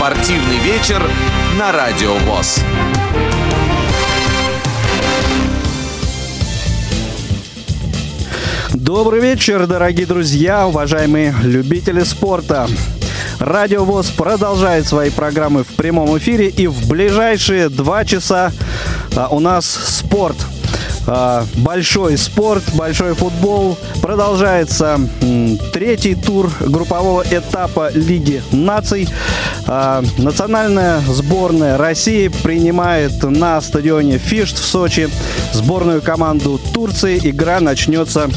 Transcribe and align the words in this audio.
Спортивный 0.00 0.56
вечер 0.60 1.06
на 1.58 1.72
Радио 1.72 2.14
ВОЗ. 2.14 2.60
Добрый 8.72 9.20
вечер, 9.20 9.66
дорогие 9.66 10.06
друзья, 10.06 10.66
уважаемые 10.66 11.34
любители 11.42 12.00
спорта. 12.04 12.66
Радио 13.40 13.84
ВОЗ 13.84 14.08
продолжает 14.12 14.86
свои 14.86 15.10
программы 15.10 15.64
в 15.64 15.74
прямом 15.74 16.16
эфире 16.16 16.48
и 16.48 16.66
в 16.66 16.88
ближайшие 16.88 17.68
два 17.68 18.06
часа 18.06 18.52
а, 19.14 19.28
у 19.28 19.38
нас 19.38 19.66
спорт. 19.66 20.38
А, 21.06 21.44
большой 21.56 22.16
спорт, 22.16 22.62
большой 22.74 23.14
футбол. 23.14 23.76
Продолжается 24.02 25.00
третий 25.72 26.14
тур 26.14 26.50
группового 26.60 27.24
этапа 27.30 27.90
Лиги 27.92 28.42
наций. 28.52 29.08
А, 29.66 30.02
национальная 30.18 31.00
сборная 31.00 31.76
России 31.76 32.28
принимает 32.28 33.22
на 33.22 33.60
стадионе 33.60 34.18
Фишт 34.18 34.58
в 34.58 34.64
Сочи 34.64 35.08
сборную 35.52 36.02
команду 36.02 36.60
Турции. 36.72 37.20
Игра 37.22 37.60
начнется 37.60 38.28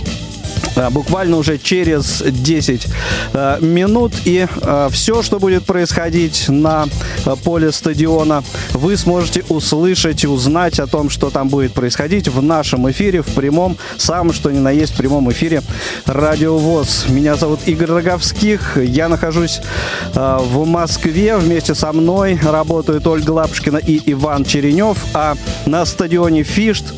буквально 0.91 1.37
уже 1.37 1.57
через 1.57 2.21
10 2.21 2.87
э, 3.33 3.57
минут. 3.61 4.13
И 4.25 4.47
э, 4.49 4.89
все, 4.91 5.21
что 5.21 5.39
будет 5.39 5.65
происходить 5.65 6.49
на 6.49 6.87
э, 7.25 7.35
поле 7.43 7.71
стадиона, 7.71 8.43
вы 8.71 8.97
сможете 8.97 9.43
услышать 9.49 10.23
и 10.23 10.27
узнать 10.27 10.79
о 10.79 10.87
том, 10.87 11.09
что 11.09 11.29
там 11.29 11.49
будет 11.49 11.73
происходить 11.73 12.27
в 12.27 12.41
нашем 12.41 12.89
эфире, 12.91 13.21
в 13.21 13.33
прямом, 13.33 13.77
самом 13.97 14.33
что 14.33 14.51
ни 14.51 14.59
на 14.59 14.71
есть 14.71 14.93
в 14.93 14.97
прямом 14.97 15.31
эфире 15.31 15.61
Радио 16.05 16.57
ВОЗ. 16.57 17.05
Меня 17.09 17.35
зовут 17.35 17.61
Игорь 17.65 17.89
Роговских. 17.89 18.77
Я 18.77 19.09
нахожусь 19.09 19.61
в 20.13 20.65
Москве. 20.65 21.37
Вместе 21.37 21.75
со 21.75 21.91
мной 21.91 22.39
работают 22.41 23.05
Ольга 23.07 23.31
Лапушкина 23.31 23.77
и 23.77 24.02
Иван 24.11 24.45
Черенев. 24.45 24.97
А 25.13 25.35
на 25.65 25.85
стадионе 25.85 26.43
Фишт 26.43 26.93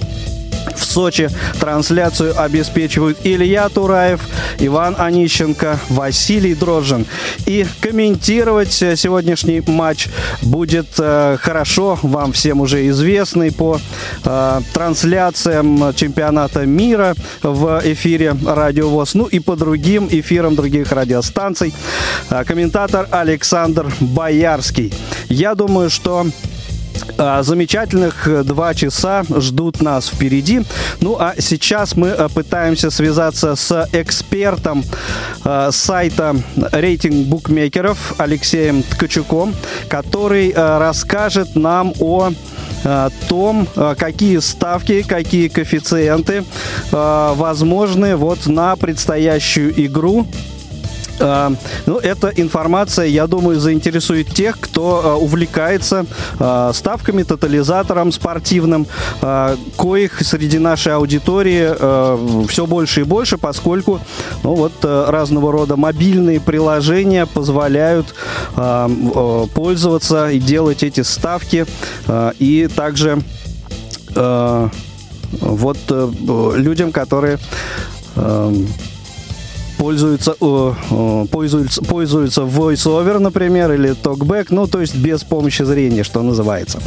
в 0.75 0.83
Сочи. 0.83 1.30
Трансляцию 1.59 2.39
обеспечивают 2.39 3.17
Илья 3.23 3.69
Тураев, 3.69 4.21
Иван 4.59 4.95
Онищенко, 4.97 5.80
Василий 5.89 6.55
Дрожжин. 6.55 7.05
И 7.45 7.66
комментировать 7.81 8.81
э, 8.81 8.95
сегодняшний 8.95 9.61
матч 9.66 10.07
будет 10.41 10.88
э, 10.97 11.38
хорошо, 11.41 11.99
вам 12.02 12.31
всем 12.31 12.61
уже 12.61 12.88
известный 12.89 13.52
по 13.52 13.80
э, 14.23 14.61
трансляциям 14.73 15.94
чемпионата 15.95 16.66
мира 16.66 17.16
в 17.44 17.81
эфире 17.85 18.35
Радио 18.45 18.89
ВОЗ, 18.89 19.13
ну 19.16 19.25
и 19.25 19.39
по 19.39 19.55
другим 19.55 20.07
эфирам 20.09 20.55
других 20.55 20.91
радиостанций. 20.91 21.73
Э, 22.29 22.44
комментатор 22.44 23.07
Александр 23.11 23.88
Боярский. 24.00 24.94
Я 25.29 25.55
думаю, 25.55 25.89
что 25.89 26.25
замечательных 27.17 28.27
э, 28.27 28.43
два 28.43 28.73
часа 28.73 29.23
ждут 29.29 29.81
нас 29.81 30.07
впереди. 30.07 30.63
Ну 31.01 31.17
а 31.19 31.33
сейчас 31.39 31.95
мы 31.95 32.09
э, 32.09 32.27
пытаемся 32.33 32.89
связаться 32.89 33.55
с 33.55 33.88
экспертом 33.93 34.83
э, 35.43 35.69
сайта 35.71 36.35
рейтинг 36.71 37.27
букмекеров 37.27 38.16
Алексеем 38.17 38.83
Ткачуком, 38.83 39.55
который 39.88 40.53
расскажет 40.55 41.55
нам 41.55 41.93
о 41.99 42.31
том, 43.27 43.67
какие 43.97 44.38
ставки, 44.39 45.01
какие 45.01 45.47
коэффициенты 45.47 46.43
возможны 46.91 48.16
вот 48.16 48.45
на 48.45 48.75
предстоящую 48.75 49.73
игру 49.85 50.27
а, 50.27 50.54
ну, 51.19 51.97
эта 51.97 52.30
информация, 52.35 53.05
я 53.05 53.27
думаю, 53.27 53.59
заинтересует 53.59 54.27
тех, 54.27 54.59
кто 54.59 55.02
а, 55.03 55.16
увлекается 55.16 56.05
а, 56.39 56.73
ставками, 56.73 57.23
тотализатором 57.23 58.11
спортивным, 58.11 58.88
коих 59.77 60.22
среди 60.22 60.59
нашей 60.59 60.94
аудитории 60.94 62.45
все 62.47 62.66
больше 62.66 63.01
и 63.01 63.03
больше, 63.03 63.38
поскольку 63.38 64.00
ну, 64.44 64.56
вот, 64.56 64.73
разного 64.84 65.51
рода 65.51 65.75
мобильные 65.75 66.39
приложения 66.39 67.25
позволяют 67.25 68.13
пользоваться 69.53 70.29
и 70.29 70.39
делать 70.39 70.84
эти 70.84 71.01
ставки. 71.01 71.66
И 72.39 72.69
также 72.75 73.22
вот 74.13 75.78
людям, 76.56 76.91
которые 76.91 77.39
пользуются, 79.78 80.36
пользуются, 81.31 81.81
пользуются 81.81 82.41
VoiceOver, 82.41 83.19
например, 83.19 83.72
или 83.72 83.91
TalkBack, 83.91 84.47
ну, 84.50 84.68
то 84.68 84.81
есть 84.81 84.96
без 84.96 85.24
помощи 85.24 85.63
зрения, 85.63 86.03
что 86.03 86.22
называется. 86.22 86.80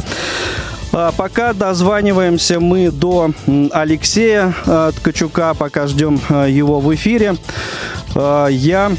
А 0.91 1.11
пока 1.11 1.53
дозваниваемся 1.53 2.59
мы 2.59 2.89
до 2.89 3.31
Алексея 3.71 4.55
э, 4.65 4.91
Ткачука, 4.95 5.53
пока 5.53 5.85
ждем 5.85 6.19
э, 6.29 6.47
его 6.49 6.79
в 6.79 6.93
эфире. 6.95 7.35
Э, 8.15 8.47
я 8.49 8.91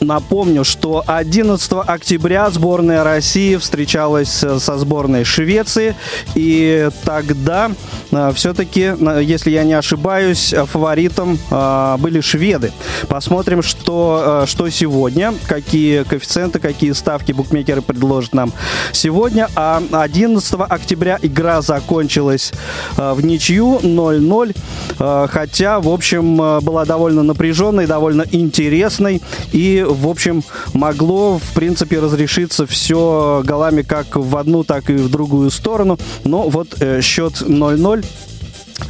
Напомню, 0.00 0.64
что 0.64 1.02
11 1.06 1.72
октября 1.86 2.50
сборная 2.50 3.02
России 3.02 3.56
встречалась 3.56 4.28
со 4.28 4.78
сборной 4.78 5.24
Швеции, 5.24 5.96
и 6.34 6.88
тогда 7.04 7.72
э, 8.12 8.32
все-таки, 8.34 8.92
если 9.20 9.50
я 9.50 9.64
не 9.64 9.74
ошибаюсь, 9.74 10.54
фаворитом 10.66 11.38
э, 11.50 11.96
были 11.98 12.20
шведы. 12.20 12.72
Посмотрим, 13.08 13.62
что, 13.62 14.42
э, 14.44 14.46
что 14.46 14.68
сегодня, 14.70 15.34
какие 15.46 16.04
коэффициенты, 16.04 16.60
какие 16.60 16.92
ставки 16.92 17.32
букмекеры 17.32 17.82
предложат 17.82 18.34
нам 18.34 18.52
сегодня. 18.92 19.48
А 19.56 19.82
11 19.90 20.54
октября 20.60 21.18
игра 21.22 21.60
закончилась 21.60 22.52
в 22.96 23.24
ничью 23.24 23.80
0-0, 23.82 25.28
хотя, 25.28 25.80
в 25.80 25.88
общем, 25.88 26.36
была 26.36 26.84
довольно 26.84 27.22
напряженной, 27.22 27.86
довольно 27.86 28.24
интересной, 28.30 29.22
и 29.52 29.77
в 29.84 30.08
общем, 30.08 30.42
могло, 30.74 31.38
в 31.38 31.54
принципе, 31.54 31.98
разрешиться 31.98 32.66
все 32.66 33.42
голами 33.44 33.82
как 33.82 34.16
в 34.16 34.36
одну, 34.36 34.64
так 34.64 34.90
и 34.90 34.94
в 34.94 35.10
другую 35.10 35.50
сторону. 35.50 35.98
Но 36.24 36.48
вот 36.48 36.80
э, 36.80 37.00
счет 37.00 37.42
0-0. 37.42 38.06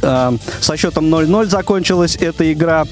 Э, 0.01 0.37
со 0.59 0.77
счетом 0.77 1.13
0-0 1.13 1.45
закончилась 1.47 2.17
эта 2.19 2.51
игра. 2.51 2.85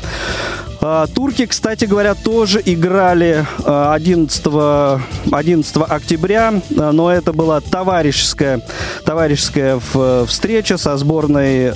Э, 0.79 1.07
турки, 1.13 1.45
кстати 1.45 1.85
говоря, 1.85 2.13
тоже 2.13 2.61
играли 2.63 3.45
11, 3.65 4.41
э, 4.45 4.99
11 5.31 5.77
октября, 5.77 6.53
э, 6.69 6.91
но 6.91 7.11
это 7.11 7.33
была 7.33 7.61
товарищеская, 7.61 8.61
товарищеская 9.03 9.79
встреча 10.25 10.77
со 10.77 10.97
сборной 10.97 11.73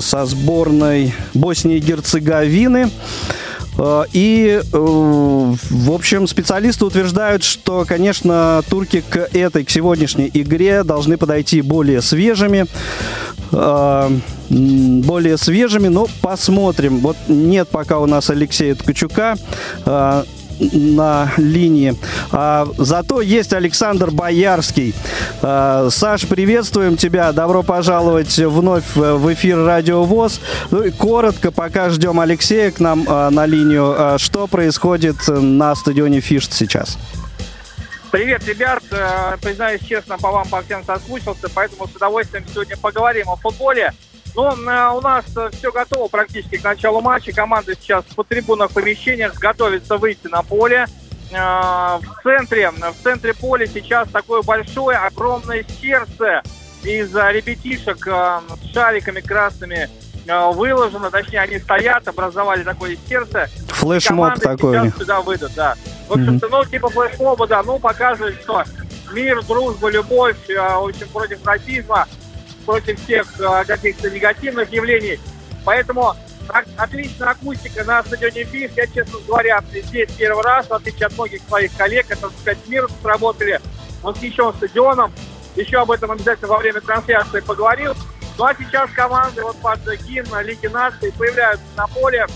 со 0.00 0.24
сборной 0.24 1.14
Боснии 1.34 1.76
и 1.76 1.80
Герцеговины. 1.80 2.90
Э, 3.78 4.04
и, 4.12 4.60
э, 4.60 4.66
в 4.72 5.90
общем, 5.90 6.26
специалисты 6.26 6.84
утверждают, 6.84 7.44
что, 7.44 7.84
конечно, 7.86 8.62
турки 8.68 9.02
к 9.08 9.28
этой, 9.32 9.64
к 9.64 9.70
сегодняшней 9.70 10.30
игре 10.32 10.82
должны 10.82 11.16
подойти 11.16 11.62
более 11.62 12.02
свежими 12.02 12.66
э, 13.52 14.10
более 14.48 15.36
свежими, 15.38 15.88
но 15.88 16.06
посмотрим. 16.20 16.98
Вот 16.98 17.16
нет 17.28 17.68
пока 17.68 17.98
у 17.98 18.06
нас 18.06 18.30
Алексея 18.30 18.74
Ткачука 18.74 19.36
на 20.58 21.32
линии. 21.36 21.94
А, 22.32 22.68
зато 22.78 23.20
есть 23.20 23.52
Александр 23.52 24.10
Боярский. 24.10 24.94
А, 25.42 25.88
Саш, 25.90 26.26
приветствуем 26.26 26.96
тебя. 26.96 27.32
Добро 27.32 27.62
пожаловать 27.62 28.36
вновь 28.38 28.94
в 28.94 29.32
эфир 29.32 29.64
Радио 29.64 30.04
ВОЗ. 30.04 30.40
Ну 30.70 30.82
и 30.82 30.90
коротко, 30.90 31.50
пока 31.50 31.90
ждем 31.90 32.20
Алексея 32.20 32.70
к 32.70 32.80
нам 32.80 33.04
а, 33.08 33.30
на 33.30 33.46
линию. 33.46 33.94
А, 33.96 34.18
что 34.18 34.46
происходит 34.46 35.16
на 35.28 35.74
стадионе 35.74 36.20
Фишт 36.20 36.52
сейчас? 36.52 36.98
Привет, 38.10 38.46
ребят. 38.46 38.82
Э, 38.92 39.36
признаюсь 39.42 39.82
честно, 39.82 40.16
по 40.16 40.30
вам 40.30 40.48
по 40.48 40.62
всем 40.62 40.82
соскучился, 40.84 41.48
поэтому 41.54 41.86
с 41.86 41.94
удовольствием 41.94 42.44
сегодня 42.50 42.76
поговорим 42.76 43.28
о 43.28 43.36
футболе. 43.36 43.92
Но 44.36 44.54
ну, 44.54 44.70
э, 44.70 44.90
у 44.90 45.00
нас 45.00 45.24
э, 45.34 45.48
все 45.52 45.72
готово 45.72 46.08
практически 46.08 46.58
к 46.58 46.64
началу 46.64 47.00
матча. 47.00 47.32
Команда 47.32 47.74
сейчас 47.74 48.04
по 48.14 48.22
трибунах 48.22 48.70
помещениях 48.70 49.34
готовится 49.36 49.96
выйти 49.96 50.26
на 50.26 50.42
поле. 50.42 50.86
Э, 51.32 51.98
в 51.98 52.22
центре, 52.22 52.70
в 52.70 53.02
центре 53.02 53.32
поля 53.32 53.66
сейчас 53.66 54.08
такое 54.10 54.42
большое, 54.42 54.98
огромное 54.98 55.64
сердце 55.80 56.42
из 56.84 57.14
ребятишек 57.14 58.06
с 58.06 58.72
шариками 58.72 59.20
красными 59.20 59.88
выложено, 60.26 61.10
точнее, 61.10 61.40
они 61.40 61.58
стоят, 61.58 62.06
образовали 62.06 62.62
такое 62.62 62.96
сердце. 63.08 63.48
Флешмоб 63.68 64.38
такой. 64.40 64.74
Сейчас 64.74 64.98
сюда 64.98 65.20
выйдут, 65.20 65.52
да. 65.54 65.76
В 66.08 66.12
общем-то, 66.12 66.46
mm-hmm. 66.46 66.50
ну, 66.50 66.64
типа 66.64 66.88
флешмоба, 66.88 67.46
да, 67.46 67.62
ну, 67.62 67.78
показывает, 67.78 68.40
что 68.42 68.64
мир, 69.12 69.42
дружба, 69.44 69.88
любовь, 69.88 70.36
в 70.48 70.88
общем, 70.88 71.08
против 71.08 71.44
расизма 71.46 72.06
против 72.66 73.02
всех 73.02 73.40
э, 73.40 73.64
каких-то 73.64 74.10
негативных 74.10 74.70
явлений. 74.70 75.18
Поэтому 75.64 76.14
Отличная 76.76 77.30
акустика 77.30 77.84
на 77.84 78.02
стадионе 78.02 78.44
ФИФ. 78.44 78.76
Я, 78.76 78.86
честно 78.86 79.18
говоря, 79.26 79.62
здесь 79.72 80.10
первый 80.12 80.44
раз, 80.44 80.68
в 80.68 80.74
отличие 80.74 81.06
от 81.06 81.14
многих 81.14 81.42
своих 81.42 81.76
коллег, 81.76 82.06
которые, 82.06 82.30
так 82.30 82.40
сказать, 82.40 82.68
миром 82.68 82.90
сработали, 83.02 83.60
восхищен 84.02 84.52
стадионом. 84.54 85.12
Еще 85.56 85.78
об 85.78 85.90
этом 85.90 86.12
обязательно 86.12 86.48
во 86.48 86.58
время 86.58 86.80
трансляции 86.80 87.40
поговорил. 87.40 87.94
Ну 88.38 88.44
а 88.44 88.54
сейчас 88.54 88.90
команды 88.90 89.42
вот 89.42 89.56
под 89.56 89.80
гимн 90.02 90.40
Лиги 90.42 90.66
Наций 90.66 91.12
появляются 91.12 91.66
на 91.76 91.86
поле 91.88 92.26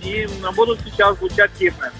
и 0.00 0.28
будут 0.56 0.80
сейчас 0.80 1.18
звучать 1.18 1.50
гимны. 1.58 1.90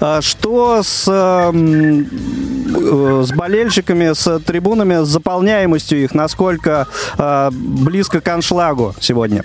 А 0.00 0.20
что 0.20 0.82
с, 0.82 1.08
эм, 1.08 2.02
э, 2.02 3.22
с 3.24 3.32
болельщиками, 3.32 4.12
с 4.12 4.38
трибунами, 4.40 5.04
с 5.04 5.08
заполняемостью 5.08 6.04
их? 6.04 6.14
Насколько 6.14 6.86
э, 7.18 7.50
близко 7.52 8.20
к 8.20 8.28
аншлагу 8.28 8.94
сегодня? 9.00 9.44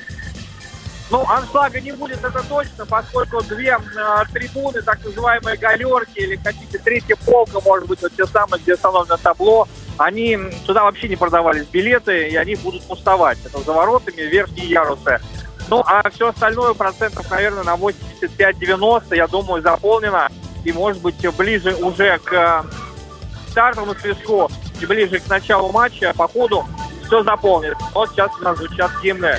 Ну, 1.12 1.26
аншлага 1.28 1.82
не 1.82 1.92
будет, 1.92 2.24
это 2.24 2.42
точно, 2.48 2.86
поскольку 2.86 3.44
две 3.44 3.78
э, 3.78 4.24
трибуны, 4.32 4.82
так 4.82 5.04
называемые 5.04 5.58
галерки, 5.58 6.20
или 6.20 6.38
хотите, 6.38 6.78
третья 6.78 7.18
полка, 7.26 7.60
может 7.60 7.88
быть, 7.90 8.02
вот 8.02 8.14
те 8.16 8.26
самые, 8.26 8.62
где 8.62 8.76
установлено 8.76 9.18
табло, 9.18 9.68
они, 9.98 10.40
туда 10.66 10.84
вообще 10.84 11.10
не 11.10 11.18
продавались 11.18 11.68
билеты, 11.68 12.30
и 12.30 12.36
они 12.38 12.56
будут 12.56 12.84
пустовать. 12.84 13.38
Это 13.44 13.62
за 13.62 13.74
воротами, 13.74 14.22
верхние 14.22 14.70
ярусы. 14.70 15.20
Ну, 15.72 15.82
а 15.88 16.08
все 16.10 16.28
остальное 16.28 16.74
процентов, 16.74 17.32
наверное, 17.32 17.64
на 17.64 17.76
85-90, 17.76 19.16
я 19.16 19.26
думаю, 19.26 19.64
заполнено. 19.64 20.28
И, 20.66 20.74
может 20.74 21.02
быть, 21.02 21.16
ближе 21.38 21.74
уже 21.76 22.20
к 22.20 22.66
стартовому 23.50 23.96
свистку 23.96 24.52
и 24.82 24.86
ближе 24.86 25.20
к 25.20 25.30
началу 25.30 25.72
матча, 25.72 26.14
по 26.16 26.28
ходу, 26.28 26.66
все 27.08 27.24
заполнит. 27.24 27.76
Вот 27.94 28.10
сейчас 28.10 28.32
у 28.40 28.44
нас 28.44 28.58
звучат 28.58 28.92
гимны 29.02 29.38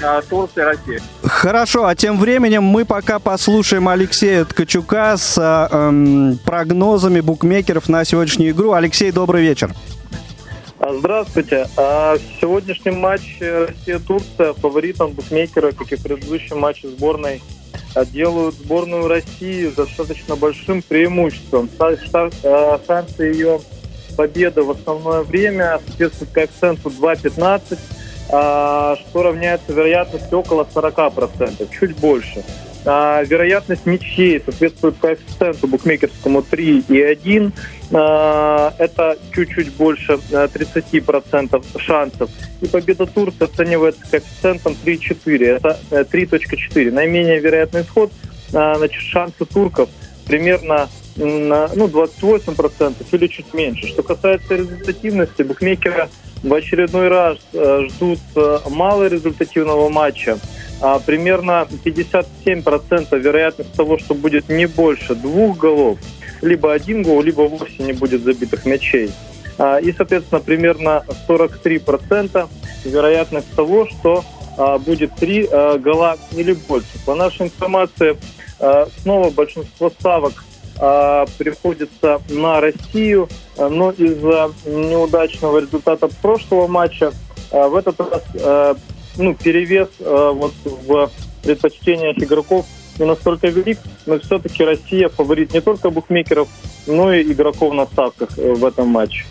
э, 0.00 0.22
Турции 0.28 0.62
и 0.62 0.64
России. 0.64 1.02
Хорошо, 1.22 1.84
а 1.84 1.94
тем 1.94 2.18
временем 2.18 2.62
мы 2.62 2.86
пока 2.86 3.18
послушаем 3.18 3.86
Алексея 3.86 4.46
Ткачука 4.46 5.18
с 5.18 5.36
э, 5.38 6.34
прогнозами 6.46 7.20
букмекеров 7.20 7.90
на 7.90 8.06
сегодняшнюю 8.06 8.52
игру. 8.52 8.72
Алексей, 8.72 9.12
добрый 9.12 9.42
вечер. 9.42 9.74
А, 10.80 10.92
здравствуйте. 10.92 11.68
А 11.76 12.16
в 12.16 12.40
сегодняшнем 12.40 12.98
матче 12.98 13.66
Россия-Турция 13.68 14.54
фаворитом 14.54 15.12
букмекера, 15.12 15.70
как 15.72 15.92
и 15.92 15.96
в 15.96 16.02
предыдущем 16.02 16.58
матче 16.58 16.88
сборной, 16.88 17.40
а, 17.94 18.04
делают 18.04 18.56
сборную 18.56 19.06
России 19.06 19.68
достаточно 19.68 20.34
большим 20.34 20.82
преимуществом. 20.82 21.70
Шансы 21.78 23.22
ее 23.22 23.60
победы 24.16 24.62
в 24.62 24.70
основное 24.70 25.22
время 25.22 25.80
соответствуют 25.86 26.32
коэффициенту 26.32 26.90
2.15, 26.90 27.78
что 28.28 29.22
равняется 29.22 29.72
вероятности 29.72 30.34
около 30.34 30.64
40%, 30.64 31.68
чуть 31.78 31.96
больше. 31.96 32.44
А, 32.86 33.22
вероятность 33.22 33.86
ничьей 33.86 34.42
соответствует 34.44 34.96
коэффициенту 35.00 35.66
букмекерскому 35.68 36.42
3 36.42 36.84
и 36.88 37.02
1. 37.02 37.52
А, 37.92 38.74
это 38.78 39.16
чуть-чуть 39.32 39.72
больше 39.72 40.18
30% 40.30 41.64
э, 41.74 41.78
шансов. 41.78 42.30
И 42.60 42.66
победа 42.66 43.06
Турции 43.06 43.44
оценивается 43.44 44.02
коэффициентом 44.10 44.76
3,4. 44.84 45.44
Это 45.56 45.78
3.4. 45.90 46.88
Э, 46.88 46.90
Наименее 46.90 47.40
вероятный 47.40 47.82
исход. 47.82 48.12
А, 48.52 48.74
значит, 48.76 49.00
шансы 49.00 49.46
турков 49.46 49.88
примерно 50.26 50.88
на 51.16 51.68
ну, 51.74 51.86
28% 51.86 52.94
или 53.12 53.26
чуть 53.28 53.54
меньше. 53.54 53.86
Что 53.86 54.02
касается 54.02 54.56
результативности, 54.56 55.42
букмекеры 55.42 56.08
в 56.42 56.52
очередной 56.52 57.08
раз 57.08 57.38
э, 57.54 57.86
ждут 57.88 58.18
малорезультативного 58.68 59.88
матча 59.88 60.38
а, 60.84 60.98
примерно 60.98 61.66
57% 61.84 63.18
вероятность 63.18 63.72
того, 63.72 63.96
что 63.96 64.14
будет 64.14 64.50
не 64.50 64.66
больше 64.66 65.14
двух 65.14 65.56
голов, 65.56 65.98
либо 66.42 66.74
один 66.74 67.02
гол, 67.02 67.22
либо 67.22 67.40
вовсе 67.40 67.82
не 67.82 67.94
будет 67.94 68.22
забитых 68.22 68.66
мячей. 68.66 69.10
А, 69.56 69.78
и, 69.78 69.94
соответственно, 69.94 70.42
примерно 70.42 71.02
43% 71.26 72.48
вероятность 72.84 73.50
того, 73.56 73.86
что 73.86 74.26
а, 74.58 74.76
будет 74.76 75.14
три 75.14 75.48
а, 75.50 75.78
гола 75.78 76.18
или 76.32 76.52
больше. 76.52 77.02
По 77.06 77.14
нашей 77.14 77.46
информации, 77.46 78.18
снова 79.02 79.30
большинство 79.30 79.90
ставок 79.90 80.44
приходится 81.38 82.20
на 82.30 82.60
Россию, 82.60 83.28
но 83.58 83.90
из-за 83.90 84.52
неудачного 84.64 85.58
результата 85.58 86.08
прошлого 86.22 86.68
матча 86.68 87.12
в 87.50 87.74
этот 87.74 87.98
раз 88.00 88.22
ну, 89.16 89.34
перевес 89.34 89.88
э, 90.00 90.30
вот 90.34 90.52
в 90.64 91.10
предпочтениях 91.42 92.18
игроков 92.18 92.66
не 92.98 93.06
настолько 93.06 93.48
велик, 93.48 93.78
но 94.06 94.18
все-таки 94.18 94.64
Россия 94.64 95.08
фаворит 95.08 95.52
не 95.52 95.60
только 95.60 95.90
букмекеров, 95.90 96.48
но 96.86 97.12
и 97.12 97.22
игроков 97.22 97.74
на 97.74 97.86
ставках 97.86 98.38
э, 98.38 98.52
в 98.54 98.64
этом 98.64 98.88
матче. 98.88 99.24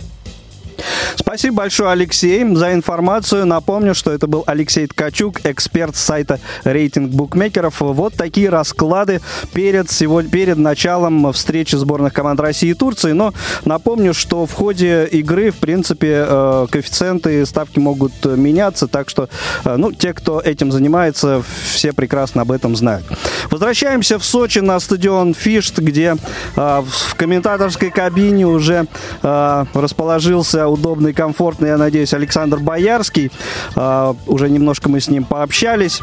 Спасибо 1.15 1.57
большое, 1.57 1.91
Алексей, 1.91 2.44
за 2.56 2.74
информацию. 2.74 3.45
Напомню, 3.45 3.95
что 3.95 4.12
это 4.12 4.27
был 4.27 4.44
Алексей 4.47 4.88
Ткачук, 4.88 5.45
эксперт 5.45 5.95
сайта 5.95 6.39
рейтинг 6.63 7.12
букмекеров. 7.12 7.81
Вот 7.81 8.13
такие 8.15 8.50
расклады 8.50 9.21
перед, 9.53 9.89
сегодня, 9.89 10.30
перед 10.30 10.57
началом 10.57 11.31
встречи 11.33 11.75
сборных 11.75 12.13
команд 12.13 12.39
России 12.39 12.69
и 12.69 12.74
Турции. 12.74 13.12
Но 13.12 13.33
напомню, 13.65 14.13
что 14.13 14.45
в 14.45 14.53
ходе 14.53 15.06
игры, 15.06 15.51
в 15.51 15.57
принципе, 15.57 16.25
э, 16.27 16.68
коэффициенты 16.69 17.45
ставки 17.45 17.80
могут 17.80 18.25
меняться. 18.25 18.88
Так 18.88 19.09
что, 19.09 19.30
э, 19.65 19.75
ну, 19.77 19.91
те, 19.91 20.13
кто 20.13 20.39
этим 20.39 20.71
занимается, 20.71 21.44
все 21.74 21.94
прекрасно 21.94 22.41
об 22.41 22.51
этом 22.51 22.75
знают. 22.75 23.06
Возвращаемся 23.50 24.19
в 24.19 24.25
Сочи 24.25 24.59
на 24.59 24.80
стадион 24.80 25.33
Фишт, 25.33 25.80
где 25.80 26.15
э, 26.56 26.83
в 26.85 27.15
комментаторской 27.15 27.91
кабине 27.91 28.47
уже 28.47 28.88
расположился 29.21 30.68
удобный 30.74 31.14
комфортный, 31.14 31.70
я 31.70 31.78
надеюсь, 31.78 32.14
Александр 32.14 32.58
Боярский. 32.60 33.31
А, 33.75 34.16
уже 34.28 34.50
немножко 34.50 34.90
мы 34.90 35.00
с 35.00 35.08
ним 35.08 35.24
пообщались. 35.24 36.02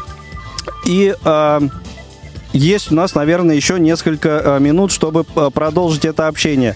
И 0.85 1.15
а, 1.23 1.61
есть 2.53 2.91
у 2.91 2.95
нас, 2.95 3.15
наверное, 3.15 3.55
еще 3.55 3.79
несколько 3.79 4.55
а, 4.55 4.59
минут, 4.59 4.91
чтобы 4.91 5.23
продолжить 5.23 6.05
это 6.05 6.27
общение. 6.27 6.75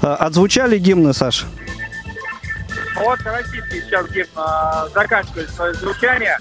Отзвучали 0.00 0.78
гимны, 0.78 1.12
Саша? 1.12 1.46
Вот 2.96 3.18
российский 3.24 3.82
сейчас 3.82 4.06
гимн 4.10 4.28
заканчивает 4.94 5.50
свое 5.50 5.74
звучание. 5.74 6.38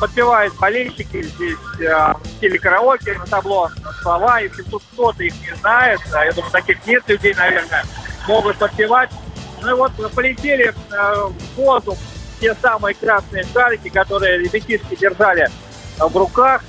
Подпевают 0.00 0.54
болельщики 0.56 1.22
здесь 1.22 1.56
в 1.78 2.20
стиле 2.36 2.58
караоке 2.58 3.16
на 3.16 3.26
табло 3.26 3.70
слова. 4.02 4.40
Если 4.40 4.62
тут 4.62 4.82
кто-то 4.92 5.22
их 5.22 5.34
не 5.40 5.54
знает, 5.60 6.00
я 6.12 6.32
думаю, 6.32 6.50
таких 6.50 6.84
нет 6.84 7.04
людей, 7.06 7.32
наверное, 7.34 7.84
могут 8.26 8.56
подпевать. 8.56 9.10
Ну 9.66 9.72
и 9.72 9.74
вот 9.74 9.92
полетели 10.14 10.66
э, 10.68 10.72
в 11.24 11.56
воздух 11.56 11.98
те 12.40 12.54
самые 12.62 12.94
красные 12.94 13.44
шарики, 13.52 13.88
которые 13.88 14.38
ребятишки 14.38 14.94
держали 14.94 15.48
э, 15.98 16.04
в 16.06 16.16
руках. 16.16 16.62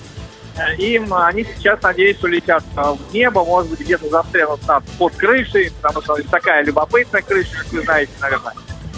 Э, 0.56 0.76
им 0.78 1.14
они 1.14 1.46
сейчас, 1.56 1.80
надеюсь, 1.84 2.22
улетят 2.24 2.64
в 2.76 3.14
небо, 3.14 3.46
может 3.46 3.70
быть, 3.70 3.82
где-то 3.82 4.10
застрянут 4.10 4.68
над, 4.68 4.84
под 4.98 5.14
крышей, 5.16 5.72
потому 5.80 6.02
что 6.02 6.16
такая 6.24 6.64
любопытная 6.64 7.22
крыша, 7.22 7.58
вы 7.72 7.82
знаете, 7.84 8.12
наверное. 8.20 8.54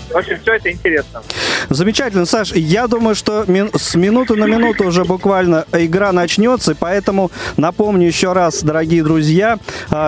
В 0.10 0.16
общем, 0.16 0.40
все 0.42 0.54
это 0.54 0.72
интересно. 0.72 1.22
Замечательно, 1.70 2.26
Саш. 2.26 2.54
Я 2.54 2.88
думаю, 2.88 3.16
что 3.16 3.44
ми- 3.48 3.70
с 3.78 3.96
минуты 3.96 4.36
на 4.36 4.46
минуту 4.46 4.86
уже 4.86 5.04
буквально 5.04 5.66
игра 5.74 6.14
начнется, 6.14 6.74
поэтому 6.74 7.32
напомню 7.58 8.08
еще 8.08 8.32
раз, 8.32 8.64
дорогие 8.64 9.04
друзья, 9.04 9.60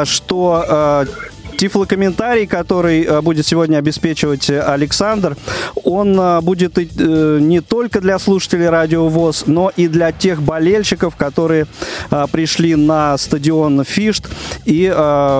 что 0.05 1.05
Тифлокомментарий, 1.57 2.47
который 2.47 3.03
э, 3.03 3.21
будет 3.21 3.45
сегодня 3.45 3.77
обеспечивать 3.77 4.49
э, 4.49 4.61
Александр, 4.61 5.37
он 5.83 6.19
э, 6.19 6.41
будет 6.41 6.77
не 6.77 7.61
только 7.61 8.01
для 8.01 8.17
слушателей 8.19 8.69
Радио 8.69 9.07
ВОЗ, 9.07 9.43
но 9.47 9.71
и 9.75 9.87
для 9.87 10.11
тех 10.11 10.41
болельщиков, 10.41 11.15
которые 11.15 11.67
пришли 12.31 12.75
на 12.75 13.17
стадион 13.17 13.83
Фишт 13.83 14.27
и 14.65 14.91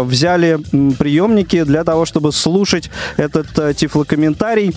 взяли 0.06 0.60
приемники 0.98 1.64
для 1.64 1.84
того, 1.84 2.06
чтобы 2.06 2.32
слушать 2.32 2.90
этот 3.18 3.76
тифлокомментарий. 3.76 4.76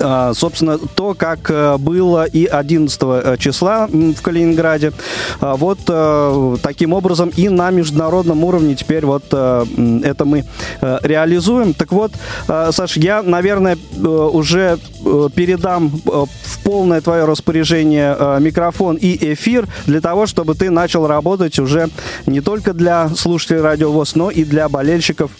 А, 0.00 0.32
собственно, 0.34 0.78
то, 0.78 1.14
как 1.14 1.50
э, 1.50 1.76
было 1.78 2.24
и 2.24 2.44
11 2.46 3.00
э, 3.02 3.36
числа 3.38 3.88
в 3.88 4.20
Калининграде. 4.22 4.92
А, 5.40 5.56
вот 5.56 5.80
э, 5.88 6.56
таким 6.62 6.92
образом 6.92 7.30
и 7.30 7.48
на 7.48 7.70
международном 7.70 8.44
уровне 8.44 8.74
теперь 8.74 9.04
вот 9.04 9.24
это 9.28 10.24
мы 10.24 10.44
реализуем. 10.78 11.74
Так 11.74 11.92
вот, 11.92 12.12
Саш, 12.46 12.96
я, 12.96 13.22
наверное, 13.22 13.76
уже 13.98 14.78
передам 15.34 15.88
в 15.88 16.58
полное 16.64 17.00
твое 17.00 17.24
распоряжение 17.24 18.16
микрофон 18.40 18.96
и 18.96 19.32
эфир 19.32 19.66
для 19.86 20.00
того, 20.00 20.26
чтобы 20.26 20.54
ты 20.54 20.70
начал 20.70 21.06
работать 21.06 21.58
уже 21.58 21.88
не 22.26 22.40
только 22.40 22.72
для 22.72 23.08
слушателей 23.10 23.60
Радио 23.60 23.92
ВОЗ, 23.92 24.14
но 24.14 24.30
и 24.30 24.44
для 24.44 24.68
болельщиков 24.68 25.30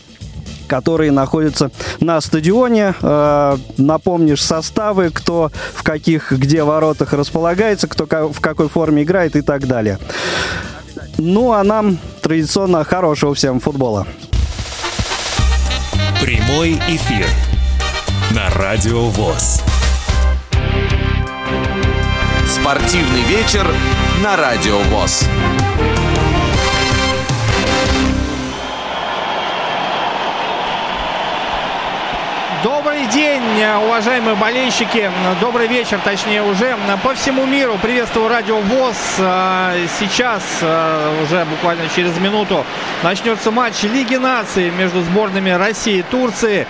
которые 0.69 1.11
находятся 1.11 1.73
на 1.99 2.21
стадионе. 2.21 2.95
Э, 3.03 3.57
напомнишь 3.77 4.45
составы, 4.45 5.11
кто 5.11 5.51
в 5.75 5.83
каких, 5.83 6.31
где 6.31 6.63
воротах 6.63 7.13
располагается, 7.13 7.89
кто 7.89 8.07
в 8.07 8.41
какой 8.41 8.69
форме 8.69 9.03
играет 9.03 9.35
и 9.35 9.43
так 9.43 9.67
далее. 9.67 9.99
Ну, 11.17 11.53
а 11.53 11.65
нам 11.65 11.99
традиционно 12.23 12.85
хорошего 12.85 13.35
всем 13.35 13.59
футбола. 13.59 14.07
Прямой 16.23 16.75
эфир 16.89 17.27
на 18.31 18.51
Радио 18.51 19.05
ВОЗ. 19.05 19.63
Спортивный 22.47 23.23
вечер 23.23 23.67
на 24.23 24.37
Радио 24.37 24.79
ВОЗ. 24.91 25.25
Добрый 32.65 32.88
день, 33.13 33.43
уважаемые 33.87 34.37
болельщики. 34.37 35.11
Добрый 35.41 35.67
вечер, 35.67 35.99
точнее, 36.03 36.43
уже 36.43 36.77
по 37.03 37.15
всему 37.15 37.47
миру. 37.47 37.79
Приветствую 37.81 38.29
Радио 38.29 38.59
ВОЗ. 38.61 38.97
А, 39.21 39.75
сейчас, 39.99 40.43
а, 40.63 41.23
уже 41.23 41.45
буквально 41.45 41.85
через 41.95 42.17
минуту, 42.19 42.65
начнется 43.03 43.51
матч 43.51 43.83
Лиги 43.83 44.17
наций 44.17 44.71
между 44.71 45.03
сборными 45.03 45.51
России 45.51 45.99
и 45.99 46.03
Турции. 46.03 46.67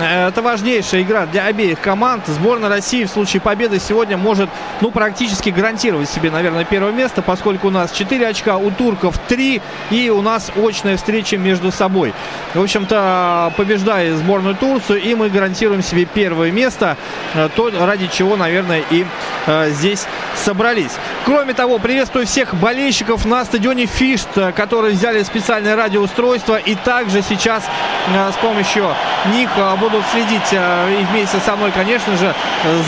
Это 0.00 0.40
важнейшая 0.40 1.02
игра 1.02 1.26
для 1.26 1.46
обеих 1.46 1.80
команд. 1.80 2.24
Сборная 2.28 2.68
России 2.68 3.04
в 3.04 3.10
случае 3.10 3.40
победы 3.40 3.80
сегодня 3.80 4.16
может, 4.16 4.48
ну, 4.80 4.92
практически 4.92 5.50
гарантировать 5.50 6.08
себе, 6.08 6.30
наверное, 6.30 6.64
первое 6.64 6.92
место, 6.92 7.22
поскольку 7.22 7.68
у 7.68 7.70
нас 7.70 7.90
4 7.90 8.28
очка, 8.28 8.56
у 8.56 8.70
турков 8.70 9.18
3, 9.26 9.60
и 9.90 10.10
у 10.10 10.22
нас 10.22 10.52
очная 10.56 10.96
встреча 10.96 11.36
между 11.36 11.72
собой. 11.72 12.14
В 12.54 12.62
общем-то, 12.62 13.52
побеждая 13.56 14.14
сборную 14.14 14.54
Турцию, 14.54 15.02
и 15.02 15.14
мы 15.16 15.28
гарантируем 15.28 15.79
себе 15.82 16.04
первое 16.04 16.50
место, 16.50 16.96
э, 17.34 17.48
то, 17.54 17.70
ради 17.70 18.08
чего, 18.08 18.36
наверное, 18.36 18.82
и 18.90 19.06
э, 19.46 19.70
здесь 19.70 20.06
собрались. 20.36 20.92
Кроме 21.24 21.54
того, 21.54 21.78
приветствую 21.78 22.26
всех 22.26 22.54
болельщиков 22.54 23.24
на 23.24 23.44
стадионе 23.44 23.86
Фишт, 23.86 24.28
э, 24.36 24.52
которые 24.52 24.94
взяли 24.94 25.22
специальное 25.22 25.76
радиоустройство 25.76 26.56
и 26.56 26.74
также 26.74 27.22
сейчас 27.22 27.64
с 28.12 28.36
помощью 28.36 28.86
них 29.32 29.50
будут 29.78 30.02
следить 30.10 30.52
и 30.52 31.04
вместе 31.12 31.38
со 31.44 31.54
мной, 31.54 31.70
конечно 31.70 32.16
же, 32.16 32.34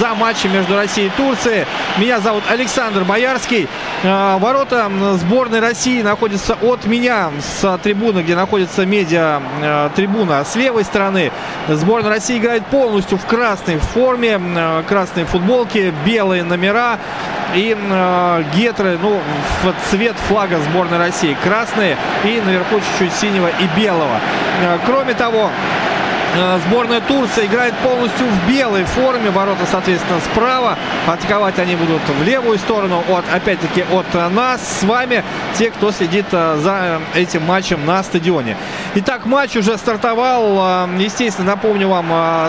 за 0.01 0.15
матчем 0.15 0.53
между 0.53 0.75
Россией 0.75 1.09
и 1.09 1.11
Турцией. 1.11 1.67
Меня 1.99 2.19
зовут 2.21 2.45
Александр 2.49 3.05
Боярский. 3.05 3.69
Ворота 4.03 4.91
сборной 5.21 5.61
России 5.61 6.03
находятся 6.03 6.55
от 6.55 6.87
меня 6.87 7.31
с 7.41 7.79
трибуны, 7.79 8.21
где 8.21 8.35
находится 8.35 8.87
медиа 8.87 9.41
трибуна 9.95 10.45
с 10.45 10.57
левой 10.57 10.85
стороны. 10.85 11.31
Сборная 11.69 12.11
России 12.11 12.39
играет 12.39 12.67
полностью 12.83 13.17
в 13.17 13.27
красной 13.27 13.79
форме, 13.79 14.41
красные 14.89 15.25
футболки, 15.25 15.95
белые 16.05 16.43
номера 16.43 16.99
и 17.55 17.77
э, 17.79 18.45
гетры, 18.57 18.99
ну, 19.01 19.21
цвет 19.89 20.17
флага 20.27 20.59
сборной 20.59 20.99
России. 20.99 21.37
Красные 21.45 21.97
и 22.25 22.43
наверху 22.45 22.81
чуть-чуть 22.81 23.13
синего 23.13 23.47
и 23.47 23.81
белого. 23.81 24.19
Э, 24.63 24.79
кроме 24.85 25.15
того, 25.15 25.49
Э, 25.49 25.92
сборная 26.67 27.01
Турции 27.01 27.47
играет 27.47 27.75
полностью 27.77 28.27
в 28.27 28.49
белой 28.49 28.85
форме. 28.85 29.31
Ворота, 29.31 29.65
соответственно, 29.71 30.21
справа. 30.33 30.79
Атаковать 31.07 31.59
они 31.59 31.77
будут 31.77 32.01
в 32.09 32.23
левую 32.23 32.59
сторону. 32.59 33.03
От, 33.09 33.25
опять-таки, 33.33 33.85
от 33.93 34.33
нас 34.33 34.61
с 34.81 34.83
вами, 34.83 35.23
те, 35.55 35.71
кто 35.71 35.91
следит 35.93 36.27
э, 36.33 36.59
за 36.63 37.01
этим 37.15 37.45
матчем 37.45 37.85
на 37.85 38.03
стадионе. 38.03 38.57
Итак, 38.95 39.27
матч 39.27 39.57
уже 39.57 39.77
стартовал. 39.77 40.87
Э, 40.87 40.89
естественно, 40.99 41.53
напомню 41.53 41.89
вам, 41.89 42.07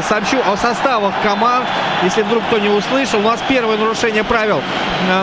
сообщу 0.08 0.38
о 0.40 0.56
составах 0.58 1.14
команд. 1.24 1.66
Если 2.04 2.22
вдруг 2.22 2.44
кто 2.46 2.60
не 2.60 2.70
услышал, 2.70 3.20
у 3.20 3.24
нас 3.24 3.40
первое 3.48 3.78
нарушение 3.78 4.24
правил 4.24 4.62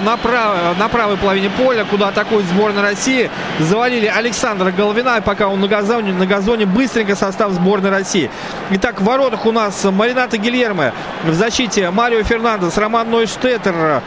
на, 0.03 0.17
прав... 0.17 0.79
на 0.79 0.89
правой 0.89 1.17
половине 1.17 1.51
поля, 1.51 1.85
куда 1.85 2.09
атакует 2.09 2.47
сборная 2.47 2.83
России. 2.83 3.31
Завалили 3.59 4.07
Александра 4.07 4.71
Головина, 4.71 5.21
пока 5.23 5.49
он 5.49 5.61
на 5.61 5.69
газоне, 5.69 6.13
на 6.13 6.27
газоне 6.27 6.67
быстренько 6.67 7.17
состав 7.17 7.53
сборной 7.53 7.91
России. 7.91 8.31
Итак, 8.73 9.01
в 9.01 9.05
воротах 9.05 9.47
у 9.47 9.53
нас 9.53 9.85
Марината 9.85 10.39
Гильермо. 10.39 10.93
В 11.25 11.35
защите 11.35 11.91
Марио 11.91 12.23
Фернандес, 12.23 12.77
Роман 12.79 13.11
Нойштеттер. 13.11 14.01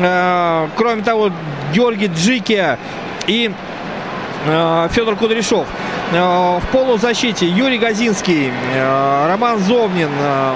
Э, 0.00 0.68
кроме 0.76 1.02
того, 1.02 1.30
Георгий 1.72 2.08
Джики 2.08 2.76
и 3.26 3.50
э, 4.46 4.88
Федор 4.92 5.16
Кудряшов. 5.16 5.66
Э, 6.12 6.58
в 6.58 6.66
полузащите 6.72 7.46
Юрий 7.46 7.78
Газинский, 7.78 8.52
Роман 9.28 9.60
Зовнин, 9.60 10.10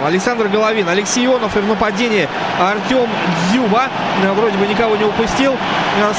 Александр 0.07 0.49
Головин, 0.49 0.89
Алексей 0.89 1.25
Ионов 1.25 1.57
и 1.57 1.61
в 1.61 1.67
нападении 1.67 2.29
Артем 2.61 3.09
Дзюба. 3.51 3.89
Вроде 4.35 4.59
бы 4.59 4.67
никого 4.67 4.97
не 4.97 5.05
упустил. 5.05 5.57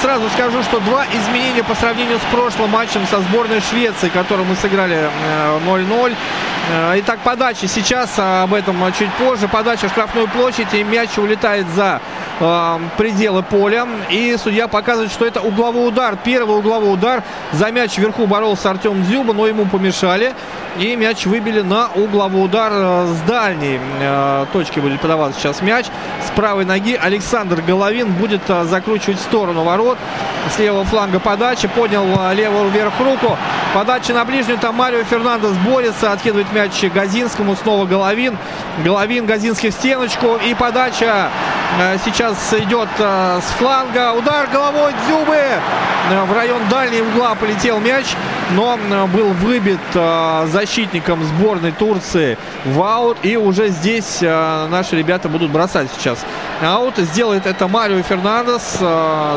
Сразу 0.01 0.27
скажу, 0.33 0.63
что 0.63 0.79
два 0.79 1.05
изменения 1.13 1.63
по 1.63 1.75
сравнению 1.75 2.17
с 2.17 2.35
прошлым 2.35 2.71
матчем 2.71 3.05
со 3.09 3.21
сборной 3.21 3.61
Швеции, 3.61 4.09
который 4.09 4.43
мы 4.45 4.55
сыграли 4.55 5.09
0-0. 5.65 6.15
Итак, 6.73 7.19
подача 7.23 7.67
сейчас, 7.67 8.13
об 8.17 8.53
этом 8.53 8.77
чуть 8.93 9.11
позже. 9.13 9.47
Подача 9.47 9.89
в 9.89 9.91
штрафную 9.91 10.27
площадь 10.29 10.73
и 10.73 10.83
мяч 10.83 11.17
улетает 11.17 11.67
за 11.69 11.99
э, 12.41 12.79
пределы 12.97 13.43
поля. 13.43 13.87
И 14.09 14.35
судья 14.37 14.67
показывает, 14.67 15.11
что 15.11 15.25
это 15.25 15.41
угловой 15.41 15.87
удар. 15.87 16.17
Первый 16.23 16.57
угловой 16.57 16.93
удар. 16.93 17.23
За 17.51 17.71
мяч 17.71 17.97
вверху 17.97 18.25
боролся 18.25 18.69
Артем 18.69 19.03
Дзюба, 19.03 19.33
но 19.33 19.47
ему 19.47 19.65
помешали. 19.65 20.33
И 20.79 20.95
мяч 20.95 21.25
выбили 21.25 21.61
на 21.61 21.89
угловой 21.89 22.45
удар 22.45 22.71
э, 22.73 23.07
с 23.13 23.27
дальней 23.27 23.79
э, 23.99 24.45
точки 24.53 24.79
будет 24.79 25.01
подаваться 25.01 25.39
сейчас 25.39 25.61
мяч. 25.61 25.85
С 26.25 26.31
правой 26.31 26.65
ноги 26.65 26.97
Александр 27.01 27.61
Головин 27.61 28.13
будет 28.13 28.41
э, 28.47 28.63
закручивать 28.63 29.19
в 29.19 29.21
сторону 29.21 29.63
ворот. 29.63 29.97
С 30.49 30.59
левого 30.59 30.85
фланга 30.85 31.19
подача. 31.19 31.67
Поднял 31.67 32.05
э, 32.05 32.33
левую 32.35 32.69
вверх 32.69 32.93
руку. 32.99 33.37
Подача 33.73 34.13
на 34.13 34.25
ближнюю. 34.25 34.57
Там 34.59 34.75
Марио 34.75 35.03
Фернандес 35.03 35.53
борется. 35.65 36.11
Откидывает 36.11 36.51
мяч 36.53 36.83
Газинскому. 36.83 37.55
Снова 37.55 37.85
Головин. 37.85 38.37
Головин, 38.83 39.25
Газинский 39.25 39.69
в 39.69 39.73
стеночку. 39.73 40.37
И 40.37 40.53
подача 40.53 41.29
Э, 41.79 41.97
сейчас 42.35 42.61
идет 42.61 42.89
э, 42.99 43.39
с 43.41 43.51
фланга. 43.57 44.13
Удар 44.13 44.47
головой 44.47 44.93
Дзюбы. 45.05 45.35
Э, 45.35 46.23
в 46.25 46.33
район 46.33 46.61
дальнего 46.69 47.07
угла 47.07 47.35
полетел 47.35 47.79
мяч. 47.79 48.05
Но 48.53 48.77
был 49.07 49.29
выбит 49.29 49.79
защитником 49.93 51.23
сборной 51.23 51.71
Турции 51.71 52.37
в 52.65 52.81
аут. 52.81 53.17
И 53.23 53.37
уже 53.37 53.69
здесь 53.69 54.19
наши 54.19 54.97
ребята 54.97 55.29
будут 55.29 55.51
бросать 55.51 55.87
сейчас 55.97 56.19
аут. 56.61 56.97
Сделает 56.97 57.45
это 57.45 57.69
Марио 57.69 58.01
Фернандес, 58.01 58.77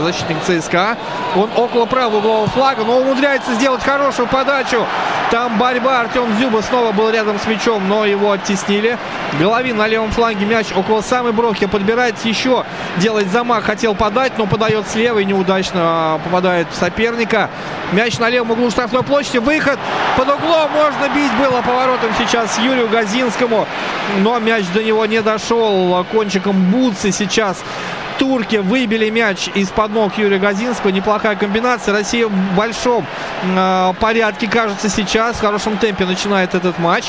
защитник 0.02 0.38
ЦСКА. 0.42 0.96
Он 1.36 1.48
около 1.54 1.86
правого 1.86 2.16
углового 2.18 2.48
флага, 2.48 2.82
но 2.82 2.98
умудряется 2.98 3.54
сделать 3.54 3.84
хорошую 3.84 4.26
подачу. 4.26 4.84
Там 5.30 5.58
борьба. 5.58 6.00
Артем 6.00 6.36
Дзюба 6.36 6.60
снова 6.62 6.90
был 6.90 7.08
рядом 7.10 7.38
с 7.38 7.46
мячом, 7.46 7.88
но 7.88 8.04
его 8.04 8.32
оттеснили. 8.32 8.98
Головин 9.38 9.76
на 9.76 9.86
левом 9.86 10.10
фланге 10.10 10.44
мяч 10.44 10.68
около 10.74 11.00
самой 11.00 11.32
бровки 11.32 11.66
подбирает 11.66 12.24
еще, 12.24 12.64
делает 12.98 13.30
замах, 13.30 13.64
хотел 13.64 13.94
подать, 13.94 14.38
но 14.38 14.46
подает 14.46 14.88
слева 14.88 15.18
и 15.18 15.24
неудачно 15.24 15.80
а, 15.82 16.18
попадает 16.18 16.68
в 16.70 16.74
соперника. 16.74 17.50
Мяч 17.92 18.18
на 18.18 18.28
левом 18.28 18.52
углу 18.52 18.70
штрафной 18.70 19.02
площади, 19.02 19.38
выход 19.38 19.78
под 20.16 20.28
углом, 20.28 20.70
можно 20.72 21.14
бить 21.14 21.32
было 21.38 21.60
поворотом 21.62 22.10
сейчас 22.18 22.58
Юрию 22.58 22.88
Газинскому, 22.88 23.66
но 24.20 24.38
мяч 24.38 24.64
до 24.72 24.82
него 24.82 25.04
не 25.06 25.22
дошел 25.22 26.04
кончиком 26.10 26.70
бутсы 26.70 27.12
сейчас 27.12 27.62
турки 28.18 28.56
выбили 28.56 29.10
мяч 29.10 29.48
из-под 29.54 29.92
ног 29.92 30.16
Юрия 30.18 30.38
Газинского. 30.38 30.90
Неплохая 30.90 31.36
комбинация. 31.36 31.92
Россия 31.92 32.26
в 32.26 32.56
большом 32.56 33.06
э, 33.42 33.92
порядке, 34.00 34.48
кажется, 34.48 34.88
сейчас. 34.88 35.36
В 35.36 35.40
хорошем 35.40 35.78
темпе 35.78 36.04
начинает 36.04 36.54
этот 36.54 36.78
матч. 36.78 37.06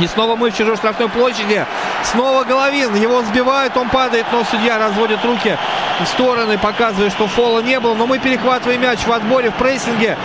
И 0.00 0.06
снова 0.06 0.36
мы 0.36 0.50
в 0.50 0.56
чужой 0.56 0.76
штрафной 0.76 1.08
площади. 1.08 1.66
Снова 2.04 2.44
Головин. 2.44 2.94
Его 2.94 3.22
сбивают, 3.22 3.76
он 3.76 3.88
падает, 3.88 4.26
но 4.32 4.42
судья 4.44 4.78
разводит 4.78 5.24
руки 5.24 5.56
в 6.00 6.06
стороны, 6.06 6.58
показывая, 6.58 7.10
что 7.10 7.26
фола 7.26 7.60
не 7.60 7.78
было. 7.78 7.94
Но 7.94 8.06
мы 8.06 8.18
перехватываем 8.18 8.80
мяч 8.80 9.00
в 9.06 9.12
отборе, 9.12 9.50
в 9.50 9.54
прессинге. 9.54 10.16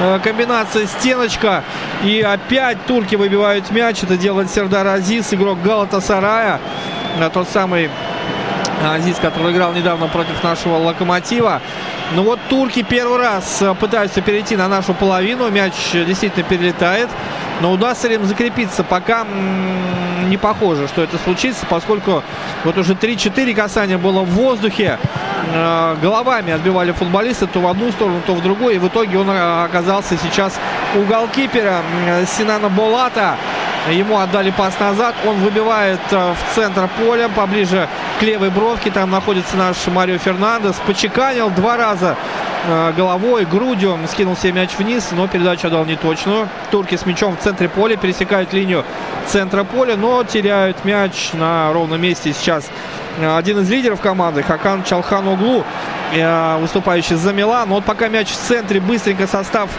Э, 0.00 0.18
комбинация 0.22 0.86
стеночка. 0.86 1.64
И 2.02 2.20
опять 2.20 2.84
турки 2.86 3.14
выбивают 3.14 3.70
мяч. 3.70 4.02
Это 4.02 4.16
делает 4.16 4.50
Сердар 4.50 4.86
Азиз, 4.86 5.32
игрок 5.32 5.62
Галата 5.62 6.00
Сарая. 6.00 6.60
Тот 7.32 7.48
самый 7.48 7.90
Азиз, 8.82 9.16
который 9.18 9.52
играл 9.52 9.72
недавно 9.72 10.08
против 10.08 10.42
нашего 10.42 10.76
Локомотива. 10.76 11.60
Ну 12.14 12.24
вот 12.24 12.38
турки 12.48 12.82
первый 12.82 13.18
раз 13.18 13.62
э, 13.62 13.74
пытаются 13.74 14.20
перейти 14.20 14.56
на 14.56 14.68
нашу 14.68 14.92
половину. 14.92 15.48
Мяч 15.50 15.72
действительно 15.92 16.44
перелетает. 16.44 17.08
Но 17.60 17.72
удастся 17.72 18.08
ли 18.08 18.16
им 18.16 18.24
закрепиться? 18.24 18.84
Пока 18.84 19.24
не 20.28 20.36
похоже, 20.36 20.88
что 20.88 21.02
это 21.02 21.18
случится, 21.18 21.66
поскольку 21.66 22.22
вот 22.64 22.78
уже 22.78 22.94
3-4 22.94 23.54
касания 23.54 23.98
было 23.98 24.22
в 24.22 24.30
воздухе. 24.30 24.98
Э, 25.54 25.96
головами 26.02 26.52
отбивали 26.52 26.92
футболисты 26.92 27.46
то 27.46 27.60
в 27.60 27.66
одну 27.66 27.92
сторону, 27.92 28.20
то 28.26 28.34
в 28.34 28.42
другую. 28.42 28.74
И 28.74 28.78
в 28.78 28.88
итоге 28.88 29.18
он 29.18 29.30
э, 29.30 29.64
оказался 29.64 30.16
сейчас 30.16 30.58
у 30.96 31.02
голкипера 31.04 31.82
Синана 32.26 32.68
Болата. 32.68 33.36
Ему 33.90 34.18
отдали 34.18 34.50
пас 34.50 34.78
назад. 34.78 35.14
Он 35.26 35.36
выбивает 35.40 36.00
в 36.10 36.36
центр 36.54 36.88
поля, 36.98 37.28
поближе 37.28 37.88
к 38.20 38.22
левой 38.22 38.50
бровке. 38.50 38.90
Там 38.90 39.10
находится 39.10 39.56
наш 39.56 39.76
Марио 39.88 40.18
Фернандес. 40.18 40.76
Почеканил 40.86 41.50
два 41.50 41.76
раза 41.76 42.16
э, 42.68 42.92
головой, 42.96 43.44
грудью. 43.44 43.98
Скинул 44.08 44.36
себе 44.36 44.52
мяч 44.52 44.70
вниз, 44.78 45.08
но 45.10 45.26
передачу 45.26 45.66
отдал 45.66 45.84
неточную. 45.84 46.48
Турки 46.70 46.96
с 46.96 47.06
мячом 47.06 47.36
в 47.36 47.40
центре 47.40 47.68
поля. 47.68 47.96
Пересекают 47.96 48.52
линию 48.52 48.84
центра 49.26 49.64
поля, 49.64 49.96
но 49.96 50.22
теряют 50.22 50.84
мяч 50.84 51.30
на 51.32 51.72
ровном 51.72 52.00
месте 52.00 52.32
сейчас. 52.32 52.70
Один 53.20 53.60
из 53.60 53.70
лидеров 53.70 54.00
команды, 54.00 54.42
Хакан 54.42 54.84
Чалхан 54.84 55.26
Углу, 55.26 55.64
э, 56.14 56.56
выступающий 56.60 57.16
за 57.16 57.32
Милан. 57.32 57.68
Вот 57.68 57.84
пока 57.84 58.08
мяч 58.08 58.28
в 58.28 58.36
центре, 58.36 58.80
быстренько 58.80 59.26
состав 59.26 59.70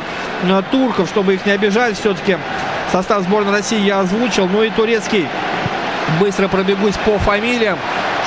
э, 0.44 0.62
турков, 0.72 1.08
чтобы 1.08 1.36
их 1.36 1.46
не 1.46 1.54
обижать, 1.54 1.98
все-таки 1.98 2.38
состав 2.94 3.24
сборной 3.24 3.52
России 3.52 3.80
я 3.80 4.00
озвучил. 4.00 4.48
Ну 4.48 4.64
и 4.64 4.70
турецкий 4.70 5.28
быстро 6.20 6.48
пробегусь 6.48 6.96
по 7.06 7.18
фамилиям 7.20 7.78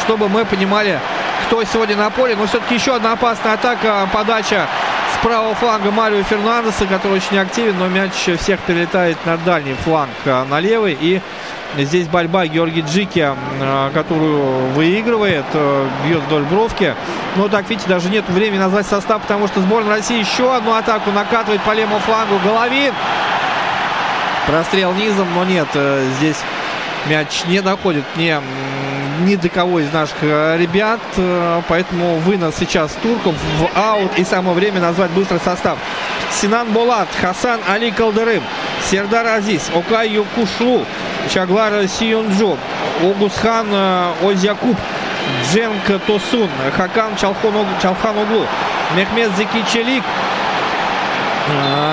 чтобы 0.07 0.29
мы 0.29 0.45
понимали, 0.45 1.01
кто 1.47 1.63
сегодня 1.65 1.97
на 1.97 2.11
поле. 2.11 2.37
Но 2.37 2.47
все-таки 2.47 2.75
еще 2.75 2.95
одна 2.95 3.13
опасная 3.13 3.55
атака, 3.55 4.09
подача 4.13 4.67
с 5.15 5.23
правого 5.25 5.55
фланга 5.55 5.91
Марио 5.91 6.23
Фернандеса, 6.23 6.87
который 6.87 7.15
очень 7.15 7.39
активен, 7.39 7.77
но 7.79 7.89
мяч 7.89 8.13
всех 8.13 8.61
перелетает 8.61 9.17
на 9.25 9.37
дальний 9.39 9.75
фланг, 9.75 10.11
а, 10.27 10.45
на 10.45 10.61
левый. 10.61 10.97
И 11.01 11.21
здесь 11.77 12.09
борьба 12.09 12.47
Георгий 12.47 12.83
Джики, 12.83 13.33
а, 13.61 13.91
которую 13.93 14.69
выигрывает, 14.75 15.45
а, 15.55 15.89
бьет 16.05 16.23
вдоль 16.23 16.43
бровки. 16.43 16.95
Но 17.37 17.49
так, 17.49 17.69
видите, 17.69 17.89
даже 17.89 18.09
нет 18.09 18.29
времени 18.29 18.59
назвать 18.59 18.87
состав, 18.87 19.23
потому 19.23 19.47
что 19.47 19.61
сборная 19.61 19.97
России 19.97 20.19
еще 20.19 20.55
одну 20.55 20.75
атаку 20.75 21.11
накатывает 21.11 21.63
по 21.63 21.73
левому 21.73 21.99
флангу. 22.01 22.39
Головин. 22.45 22.93
Прострел 24.47 24.95
низом, 24.95 25.27
но 25.35 25.45
нет, 25.45 25.67
э, 25.75 26.09
здесь 26.19 26.37
мяч 27.07 27.45
не 27.47 27.61
доходит 27.61 28.05
не 28.17 28.41
ни 29.25 29.35
до 29.35 29.49
кого 29.49 29.81
из 29.81 29.93
наших 29.93 30.17
э, 30.23 30.57
ребят. 30.59 31.01
Э, 31.17 31.63
поэтому 31.69 32.17
вынос 32.19 32.55
сейчас 32.59 32.93
турков 33.03 33.35
в 33.35 33.79
аут. 33.79 34.17
И 34.19 34.25
самое 34.25 34.55
время 34.55 34.81
назвать 34.81 35.11
быстрый 35.11 35.41
состав. 35.41 35.79
Синан 36.31 36.71
Болат, 36.73 37.09
Хасан 37.21 37.61
Али 37.67 37.91
Калдырым, 37.91 38.43
Сердар 38.89 39.27
Азиз, 39.27 39.71
Окай 39.75 40.11
Юкушлу, 40.11 40.85
Чаглар 41.33 41.89
Сиюнджу, 41.89 42.59
Огусхан 43.03 43.67
Озякуб, 44.23 44.77
Дженк 45.51 46.01
Тосун, 46.07 46.51
Хакан 46.77 47.17
Чалхан 47.17 48.19
Углу, 48.19 48.47
Мехмед 48.95 49.31
Зекичелик, 49.37 50.05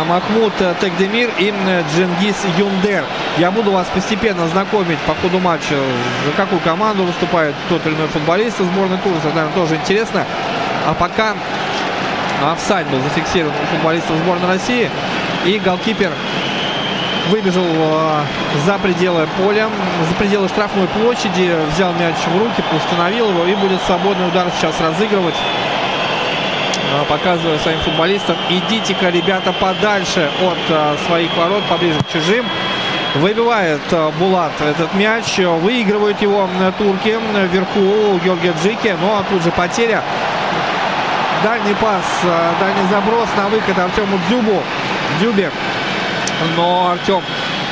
Махмуд 0.08 0.54
Тегдемир 0.80 1.30
и 1.38 1.54
Джингис 1.94 2.38
Юндер. 2.58 3.04
Я 3.38 3.52
буду 3.52 3.72
вас 3.72 3.88
постепенно 3.94 4.48
знакомить 4.48 5.00
по 5.00 5.14
ходу 5.16 5.40
матча, 5.40 5.76
за 6.26 6.32
какую 6.36 6.60
команду 6.62 7.04
выступает 7.04 7.56
тот 7.70 7.86
или 7.86 7.94
иной 7.96 8.08
футболист 8.08 8.60
из 8.60 8.66
сборной 8.66 8.98
Турции. 8.98 9.28
Наверное, 9.28 9.54
тоже 9.54 9.76
интересно. 9.76 10.26
А 10.88 10.94
пока 10.94 11.36
офсайд 12.52 12.88
был 12.88 13.00
зафиксирован 13.02 13.54
у 13.54 13.76
футболистов 13.76 14.18
сборной 14.18 14.48
России. 14.48 14.90
И 15.46 15.60
голкипер 15.60 16.12
выбежал 17.30 17.66
за 18.66 18.78
пределы 18.80 19.28
поля, 19.38 19.70
за 20.10 20.16
пределы 20.16 20.48
штрафной 20.50 20.88
площади, 20.88 21.56
взял 21.74 21.94
мяч 21.94 22.16
в 22.26 22.38
руки, 22.38 22.64
установил 22.76 23.30
его 23.30 23.46
и 23.46 23.56
будет 23.56 23.82
свободный 23.84 24.28
удар 24.28 24.48
сейчас 24.58 24.80
разыгрывать 24.82 25.36
показывая 27.10 27.58
своим 27.60 27.80
футболистам, 27.80 28.36
идите-ка, 28.50 29.10
ребята, 29.10 29.52
подальше 29.54 30.30
от 30.42 30.58
а, 30.70 30.96
своих 31.08 31.36
ворот, 31.36 31.64
поближе 31.66 32.00
к 32.00 32.12
чужим. 32.12 32.46
Выбивает 33.16 33.82
а, 33.92 34.12
Булат 34.20 34.52
этот 34.62 34.94
мяч, 34.94 35.38
выигрывают 35.38 36.22
его 36.22 36.48
турки 36.78 37.18
вверху 37.52 38.20
Георгия 38.24 38.54
Джики, 38.64 38.96
ну 39.00 39.18
а 39.18 39.24
тут 39.30 39.42
же 39.44 39.52
потеря. 39.52 40.04
Дальний 41.44 41.74
пас, 41.76 42.06
а, 42.24 42.54
дальний 42.60 42.88
заброс 42.90 43.28
на 43.38 43.48
выход 43.50 43.78
Артему 43.78 44.20
Дзюбу. 44.28 44.62
Дзюбе. 45.20 45.52
Но 46.56 46.92
Артем 46.92 47.22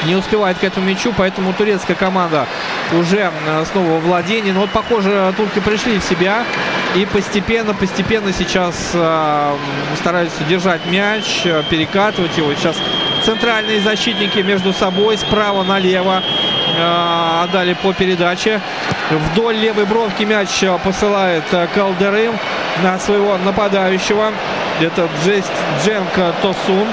не 0.06 0.16
успевает 0.16 0.58
к 0.58 0.64
этому 0.64 0.88
мячу, 0.88 1.14
поэтому 1.16 1.54
турецкая 1.54 1.96
команда 1.96 2.48
уже 2.94 3.32
снова 3.72 3.92
во 3.92 4.00
владении. 4.00 4.52
Но 4.52 4.62
вот, 4.62 4.70
похоже, 4.72 5.34
турки 5.38 5.60
пришли 5.60 6.00
в 6.00 6.04
себя. 6.04 6.44
И 6.96 7.06
постепенно, 7.06 7.74
постепенно 7.74 8.34
сейчас 8.34 8.92
э, 8.94 9.56
стараются 9.96 10.44
держать 10.44 10.86
мяч, 10.88 11.44
перекатывать 11.70 12.38
его. 12.38 12.54
Сейчас 12.54 12.76
центральные 13.24 13.80
защитники 13.82 14.40
между 14.40 14.74
собой 14.74 15.18
справа 15.18 15.64
налево 15.64 16.22
э, 16.22 17.44
отдали 17.44 17.74
по 17.76 17.94
передаче. 17.94 18.60
Вдоль 19.10 19.56
левой 19.56 19.86
бровки 19.86 20.24
мяч 20.24 20.64
посылает 20.84 21.44
э, 21.52 21.68
Калдерым 21.74 22.38
на 22.82 23.00
своего 23.00 23.38
нападающего. 23.38 24.32
Это 24.80 25.10
Джест 25.24 25.52
Дженка 25.84 26.34
Тосун. 26.42 26.88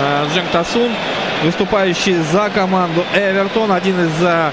Э, 0.00 0.26
Дженк 0.34 0.48
Тосун, 0.50 0.92
выступающий 1.42 2.16
за 2.32 2.50
команду 2.50 3.04
Эвертон. 3.14 3.72
Один 3.72 4.06
из 4.06 4.12
э, 4.22 4.50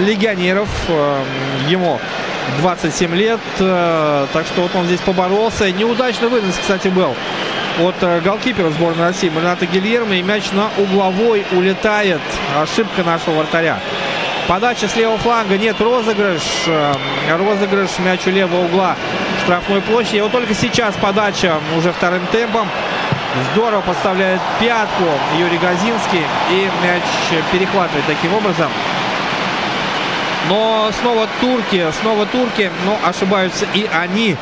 легионеров. 0.00 0.68
Ему 1.68 2.00
27 2.58 3.14
лет. 3.14 3.40
Э, 3.58 4.26
так 4.32 4.46
что 4.46 4.62
вот 4.62 4.74
он 4.74 4.86
здесь 4.86 5.00
поборолся. 5.00 5.70
Неудачный 5.70 6.28
вынос, 6.28 6.56
кстати, 6.60 6.88
был 6.88 7.14
от 7.80 7.94
э, 8.02 8.20
голкипера 8.20 8.70
сборной 8.70 9.06
России 9.08 9.28
Марината 9.28 9.66
Гильермо. 9.66 10.14
И 10.14 10.22
мяч 10.22 10.52
на 10.52 10.70
угловой 10.78 11.44
улетает. 11.52 12.20
Ошибка 12.56 13.02
нашего 13.02 13.38
вратаря. 13.38 13.78
Подача 14.46 14.88
с 14.88 14.96
левого 14.96 15.18
фланга. 15.18 15.56
Нет, 15.56 15.80
розыгрыш. 15.80 16.42
Э, 16.66 16.94
розыгрыш 17.36 17.98
мяч 17.98 18.26
у 18.26 18.30
левого 18.30 18.64
угла 18.66 18.96
штрафной 19.44 19.80
площади. 19.82 20.20
Вот 20.20 20.32
только 20.32 20.54
сейчас 20.54 20.94
подача 20.96 21.58
уже 21.76 21.92
вторым 21.92 22.26
темпом. 22.28 22.68
Здорово 23.52 23.80
подставляет 23.80 24.40
пятку 24.60 25.04
Юрий 25.38 25.58
Газинский. 25.58 26.22
И 26.50 26.70
мяч 26.82 27.02
перехватывает 27.52 28.06
таким 28.06 28.32
образом. 28.34 28.70
Но 30.48 30.90
снова 31.00 31.26
турки, 31.40 31.86
снова 32.00 32.26
турки, 32.26 32.70
но 32.84 32.98
ошибаются 33.08 33.66
и 33.74 33.88
они. 33.92 34.36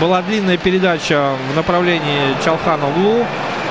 Была 0.00 0.22
длинная 0.22 0.56
передача 0.56 1.32
в 1.52 1.56
направлении 1.56 2.36
Чалхана 2.44 2.88
углу. 2.88 3.26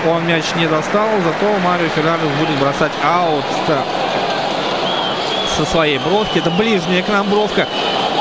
Он 0.07 0.25
мяч 0.27 0.43
не 0.55 0.67
достал, 0.67 1.07
зато 1.23 1.59
Марио 1.59 1.87
Фернандес 1.89 2.29
будет 2.39 2.57
бросать 2.59 2.91
аут 3.03 3.45
со 5.57 5.65
своей 5.65 5.97
бровки. 5.99 6.39
Это 6.39 6.49
ближняя 6.51 7.03
к 7.03 7.07
нам 7.09 7.29
бровка. 7.29 7.67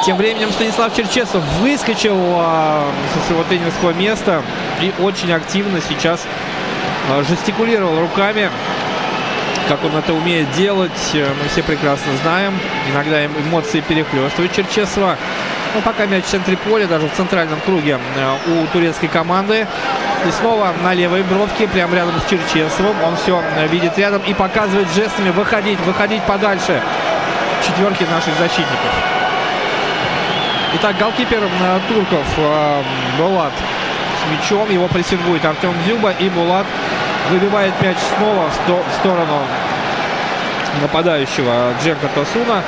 Тем 0.04 0.16
временем 0.16 0.50
Станислав 0.52 0.94
Черчесов 0.94 1.42
выскочил 1.60 2.16
а, 2.16 2.84
со 3.12 3.26
своего 3.26 3.44
тренерского 3.44 3.92
места 3.92 4.42
и 4.80 4.92
очень 5.00 5.32
активно 5.32 5.80
сейчас 5.80 6.24
а, 7.10 7.22
жестикулировал 7.24 8.00
руками 8.00 8.50
как 9.68 9.84
он 9.84 9.94
это 9.96 10.14
умеет 10.14 10.50
делать, 10.52 11.10
э, 11.12 11.28
мы 11.40 11.48
все 11.48 11.62
прекрасно 11.62 12.12
знаем. 12.22 12.58
Иногда 12.90 13.26
эмоции 13.26 13.80
перехлестывают 13.80 14.52
Черчесова. 14.52 15.16
Но 15.74 15.80
пока 15.82 16.06
мяч 16.06 16.24
в 16.24 16.28
центре 16.28 16.56
поля, 16.56 16.86
даже 16.86 17.06
в 17.06 17.12
центральном 17.12 17.60
круге 17.60 17.98
э, 18.16 18.36
у 18.50 18.66
турецкой 18.72 19.08
команды. 19.08 19.66
И 20.26 20.30
снова 20.40 20.72
на 20.82 20.94
левой 20.94 21.22
бровке, 21.22 21.68
прямо 21.68 21.94
рядом 21.94 22.14
с 22.18 22.30
Черчесовым. 22.30 22.96
Он 23.04 23.16
все 23.16 23.42
э, 23.56 23.68
видит 23.68 23.98
рядом 23.98 24.22
и 24.22 24.32
показывает 24.32 24.88
жестами 24.94 25.30
выходить, 25.30 25.78
выходить 25.80 26.22
подальше 26.22 26.82
четверки 27.66 28.04
наших 28.04 28.34
защитников. 28.38 28.92
Итак, 30.76 30.96
голкипер 30.98 31.42
турков 31.88 32.26
Булат 33.18 33.52
с 33.52 34.30
мячом. 34.30 34.70
Его 34.70 34.86
прессингует 34.88 35.44
Артем 35.44 35.74
Дзюба 35.84 36.12
и 36.12 36.28
Булат 36.28 36.66
выбивает 37.30 37.74
мяч 37.82 37.96
снова 38.16 38.48
в 38.48 38.98
сторону 39.00 39.42
нападающего 40.80 41.72
Дженка 41.82 42.08
Тосуна. 42.14 42.62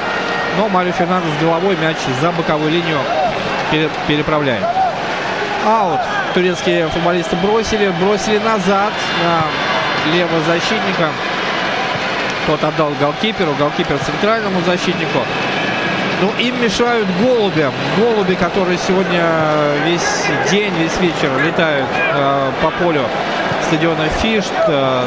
Но 0.56 0.68
Марио 0.68 0.92
Фернандес 0.92 1.30
головой 1.40 1.76
мяч 1.80 1.96
за 2.20 2.32
боковую 2.32 2.70
линию 2.70 2.98
переправляет. 4.06 4.64
Аут. 5.66 6.00
Турецкие 6.34 6.88
футболисты 6.88 7.36
бросили. 7.36 7.92
Бросили 8.00 8.38
назад 8.38 8.92
на 9.22 10.12
левого 10.12 10.40
защитника. 10.44 11.10
Тот 12.46 12.62
отдал 12.64 12.92
голкиперу. 13.00 13.54
Голкипер 13.58 13.98
центральному 13.98 14.60
защитнику. 14.62 15.20
Ну, 16.20 16.30
им 16.38 16.62
мешают 16.62 17.08
голуби. 17.22 17.70
Голуби, 17.96 18.34
которые 18.34 18.78
сегодня 18.78 19.22
весь 19.86 20.26
день, 20.50 20.74
весь 20.74 20.98
вечер 20.98 21.30
летают 21.42 21.88
э, 21.96 22.50
по 22.62 22.70
полю 22.70 23.04
стадиона 23.66 24.08
Фишт. 24.20 24.52
Э, 24.66 25.04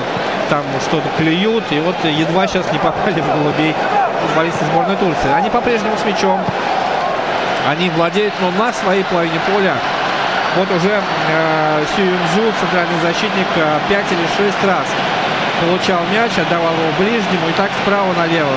там 0.54 0.63
что-то 0.82 1.10
клюют. 1.18 1.63
И 1.72 1.80
вот 1.80 1.96
едва 2.04 2.46
сейчас 2.46 2.72
не 2.72 2.78
попали 2.78 3.20
в 3.20 3.28
голубей 3.34 3.74
футболисты 4.22 4.66
сборной 4.66 4.96
Турции. 4.98 5.34
Они 5.34 5.50
по-прежнему 5.50 5.98
с 5.98 6.06
мячом. 6.06 6.39
Они 7.68 7.89
владеют, 7.89 8.34
но 8.39 8.52
на 8.52 8.72
своей 8.72 9.04
половине 9.06 9.39
поля. 9.48 9.74
Вот 10.56 10.70
уже 10.70 11.02
э, 11.30 11.84
Сю 11.96 12.42
центральный 12.60 13.00
защитник, 13.02 13.48
э, 13.56 13.80
5 13.89 14.06
или 14.12 14.28
6 14.52 14.63
раз 14.66 14.86
получал 15.60 16.02
мяч, 16.13 16.32
отдавал 16.38 16.74
его 16.74 16.92
ближнему. 17.00 17.50
И 17.50 17.54
так 17.54 17.72
справа 17.82 18.13
налево, 18.13 18.52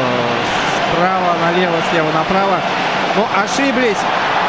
справа 0.77 1.33
налево, 1.41 1.77
слева 1.91 2.13
направо. 2.13 2.61
Но 3.17 3.27
ошиблись. 3.43 4.03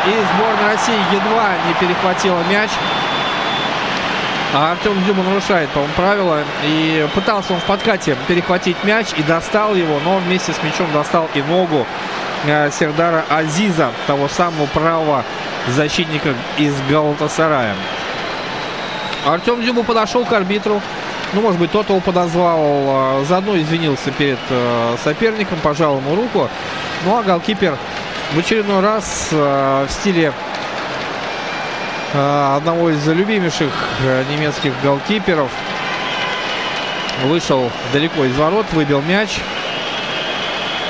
И 0.06 0.12
сборная 0.36 0.74
России 0.74 1.00
едва 1.14 1.56
не 1.66 1.74
перехватила 1.80 2.42
мяч. 2.52 2.72
А 4.54 4.72
Артем 4.72 4.94
Дзюба 5.04 5.24
нарушает, 5.24 5.70
по-моему, 5.70 5.94
правила. 5.96 6.40
И 6.64 7.06
пытался 7.14 7.54
он 7.54 7.60
в 7.60 7.66
подкате 7.66 8.16
перехватить 8.28 8.82
мяч 8.84 9.08
и 9.18 9.24
достал 9.24 9.76
его, 9.76 10.00
но 10.06 10.18
вместе 10.18 10.54
с 10.54 10.64
мячом 10.64 10.92
достал 10.94 11.30
и 11.34 11.42
ногу 11.42 11.86
э, 12.46 12.72
Сердара 12.72 13.26
Азиза, 13.30 13.92
того 14.08 14.28
самого 14.30 14.66
правого 14.68 15.24
защитника 15.68 16.34
из 16.58 16.74
Галатасарая. 16.90 17.76
Артем 19.26 19.62
Дзюба 19.62 19.84
подошел 19.84 20.24
к 20.26 20.32
арбитру. 20.32 20.82
Ну, 21.34 21.42
может 21.42 21.60
быть, 21.60 21.72
тот 21.72 21.90
его 21.90 22.00
подозвал. 22.00 22.60
э, 22.62 23.26
Заодно 23.28 23.58
извинился 23.58 24.12
перед 24.12 24.40
э, 24.50 24.96
соперником, 25.04 25.60
пожал 25.62 25.98
ему 25.98 26.16
руку. 26.16 26.50
Ну, 27.06 27.18
а 27.18 27.24
голкипер 27.24 27.78
в 28.34 28.40
очередной 28.40 28.80
раз 28.80 29.28
э, 29.32 29.86
в 29.88 29.92
стиле 29.92 30.32
одного 32.14 32.90
из 32.90 33.06
любимейших 33.08 33.72
э, 34.04 34.24
немецких 34.30 34.74
голкиперов 34.82 35.52
вышел 37.26 37.70
далеко 37.92 38.26
из 38.26 38.36
ворот, 38.38 38.66
выбил 38.74 39.02
мяч 39.02 39.40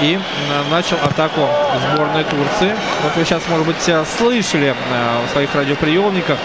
и 0.02 0.16
э, 0.16 0.70
начал 0.70 0.98
атаку 1.04 1.48
сборной 1.92 2.24
Турции. 2.24 2.76
Вот 3.04 3.16
вы 3.16 3.26
сейчас, 3.26 3.42
может 3.48 3.66
быть, 3.66 3.88
э, 3.88 4.06
слышали 4.18 4.76
э, 4.76 5.26
в 5.26 5.32
своих 5.32 5.54
радиоприемниках 5.56 6.38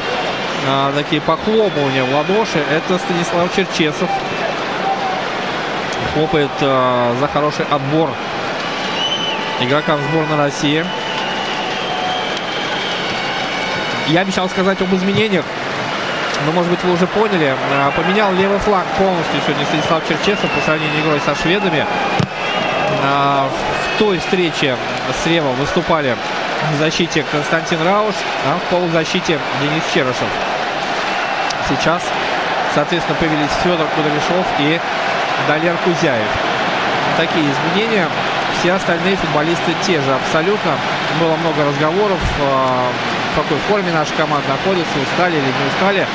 э, 0.66 0.92
такие 0.96 1.20
похлопывания 1.20 2.04
в 2.04 2.14
ладоши. 2.14 2.62
Это 2.70 2.98
Станислав 2.98 3.54
Черчесов. 3.54 4.08
Хлопает 6.14 6.50
э, 6.61 7.14
за 7.20 7.28
хороший 7.28 7.66
отбор 7.66 8.11
игрокам 9.61 10.00
сборной 10.11 10.37
России. 10.37 10.85
Я 14.08 14.20
обещал 14.22 14.48
сказать 14.48 14.80
об 14.80 14.94
изменениях. 14.94 15.44
Но, 16.46 16.52
может 16.52 16.70
быть, 16.70 16.82
вы 16.82 16.92
уже 16.92 17.06
поняли. 17.06 17.54
Э, 17.72 17.90
Поменял 17.94 18.32
левый 18.32 18.58
фланг 18.58 18.86
полностью 18.98 19.40
сегодня 19.46 19.64
Станислав 19.66 20.02
Черчесов 20.08 20.50
по 20.50 20.60
сравнению 20.64 20.96
с 20.96 21.04
игрой 21.04 21.20
со 21.20 21.34
шведами. 21.40 21.86
А, 23.04 23.48
В 23.48 23.98
той 23.98 24.18
встрече 24.18 24.76
слева 25.22 25.48
выступали 25.52 26.16
в 26.72 26.78
защите 26.78 27.24
Константин 27.30 27.82
Рауш, 27.84 28.14
а 28.46 28.58
в 28.58 28.70
полузащите 28.70 29.38
Денис 29.60 29.82
Черышев. 29.92 30.28
Сейчас, 31.68 32.02
соответственно, 32.74 33.16
появились 33.18 33.50
Федор 33.62 33.86
Кудряшов 33.94 34.46
и 34.58 34.80
Далер 35.46 35.76
Кузяев. 35.84 36.28
Такие 37.16 37.44
изменения. 37.44 38.08
Все 38.58 38.72
остальные 38.72 39.16
футболисты 39.16 39.74
те 39.86 40.00
же 40.00 40.14
абсолютно. 40.14 40.72
Было 41.20 41.36
много 41.36 41.64
разговоров, 41.64 42.20
а, 42.40 42.88
в 43.33 43.37
какой 43.37 43.59
форме 43.68 43.92
наша 43.92 44.12
команда 44.14 44.49
находится, 44.49 44.92
устали 45.01 45.37
или 45.37 45.45
не 45.45 45.66
устали, 45.75 46.07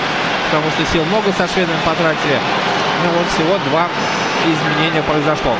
потому 0.49 0.69
что 0.71 0.85
сил 0.91 1.03
много 1.05 1.31
со 1.33 1.47
шведами 1.51 1.77
потратили. 1.85 2.37
Ну 3.03 3.09
вот 3.17 3.27
всего 3.33 3.57
два 3.69 3.87
изменения 4.45 5.01
произошло. 5.03 5.53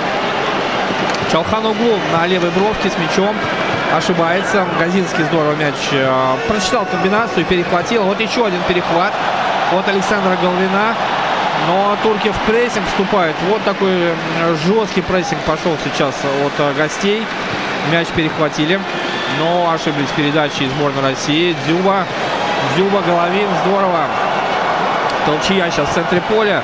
Чалхан 1.32 1.66
Углу 1.66 2.00
на 2.14 2.26
левой 2.28 2.52
бровке 2.52 2.90
с 2.90 2.98
мячом 2.98 3.36
ошибается. 3.96 4.66
Газинский 4.80 5.24
здорово 5.26 5.56
мяч 5.56 5.76
э, 5.92 6.36
прочитал 6.48 6.86
комбинацию, 6.86 7.46
перехватил. 7.46 8.04
Вот 8.04 8.20
еще 8.20 8.46
один 8.46 8.62
перехват 8.68 9.14
от 9.72 9.88
Александра 9.90 10.38
Головина. 10.42 10.96
Но 11.68 11.98
турки 12.04 12.32
в 12.32 12.40
прессинг 12.50 12.86
вступают. 12.88 13.36
Вот 13.50 13.62
такой 13.64 13.90
э, 13.92 14.14
жесткий 14.66 15.02
прессинг 15.02 15.42
пошел 15.42 15.76
сейчас 15.84 16.16
от 16.46 16.54
э, 16.60 16.74
гостей. 16.78 17.26
Мяч 17.92 18.08
перехватили. 18.10 18.80
Но 19.40 19.72
ошиблись 19.72 20.10
передачи 20.16 20.64
из 20.64 20.72
сборной 20.72 21.02
России. 21.12 21.56
Дзюба. 21.66 22.06
Дзюба, 22.76 23.02
Головин. 23.02 23.48
Здорово. 23.66 24.06
Толчья 25.26 25.70
сейчас 25.70 25.90
в 25.90 25.94
центре 25.94 26.22
поля. 26.22 26.64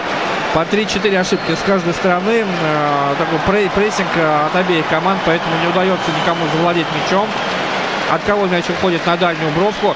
По 0.53 0.59
3-4 0.59 1.17
ошибки 1.19 1.51
с 1.55 1.59
каждой 1.65 1.93
стороны. 1.93 2.45
Э, 2.63 3.15
такой 3.17 3.39
пре- 3.47 3.69
прессинг 3.71 4.07
э, 4.15 4.45
от 4.45 4.55
обеих 4.55 4.87
команд, 4.87 5.19
поэтому 5.25 5.51
не 5.61 5.67
удается 5.67 6.11
никому 6.21 6.45
завладеть 6.55 6.85
мячом. 7.03 7.27
От 8.11 8.21
кого 8.23 8.45
мяч 8.45 8.65
уходит 8.69 9.05
на 9.05 9.17
дальнюю 9.17 9.51
бровку? 9.51 9.95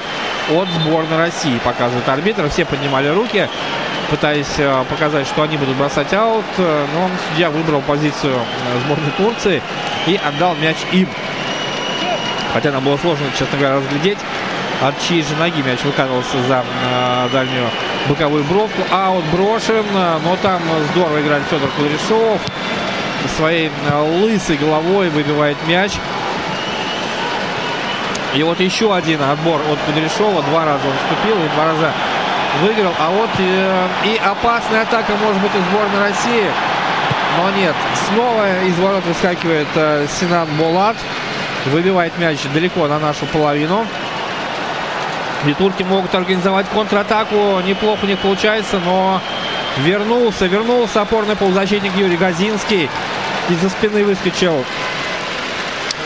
От 0.50 0.68
сборной 0.70 1.16
России, 1.18 1.58
показывает 1.58 2.08
арбитр. 2.08 2.48
Все 2.50 2.64
поднимали 2.64 3.08
руки, 3.08 3.48
пытаясь 4.10 4.46
э, 4.58 4.84
показать, 4.90 5.26
что 5.28 5.42
они 5.42 5.56
будут 5.56 5.76
бросать 5.76 6.12
аут. 6.12 6.44
Но 6.58 7.08
судья 7.30 7.50
выбрал 7.50 7.80
позицию 7.80 8.34
сборной 8.84 9.12
Турции 9.16 9.62
и 10.06 10.18
отдал 10.26 10.56
мяч 10.56 10.76
им. 10.90 11.08
Хотя 12.52 12.72
нам 12.72 12.84
было 12.84 12.96
сложно, 12.96 13.26
честно 13.38 13.58
говоря, 13.58 13.76
разглядеть, 13.76 14.18
от 14.80 15.00
чьей 15.00 15.22
же 15.22 15.34
ноги 15.36 15.60
мяч 15.62 15.82
выкатывался 15.82 16.40
за 16.46 16.64
э, 16.64 17.28
дальнюю 17.32 17.68
боковую 18.08 18.44
бровку. 18.44 18.82
Аут 18.90 19.24
брошен, 19.26 19.84
э, 19.92 20.18
но 20.24 20.36
там 20.36 20.62
здорово 20.92 21.20
играет 21.20 21.42
Федор 21.50 21.68
Кудряшов. 21.70 22.40
Своей 23.36 23.70
э, 23.90 24.20
лысой 24.22 24.56
головой 24.56 25.08
выбивает 25.08 25.56
мяч. 25.66 25.92
И 28.34 28.42
вот 28.42 28.60
еще 28.60 28.94
один 28.94 29.20
отбор 29.22 29.60
от 29.70 29.78
Кудряшова. 29.86 30.42
Два 30.42 30.64
раза 30.64 30.86
он 30.86 30.94
вступил 31.02 31.36
и 31.44 31.48
два 31.54 31.64
раза 31.66 31.92
выиграл. 32.62 32.92
А 32.98 33.10
вот 33.10 33.30
э, 33.38 33.88
и 34.04 34.16
опасная 34.16 34.82
атака 34.82 35.12
может 35.16 35.40
быть 35.42 35.52
у 35.54 35.70
сборной 35.70 36.08
России. 36.08 36.50
Но 37.36 37.50
нет. 37.50 37.74
Снова 38.08 38.62
из 38.64 38.78
ворот 38.78 39.04
выскакивает 39.04 39.68
э, 39.74 40.06
Синан 40.20 40.48
Болат. 40.58 40.96
Выбивает 41.72 42.16
мяч 42.18 42.38
далеко 42.54 42.86
на 42.86 42.98
нашу 42.98 43.26
половину. 43.26 43.86
И 45.46 45.54
турки 45.54 45.82
могут 45.82 46.14
организовать 46.14 46.66
контратаку. 46.68 47.60
Неплохо 47.60 48.04
у 48.04 48.06
них 48.06 48.18
получается, 48.18 48.78
но 48.84 49.20
вернулся, 49.78 50.46
вернулся 50.46 51.02
опорный 51.02 51.36
полузащитник 51.36 51.94
Юрий 51.96 52.16
Газинский. 52.16 52.88
Из-за 53.48 53.70
спины 53.70 54.04
выскочил 54.04 54.64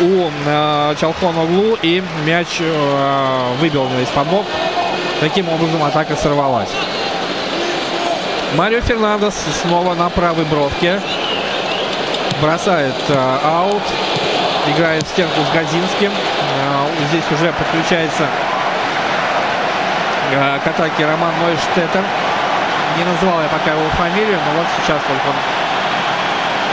у 0.01 0.31
э, 0.47 0.95
Чалхона 1.01 1.43
углу 1.45 1.77
и 1.83 2.03
мяч 2.25 2.59
э, 2.61 3.55
выбил 3.61 3.85
его 3.87 4.01
из-под 4.01 4.31
ног. 4.31 4.47
Таким 5.21 5.49
образом 5.49 5.83
атака 5.83 6.17
сорвалась. 6.17 6.71
Марио 8.57 8.81
Фернандес 8.81 9.35
снова 9.63 9.95
на 9.95 10.11
правой 10.11 10.45
бровке. 10.45 11.01
Бросает 12.41 12.95
э, 13.09 13.39
аут. 13.45 13.83
Играет 14.69 15.03
в 15.05 15.09
стенку 15.09 15.41
с 15.41 15.55
Газинским. 15.55 16.13
Э, 16.13 16.87
здесь 17.11 17.25
уже 17.33 17.53
подключается 17.53 18.27
э, 20.33 20.59
к 20.63 20.67
атаке 20.67 21.05
Роман 21.05 21.33
Нойштеттер. 21.43 22.05
Не 22.97 23.05
называл 23.05 23.41
я 23.43 23.49
пока 23.49 23.73
его 23.73 23.89
фамилию, 23.91 24.39
но 24.47 24.59
вот 24.61 24.67
сейчас 24.79 25.01
только 25.03 25.27
он 25.27 25.35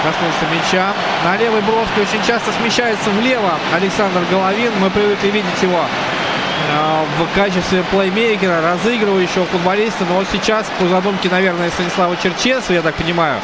коснулся 0.04 0.46
мяча. 0.54 0.94
На 1.24 1.38
левой 1.38 1.62
бровке 1.62 2.02
очень 2.02 2.24
часто 2.26 2.52
смещается 2.52 3.10
влево 3.10 3.54
Александр 3.74 4.22
Головин. 4.30 4.72
Мы 4.80 4.90
привыкли 4.90 5.28
видеть 5.28 5.62
его 5.62 5.80
э, 5.80 7.06
в 7.18 7.36
качестве 7.36 7.84
плеймейкера, 7.90 8.62
разыгрывающего 8.62 9.46
футболиста. 9.46 10.06
Но 10.08 10.16
вот 10.16 10.28
сейчас, 10.32 10.68
по 10.80 10.88
задумке, 10.88 11.30
наверное, 11.30 11.70
Станислава 11.72 12.16
Черчесова, 12.18 12.76
я 12.76 12.82
так 12.82 12.96
понимаю, 12.96 13.40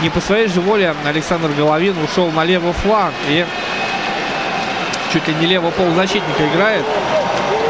не 0.00 0.10
по 0.10 0.20
своей 0.20 0.48
же 0.48 0.60
воле 0.60 0.94
Александр 1.04 1.50
Головин 1.50 1.96
ушел 2.02 2.30
на 2.30 2.44
левый 2.44 2.72
фланг. 2.72 3.14
И 3.28 3.46
чуть 5.12 5.28
ли 5.28 5.34
не 5.34 5.46
левого 5.46 5.70
полузащитника 5.70 6.46
играет, 6.46 6.84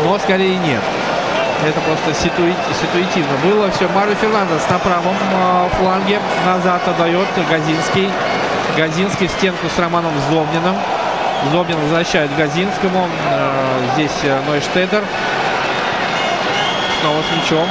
но 0.05 0.19
скорее 0.19 0.57
нет. 0.57 0.83
Это 1.67 1.81
просто 1.81 2.13
ситуативно 2.15 3.37
было. 3.45 3.71
Все, 3.71 3.89
Марио 3.89 4.15
Фернандес 4.15 4.69
на 4.69 4.79
правом 4.79 5.15
э, 5.15 5.69
фланге. 5.79 6.19
Назад 6.45 6.87
отдает 6.89 7.29
Газинский. 7.49 8.11
Газинский 8.77 9.29
в 9.29 9.31
стенку 9.31 9.69
с 9.69 9.79
Романом 9.79 10.13
Зомниным. 10.29 10.77
Зомнин 11.53 11.79
возвращает 11.79 12.35
Газинскому. 12.37 13.09
Э, 13.31 13.81
здесь 13.95 14.11
э, 14.25 14.41
Нойштедер. 14.49 15.05
Снова 17.01 17.23
с 17.23 17.37
мячом. 17.37 17.69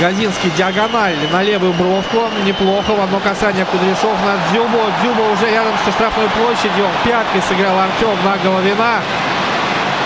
Газинский 0.00 0.50
диагональ 0.50 1.16
на 1.32 1.42
левую 1.42 1.72
бровку. 1.72 2.28
Неплохо. 2.46 2.92
В 2.92 3.00
одно 3.00 3.18
касание 3.18 3.64
Кудряшов 3.64 4.14
на 4.24 4.36
Дзюбу. 4.48 4.78
Дзюба 5.02 5.22
уже 5.32 5.50
рядом 5.50 5.72
с 5.84 5.92
штрафной 5.92 6.28
площадью. 6.28 6.86
Пяткой 7.04 7.42
сыграл 7.48 7.76
Артем 7.80 8.16
на 8.24 8.36
Головина. 8.38 9.00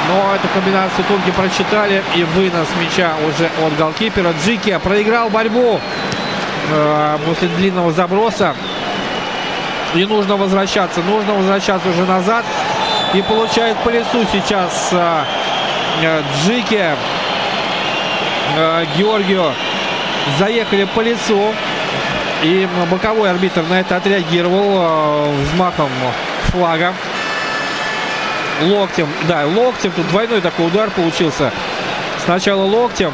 Но 0.08 0.34
эту 0.34 0.48
комбинацию 0.48 1.04
турки 1.04 1.30
прочитали. 1.30 2.02
И 2.14 2.24
вынос 2.24 2.68
мяча 2.80 3.12
уже 3.28 3.50
от 3.66 3.76
голкипера. 3.76 4.32
Джики 4.42 4.78
проиграл 4.82 5.28
борьбу 5.28 5.78
э, 6.70 7.18
после 7.26 7.48
длинного 7.48 7.92
заброса. 7.92 8.54
И 9.94 10.06
нужно 10.06 10.36
возвращаться. 10.36 11.00
Нужно 11.02 11.34
возвращаться 11.34 11.90
уже 11.90 12.06
назад. 12.06 12.46
И 13.12 13.20
получает 13.20 13.76
по 13.78 13.90
лицу 13.90 14.24
сейчас 14.32 14.88
э, 14.92 15.24
э 16.02 16.22
Джики. 16.46 16.96
Э, 18.56 18.86
Георгию 18.96 19.52
заехали 20.38 20.84
по 20.84 21.00
лицу. 21.00 21.54
И 22.42 22.68
боковой 22.90 23.30
арбитр 23.30 23.62
на 23.70 23.80
это 23.80 23.96
отреагировал 23.96 24.64
э, 24.74 25.42
взмахом 25.44 25.90
флага. 26.50 26.92
Локтем, 28.62 29.08
да, 29.28 29.46
локтем. 29.46 29.92
Тут 29.92 30.08
двойной 30.08 30.40
такой 30.40 30.66
удар 30.66 30.90
получился. 30.90 31.52
Сначала 32.24 32.64
локтем, 32.64 33.12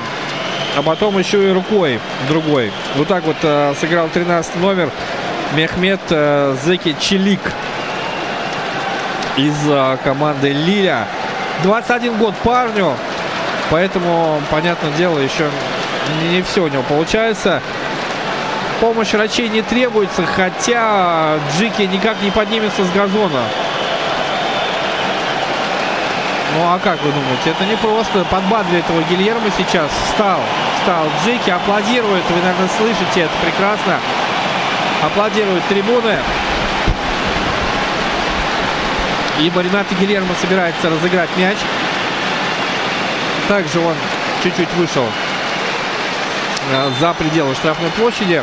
а 0.77 0.83
потом 0.83 1.19
еще 1.19 1.49
и 1.49 1.53
рукой 1.53 2.01
другой. 2.29 2.71
Вот 2.97 3.09
так 3.09 3.25
вот 3.25 3.37
э, 3.43 3.75
сыграл 3.81 4.09
13 4.09 4.57
номер 4.57 4.91
Мехмед 5.55 6.01
э, 6.11 6.57
Зеки 6.65 6.95
Челик 7.01 7.41
из 9.37 9.55
э, 9.67 9.97
команды 10.05 10.53
Лиля. 10.53 11.07
21 11.63 12.17
год 12.19 12.35
парню, 12.45 12.95
поэтому, 13.71 14.41
понятное 14.51 14.93
дело, 14.93 15.19
еще 15.19 15.49
не, 16.23 16.43
все 16.43 16.63
у 16.63 16.69
него 16.69 16.83
получается. 16.83 17.63
Помощь 18.81 19.13
врачей 19.13 19.49
не 19.49 19.63
требуется, 19.63 20.25
хотя 20.25 21.39
Джики 21.57 21.83
никак 21.83 22.21
не 22.23 22.31
поднимется 22.31 22.85
с 22.85 22.91
газона. 22.91 23.43
Ну 26.55 26.65
а 26.65 26.79
как 26.79 27.03
вы 27.03 27.11
думаете, 27.11 27.51
это 27.51 27.65
не 27.67 27.77
просто 27.77 28.25
подбадривает 28.25 28.89
его 28.89 29.03
Гильермо 29.03 29.51
сейчас. 29.57 29.91
Встал, 30.07 30.41
встал 30.81 31.07
Джики, 31.25 31.51
аплодирует, 31.51 32.23
вы, 32.31 32.37
наверное, 32.37 32.69
слышите 32.79 33.23
это 33.23 33.33
прекрасно. 33.43 33.99
Аплодируют 35.03 35.65
трибуны. 35.65 36.17
Ибо 39.41 39.61
Ренато 39.61 39.95
Гильермо 39.97 40.35
собирается 40.41 40.89
разыграть 40.89 41.31
мяч. 41.37 41.59
Также 43.49 43.81
он 43.81 43.95
чуть-чуть 44.43 44.73
вышел 44.75 45.05
за 47.01 47.15
пределы 47.15 47.55
штрафной 47.55 47.91
площади. 47.91 48.43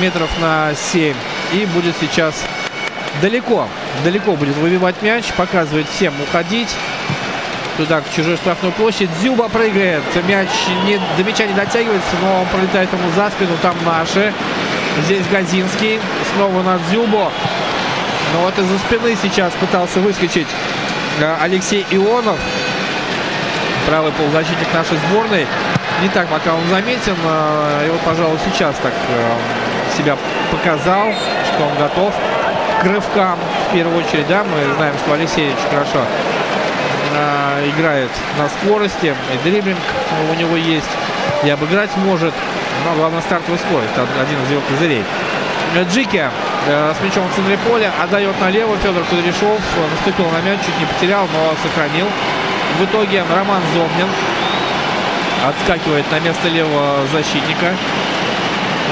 Метров 0.00 0.30
на 0.40 0.74
7. 0.74 1.14
И 1.52 1.66
будет 1.66 1.94
сейчас 2.00 2.34
далеко. 3.20 3.68
Далеко 4.04 4.34
будет 4.34 4.56
выбивать 4.56 5.00
мяч. 5.02 5.26
Показывает 5.36 5.86
всем 5.88 6.14
уходить. 6.22 6.74
Туда, 7.76 8.00
к 8.00 8.04
чужой 8.14 8.36
штрафной 8.36 8.72
площади. 8.72 9.10
Зюба 9.22 9.48
прыгает. 9.48 10.02
Мяч 10.26 10.48
не, 10.84 10.98
до 11.16 11.24
мяча 11.24 11.46
не 11.46 11.54
дотягивается, 11.54 12.16
но 12.22 12.42
он 12.42 12.46
пролетает 12.48 12.92
ему 12.92 13.10
за 13.14 13.30
спину. 13.30 13.56
Там 13.62 13.76
наши. 13.84 14.32
Здесь 15.04 15.26
Газинский. 15.30 16.00
Снова 16.34 16.62
на 16.62 16.78
Дзюбо. 16.90 17.30
Но 18.34 18.40
вот 18.40 18.58
из-за 18.58 18.78
спины 18.78 19.16
сейчас 19.20 19.52
пытался 19.60 20.00
выскочить 20.00 20.48
э, 21.20 21.36
Алексей 21.40 21.84
Ионов. 21.90 22.38
Правый 23.86 24.12
полузащитник 24.12 24.72
нашей 24.72 24.96
сборной. 25.08 25.46
Не 26.02 26.08
так 26.08 26.28
пока 26.28 26.54
он 26.54 26.66
заметен. 26.68 27.16
Э, 27.24 27.86
и 27.86 27.90
вот, 27.90 28.00
пожалуй, 28.00 28.36
сейчас 28.44 28.74
так 28.82 28.92
э, 28.92 29.96
себя 29.96 30.16
показал, 30.50 31.12
что 31.46 31.64
он 31.64 31.78
готов 31.78 32.12
к 32.80 32.84
рывкам 32.84 33.38
в 33.68 33.72
первую 33.72 34.04
очередь. 34.04 34.26
Да, 34.26 34.42
мы 34.42 34.74
знаем, 34.74 34.94
что 34.98 35.14
Алексей 35.14 35.46
очень 35.46 35.70
хорошо 35.70 36.00
играет 37.68 38.10
на 38.38 38.48
скорости. 38.48 39.14
И 39.32 39.48
дриблинг 39.48 39.78
у 40.30 40.34
него 40.34 40.56
есть. 40.56 40.88
И 41.44 41.50
обыграть 41.50 41.90
может. 41.98 42.34
Но 42.84 42.94
главное 42.94 43.20
стартовая 43.20 43.58
скорость. 43.58 43.92
Один 43.96 44.42
из 44.42 44.50
его 44.50 44.62
козырей. 44.68 45.04
Джики 45.90 46.28
э, 46.66 46.94
с 46.98 47.04
мячом 47.04 47.28
в 47.28 47.34
центре 47.34 47.56
поля 47.58 47.92
отдает 48.02 48.38
налево. 48.40 48.76
Федор 48.82 49.04
Кудряшов 49.04 49.60
наступил 49.90 50.26
на 50.30 50.40
мяч, 50.46 50.60
чуть 50.66 50.78
не 50.78 50.86
потерял, 50.86 51.26
но 51.32 51.54
сохранил. 51.62 52.06
В 52.78 52.84
итоге 52.84 53.24
Роман 53.34 53.62
Зомнин 53.74 54.08
отскакивает 55.46 56.10
на 56.10 56.20
место 56.20 56.48
левого 56.48 57.06
защитника. 57.12 57.74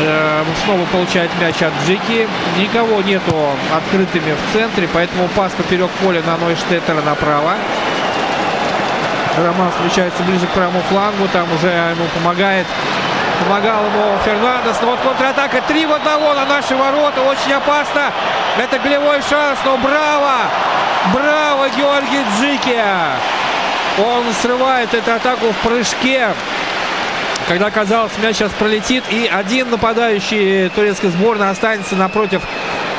Э, 0.03 0.45
снова 0.65 0.85
получает 0.87 1.31
мяч 1.41 1.63
от 1.63 1.73
Джики. 1.87 2.29
Никого 2.59 3.03
нету 3.03 3.35
открытыми 3.75 4.33
в 4.35 4.53
центре, 4.53 4.89
поэтому 4.93 5.29
пас 5.29 5.53
поперек 5.53 5.91
поля 6.03 6.23
на 6.23 6.37
Нойштеттера 6.37 7.03
направо. 7.03 7.55
Роман 9.37 9.71
включается 9.71 10.23
ближе 10.25 10.47
к 10.47 10.51
правому 10.51 10.81
флангу, 10.89 11.29
там 11.33 11.47
уже 11.55 11.69
ему 11.69 12.05
помогает 12.15 12.67
Помогал 13.41 13.87
ему 13.87 14.19
Фернандес. 14.25 14.77
Но 14.83 14.91
вот 14.91 15.01
контратака 15.01 15.63
3 15.63 15.87
в 15.87 15.93
1 15.95 16.05
на 16.05 16.45
наши 16.45 16.77
ворота. 16.77 17.23
Очень 17.23 17.55
опасно. 17.55 18.13
Это 18.59 18.79
голевой 18.79 19.23
шанс. 19.23 19.59
Но 19.65 19.79
браво! 19.79 20.33
Браво, 21.15 21.69
Георгий 21.71 22.23
Джики! 22.39 22.79
Он 24.05 24.25
срывает 24.41 24.95
эту 24.95 25.13
атаку 25.13 25.47
в 25.53 25.57
прыжке. 25.67 26.29
Когда 27.49 27.71
казалось, 27.71 28.13
мяч 28.23 28.37
сейчас 28.37 28.53
пролетит. 28.53 29.05
И 29.11 29.27
один 29.27 29.71
нападающий 29.71 30.69
турецкой 30.71 31.09
сборной 31.09 31.51
останется 31.51 31.97
напротив 31.97 32.43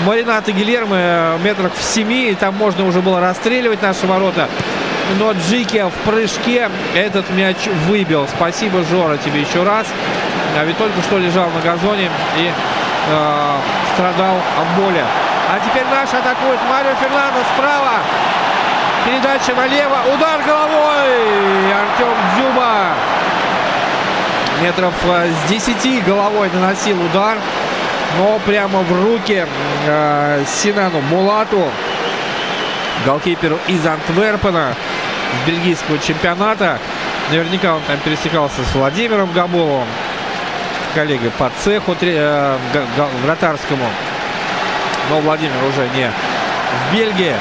Марината 0.02 0.52
Гильермо 0.52 1.38
метрах 1.44 1.74
в 1.74 1.84
7. 1.84 2.12
И 2.12 2.36
там 2.36 2.56
можно 2.56 2.86
уже 2.86 3.02
было 3.02 3.20
расстреливать 3.20 3.82
наши 3.82 4.06
ворота 4.06 4.48
но 5.20 5.32
Джики 5.34 5.84
в 5.84 6.10
прыжке 6.10 6.70
этот 6.96 7.30
мяч 7.32 7.58
выбил. 7.88 8.28
Спасибо, 8.28 8.84
Жора, 8.84 9.18
тебе 9.18 9.42
еще 9.42 9.64
раз. 9.64 9.88
А 10.58 10.64
ведь 10.64 10.78
только 10.78 11.02
что 11.02 11.18
лежал 11.18 11.50
на 11.50 11.62
газоне 11.62 12.10
и 12.38 12.50
э, 12.50 13.56
страдал 13.94 14.36
от 14.36 14.82
боли. 14.82 15.04
А 15.50 15.60
теперь 15.60 15.86
наш 15.88 16.10
атакует 16.10 16.60
Марио 16.70 16.96
Фернандес 16.96 17.46
справа. 17.56 18.00
Передача 19.06 19.56
налево. 19.56 19.98
Удар 20.14 20.42
головой. 20.44 21.74
Артем 21.74 22.14
Дзюба. 22.36 22.94
Метров 24.62 24.94
э, 25.06 25.32
с 25.48 25.50
10 25.50 26.06
головой 26.06 26.50
наносил 26.54 27.02
удар. 27.04 27.38
Но 28.20 28.40
прямо 28.46 28.82
в 28.82 29.04
руки 29.04 29.46
э, 29.88 30.44
Синану 30.46 31.02
Мулату. 31.02 31.68
Голкиперу 33.06 33.58
из 33.68 33.86
Антверпена 33.86 34.76
с 35.44 35.48
бельгийского 35.48 35.98
чемпионата. 35.98 36.78
Наверняка 37.32 37.76
он 37.76 37.82
там 37.88 37.98
пересекался 38.00 38.64
с 38.64 38.76
Владимиром 38.76 39.32
Габоловым, 39.32 39.88
коллегой 40.94 41.32
по 41.32 41.50
цеху 41.64 41.96
э, 42.00 42.58
вратарскому. 43.24 43.86
Но 45.10 45.20
Владимир 45.22 45.56
уже 45.68 45.90
не 45.96 46.12
в 46.12 46.94
Бельгии. 46.94 47.36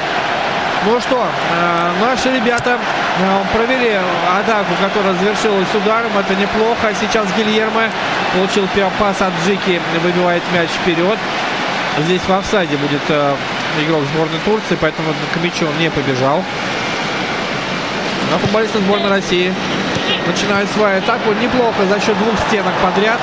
Ну 0.86 0.98
что, 0.98 1.22
э, 1.22 1.92
наши 2.00 2.34
ребята 2.34 2.78
э, 3.18 3.54
провели 3.54 3.98
атаку, 4.34 4.72
которая 4.80 5.12
завершилась 5.14 5.68
ударом. 5.74 6.10
Это 6.18 6.34
неплохо. 6.34 6.94
Сейчас 6.98 7.26
Гильермо 7.36 7.90
получил 8.32 8.66
пас 8.98 9.20
от 9.20 9.32
Джики, 9.44 9.78
выбивает 10.02 10.42
мяч 10.54 10.70
вперед. 10.70 11.18
Здесь 11.98 12.22
в 12.26 12.32
офсайде 12.32 12.78
будет 12.78 13.02
э, 13.10 13.34
игрок 13.82 14.04
сборной 14.14 14.38
Турции, 14.46 14.78
поэтому 14.80 15.12
к 15.34 15.36
мячу 15.44 15.66
он 15.66 15.78
не 15.78 15.90
побежал. 15.90 16.42
А 18.34 18.38
футболисты 18.38 18.78
сборной 18.78 19.10
России 19.10 19.52
начинают 20.26 20.70
свою 20.70 20.96
атаку 20.96 21.34
неплохо 21.42 21.84
за 21.90 22.00
счет 22.00 22.16
двух 22.18 22.38
стенок 22.48 22.72
подряд. 22.82 23.20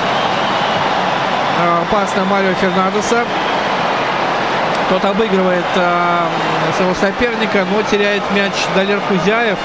Пас 1.90 2.14
на 2.14 2.24
Марио 2.24 2.54
Фернандеса. 2.54 3.24
Тот 4.88 5.04
обыгрывает 5.04 5.64
э, 5.76 6.26
своего 6.76 6.94
соперника, 6.94 7.66
но 7.70 7.82
теряет 7.82 8.22
мяч 8.34 8.52
Далер 8.74 9.00
Кузяев. 9.08 9.58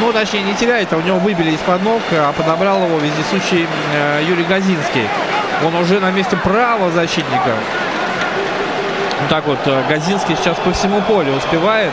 Ну, 0.00 0.12
точнее, 0.12 0.42
не 0.42 0.54
теряет, 0.54 0.92
а 0.92 0.96
у 0.96 1.00
него 1.00 1.18
выбили 1.18 1.50
из-под 1.50 1.82
ног, 1.82 2.00
а 2.12 2.32
подобрал 2.32 2.84
его 2.84 2.98
вездесущий 2.98 3.66
э, 3.94 4.22
Юрий 4.28 4.44
Газинский. 4.44 5.08
Он 5.64 5.74
уже 5.74 6.00
на 6.00 6.10
месте 6.10 6.36
правого 6.36 6.90
защитника. 6.90 7.54
Вот 9.20 9.28
так 9.28 9.46
вот 9.46 9.58
э, 9.66 9.82
Газинский 9.88 10.36
сейчас 10.36 10.56
по 10.58 10.72
всему 10.72 11.00
полю 11.02 11.34
успевает 11.34 11.92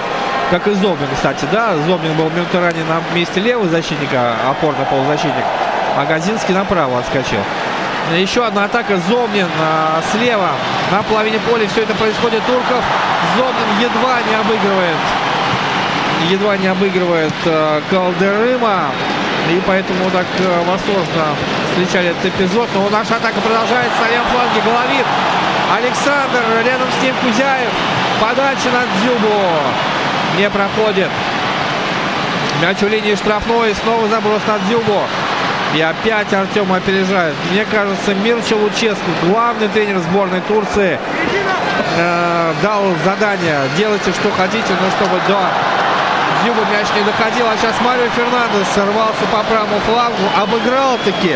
как 0.50 0.68
и 0.68 0.74
Зомбин, 0.74 1.08
кстати, 1.14 1.46
да. 1.52 1.76
Зомбин 1.86 2.14
был 2.14 2.30
минуту 2.32 2.60
ранее 2.60 2.84
на 2.86 3.02
месте 3.16 3.40
левого 3.40 3.70
защитника, 3.70 4.34
опорный 4.50 4.86
полузащитник, 4.86 5.46
а 5.96 6.06
Газинский 6.06 6.56
направо 6.56 7.00
отскочил. 7.00 7.40
Еще 8.18 8.44
одна 8.44 8.66
атака 8.66 8.98
Зомнин 9.08 9.48
а, 9.62 10.02
слева 10.12 10.50
на 10.92 11.04
половине 11.04 11.40
поля. 11.40 11.68
Все 11.68 11.84
это 11.84 11.94
происходит 11.94 12.44
Турков. 12.46 12.84
Зомнин 13.38 13.80
едва 13.80 14.18
не 14.28 14.36
обыгрывает. 14.36 14.98
Едва 16.30 16.58
не 16.58 16.68
обыгрывает 16.68 17.34
а, 17.46 17.82
Калдерыма. 17.90 18.88
И 19.50 19.62
поэтому 19.66 20.10
так 20.12 20.26
э, 20.38 20.64
восторженно 20.66 21.36
встречали 21.72 22.10
этот 22.10 22.26
эпизод. 22.26 22.68
Но 22.74 22.90
наша 22.90 23.16
атака 23.16 23.40
продолжается 23.42 24.02
на 24.02 24.12
левом 24.12 24.28
фланге. 24.28 24.62
Головин. 24.66 25.06
Александр. 25.76 26.44
Рядом 26.66 26.88
с 27.00 27.04
ним 27.04 27.16
Кузяев. 27.24 27.72
Подача 28.20 28.70
на 28.70 28.86
Дзюбу. 29.00 29.40
Не 30.38 30.50
проходит. 30.50 31.10
Мяч 32.62 32.82
у 32.84 32.88
линии 32.88 33.16
штрафной. 33.16 33.74
Снова 33.76 34.08
заброс 34.08 34.42
на 34.48 34.60
Дзюбу. 34.68 35.02
И 35.76 35.82
опять 35.82 36.34
Артем 36.34 36.72
опережает. 36.74 37.36
Мне 37.52 37.66
кажется, 37.66 38.16
Мирча 38.16 38.56
Луческу, 38.56 39.12
главный 39.24 39.68
тренер 39.68 40.00
сборной 40.00 40.42
Турции, 40.42 41.00
э, 41.98 42.54
дал 42.64 42.84
задание. 43.06 43.62
Делайте, 43.78 44.12
что 44.12 44.32
хотите, 44.32 44.74
но 44.82 44.90
чтобы 44.92 45.22
до 45.28 45.38
Дзюба 46.44 46.62
мяч 46.72 46.88
не 46.96 47.04
доходил. 47.04 47.46
А 47.48 47.58
сейчас 47.58 47.76
Марио 47.82 48.08
Фернандес 48.16 48.68
сорвался 48.74 49.26
по 49.32 49.44
правому 49.44 49.80
флангу. 49.86 50.24
Обыграл 50.42 50.98
таки. 51.04 51.36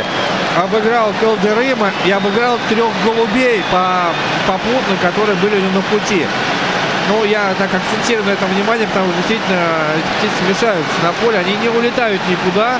Обыграл 0.58 1.12
Келдерыма 1.20 1.92
и 2.06 2.12
обыграл 2.12 2.58
трех 2.70 2.90
голубей 3.04 3.64
по 3.72 4.14
попутно, 4.48 4.96
которые 5.02 5.36
были 5.38 5.56
у 5.56 5.60
него 5.60 5.76
на 5.76 5.82
пути. 5.82 6.26
Ну, 7.10 7.26
я 7.26 7.54
так 7.58 7.70
акцентирую 7.74 8.26
на 8.26 8.32
этом 8.32 8.48
внимание, 8.50 8.88
потому 8.88 9.08
что 9.08 9.18
действительно 9.18 9.60
эти 9.98 10.08
птицы 10.18 10.50
мешаются 10.50 10.94
на 11.04 11.12
поле. 11.14 11.40
Они 11.40 11.56
не 11.58 11.70
улетают 11.70 12.22
никуда. 12.30 12.80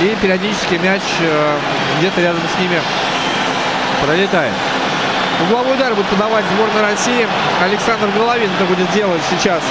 И 0.00 0.16
периодически 0.20 0.74
мяч 0.74 1.02
э, 1.20 1.58
где-то 1.98 2.20
рядом 2.20 2.42
с 2.54 2.60
ними 2.60 2.80
пролетает. 4.04 4.52
Угловой 5.42 5.74
удар 5.74 5.94
будет 5.94 6.06
подавать 6.06 6.44
сборная 6.54 6.90
России. 6.90 7.26
Александр 7.62 8.08
Головин 8.16 8.50
это 8.56 8.64
будет 8.64 8.90
делать 8.92 9.22
сейчас 9.30 9.62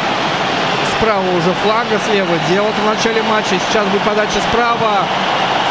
справа 0.98 1.30
уже 1.38 1.54
фланга, 1.64 2.00
слева 2.08 2.38
делал 2.50 2.70
это 2.70 2.82
в 2.82 2.96
начале 2.96 3.22
матча. 3.24 3.56
Сейчас 3.68 3.86
будет 3.88 4.02
подача 4.04 4.40
справа. 4.50 5.06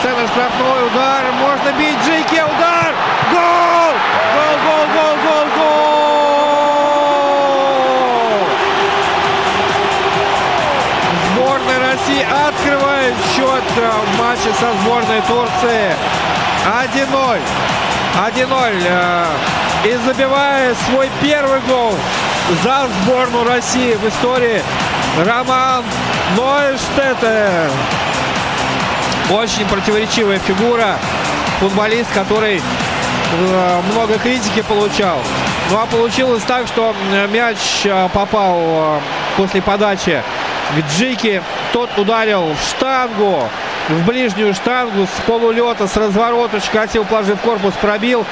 Центр 0.03 0.29
штрафной 0.29 0.87
удар. 0.87 1.25
Можно 1.41 1.73
бить. 1.79 1.99
Джейке 2.07 2.45
удар. 2.45 2.95
Гол! 3.33 3.95
Гол, 4.35 4.57
гол, 4.65 4.87
гол, 4.95 5.17
гол, 5.25 5.47
гол! 5.57 6.14
Счет 13.45 13.65
в 13.75 14.19
матче 14.19 14.53
со 14.59 14.73
сборной 14.83 15.21
Турции. 15.23 15.95
1-0. 16.65 17.41
1-0. 18.33 19.27
И 19.85 19.99
забивая 20.07 20.75
свой 20.87 21.11
первый 21.21 21.61
гол 21.61 21.95
за 22.63 22.89
сборную 23.03 23.45
России 23.47 23.95
в 23.95 24.09
истории 24.09 24.63
Роман 25.27 25.85
Нойштеттер. 26.37 27.71
Очень 29.31 29.67
противоречивая 29.67 30.39
фигура. 30.39 30.99
Футболист, 31.61 32.13
который 32.13 32.61
э, 32.61 33.81
много 33.93 34.19
критики 34.19 34.63
получал. 34.63 35.19
Ну 35.71 35.79
а 35.79 35.87
получилось 35.87 36.43
так, 36.47 36.67
что 36.67 36.95
мяч 37.31 37.57
э, 37.85 38.09
попал 38.13 38.59
э, 38.59 39.01
после 39.37 39.63
подачи 39.63 40.23
к 40.75 40.93
Джике. 40.93 41.43
Тот 41.75 41.91
ударил 41.99 42.55
в 42.55 42.71
штангу, 42.71 43.51
в 43.89 44.07
ближнюю 44.07 44.55
штангу 44.55 45.07
с 45.07 45.21
полулета, 45.27 45.89
с 45.89 45.97
разворота, 45.97 46.61
шкатил, 46.61 47.05
положив 47.05 47.41
корпус, 47.41 47.75
пробил. 47.81 48.25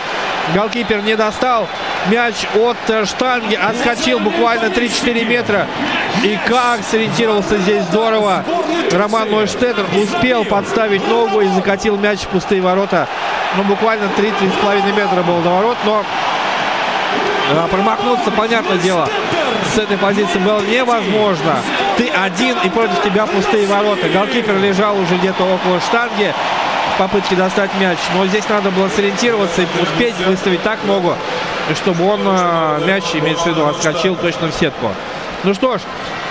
Голкипер 0.55 1.03
не 1.03 1.17
достал. 1.17 1.67
Мяч 2.07 2.47
от 2.55 2.77
штанги 3.09 3.57
отскочил 3.57 4.21
буквально 4.21 4.67
3-4 4.67 5.25
метра. 5.25 5.67
И 6.23 6.39
как 6.47 6.85
сориентировался 6.89 7.59
здесь 7.59 7.83
здорово 7.83 8.45
Роман 8.93 9.29
Нойштеттер. 9.29 9.87
Успел 10.01 10.45
подставить 10.45 11.05
ногу 11.09 11.41
и 11.41 11.49
закатил 11.49 11.97
мяч 11.97 12.21
в 12.21 12.29
пустые 12.29 12.63
ворота. 12.63 13.09
Ну, 13.57 13.65
буквально 13.65 14.05
3-3,5 14.05 14.93
метра 14.97 15.23
было 15.23 15.43
до 15.43 15.51
ворот. 15.51 15.77
Но 15.85 16.05
промахнуться, 17.73 18.31
понятное 18.31 18.79
дело, 18.79 19.09
с 19.75 19.79
этой 19.79 19.99
позиции 19.99 20.39
было 20.39 20.61
невозможно. 20.61 21.57
Ты 21.97 22.09
один 22.09 22.57
и 22.65 22.69
против 22.71 23.03
тебя 23.03 23.27
пустые 23.27 23.67
ворота. 23.67 24.09
Голкипер 24.09 24.59
лежал 24.59 24.99
уже 24.99 25.17
где-то 25.17 25.45
около 25.45 25.81
штанги 25.81 26.33
в 26.95 26.99
попытке 26.99 27.35
достать 27.37 27.71
мяч. 27.81 27.99
Но 28.15 28.27
здесь 28.27 28.49
надо 28.49 28.71
было 28.71 28.89
сориентироваться 28.89 29.63
и 29.63 29.67
успеть 29.81 30.17
выставить 30.27 30.63
так 30.63 30.79
ногу, 30.85 31.15
чтобы 31.75 32.09
он 32.09 32.23
мяч, 32.87 33.05
имеется 33.15 33.45
в 33.45 33.47
виду, 33.49 33.67
отскочил 33.67 34.17
точно 34.17 34.49
в 34.49 34.55
сетку. 34.55 34.89
Ну 35.45 35.55
что 35.55 35.79
ж, 35.79 35.81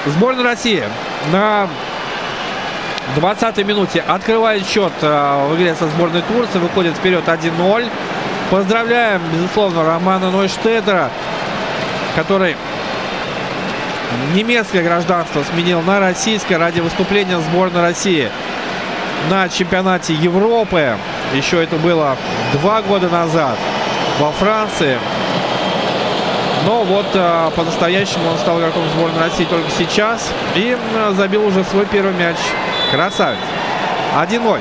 сборная 0.05 0.43
России 0.43 0.83
на 1.31 1.67
20-й 3.17 3.63
минуте 3.63 4.03
открывает 4.07 4.67
счет 4.67 4.93
в 5.01 5.55
игре 5.55 5.75
со 5.75 5.87
сборной 5.87 6.21
Турции. 6.21 6.59
Выходит 6.59 6.95
вперед 6.95 7.23
1-0. 7.27 7.89
Поздравляем, 8.49 9.21
безусловно, 9.33 9.85
Романа 9.85 10.31
Нойштеттера, 10.31 11.09
который 12.15 12.55
немецкое 14.33 14.83
гражданство 14.83 15.43
сменил 15.43 15.81
на 15.81 15.99
российское 15.99 16.57
ради 16.57 16.79
выступления 16.79 17.39
сборной 17.39 17.81
России 17.81 18.29
на 19.29 19.49
чемпионате 19.49 20.13
Европы. 20.13 20.97
Еще 21.33 21.63
это 21.63 21.75
было 21.77 22.17
два 22.53 22.81
года 22.81 23.09
назад 23.09 23.57
во 24.19 24.31
Франции. 24.31 24.97
Но 26.65 26.83
вот 26.83 27.07
э, 27.13 27.51
по-настоящему 27.55 28.29
он 28.29 28.37
стал 28.37 28.59
игроком 28.59 28.83
сборной 28.89 29.19
России 29.19 29.45
только 29.45 29.69
сейчас. 29.71 30.31
И 30.55 30.77
э, 30.77 31.13
забил 31.15 31.45
уже 31.45 31.63
свой 31.63 31.85
первый 31.85 32.13
мяч. 32.13 32.37
Красавец. 32.91 33.39
1-0. 34.15 34.59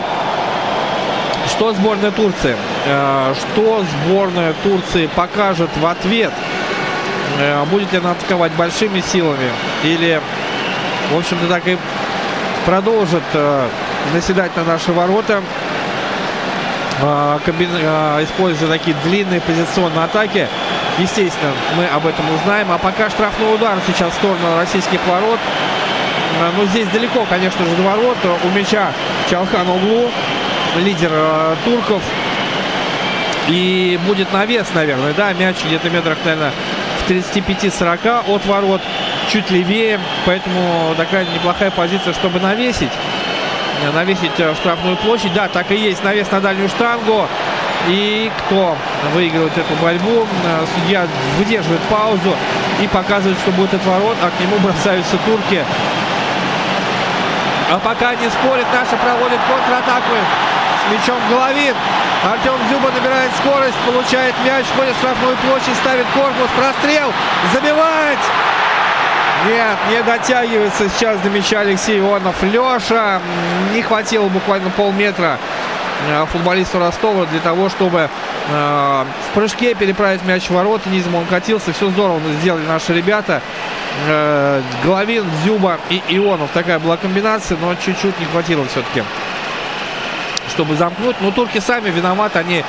Что 1.48 1.72
сборная 1.74 2.10
Турции? 2.10 2.56
Э, 2.86 3.34
что 3.34 3.84
сборная 3.84 4.54
Турции 4.62 5.08
покажет 5.14 5.70
в 5.76 5.86
ответ? 5.86 6.32
Э, 7.40 7.64
будет 7.64 7.92
ли 7.92 7.98
она 7.98 8.12
атаковать 8.12 8.52
большими 8.52 9.00
силами? 9.00 9.50
Или, 9.82 10.20
в 11.10 11.18
общем-то, 11.18 11.46
так 11.48 11.66
и 11.66 11.78
продолжит 12.66 13.22
э, 13.32 13.66
наседать 14.12 14.54
на 14.56 14.64
наши 14.64 14.92
ворота, 14.92 15.42
используя 18.22 18.68
такие 18.68 18.94
длинные 19.04 19.40
позиционные 19.40 20.04
атаки? 20.04 20.46
Естественно, 20.98 21.52
мы 21.76 21.86
об 21.86 22.06
этом 22.06 22.26
узнаем. 22.34 22.70
А 22.70 22.76
пока 22.76 23.08
штрафной 23.08 23.54
удар 23.54 23.78
сейчас 23.86 24.12
в 24.12 24.16
сторону 24.16 24.56
российских 24.58 25.00
ворот. 25.06 25.40
Но 26.56 26.64
здесь 26.66 26.86
далеко, 26.88 27.24
конечно 27.28 27.64
же, 27.64 27.74
до 27.76 27.82
ворот. 27.82 28.18
У 28.44 28.48
мяча 28.50 28.92
Чалхан 29.30 29.68
углу 29.68 30.10
лидер 30.76 31.10
э, 31.12 31.56
турков. 31.64 32.02
И 33.48 33.98
будет 34.06 34.32
навес, 34.32 34.66
наверное, 34.74 35.12
да, 35.14 35.32
мяч 35.32 35.56
где-то 35.64 35.90
метрах, 35.90 36.18
наверное, 36.24 36.52
35-40 37.10 38.32
от 38.32 38.46
ворот, 38.46 38.80
чуть 39.28 39.50
левее, 39.50 39.98
поэтому 40.24 40.94
такая 40.96 41.26
неплохая 41.34 41.70
позиция, 41.70 42.12
чтобы 42.14 42.38
навесить, 42.38 42.92
навесить 43.94 44.38
э, 44.38 44.54
штрафную 44.54 44.96
площадь. 44.96 45.32
Да, 45.34 45.48
так 45.48 45.70
и 45.72 45.76
есть, 45.76 46.04
навес 46.04 46.30
на 46.30 46.40
дальнюю 46.40 46.68
штангу. 46.68 47.26
И 47.88 48.30
кто 48.38 48.76
выигрывает 49.14 49.56
эту 49.56 49.74
борьбу, 49.82 50.26
э, 50.44 50.64
судья 50.74 51.06
выдерживает 51.38 51.80
паузу 51.82 52.36
и 52.80 52.86
показывает, 52.86 53.38
что 53.38 53.50
будет 53.52 53.74
от 53.74 53.84
ворот, 53.84 54.16
а 54.22 54.30
к 54.30 54.40
нему 54.40 54.58
бросаются 54.58 55.16
турки. 55.26 55.64
А 57.72 57.78
пока 57.78 58.14
не 58.14 58.28
спорит, 58.28 58.66
наша 58.72 58.96
проводит 58.96 59.38
контратаку 59.48 60.14
мячом 60.90 61.18
Головин. 61.30 61.74
Артем 62.24 62.56
Зюба 62.70 62.90
набирает 62.90 63.30
скорость, 63.38 63.76
получает 63.86 64.34
мяч, 64.44 64.66
входит 64.66 64.94
в 64.94 64.98
штрафную 64.98 65.36
площадь, 65.38 65.76
ставит 65.82 66.06
корпус, 66.14 66.48
прострел, 66.56 67.12
забивать! 67.52 68.18
Нет, 69.46 69.78
не 69.88 70.02
дотягивается 70.02 70.88
сейчас 70.90 71.18
до 71.20 71.30
мяча 71.30 71.60
Алексей 71.60 71.98
Ионов. 71.98 72.42
Леша 72.42 73.20
не 73.72 73.80
хватило 73.80 74.28
буквально 74.28 74.68
полметра 74.68 75.38
э, 76.08 76.26
футболисту 76.26 76.78
Ростова 76.78 77.24
для 77.24 77.40
того, 77.40 77.70
чтобы 77.70 78.10
э, 78.48 79.04
в 79.30 79.34
прыжке 79.34 79.74
переправить 79.74 80.22
мяч 80.24 80.48
в 80.48 80.50
ворота. 80.50 80.90
Низом 80.90 81.14
он 81.14 81.24
катился. 81.24 81.72
Все 81.72 81.88
здорово 81.88 82.20
сделали 82.42 82.66
наши 82.66 82.92
ребята. 82.92 83.40
Э, 84.08 84.60
Головин, 84.84 85.24
Зюба 85.42 85.78
и 85.88 86.02
Ионов. 86.08 86.50
Такая 86.52 86.78
была 86.78 86.98
комбинация, 86.98 87.56
но 87.62 87.74
чуть-чуть 87.74 88.20
не 88.20 88.26
хватило 88.26 88.66
все-таки 88.66 89.02
чтобы 90.60 90.76
замкнуть. 90.76 91.16
Но 91.22 91.30
турки 91.30 91.58
сами 91.58 91.88
виноваты, 91.88 92.38
они 92.38 92.62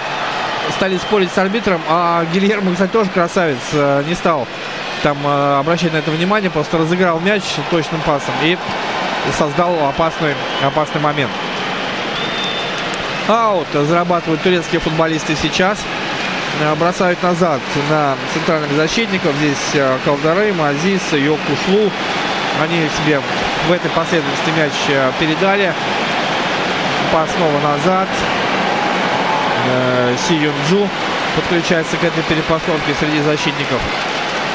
стали 0.77 0.97
спорить 0.97 1.30
с 1.30 1.38
арбитром, 1.38 1.82
а 1.89 2.23
Гильермо, 2.34 2.71
кстати, 2.71 2.89
тоже 2.89 3.10
красавец, 3.10 3.58
э, 3.73 4.04
не 4.08 4.15
стал 4.15 4.47
там 5.04 5.17
э, 5.25 5.60
обращать 5.60 5.91
на 5.91 5.97
это 5.97 6.10
внимание, 6.10 6.49
просто 6.49 6.77
разыграл 6.77 7.19
мяч 7.19 7.43
точным 7.69 7.99
пасом 8.01 8.34
и 8.43 8.58
создал 9.38 9.75
опасный, 9.89 10.36
опасный 10.63 11.01
момент. 11.01 11.32
Аут 13.27 13.67
зарабатывают 13.73 14.41
турецкие 14.41 14.80
футболисты 14.80 15.36
сейчас. 15.36 15.77
Э, 16.62 16.73
бросают 16.75 17.21
назад 17.21 17.60
на 17.89 18.15
центральных 18.34 18.71
защитников. 18.71 19.36
Здесь 19.36 19.84
Калдары, 20.06 20.54
Мазис, 20.54 21.01
Йокушлу. 21.12 21.91
Они 22.63 22.88
себе 23.04 23.19
в 23.67 23.71
этой 23.73 23.91
последовательности 23.91 24.49
мяч 24.58 25.12
передали. 25.19 25.73
Пас 27.12 27.30
снова 27.36 27.60
назад. 27.60 28.08
Э, 29.68 30.16
Си 30.18 30.36
Юнджу 30.36 30.88
подключается 31.36 31.98
к 31.98 32.04
этой 32.04 32.24
перепасовке 32.24 32.94
среди 33.00 33.22
защитников. 33.22 33.82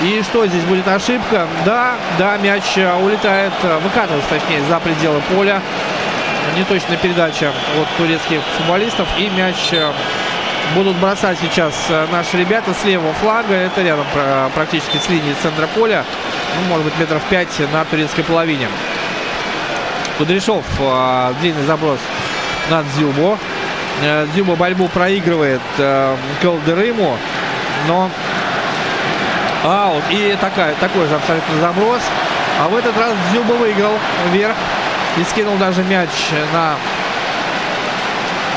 И 0.03 0.23
что 0.23 0.47
здесь 0.47 0.65
будет 0.65 0.89
ошибка? 0.89 1.47
Да, 1.67 1.97
да, 2.19 2.39
мяч 2.39 2.65
э, 2.77 2.95
улетает, 2.95 3.53
э, 3.63 3.79
выкатывается 3.83 4.31
точнее 4.31 4.63
за 4.69 4.81
пределы 4.81 5.21
поля. 5.35 5.61
Неточная 6.57 6.97
передача 6.97 7.53
от 7.79 7.89
турецких 7.99 8.41
футболистов. 8.57 9.07
И 9.19 9.29
мяч 9.29 9.75
будут 10.75 10.97
бросать 10.97 11.39
сейчас 11.41 11.75
наши 12.13 12.39
ребята 12.39 12.73
с 12.73 12.85
левого 12.85 13.13
флага. 13.15 13.53
Это 13.53 13.83
рядом 13.83 14.07
практически 14.55 14.97
с 14.97 15.09
линии 15.09 15.35
центра 15.43 15.67
поля. 15.67 16.05
Ну, 16.57 16.69
может 16.69 16.85
быть, 16.85 16.97
метров 16.99 17.21
5 17.29 17.73
на 17.73 17.85
турецкой 17.85 18.23
половине. 18.23 18.69
Кудряшов, 20.19 20.65
длинный 21.41 21.65
заброс 21.67 21.99
над 22.71 22.87
Дзюбо. 22.95 23.39
Дзюба 24.35 24.57
борьбу 24.57 24.89
проигрывает 24.89 25.62
Колдерыму, 26.43 27.17
но 27.89 28.11
аут. 29.64 30.05
И 30.11 30.37
такая, 30.41 30.75
такой 30.81 31.07
же 31.07 31.14
абсолютно 31.14 31.61
заброс. 31.61 32.03
А 32.61 32.69
в 32.69 32.77
этот 32.77 32.97
раз 32.99 33.12
Дзюба 33.33 33.53
выиграл 33.53 33.93
вверх 34.33 34.57
и 35.17 35.25
скинул 35.25 35.57
даже 35.57 35.83
мяч 35.85 36.11
на 36.53 36.75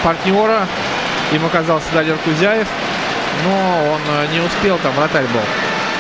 партнера. 0.03 0.67
Им 1.31 1.45
оказался 1.45 1.85
Далер 1.93 2.17
Кузяев. 2.17 2.67
Но 3.45 3.93
он 3.93 4.01
э, 4.07 4.27
не 4.33 4.39
успел, 4.39 4.77
там 4.79 4.91
вратарь 4.93 5.25
был 5.25 5.41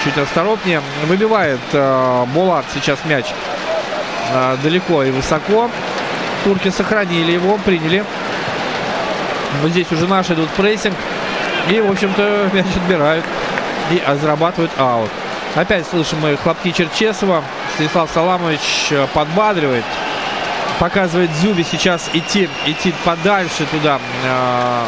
чуть 0.03 0.17
расторопнее. 0.17 0.81
Выбивает 1.05 1.59
э, 1.71 2.25
Булат 2.33 2.65
сейчас 2.73 2.99
мяч 3.05 3.25
э, 4.33 4.57
далеко 4.63 5.03
и 5.03 5.11
высоко. 5.11 5.69
Турки 6.43 6.69
сохранили 6.69 7.33
его, 7.33 7.57
приняли. 7.57 8.03
Вот 9.61 9.71
здесь 9.71 9.91
уже 9.91 10.07
наши 10.07 10.33
идут 10.33 10.49
прессинг. 10.51 10.95
И, 11.69 11.79
в 11.81 11.91
общем-то, 11.91 12.49
мяч 12.53 12.65
отбирают 12.75 13.25
и 13.91 14.01
зарабатывают 14.21 14.71
аут. 14.77 15.09
Опять 15.55 15.87
слышим 15.87 16.19
мы 16.21 16.37
хлопки 16.37 16.71
Черчесова. 16.71 17.43
Станислав 17.75 18.09
Саламович 18.13 18.91
э, 18.91 19.07
подбадривает. 19.13 19.83
Показывает 20.79 21.31
Зюбе 21.41 21.63
сейчас 21.63 22.09
идти, 22.13 22.49
идти 22.65 22.93
подальше 23.03 23.65
туда. 23.71 23.99
Э, 24.23 24.85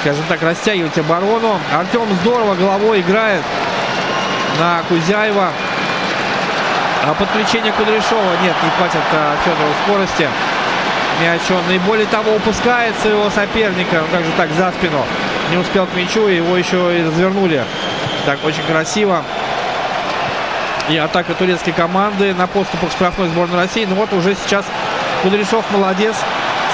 скажем 0.00 0.24
так, 0.28 0.42
растягивать 0.42 0.96
оборону. 0.98 1.58
Артем 1.72 2.06
здорово 2.22 2.54
головой 2.54 3.00
играет 3.00 3.42
на 4.58 4.82
Кузяева. 4.88 5.50
А 7.08 7.14
подключение 7.14 7.72
Кудряшова 7.72 8.32
нет, 8.42 8.54
не 8.64 8.70
хватит 8.70 9.00
а, 9.12 9.36
Федору 9.44 9.70
скорости. 9.84 10.28
Мяч 11.22 11.40
он 11.50 11.72
и 11.72 11.78
более 11.78 12.06
того 12.06 12.34
упускает 12.34 12.96
своего 12.98 13.30
соперника. 13.30 14.02
Он 14.02 14.08
также 14.10 14.30
так 14.36 14.50
за 14.50 14.72
спину 14.72 15.04
не 15.50 15.56
успел 15.56 15.86
к 15.86 15.94
мячу, 15.94 16.26
его 16.26 16.56
еще 16.56 16.98
и 16.98 17.06
развернули. 17.06 17.64
Так, 18.26 18.44
очень 18.44 18.64
красиво. 18.64 19.22
И 20.88 20.96
атака 20.96 21.34
турецкой 21.34 21.72
команды 21.72 22.34
на 22.34 22.48
поступах 22.48 22.90
штрафной 22.90 23.28
сборной 23.28 23.58
России. 23.58 23.86
Ну 23.88 23.94
вот 23.94 24.12
уже 24.12 24.34
сейчас 24.34 24.64
Кудряшов 25.22 25.64
молодец. 25.70 26.16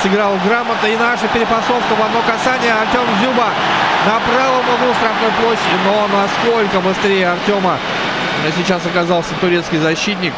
Сыграл 0.03 0.33
грамотно. 0.47 0.87
И 0.87 0.97
наша 0.97 1.29
перепасовка 1.29 1.95
в 1.95 2.03
одно 2.03 2.21
касание. 2.23 2.73
Артем 2.73 3.07
Зюба 3.21 3.49
на 4.07 4.19
правом 4.19 4.65
углу 4.75 4.95
штрафной 4.95 5.31
площади. 5.41 5.77
Но 5.85 6.09
насколько 6.09 6.81
быстрее 6.81 7.29
Артема 7.29 7.79
сейчас 8.51 8.85
оказался 8.87 9.35
турецкий 9.41 9.79
защитник. 9.79 10.33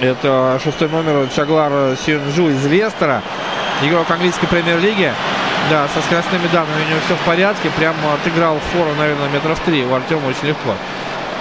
Это 0.00 0.60
шестой 0.62 0.88
номер 0.88 1.28
Чаглар 1.34 1.96
Сюнжу 2.04 2.50
из 2.50 2.66
Лестера. 2.66 3.22
Игрок 3.82 4.10
английской 4.10 4.46
премьер-лиги. 4.46 5.12
Да, 5.70 5.88
со 5.94 6.02
скоростными 6.02 6.46
данными 6.52 6.84
у 6.86 6.90
него 6.90 7.00
все 7.06 7.14
в 7.14 7.20
порядке. 7.20 7.70
Прям 7.70 7.94
отыграл 8.12 8.58
фору, 8.72 8.90
наверное, 8.98 9.28
метров 9.30 9.58
три. 9.60 9.84
У 9.84 9.94
Артема 9.94 10.26
очень 10.26 10.48
легко. 10.48 10.74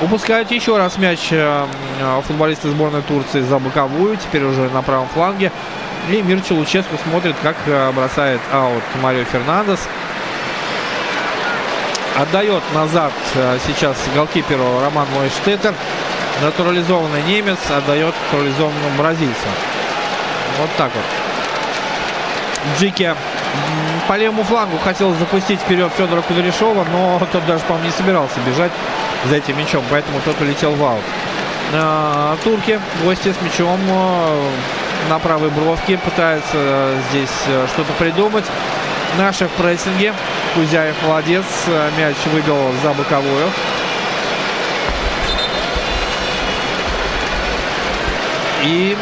Упускают 0.01 0.51
еще 0.51 0.77
раз 0.77 0.97
мяч 0.97 1.29
э, 1.31 1.65
э, 1.99 2.21
футболисты 2.25 2.69
сборной 2.69 3.01
Турции 3.01 3.41
за 3.41 3.59
боковую. 3.59 4.17
Теперь 4.17 4.43
уже 4.43 4.69
на 4.69 4.81
правом 4.81 5.07
фланге. 5.13 5.51
И 6.09 6.21
Мирча 6.21 6.53
Луческу 6.53 6.95
смотрит, 7.03 7.35
как 7.41 7.55
э, 7.65 7.91
бросает 7.91 8.41
аут 8.51 8.83
Марио 9.01 9.23
Фернандес. 9.25 9.79
Отдает 12.17 12.61
назад 12.73 13.11
сейчас 13.65 13.97
голкиперу 14.13 14.79
Роман 14.81 15.07
Мойштеттер. 15.15 15.73
Натурализованный 16.41 17.23
немец 17.23 17.57
отдает 17.69 18.13
натурализованному 18.25 18.97
бразильцу. 18.97 19.47
Вот 20.59 20.69
так 20.77 20.91
вот. 20.93 21.03
Джики 22.79 23.15
по 24.07 24.17
левому 24.17 24.43
флангу 24.43 24.77
хотел 24.77 25.13
запустить 25.15 25.59
вперед 25.59 25.91
Федора 25.97 26.21
Кудряшова, 26.21 26.85
но 26.91 27.21
тот 27.31 27.45
даже, 27.45 27.63
по-моему, 27.65 27.87
не 27.87 27.91
собирался 27.91 28.39
бежать 28.45 28.71
за 29.25 29.35
этим 29.35 29.57
мячом, 29.57 29.83
поэтому 29.89 30.19
тот 30.23 30.39
улетел 30.41 30.71
в 30.75 30.83
аут. 30.83 31.01
А, 31.73 32.37
турки, 32.43 32.79
гости 33.03 33.33
с 33.33 33.41
мячом 33.41 33.79
а, 33.89 34.51
на 35.09 35.19
правой 35.19 35.49
бровке 35.49 35.97
пытаются 35.97 36.93
здесь 37.09 37.29
что-то 37.73 37.91
придумать. 37.97 38.45
Наши 39.17 39.47
в 39.47 39.51
прессинге. 39.51 40.13
Кузяев 40.55 40.95
молодец. 41.03 41.45
Мяч 41.97 42.15
выбил 42.31 42.57
за 42.81 42.93
боковую. 42.93 43.49
И 48.63 48.97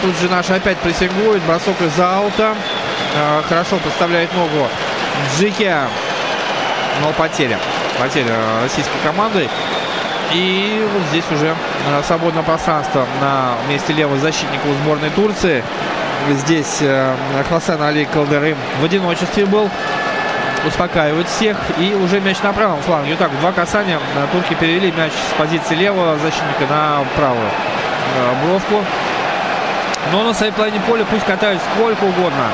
тут 0.00 0.16
же 0.16 0.28
наши 0.28 0.54
опять 0.54 0.78
прессингуют. 0.78 1.42
Бросок 1.44 1.80
из 1.82 1.98
аута. 2.00 2.54
Э, 3.14 3.42
хорошо 3.48 3.76
подставляет 3.76 4.32
ногу 4.34 4.68
Джики. 5.38 5.72
Но 7.02 7.12
потеря. 7.12 7.58
Потеря 7.98 8.34
российской 8.62 8.98
команды. 9.04 9.48
И 10.32 10.88
вот 10.92 11.02
здесь 11.10 11.24
уже 11.30 11.54
э, 11.86 12.02
свободное 12.06 12.42
пространство 12.42 13.06
на 13.20 13.56
месте 13.68 13.92
левого 13.92 14.18
защитника 14.18 14.66
у 14.66 14.72
сборной 14.82 15.10
Турции. 15.10 15.62
Здесь 16.30 16.78
э, 16.80 17.14
Хасан 17.50 17.82
Али 17.82 18.06
Калдерым 18.06 18.56
в 18.80 18.84
одиночестве 18.84 19.44
был. 19.44 19.68
Успокаивает 20.66 21.28
всех. 21.28 21.58
И 21.78 21.94
уже 21.94 22.20
мяч 22.20 22.40
на 22.42 22.52
правом 22.52 22.80
фланге. 22.82 23.16
так, 23.16 23.30
два 23.40 23.52
касания. 23.52 23.98
Турки 24.32 24.54
перевели 24.54 24.90
мяч 24.92 25.12
с 25.12 25.38
позиции 25.38 25.74
левого 25.74 26.16
защитника 26.18 26.66
на 26.70 27.04
правую 27.16 27.50
бровку. 28.42 28.82
Но 30.12 30.22
на 30.22 30.32
своей 30.32 30.52
половине 30.52 30.80
поля 30.80 31.04
пусть 31.04 31.26
катают 31.26 31.60
сколько 31.74 32.04
угодно. 32.04 32.46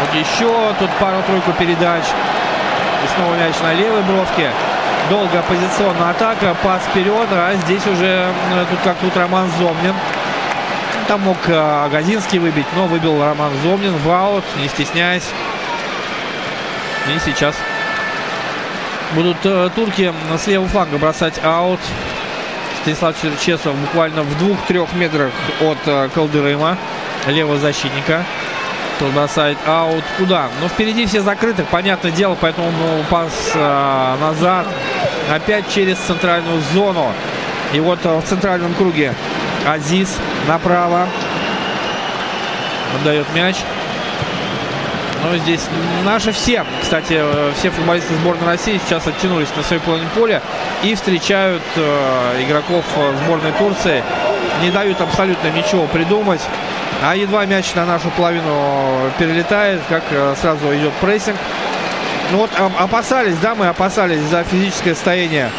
Вот 0.00 0.14
еще 0.14 0.74
тут 0.78 0.90
пару-тройку 0.98 1.52
передач. 1.52 2.02
И 2.02 3.16
снова 3.16 3.34
мяч 3.36 3.54
на 3.62 3.74
левой 3.74 4.02
бровке. 4.02 4.50
Долгая 5.08 5.42
позиционная 5.42 6.10
атака, 6.10 6.54
пас 6.62 6.82
вперед, 6.82 7.28
а 7.30 7.54
здесь 7.64 7.86
уже 7.86 8.28
тут 8.70 8.78
как 8.82 8.96
тут 8.96 9.16
Роман 9.16 9.48
Зомнин. 9.58 9.94
Там 11.08 11.22
мог 11.22 11.38
а, 11.48 11.88
Газинский 11.88 12.38
выбить, 12.38 12.66
но 12.76 12.86
выбил 12.86 13.18
Роман 13.24 13.50
Зомнин 13.62 13.96
в 13.96 14.10
аут, 14.10 14.44
не 14.60 14.68
стесняясь. 14.68 15.24
И 17.08 17.18
сейчас 17.24 17.54
будут 19.14 19.38
а, 19.44 19.70
турки 19.70 20.12
с 20.38 20.46
левого 20.46 20.68
фланга 20.68 20.98
бросать 20.98 21.42
аут. 21.42 21.80
Станислав 22.82 23.16
Черчесов 23.22 23.74
буквально 23.76 24.22
в 24.22 24.36
двух-трех 24.36 24.92
метрах 24.92 25.32
от 25.62 25.78
а, 25.86 26.10
Колдырыма, 26.10 26.76
левого 27.26 27.56
защитника. 27.56 28.22
Тут 28.98 29.10
бросает 29.12 29.56
аут. 29.66 30.04
Куда? 30.18 30.48
Ну, 30.60 30.68
впереди 30.68 31.06
все 31.06 31.22
закрыты, 31.22 31.64
понятное 31.70 32.10
дело, 32.10 32.36
поэтому 32.38 32.70
ну, 32.70 33.02
пас 33.08 33.52
э, 33.54 34.16
назад. 34.20 34.66
Опять 35.32 35.72
через 35.72 35.96
центральную 35.98 36.60
зону. 36.74 37.12
И 37.72 37.80
вот 37.80 38.04
в 38.04 38.22
центральном 38.22 38.74
круге 38.74 39.14
Азиз 39.68 40.16
направо. 40.46 41.06
Отдает 42.96 43.26
мяч. 43.34 43.56
Ну, 45.22 45.36
здесь 45.38 45.60
наши 46.04 46.32
все, 46.32 46.64
кстати, 46.80 47.20
все 47.58 47.70
футболисты 47.70 48.14
сборной 48.14 48.46
России 48.46 48.80
сейчас 48.84 49.06
оттянулись 49.06 49.48
на 49.56 49.62
свою 49.62 49.82
половину 49.82 50.08
поля 50.14 50.40
и 50.82 50.94
встречают 50.94 51.62
э, 51.74 52.44
игроков 52.46 52.84
сборной 53.24 53.52
Турции. 53.52 54.02
Не 54.62 54.70
дают 54.70 55.00
абсолютно 55.00 55.48
ничего 55.48 55.86
придумать. 55.86 56.40
А 57.02 57.14
едва 57.14 57.44
мяч 57.46 57.74
на 57.74 57.84
нашу 57.84 58.10
половину 58.10 59.10
перелетает, 59.18 59.80
как 59.88 60.04
э, 60.10 60.34
сразу 60.40 60.74
идет 60.74 60.92
прессинг. 60.94 61.36
Ну 62.30 62.38
вот 62.38 62.50
опасались, 62.78 63.36
да, 63.38 63.54
мы 63.54 63.66
опасались 63.66 64.20
за 64.20 64.44
физическое 64.44 64.94
состояние 64.94 65.50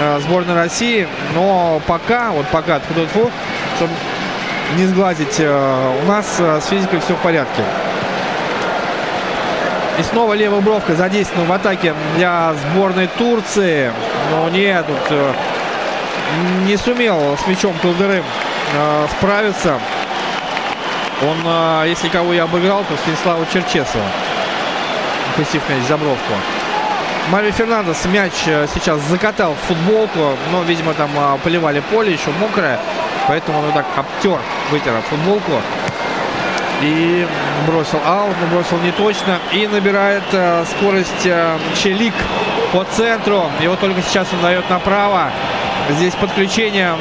э, 0.00 0.20
сборной 0.20 0.54
России. 0.54 1.06
Но 1.34 1.80
пока, 1.86 2.30
вот 2.30 2.46
пока, 2.48 2.80
фу, 2.80 2.94
фу 3.06 3.30
чтобы 3.76 3.92
не 4.76 4.86
сглазить, 4.86 5.36
э, 5.38 6.00
у 6.02 6.06
нас 6.06 6.26
с 6.38 6.66
физикой 6.66 7.00
все 7.00 7.14
в 7.14 7.18
порядке. 7.18 7.62
И 9.98 10.02
снова 10.02 10.34
левая 10.34 10.60
бровка 10.60 10.94
задействована 10.94 11.48
в 11.48 11.52
атаке 11.52 11.94
для 12.16 12.52
сборной 12.54 13.06
Турции. 13.06 13.92
Но 14.30 14.48
нет, 14.48 14.84
тут 14.86 15.18
не 16.66 16.76
сумел 16.76 17.38
с 17.42 17.46
мячом 17.46 17.74
Калдерым 17.80 18.24
справиться. 19.16 19.78
Он, 21.22 21.38
э, 21.44 21.84
если 21.88 22.08
кого 22.08 22.32
я 22.32 22.44
обыграл, 22.44 22.84
то 22.84 22.96
Станислава 22.96 23.46
Черчесова. 23.52 24.04
Пустив 25.36 25.62
мяч 25.68 25.82
за 25.88 25.96
бровку. 25.96 26.34
Марио 27.30 27.52
Фернандес 27.52 28.04
мяч 28.04 28.32
э, 28.46 28.66
сейчас 28.72 29.00
закатал 29.02 29.54
в 29.54 29.66
футболку, 29.66 30.36
но, 30.52 30.62
видимо, 30.62 30.92
там 30.92 31.10
э, 31.16 31.38
поливали 31.42 31.80
поле, 31.80 32.12
еще 32.12 32.30
мокрое, 32.38 32.78
поэтому 33.26 33.60
он 33.60 33.64
вот 33.66 33.74
так 33.74 33.86
обтер, 33.96 34.38
вытер 34.70 34.92
футболку 35.08 35.52
и 36.82 37.26
бросил 37.66 37.98
аут, 38.04 38.36
но 38.40 38.46
бросил 38.48 38.78
не 38.80 38.92
точно 38.92 39.38
и 39.52 39.66
набирает 39.66 40.22
э, 40.32 40.64
скорость 40.66 41.26
Челик 41.82 42.14
по 42.72 42.84
центру. 42.84 43.44
Его 43.60 43.76
только 43.76 44.02
сейчас 44.02 44.28
он 44.32 44.42
дает 44.42 44.68
направо. 44.68 45.30
Здесь 45.90 46.14
подключение 46.14 46.94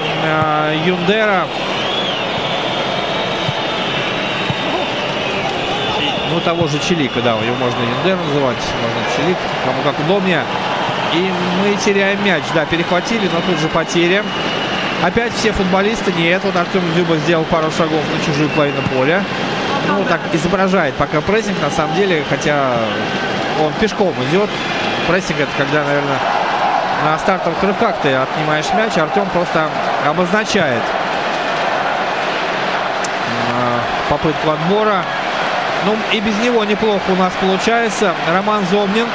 Юндера. 0.86 1.48
Ну, 6.34 6.40
того 6.40 6.68
же 6.68 6.80
Челика, 6.80 7.22
да, 7.22 7.32
его 7.32 7.56
можно 7.60 7.80
Юндер 7.80 8.18
называть, 8.18 8.58
можно 8.58 9.02
Челик, 9.16 9.38
кому 9.66 9.82
как 9.84 10.00
удобнее. 10.00 10.44
И 11.14 11.32
мы 11.62 11.76
теряем 11.76 12.24
мяч, 12.26 12.44
да, 12.56 12.66
перехватили, 12.66 13.30
но 13.32 13.40
тут 13.42 13.60
же 13.60 13.68
потеря. 13.68 14.24
Опять 15.04 15.34
все 15.36 15.52
футболисты, 15.52 16.12
нет, 16.14 16.42
вот 16.44 16.56
Артем 16.56 16.82
Дзюба 16.96 17.18
сделал 17.18 17.44
пару 17.46 17.70
шагов 17.70 18.02
на 18.12 18.26
чужую 18.26 18.50
половину 18.50 18.82
поля. 18.96 19.24
Ну, 19.88 20.04
так 20.06 20.22
изображает 20.32 20.96
пока 20.96 21.22
прессинг, 21.22 21.62
на 21.62 21.70
самом 21.70 21.96
деле, 21.96 22.24
хотя 22.30 22.78
он 23.62 23.72
пешком 23.74 24.14
идет. 24.30 24.50
Прессинг 25.08 25.40
это 25.40 25.52
когда, 25.58 25.84
наверное, 25.84 26.20
на 27.06 27.20
стартовых 27.20 27.62
рывках 27.62 27.98
ты 28.02 28.14
отнимаешь 28.14 28.66
мяч, 28.74 28.94
а 28.98 29.04
Артем 29.04 29.28
просто 29.34 29.70
обозначает 30.08 30.82
попытку 34.10 34.52
отбора. 34.52 35.04
Ну 35.86 35.98
и 36.14 36.20
без 36.22 36.38
него 36.40 36.64
неплохо 36.64 37.04
у 37.10 37.16
нас 37.16 37.34
получается. 37.42 38.14
Роман 38.34 38.66
Зобнин. 38.72 39.08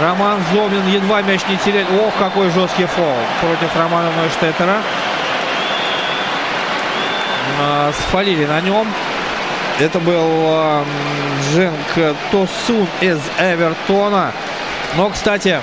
Роман 0.00 0.38
Зомнин 0.52 0.86
едва 0.86 1.22
мяч 1.22 1.40
не 1.48 1.56
теряет. 1.56 1.88
Ох, 1.90 2.12
какой 2.18 2.50
жесткий 2.50 2.84
фол 2.84 3.16
против 3.40 3.74
Романа 3.76 4.08
Нойштеттера. 4.16 4.76
Сфалили 8.00 8.44
на 8.44 8.60
нем. 8.60 8.86
Это 9.80 9.98
был 10.00 10.28
э, 10.28 10.84
Дженк 11.52 12.16
Тосун 12.30 12.86
из 13.00 13.18
Эвертона. 13.38 14.32
Но, 14.96 15.08
кстати, 15.10 15.60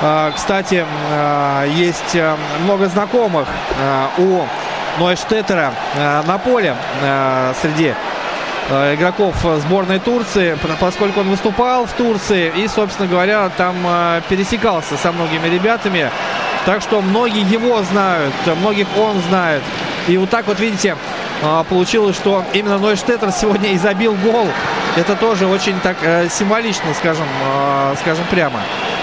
э, 0.00 0.32
кстати, 0.34 0.86
есть 1.74 2.16
много 2.60 2.86
знакомых 2.86 3.48
у 4.18 4.42
Нойштеттера 4.98 5.72
на 5.96 6.38
поле 6.38 6.74
среди 7.60 7.94
игроков 8.68 9.34
сборной 9.60 9.98
Турции, 9.98 10.58
поскольку 10.80 11.20
он 11.20 11.30
выступал 11.30 11.86
в 11.86 11.92
Турции 11.92 12.52
и, 12.54 12.68
собственно 12.68 13.08
говоря, 13.08 13.50
там 13.56 13.76
э, 13.84 14.20
пересекался 14.28 14.96
со 14.96 15.10
многими 15.12 15.48
ребятами. 15.48 16.10
Так 16.66 16.82
что 16.82 17.00
многие 17.00 17.50
его 17.50 17.82
знают, 17.82 18.34
многих 18.60 18.86
он 18.98 19.20
знает. 19.28 19.62
И 20.06 20.16
вот 20.18 20.28
так 20.28 20.46
вот, 20.46 20.60
видите, 20.60 20.96
э, 21.42 21.64
получилось, 21.68 22.16
что 22.16 22.44
именно 22.52 22.78
Нойштеттер 22.78 23.32
сегодня 23.32 23.70
и 23.70 23.78
забил 23.78 24.14
гол. 24.14 24.48
Это 24.96 25.16
тоже 25.16 25.46
очень 25.46 25.78
так 25.80 25.96
символично, 26.30 26.92
скажем, 26.94 27.26
скажем 28.00 28.24
прямо. 28.30 28.60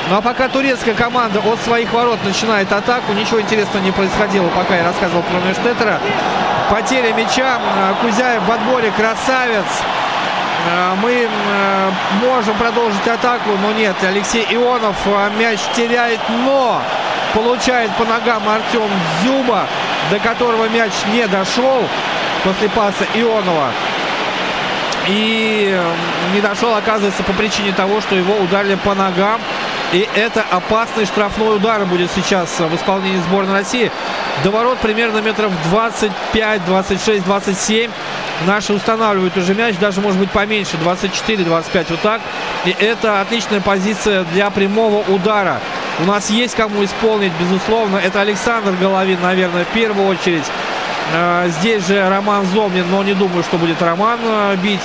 Ну 0.09 0.17
а 0.17 0.21
пока 0.21 0.49
турецкая 0.49 0.93
команда 0.93 1.39
от 1.39 1.59
своих 1.61 1.91
ворот 1.91 2.19
начинает 2.23 2.71
атаку, 2.71 3.13
ничего 3.13 3.41
интересного 3.41 3.81
не 3.83 3.91
происходило, 3.91 4.47
пока 4.49 4.75
я 4.75 4.83
рассказывал 4.83 5.23
про 5.23 5.39
Нойштеттера. 5.39 5.99
Потеря 6.69 7.13
мяча. 7.13 7.59
Э, 7.59 7.93
Кузяев 8.01 8.43
в 8.43 8.51
отборе. 8.51 8.91
Красавец. 8.91 9.65
Э, 10.67 10.95
мы 11.01 11.27
э, 11.29 11.91
можем 12.21 12.55
продолжить 12.57 13.07
атаку, 13.07 13.51
но 13.61 13.71
нет. 13.73 13.95
Алексей 14.03 14.45
Ионов 14.49 14.95
мяч 15.37 15.59
теряет, 15.75 16.19
но 16.29 16.81
получает 17.33 17.91
по 17.95 18.05
ногам 18.05 18.47
Артем 18.49 18.89
Зюба, 19.21 19.67
до 20.09 20.19
которого 20.19 20.67
мяч 20.69 20.91
не 21.11 21.27
дошел 21.27 21.83
после 22.43 22.69
паса 22.69 23.05
Ионова. 23.13 23.69
И 25.07 25.79
не 26.33 26.41
дошел, 26.41 26.75
оказывается, 26.75 27.21
по 27.21 27.33
причине 27.33 27.73
того, 27.73 28.01
что 28.01 28.15
его 28.15 28.33
ударили 28.37 28.73
по 28.73 28.95
ногам. 28.95 29.39
И 29.91 30.09
это 30.15 30.43
опасный 30.49 31.05
штрафной 31.05 31.57
удар 31.57 31.85
будет 31.85 32.09
сейчас 32.15 32.59
в 32.59 32.75
исполнении 32.75 33.19
сборной 33.19 33.53
России. 33.53 33.91
До 34.43 34.51
ворот 34.51 34.77
примерно 34.79 35.19
метров 35.19 35.51
25, 35.69 36.65
26, 36.65 37.23
27. 37.23 37.91
Наши 38.45 38.73
устанавливают 38.73 39.37
уже 39.37 39.55
мяч, 39.55 39.77
даже 39.77 40.01
может 40.01 40.19
быть 40.19 40.29
поменьше, 40.29 40.77
24-25 40.77 41.85
вот 41.89 42.01
так. 42.01 42.21
И 42.65 42.71
это 42.71 43.21
отличная 43.21 43.61
позиция 43.61 44.25
для 44.33 44.49
прямого 44.49 45.03
удара. 45.09 45.59
У 45.99 46.03
нас 46.03 46.29
есть 46.29 46.55
кому 46.55 46.83
исполнить, 46.83 47.31
безусловно. 47.39 47.97
Это 47.97 48.21
Александр 48.21 48.73
Головин, 48.79 49.19
наверное, 49.21 49.63
в 49.63 49.69
первую 49.69 50.07
очередь. 50.07 50.43
А, 51.13 51.47
здесь 51.47 51.87
же 51.87 52.07
Роман 52.09 52.45
Зомнин, 52.47 52.85
но 52.91 53.03
не 53.03 53.13
думаю, 53.13 53.43
что 53.43 53.57
будет 53.57 53.81
Роман 53.81 54.19
а, 54.23 54.55
бить. 54.57 54.81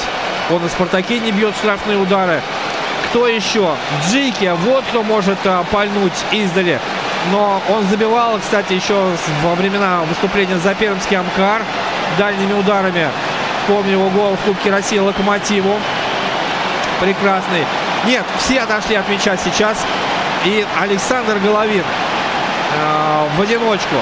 Он 0.50 0.64
и 0.64 0.68
Спартаке 0.68 1.18
не 1.18 1.32
бьет 1.32 1.54
штрафные 1.56 1.98
удары. 1.98 2.40
Кто 3.08 3.26
еще? 3.26 3.74
Джики. 4.08 4.52
Вот 4.64 4.84
кто 4.84 5.02
может 5.02 5.38
а, 5.44 5.64
пальнуть 5.72 6.12
издали. 6.30 6.78
Но 7.30 7.60
он 7.68 7.86
забивал, 7.88 8.38
кстати, 8.38 8.72
еще 8.72 9.12
во 9.42 9.54
времена 9.54 10.00
выступления 10.08 10.58
за 10.58 10.74
Пермский 10.74 11.18
Амкар 11.18 11.62
дальними 12.18 12.54
ударами. 12.54 13.08
Помню 13.66 13.92
его 13.92 14.08
гол 14.10 14.36
в 14.36 14.40
Кубке 14.40 14.70
России 14.70 14.98
Локомотиву. 14.98 15.78
Прекрасный. 17.00 17.64
Нет, 18.06 18.24
все 18.38 18.60
отошли 18.60 18.96
от 18.96 19.08
мяча 19.08 19.36
сейчас. 19.36 19.78
И 20.44 20.66
Александр 20.80 21.38
Головин 21.38 21.84
э, 21.84 23.26
в 23.36 23.40
одиночку. 23.40 23.96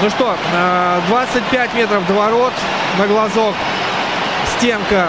Ну 0.00 0.10
что, 0.10 0.36
э, 0.52 1.00
25 1.08 1.74
метров 1.74 2.06
до 2.06 2.14
ворот 2.14 2.52
на 2.98 3.06
глазок. 3.06 3.54
Стенка 4.56 5.08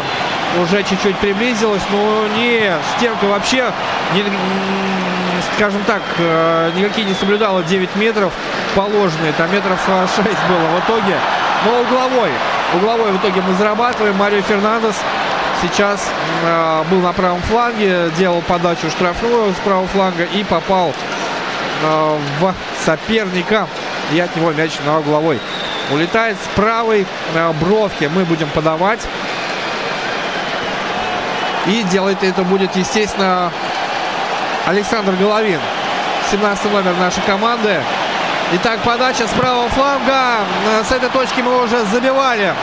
уже 0.61 0.83
чуть-чуть 0.83 1.17
приблизилась. 1.17 1.81
Ну 1.91 2.27
нет, 2.37 2.79
стенка 2.97 3.25
вообще, 3.25 3.71
не, 4.13 4.23
скажем 5.55 5.83
так, 5.85 6.01
э, 6.17 6.71
никакие 6.75 7.05
не 7.05 7.13
соблюдала 7.13 7.63
9 7.63 7.95
метров 7.95 8.33
положенные. 8.75 9.33
Там 9.33 9.51
метров 9.51 9.79
6 9.85 10.27
э, 10.27 10.31
было 10.47 10.79
в 10.79 10.85
итоге. 10.85 11.15
Но 11.65 11.81
угловой. 11.81 12.31
Угловой 12.75 13.11
в 13.11 13.17
итоге 13.17 13.41
мы 13.41 13.53
зарабатываем. 13.55 14.15
Марио 14.15 14.41
Фернандес 14.41 14.95
сейчас 15.61 16.07
э, 16.43 16.83
был 16.89 16.99
на 16.99 17.13
правом 17.13 17.41
фланге, 17.41 18.09
делал 18.17 18.41
подачу 18.41 18.89
штрафную 18.89 19.53
с 19.53 19.57
правого 19.57 19.87
фланга 19.87 20.23
и 20.23 20.43
попал 20.43 20.93
э, 21.83 22.17
в 22.39 22.53
соперника. 22.85 23.67
И 24.13 24.19
от 24.19 24.35
него 24.35 24.51
мяч 24.53 24.71
на 24.85 24.99
угловой. 24.99 25.39
Улетает 25.91 26.37
с 26.37 26.55
правой 26.55 27.05
э, 27.33 27.53
бровки. 27.59 28.09
Мы 28.13 28.23
будем 28.25 28.47
подавать. 28.49 29.01
И 31.69 31.83
делает 31.83 32.23
это 32.23 32.41
будет, 32.43 32.75
естественно, 32.75 33.51
Александр 34.65 35.13
Головин. 35.13 35.59
17 36.31 36.71
номер 36.71 36.95
нашей 36.99 37.21
команды. 37.21 37.79
Итак, 38.53 38.79
подача 38.83 39.27
с 39.27 39.31
правого 39.31 39.69
фланга. 39.69 40.39
С 40.87 40.91
этой 40.91 41.09
точки 41.09 41.41
мы 41.41 41.63
уже 41.63 41.85
забивали 41.85 42.53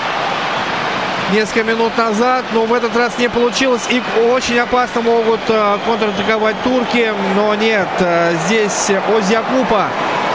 несколько 1.32 1.62
минут 1.62 1.96
назад, 1.96 2.44
но 2.52 2.64
в 2.64 2.72
этот 2.72 2.96
раз 2.96 3.16
не 3.18 3.28
получилось. 3.28 3.82
И 3.90 4.02
очень 4.28 4.58
опасно 4.58 5.00
могут 5.02 5.40
э, 5.48 5.78
контратаковать 5.84 6.60
турки, 6.62 7.12
но 7.34 7.54
нет. 7.54 7.88
Э, 8.00 8.34
здесь 8.46 8.90
Озякупа 9.16 9.86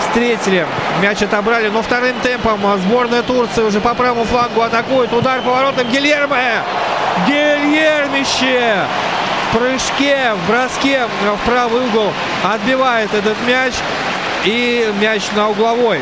встретили. 0.08 0.66
Мяч 1.02 1.22
отобрали, 1.22 1.70
но 1.70 1.82
вторым 1.82 2.18
темпом 2.22 2.60
сборная 2.86 3.24
Турции 3.24 3.64
уже 3.64 3.80
по 3.80 3.94
правому 3.94 4.26
флангу 4.26 4.62
атакует. 4.62 5.12
Удар 5.14 5.42
поворотом 5.42 5.88
Гильерме. 5.90 6.64
Гильермище 7.28 8.86
в 9.50 9.58
прыжке, 9.58 10.34
в 10.34 10.48
броске 10.50 11.02
в 11.06 11.46
правый 11.46 11.86
угол 11.88 12.14
отбивает 12.44 13.14
этот 13.14 13.38
мяч. 13.48 13.74
И 14.46 14.92
мяч 15.00 15.22
на 15.36 15.50
угловой 15.50 16.00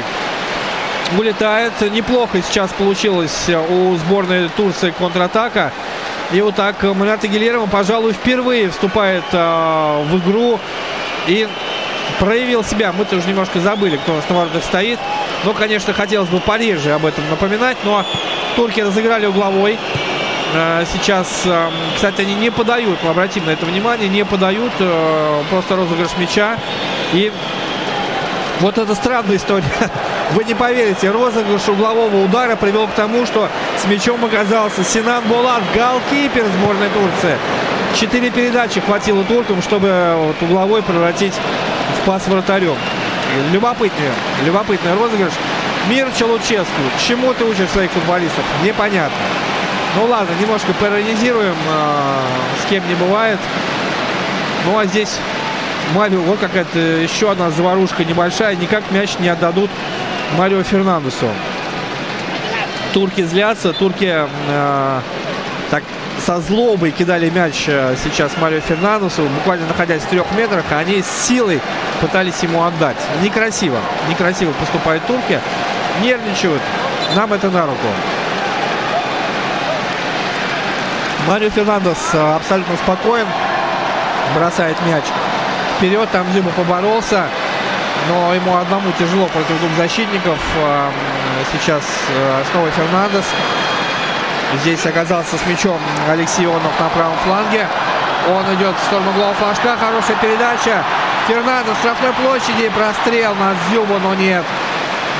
улетает. 1.18 1.74
Неплохо 1.91 2.41
сейчас 2.41 2.72
получилось 2.72 3.49
у 3.70 3.95
сборной 3.97 4.49
Турции 4.49 4.93
контратака. 4.97 5.72
И 6.32 6.41
вот 6.41 6.55
так 6.55 6.82
Марата 6.84 7.28
Гилерова, 7.28 7.66
пожалуй, 7.66 8.14
впервые 8.14 8.70
вступает 8.70 9.24
э, 9.32 10.03
в 10.05 10.20
игру 10.20 10.60
и 11.28 11.47
проявил 12.20 12.64
себя. 12.64 12.93
Мы 12.95 13.05
тоже 13.05 13.28
немножко 13.28 13.60
забыли, 13.60 13.97
кто 13.97 14.14
у 14.14 14.16
нас 14.16 14.30
на 14.30 14.36
воротах 14.36 14.64
стоит. 14.64 14.99
Но, 15.43 15.53
конечно, 15.53 15.91
хотелось 15.93 16.30
бы 16.30 16.39
пореже 16.39 16.91
об 16.91 17.05
этом 17.05 17.28
напоминать. 17.30 17.78
Но 17.84 18.05
турки 18.55 18.80
разыграли 18.80 19.26
угловой. 19.26 19.80
Э, 20.53 20.83
сейчас, 20.91 21.27
эм, 21.45 21.71
кстати, 21.95 22.21
они 22.21 22.33
не 22.33 22.49
подают, 22.49 22.97
обратим 23.05 23.45
на 23.45 23.51
это 23.51 23.65
внимание, 23.65 24.09
не 24.09 24.25
подают, 24.25 24.71
э, 24.79 25.43
просто 25.49 25.75
розыгрыш 25.75 26.09
мяча. 26.17 26.57
И 27.13 27.31
вот 28.59 28.77
это 28.77 28.95
странная 28.95 29.37
история. 29.37 29.65
Вы 30.31 30.43
не 30.45 30.55
поверите, 30.55 31.11
розыгрыш 31.11 31.67
углового 31.67 32.23
удара 32.23 32.55
привел 32.55 32.87
к 32.87 32.91
тому, 32.91 33.25
что 33.27 33.47
с 33.77 33.85
мячом 33.85 34.25
оказался 34.25 34.83
Синан 34.83 35.23
Булат, 35.25 35.61
голкипер 35.75 36.45
сборной 36.57 36.89
Турции. 36.89 37.37
Четыре 37.95 38.31
передачи 38.31 38.79
хватило 38.81 39.23
туркам, 39.23 39.61
чтобы 39.61 40.13
вот 40.17 40.35
угловой 40.41 40.81
превратить 40.81 41.33
в 42.01 42.05
пас 42.05 42.27
вратарем. 42.27 42.75
Любопытный, 43.51 44.09
любопытный 44.45 44.95
розыгрыш. 44.95 45.33
Мир 45.87 46.07
Челуческу. 46.17 46.81
Чему 47.07 47.33
ты 47.33 47.45
учишь 47.45 47.69
своих 47.69 47.91
футболистов? 47.91 48.43
Непонятно. 48.63 49.15
Ну 49.95 50.05
ладно, 50.05 50.31
немножко 50.39 50.71
паронизируем, 50.73 51.55
э, 51.67 52.21
с 52.63 52.69
кем 52.69 52.87
не 52.87 52.95
бывает. 52.95 53.39
Ну 54.65 54.77
а 54.77 54.85
здесь 54.85 55.17
Марио, 55.95 56.21
вот 56.21 56.39
какая-то 56.39 56.77
еще 56.77 57.31
одна 57.31 57.49
заварушка 57.49 58.03
небольшая. 58.03 58.55
Никак 58.55 58.83
мяч 58.91 59.17
не 59.19 59.29
отдадут 59.29 59.69
Марио 60.37 60.61
Фернандесу. 60.63 61.27
Турки 62.93 63.23
злятся, 63.23 63.73
турки 63.73 64.13
э, 64.47 64.99
так 65.71 65.83
со 66.25 66.39
злобой 66.41 66.91
кидали 66.91 67.29
мяч 67.29 67.65
э, 67.67 67.95
сейчас 68.03 68.31
Марио 68.37 68.59
Фернандесу, 68.59 69.23
буквально 69.23 69.65
находясь 69.67 70.03
в 70.03 70.07
трех 70.07 70.25
метрах, 70.37 70.65
а 70.71 70.79
они 70.79 71.01
с 71.01 71.27
силой 71.27 71.59
пытались 71.99 72.43
ему 72.43 72.63
отдать. 72.63 72.97
Некрасиво, 73.23 73.79
некрасиво 74.07 74.51
поступают 74.51 75.05
турки, 75.07 75.39
нервничают, 76.03 76.61
нам 77.15 77.33
это 77.33 77.49
на 77.49 77.65
руку. 77.65 77.87
Марио 81.30 81.51
Фернандес 81.51 82.09
э, 82.13 82.36
абсолютно 82.38 82.75
спокоен, 82.77 83.27
бросает 84.34 84.75
мяч 84.88 85.03
вперед, 85.77 86.09
там 86.11 86.25
Дзюба 86.32 86.49
поборолся, 86.49 87.27
но 88.07 88.34
ему 88.34 88.57
одному 88.57 88.91
тяжело 88.97 89.27
против 89.27 89.59
двух 89.59 89.71
защитников. 89.77 90.39
Э, 90.57 90.89
сейчас 91.53 91.84
снова 92.51 92.71
Фернандес. 92.71 93.25
Здесь 94.61 94.84
оказался 94.88 95.38
с 95.38 95.45
мячом 95.45 95.77
Алексей 96.09 96.45
Ионов 96.45 96.80
на 96.80 96.89
правом 96.89 97.15
фланге. 97.23 97.67
Он 98.27 98.55
идет 98.55 98.75
в 98.75 98.84
сторону 98.86 99.11
угла 99.11 99.32
флажка. 99.34 99.77
Хорошая 99.77 100.17
передача. 100.17 100.84
Фернандо 101.27 101.75
с 101.75 101.77
штрафной 101.77 102.13
площади. 102.13 102.69
Прострел 102.69 103.36
на 103.36 103.53
Зюбу, 103.69 103.99
но 103.99 104.15
нет. 104.15 104.43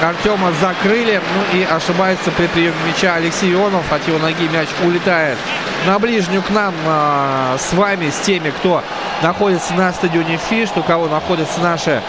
Артема 0.02 0.52
закрыли. 0.60 1.22
Ну 1.36 1.60
и 1.60 1.64
ошибается 1.66 2.32
при 2.32 2.48
приеме 2.48 2.74
мяча 2.88 3.14
Алексей 3.14 3.54
Ионов. 3.54 3.94
От 3.94 4.08
его 4.08 4.18
ноги 4.18 4.48
мяч 4.48 4.70
улетает 4.84 5.38
на 5.86 6.00
ближнюю 6.00 6.42
к 6.42 6.50
нам 6.50 6.74
а, 6.86 7.58
с 7.58 7.74
вами, 7.74 8.10
с 8.10 8.20
теми, 8.20 8.50
кто 8.50 8.84
находится 9.22 9.74
на 9.74 9.92
стадионе 9.94 10.38
Фиш, 10.50 10.70
у 10.76 10.84
кого 10.84 11.08
находятся 11.08 11.60
наши 11.62 12.02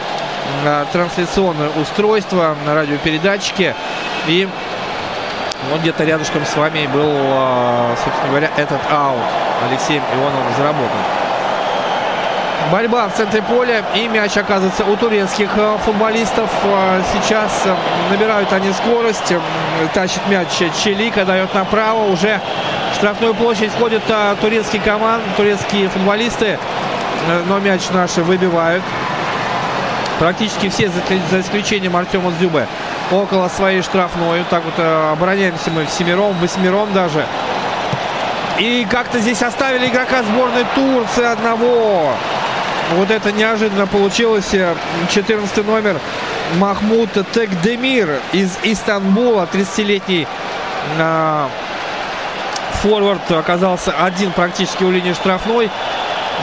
а, 0.65 0.87
трансляционные 0.93 1.71
устройства, 1.71 2.57
на 2.67 2.75
радиопередатчики. 2.75 3.75
И 4.27 4.49
вот 5.71 5.81
где-то 5.81 6.05
рядышком 6.05 6.45
с 6.45 6.57
вами 6.57 6.87
был, 6.87 7.11
а, 7.11 7.95
собственно 8.03 8.29
говоря, 8.29 8.51
этот 8.57 8.81
аут 8.91 9.21
Алексеем 9.69 10.03
Ионовым 10.15 10.55
заработан. 10.57 11.30
Борьба 12.71 13.09
в 13.09 13.17
центре 13.17 13.43
поля 13.43 13.83
и 13.97 14.07
мяч 14.07 14.37
оказывается 14.37 14.85
у 14.85 14.97
турецких 14.97 15.51
а, 15.57 15.77
футболистов. 15.79 16.49
А, 16.65 17.03
сейчас 17.13 17.51
набирают 18.11 18.53
они 18.53 18.73
скорость. 18.73 19.33
Тащит 19.93 20.21
мяч 20.29 20.49
Челика, 20.83 21.25
дает 21.25 21.53
направо. 21.53 22.05
Уже 22.05 22.41
в 22.93 22.95
штрафную 22.95 23.35
площадь 23.35 23.73
входят 23.73 24.03
турецкие 24.41 24.81
команды, 24.83 25.27
турецкие 25.37 25.89
футболисты. 25.89 26.59
Но 27.49 27.59
мяч 27.59 27.89
наши 27.91 28.23
выбивают. 28.23 28.85
Практически 30.21 30.69
все, 30.69 30.91
за 31.31 31.41
исключением 31.41 31.97
Артема 31.97 32.31
Зюбе 32.39 32.69
около 33.11 33.49
своей 33.49 33.83
штрафной. 33.83 34.45
Так 34.49 34.65
вот 34.65 34.75
э, 34.77 35.13
обороняемся 35.13 35.71
мы 35.71 35.87
в 35.87 35.91
семером, 35.91 36.35
восьмером 36.39 36.93
даже. 36.93 37.27
И 38.59 38.87
как-то 38.91 39.19
здесь 39.19 39.43
оставили 39.43 39.89
игрока 39.89 40.23
сборной 40.23 40.67
Турции 40.75 41.25
одного. 41.25 42.13
Вот 42.97 43.11
это 43.11 43.31
неожиданно 43.31 43.87
получилось. 43.87 44.51
14 45.11 45.67
номер 45.67 46.01
Махмуд 46.57 47.11
Текдемир 47.33 48.21
из 48.33 48.59
Истанбула. 48.65 49.49
30-летний 49.53 50.27
э, 50.99 51.47
форвард 52.83 53.31
оказался 53.31 53.93
один 53.93 54.33
практически 54.33 54.83
у 54.83 54.91
линии 54.91 55.13
штрафной. 55.13 55.71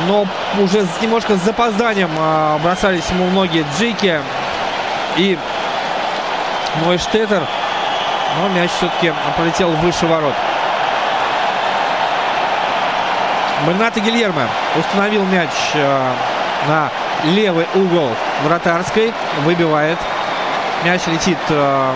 Но 0.08 0.26
уже 0.60 0.88
немножко 1.02 1.36
с 1.36 1.41
запозданием 1.41 2.12
э, 2.18 2.58
бросались 2.64 3.10
ему 3.10 3.26
в 3.26 3.34
ноги 3.34 3.66
Джики. 3.78 4.22
И 5.18 5.38
Нойштеттер. 6.86 7.43
Но 8.39 8.48
мяч 8.50 8.72
все-таки 8.78 9.14
полетел 9.38 9.72
выше 9.72 10.06
ворот. 10.06 10.34
Бernато 13.66 14.00
Гильермо 14.00 14.48
установил 14.78 15.26
мяч 15.26 15.50
э, 15.74 16.14
на 16.68 16.89
левый 17.24 17.68
угол 17.76 18.09
вратарской. 18.43 19.13
Выбивает. 19.43 19.97
Мяч 20.84 21.01
летит 21.07 21.38
э, 21.49 21.91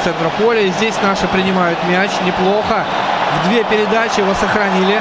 в 0.00 0.04
центр 0.04 0.30
поля. 0.38 0.66
Здесь 0.68 0.94
наши 1.02 1.26
принимают 1.28 1.78
мяч 1.88 2.10
неплохо. 2.24 2.84
В 3.40 3.48
две 3.48 3.64
передачи 3.64 4.20
его 4.20 4.34
сохранили. 4.34 5.00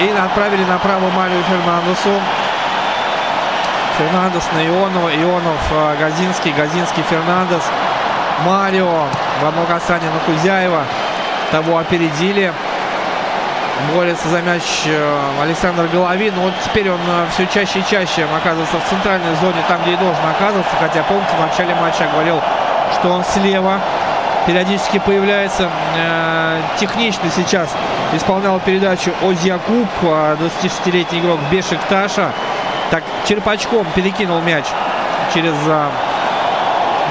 И 0.00 0.08
отправили 0.10 0.64
направо 0.64 1.10
Марию 1.10 1.42
Фернандесу. 1.44 2.20
Фернандес 3.98 4.44
на 4.54 4.66
Ионова. 4.66 5.08
Ионов 5.14 5.60
э, 5.70 5.96
Газинский. 6.00 6.52
Газинский 6.52 7.02
Фернандес. 7.02 7.62
Марио 8.44 9.06
в 9.40 9.46
одно 9.46 9.64
касание 9.66 10.10
на 10.10 10.18
Кузяева. 10.20 10.84
Того 11.50 11.78
опередили. 11.78 12.52
Борется 13.94 14.28
за 14.28 14.40
мяч 14.40 14.62
э, 14.86 15.20
Александр 15.42 15.86
Головин. 15.92 16.32
Вот 16.36 16.54
теперь 16.64 16.90
он 16.90 17.00
э, 17.06 17.26
все 17.30 17.46
чаще 17.46 17.80
и 17.80 17.84
чаще 17.84 18.24
оказывается 18.24 18.78
в 18.78 18.88
центральной 18.88 19.34
зоне, 19.36 19.62
там, 19.68 19.82
где 19.82 19.92
и 19.92 19.96
должен 19.96 20.24
оказываться. 20.24 20.74
Хотя, 20.80 21.02
помните, 21.02 21.28
в 21.36 21.40
начале 21.40 21.74
матча 21.74 22.08
говорил, 22.10 22.40
что 22.94 23.10
он 23.10 23.22
слева 23.24 23.78
периодически 24.46 24.98
появляется. 24.98 25.68
Э, 25.94 26.62
технично 26.78 27.30
сейчас 27.30 27.68
исполнял 28.14 28.58
передачу 28.60 29.12
Озьякуб, 29.22 29.88
26-летний 30.02 31.20
игрок 31.20 31.38
Бешикташа. 31.50 32.32
Так, 32.90 33.04
черпачком 33.28 33.86
перекинул 33.94 34.40
мяч 34.40 34.64
через 35.34 35.54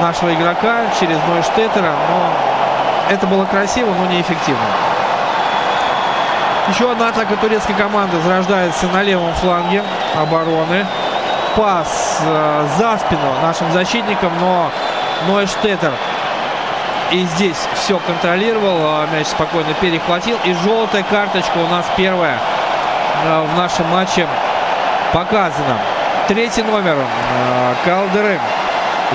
нашего 0.02 0.34
игрока 0.34 0.86
через 1.00 1.18
Нойштеттера. 1.28 1.94
Но 2.10 3.14
это 3.14 3.28
было 3.28 3.46
красиво, 3.46 3.94
но 3.94 4.12
неэффективно. 4.12 4.85
Еще 6.70 6.92
одна 6.92 7.10
атака 7.10 7.36
турецкой 7.36 7.76
команды 7.76 8.20
зарождается 8.22 8.88
на 8.88 9.04
левом 9.04 9.34
фланге 9.36 9.84
обороны. 10.16 10.86
Пас 11.56 12.22
э, 12.26 12.68
за 12.78 12.98
спину 12.98 13.34
нашим 13.42 13.72
защитникам, 13.72 14.32
но 14.40 14.72
Нойштеттер 15.28 15.94
и 17.12 17.24
здесь 17.36 17.58
все 17.76 18.00
контролировал. 18.00 18.78
А 18.82 19.08
мяч 19.14 19.28
спокойно 19.28 19.74
перехватил. 19.76 20.38
И 20.44 20.54
желтая 20.54 21.04
карточка 21.04 21.58
у 21.58 21.68
нас 21.68 21.86
первая 21.96 22.40
э, 23.24 23.46
в 23.54 23.58
нашем 23.58 23.88
матче 23.90 24.28
показана. 25.14 25.78
Третий 26.28 26.64
номер 26.64 26.98
э, 26.98 27.76
Калдеры 27.86 28.40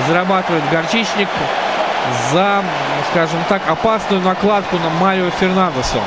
зарабатывает 0.07 0.63
Горчичник 0.71 1.27
за, 2.31 2.63
скажем 3.11 3.43
так, 3.49 3.61
опасную 3.69 4.21
накладку 4.21 4.77
на 4.77 4.89
Марио 5.01 5.29
Фернандесу. 5.31 5.99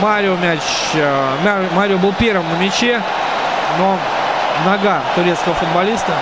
Марио 0.00 0.36
мяч, 0.36 0.60
э, 0.94 1.66
Марио 1.74 1.98
был 1.98 2.12
первым 2.12 2.48
на 2.48 2.62
мяче, 2.62 3.02
но 3.78 3.98
нога 4.64 5.00
турецкого 5.14 5.54
футболиста 5.54 6.12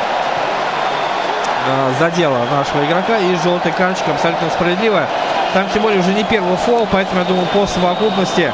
э, 1.66 1.92
задела 2.00 2.38
нашего 2.50 2.84
игрока 2.84 3.18
и 3.18 3.36
желтая 3.36 3.72
карточка 3.72 4.12
абсолютно 4.12 4.48
справедливая. 4.50 5.06
Там 5.54 5.68
тем 5.72 5.82
более 5.82 6.00
уже 6.00 6.12
не 6.12 6.24
первый 6.24 6.56
фол, 6.56 6.88
поэтому 6.90 7.20
я 7.20 7.26
думаю 7.26 7.46
по 7.46 7.66
совокупности 7.66 8.52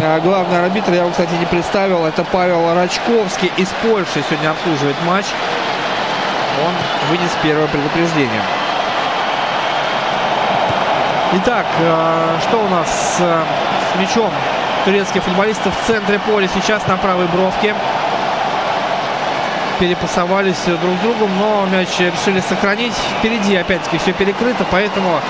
э, 0.00 0.20
главный 0.20 0.64
арбитр, 0.64 0.92
я 0.92 1.00
его, 1.00 1.10
кстати, 1.10 1.34
не 1.34 1.46
представил, 1.46 2.06
это 2.06 2.24
Павел 2.24 2.74
Рачковский 2.74 3.52
из 3.56 3.68
Польши 3.82 4.24
сегодня 4.28 4.50
обслуживает 4.50 4.96
матч 5.06 5.26
он 6.66 6.74
вынес 7.10 7.30
первое 7.42 7.68
предупреждение. 7.68 8.42
Итак, 11.34 11.66
что 12.42 12.56
у 12.56 12.68
нас 12.68 13.20
мячом 13.98 14.30
турецких 14.84 15.22
футболистов 15.22 15.74
в 15.78 15.86
центре 15.86 16.18
поля 16.18 16.48
сейчас 16.48 16.86
на 16.86 16.96
правой 16.96 17.26
бровке. 17.26 17.74
Перепасовались 19.78 20.64
друг 20.64 20.96
с 20.96 21.02
другом, 21.02 21.30
но 21.38 21.66
мяч 21.66 21.88
решили 21.98 22.40
сохранить. 22.40 22.94
Впереди 23.18 23.54
опять-таки 23.54 23.98
все 23.98 24.12
перекрыто, 24.12 24.64
поэтому 24.70 25.20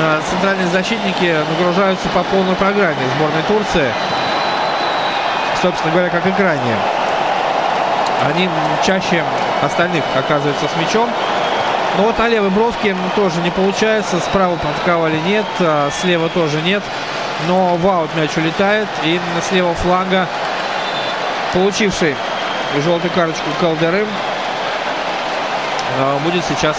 э, 0.00 0.20
центральные 0.28 0.66
защитники 0.68 1.36
нагружаются 1.50 2.08
по 2.08 2.24
полной 2.24 2.56
программе 2.56 2.96
сборной 3.16 3.42
Турции. 3.46 3.92
Собственно 5.60 5.92
говоря, 5.92 6.08
как 6.08 6.26
и 6.26 6.42
ранее. 6.42 6.76
Они 8.26 8.48
чаще 8.84 9.22
остальных 9.62 10.04
оказывается 10.16 10.66
с 10.66 10.80
мячом. 10.80 11.08
Но 11.98 12.04
вот 12.04 12.18
на 12.18 12.28
левой 12.28 12.50
бровке 12.50 12.96
тоже 13.14 13.40
не 13.42 13.50
получается. 13.50 14.18
Справа 14.20 14.56
подковали 14.56 15.18
нет, 15.18 15.44
а 15.60 15.90
слева 16.00 16.28
тоже 16.30 16.62
нет. 16.62 16.82
Но 17.46 17.76
в 17.76 17.86
аут 17.86 18.14
мяч 18.14 18.36
улетает. 18.36 18.88
И 19.04 19.20
с 19.40 19.52
левого 19.52 19.74
фланга 19.74 20.26
получивший 21.52 22.16
желтую 22.84 23.12
карточку 23.12 23.50
Калдерым 23.60 24.08
будет 26.24 26.44
сейчас 26.44 26.76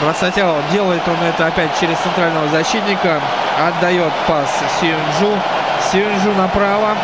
бросать 0.00 0.38
аут. 0.38 0.68
Делает 0.70 1.06
он 1.06 1.16
это 1.26 1.46
опять 1.46 1.70
через 1.78 1.96
центрального 1.98 2.48
защитника. 2.48 3.20
Отдает 3.58 4.12
пас 4.26 4.48
Сюнджу. 4.80 5.38
Сюнджу 5.90 6.32
направо. 6.34 6.96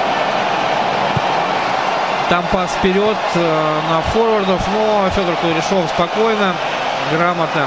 Там 2.29 2.45
пас 2.53 2.71
вперед 2.73 3.16
э, 3.37 3.81
на 3.91 4.03
форвардов, 4.03 4.61
но 4.75 5.09
Федор 5.11 5.35
Кудряшов 5.37 5.89
спокойно, 5.89 6.55
грамотно 7.11 7.66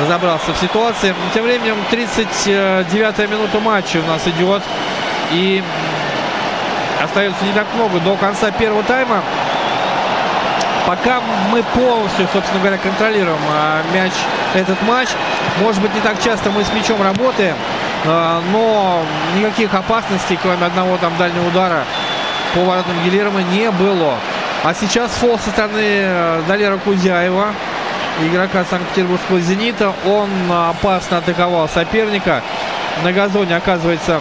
разобрался 0.00 0.52
в 0.52 0.58
ситуации. 0.58 1.14
Тем 1.34 1.44
временем 1.44 1.76
39-я 1.90 3.26
минута 3.26 3.60
матча 3.60 3.98
у 3.98 4.06
нас 4.06 4.26
идет. 4.26 4.62
И 5.32 5.62
остается 7.02 7.44
не 7.44 7.52
так 7.52 7.66
много 7.74 8.00
до 8.00 8.16
конца 8.16 8.50
первого 8.50 8.82
тайма. 8.82 9.22
Пока 10.86 11.20
мы 11.52 11.62
полностью, 11.62 12.26
собственно 12.32 12.58
говоря, 12.60 12.78
контролируем 12.78 13.38
а, 13.52 13.82
мяч, 13.94 14.12
этот 14.54 14.80
матч. 14.82 15.08
Может 15.60 15.80
быть, 15.82 15.94
не 15.94 16.00
так 16.00 16.20
часто 16.22 16.50
мы 16.50 16.64
с 16.64 16.72
мячом 16.72 17.00
работаем, 17.02 17.54
а, 18.06 18.42
но 18.50 19.02
никаких 19.36 19.72
опасностей, 19.74 20.38
кроме 20.40 20.66
одного 20.66 20.96
там 20.96 21.16
дальнего 21.16 21.46
удара 21.46 21.84
по 22.54 22.64
воротам 22.64 22.94
Гилермо 23.04 23.42
не 23.42 23.70
было. 23.70 24.14
А 24.64 24.74
сейчас 24.74 25.12
фол 25.12 25.38
со 25.38 25.50
стороны 25.50 25.80
э, 25.80 26.42
Далера 26.46 26.76
Кузяева, 26.76 27.54
игрока 28.22 28.64
Санкт-Петербургского 28.64 29.40
«Зенита». 29.40 29.92
Он 30.06 30.28
опасно 30.50 31.18
атаковал 31.18 31.68
соперника. 31.68 32.42
На 33.02 33.12
газоне 33.12 33.56
оказывается 33.56 34.20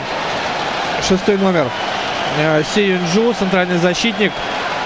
шестой 1.08 1.38
номер 1.38 1.68
э, 2.38 2.64
Си 2.74 2.84
Юнджу, 2.84 3.34
центральный 3.34 3.78
защитник. 3.78 4.32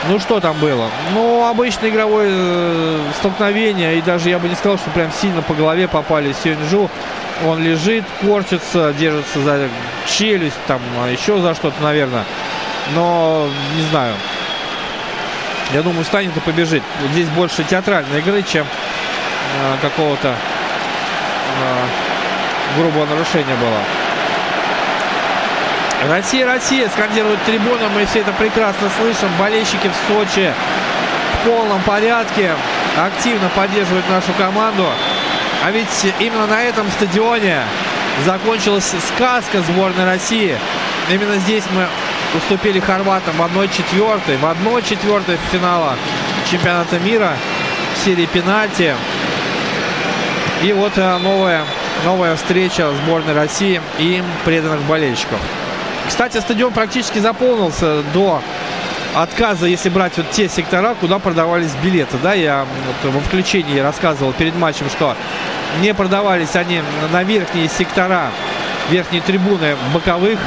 Ну, 0.09 0.19
что 0.19 0.39
там 0.39 0.57
было? 0.57 0.89
Ну, 1.13 1.47
обычное 1.47 1.89
игровое 1.89 2.29
э, 2.31 2.99
столкновение. 3.19 3.97
И 3.97 4.01
даже 4.01 4.29
я 4.29 4.39
бы 4.39 4.49
не 4.49 4.55
сказал, 4.55 4.77
что 4.77 4.89
прям 4.89 5.11
сильно 5.11 5.41
по 5.41 5.53
голове 5.53 5.87
попали 5.87 6.33
Си 6.33 6.49
Юнджу. 6.49 6.89
Он 7.45 7.61
лежит, 7.63 8.03
корчится, 8.21 8.93
держится 8.93 9.39
за 9.41 9.67
челюсть, 10.05 10.57
там 10.67 10.79
еще 11.11 11.39
за 11.39 11.55
что-то, 11.55 11.81
наверное. 11.81 12.25
Но 12.95 13.47
не 13.75 13.83
знаю. 13.83 14.13
Я 15.73 15.81
думаю, 15.81 16.05
станет 16.05 16.35
и 16.35 16.39
побежит. 16.39 16.83
Здесь 17.13 17.27
больше 17.29 17.63
театральной 17.63 18.19
игры, 18.19 18.43
чем 18.43 18.67
э, 19.53 19.77
какого-то 19.81 20.29
э, 20.29 20.35
грубого 22.77 23.05
нарушения 23.05 23.55
было. 23.55 23.79
Россия, 26.09 26.45
Россия, 26.45 26.89
скандирует 26.89 27.41
трибуна. 27.43 27.87
Мы 27.95 28.05
все 28.05 28.19
это 28.19 28.33
прекрасно 28.33 28.89
слышим. 28.97 29.29
Болельщики 29.39 29.89
в 29.89 29.95
Сочи 30.07 30.53
в 31.33 31.47
полном 31.47 31.81
порядке 31.83 32.51
активно 32.97 33.49
поддерживают 33.49 34.09
нашу 34.09 34.33
команду. 34.33 34.85
А 35.63 35.71
ведь 35.71 36.13
именно 36.19 36.45
на 36.45 36.61
этом 36.61 36.89
стадионе 36.91 37.61
закончилась 38.25 38.93
сказка 39.07 39.61
сборной 39.61 40.05
России. 40.05 40.57
Именно 41.09 41.37
здесь 41.37 41.63
мы 41.71 41.87
уступили 42.37 42.79
хорватам 42.79 43.35
в 43.37 43.41
1-4, 43.41 44.37
в 44.37 44.43
1-4 44.43 45.39
финала 45.51 45.95
чемпионата 46.49 46.99
мира 46.99 47.33
в 47.95 48.05
серии 48.05 48.25
пенальти. 48.25 48.93
И 50.63 50.71
вот 50.71 50.93
э, 50.95 51.17
новая, 51.17 51.65
новая 52.05 52.35
встреча 52.37 52.89
сборной 53.03 53.33
России 53.33 53.81
и 53.99 54.23
преданных 54.45 54.81
болельщиков. 54.83 55.39
Кстати, 56.07 56.37
стадион 56.37 56.71
практически 56.71 57.19
заполнился 57.19 58.01
до 58.13 58.41
отказа, 59.13 59.67
если 59.67 59.89
брать 59.89 60.15
вот 60.17 60.29
те 60.31 60.47
сектора, 60.47 60.95
куда 60.99 61.19
продавались 61.19 61.71
билеты. 61.83 62.17
Да, 62.23 62.33
я 62.33 62.65
вот 63.03 63.13
во 63.13 63.19
включении 63.19 63.79
рассказывал 63.79 64.31
перед 64.31 64.55
матчем, 64.55 64.89
что 64.89 65.15
не 65.81 65.93
продавались 65.93 66.55
они 66.55 66.81
на 67.11 67.23
верхние 67.23 67.67
сектора, 67.67 68.31
верхние 68.89 69.21
трибуны 69.21 69.75
боковых 69.93 70.39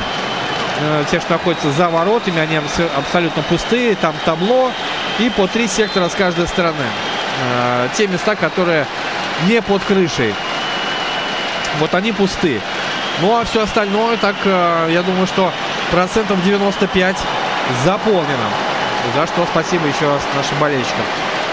Э, 0.78 1.04
те, 1.10 1.20
что 1.20 1.32
находятся 1.32 1.70
за 1.70 1.88
воротами, 1.88 2.40
они 2.40 2.60
абсолютно 2.96 3.42
пустые. 3.42 3.94
Там 3.96 4.14
табло 4.24 4.70
и 5.18 5.30
по 5.30 5.46
три 5.46 5.68
сектора 5.68 6.08
с 6.08 6.14
каждой 6.14 6.46
стороны. 6.46 6.84
Э, 7.42 7.88
те 7.96 8.06
места, 8.06 8.36
которые 8.36 8.86
не 9.44 9.60
под 9.62 9.82
крышей. 9.84 10.34
Вот 11.78 11.94
они 11.94 12.12
пусты. 12.12 12.60
Ну 13.20 13.38
а 13.38 13.44
все 13.44 13.62
остальное, 13.62 14.16
так, 14.16 14.36
э, 14.44 14.88
я 14.90 15.02
думаю, 15.02 15.26
что 15.26 15.52
процентов 15.90 16.42
95 16.44 17.16
заполнено. 17.84 18.48
За 19.14 19.26
что 19.26 19.46
спасибо 19.50 19.86
еще 19.86 20.08
раз 20.08 20.22
нашим 20.34 20.58
болельщикам. 20.58 21.04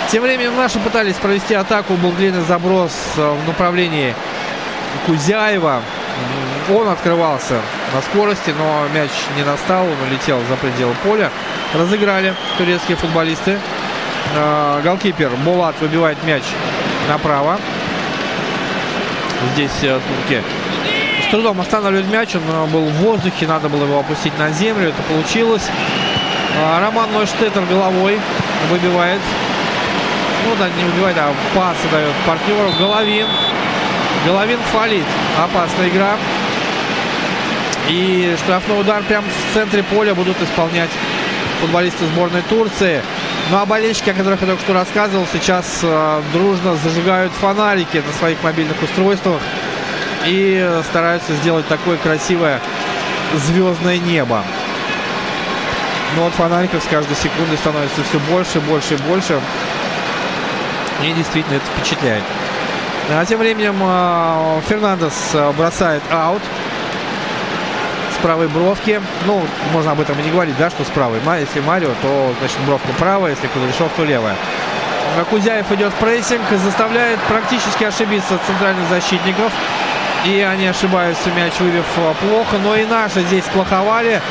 Тем 0.10 0.24
временем 0.24 0.56
наши 0.56 0.80
пытались 0.80 1.16
провести 1.16 1.54
атаку. 1.54 1.94
Был 1.94 2.12
длинный 2.12 2.42
заброс 2.42 2.92
в 3.16 3.48
направлении 3.48 4.14
Кузяева. 5.06 5.82
Он 6.74 6.88
открывался 6.88 7.62
на 7.94 8.02
скорости, 8.02 8.54
но 8.58 8.88
мяч 8.94 9.10
не 9.36 9.44
настал, 9.44 9.86
он 9.86 9.96
улетел 10.08 10.40
за 10.50 10.56
пределы 10.56 10.94
поля. 11.04 11.30
Разыграли 11.74 12.34
турецкие 12.58 12.98
футболисты. 12.98 13.58
Э, 14.36 14.82
голкипер 14.84 15.30
Булат 15.44 15.76
выбивает 15.80 16.22
мяч 16.24 16.44
направо. 17.08 17.60
Здесь 19.54 19.72
э, 19.82 20.00
турки 20.08 20.42
с 21.28 21.32
трудом 21.32 21.60
останавливают 21.60 22.12
мяч. 22.12 22.36
Он 22.36 22.42
э, 22.48 22.66
был 22.68 22.86
в 22.86 22.94
воздухе, 22.98 23.48
надо 23.48 23.70
было 23.70 23.84
его 23.84 24.00
опустить 24.00 24.38
на 24.40 24.52
землю. 24.52 24.90
Это 24.90 25.02
получилось. 25.04 25.68
Э, 26.56 26.80
Роман 26.80 27.12
Нойштеттер 27.12 27.64
головой 27.66 28.20
выбивает. 28.70 29.22
Ну 30.46 30.56
да, 30.58 30.68
не 30.70 30.84
выбивает, 30.84 31.18
а 31.18 31.34
пас 31.56 31.78
дает 31.92 32.14
партнеру. 32.26 32.72
Головин 32.80 33.28
Головин 34.26 34.60
фалит. 34.72 35.06
Опасная 35.38 35.90
игра. 35.90 36.16
И 37.90 38.36
штрафной 38.42 38.80
удар 38.80 39.04
прямо 39.04 39.28
в 39.28 39.54
центре 39.54 39.84
поля 39.84 40.16
будут 40.16 40.42
исполнять 40.42 40.90
футболисты 41.60 42.06
сборной 42.06 42.42
Турции. 42.44 43.02
Ну 43.52 43.58
а 43.58 43.66
болельщики, 43.66 44.10
о 44.10 44.14
которых 44.14 44.42
я 44.42 44.48
только 44.48 44.62
что 44.62 44.74
рассказывал, 44.74 45.28
сейчас 45.32 45.80
э, 45.84 46.22
дружно 46.32 46.76
зажигают 46.78 47.34
фонарики 47.34 47.98
на 47.98 48.14
своих 48.14 48.42
мобильных 48.44 48.82
устройствах 48.82 49.42
и 50.26 50.82
стараются 50.90 51.34
сделать 51.34 51.68
такое 51.68 51.98
красивое 51.98 52.62
звездное 53.36 53.98
небо. 53.98 54.44
Но 56.16 56.24
вот 56.24 56.34
фонариков 56.34 56.84
с 56.84 56.88
каждой 56.88 57.16
секунды 57.16 57.58
становится 57.58 58.04
все 58.04 58.20
больше, 58.32 58.60
больше 58.62 58.94
и 58.94 58.98
больше. 58.98 59.40
И 61.02 61.12
действительно 61.12 61.56
это 61.56 61.66
впечатляет. 61.66 62.24
А 63.10 63.26
тем 63.26 63.40
временем 63.40 63.76
э, 63.82 64.62
Фернандес 64.70 65.14
э, 65.34 65.52
бросает 65.58 66.02
аут 66.10 66.42
правой 68.24 68.48
бровки. 68.48 69.02
Ну, 69.26 69.44
можно 69.74 69.92
об 69.92 70.00
этом 70.00 70.18
и 70.20 70.24
не 70.24 70.32
говорить, 70.32 70.58
да, 70.58 70.70
что 70.70 70.84
с 70.84 70.88
правой. 70.88 71.20
Если 71.40 71.60
Марио, 71.60 71.90
то, 72.02 72.34
значит, 72.40 72.58
бровка 72.66 72.88
правая, 72.98 73.32
если 73.32 73.48
Кудряшов, 73.48 73.92
то 73.96 74.04
левая. 74.04 74.36
Кузяев 75.30 75.72
идет 75.74 75.94
в 75.94 75.96
прессинг, 75.98 76.42
заставляет 76.64 77.20
практически 77.28 77.84
ошибиться 77.84 78.40
центральных 78.48 78.90
защитников. 78.90 79.52
И 80.26 80.40
они 80.40 80.68
ошибаются, 80.68 81.30
мяч 81.32 81.54
выбив 81.60 81.86
э, 81.98 82.14
плохо. 82.22 82.58
Но 82.64 82.76
и 82.76 82.86
наши 82.86 83.22
здесь 83.24 83.44
плоховали. 83.54 84.22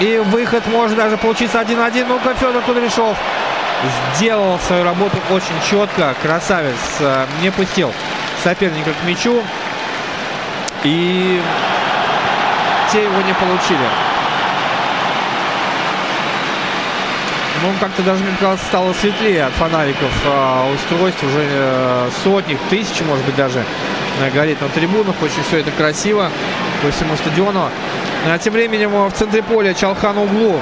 И 0.00 0.18
выход 0.18 0.66
может 0.68 0.96
даже 0.96 1.18
получиться 1.18 1.60
1-1. 1.60 2.06
Ну-ка, 2.08 2.34
Федор 2.34 2.62
Кудряшов 2.62 3.16
сделал 4.14 4.58
свою 4.66 4.82
работу 4.84 5.18
очень 5.30 5.54
четко. 5.68 6.14
Красавец. 6.22 6.74
Не 7.42 7.50
пустил 7.50 7.92
соперника 8.42 8.90
к 8.92 9.06
мячу. 9.06 9.42
И 10.84 11.40
те 12.96 13.02
его 13.02 13.20
не 13.20 13.34
получили. 13.34 13.86
Ну, 17.62 17.72
как-то 17.78 18.02
даже, 18.02 18.22
мне 18.24 18.34
кажется, 18.40 18.64
стало 18.66 18.94
светлее 18.94 19.44
от 19.44 19.52
фонариков 19.52 20.10
а, 20.24 20.70
устройств. 20.74 21.22
Уже 21.22 21.46
а, 21.50 22.10
сотни, 22.24 22.56
тысячи, 22.70 23.02
может 23.02 23.24
быть, 23.26 23.36
даже 23.36 23.62
а, 24.22 24.30
горит 24.30 24.60
на 24.62 24.68
трибунах. 24.68 25.14
Очень 25.20 25.42
все 25.46 25.58
это 25.58 25.70
красиво 25.72 26.30
по 26.82 26.90
всему 26.90 27.16
стадиону. 27.16 27.68
А 28.26 28.38
тем 28.38 28.54
временем 28.54 28.90
в 28.90 29.12
центре 29.12 29.42
поля 29.42 29.74
Чалхан 29.74 30.16
углу 30.16 30.60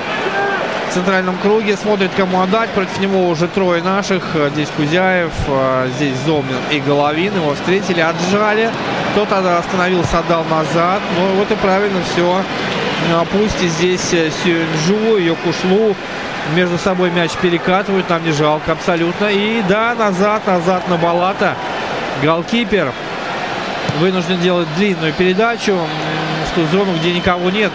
центральном 0.95 1.37
круге. 1.39 1.77
Смотрит, 1.77 2.13
кому 2.17 2.41
отдать. 2.41 2.71
Против 2.71 2.99
него 3.01 3.29
уже 3.29 3.49
трое 3.49 3.83
наших. 3.83 4.23
Здесь 4.53 4.69
Кузяев, 4.77 5.33
а, 5.49 5.89
здесь 5.97 6.17
Зомнин 6.25 6.57
и 6.71 6.79
Головин. 6.81 7.35
Его 7.35 7.55
встретили, 7.55 8.01
отжали. 8.01 8.71
Кто-то 9.13 9.59
остановился, 9.59 10.21
отдал 10.21 10.45
назад. 10.45 11.01
Ну 11.19 11.35
вот 11.35 11.51
и 11.51 11.55
правильно 11.57 11.99
все. 12.13 12.43
Пусть 13.33 13.63
и 13.63 13.69
здесь 13.69 14.13
э, 14.13 14.31
Сюнджу, 14.43 15.19
Йокушлу 15.19 15.95
между 16.55 16.79
собой 16.79 17.11
мяч 17.11 17.33
перекатывают. 17.33 18.09
Нам 18.09 18.25
не 18.25 18.33
жалко 18.33 18.73
абсолютно. 18.73 19.27
И 19.27 19.63
да, 19.69 19.95
назад, 19.95 20.47
назад 20.47 20.89
на 20.89 20.97
Балата. 20.97 21.55
Голкипер 22.23 22.93
вынужден 23.99 24.41
делать 24.41 24.69
длинную 24.77 25.13
передачу. 25.13 25.77
ту 26.55 26.67
зону, 26.67 26.95
где 27.01 27.13
никого 27.13 27.51
нет, 27.51 27.73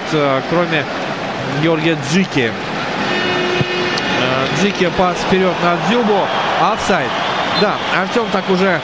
кроме 0.50 0.86
Георгия 1.62 1.98
Джики. 2.10 2.52
Джики 4.62 4.89
пас 4.97 5.18
вперед 5.18 5.53
на 5.64 5.78
Дзюбу. 5.88 6.20
Офсайд. 6.62 7.10
Да, 7.62 7.76
Артем 7.97 8.26
так 8.32 8.49
уже 8.49 8.82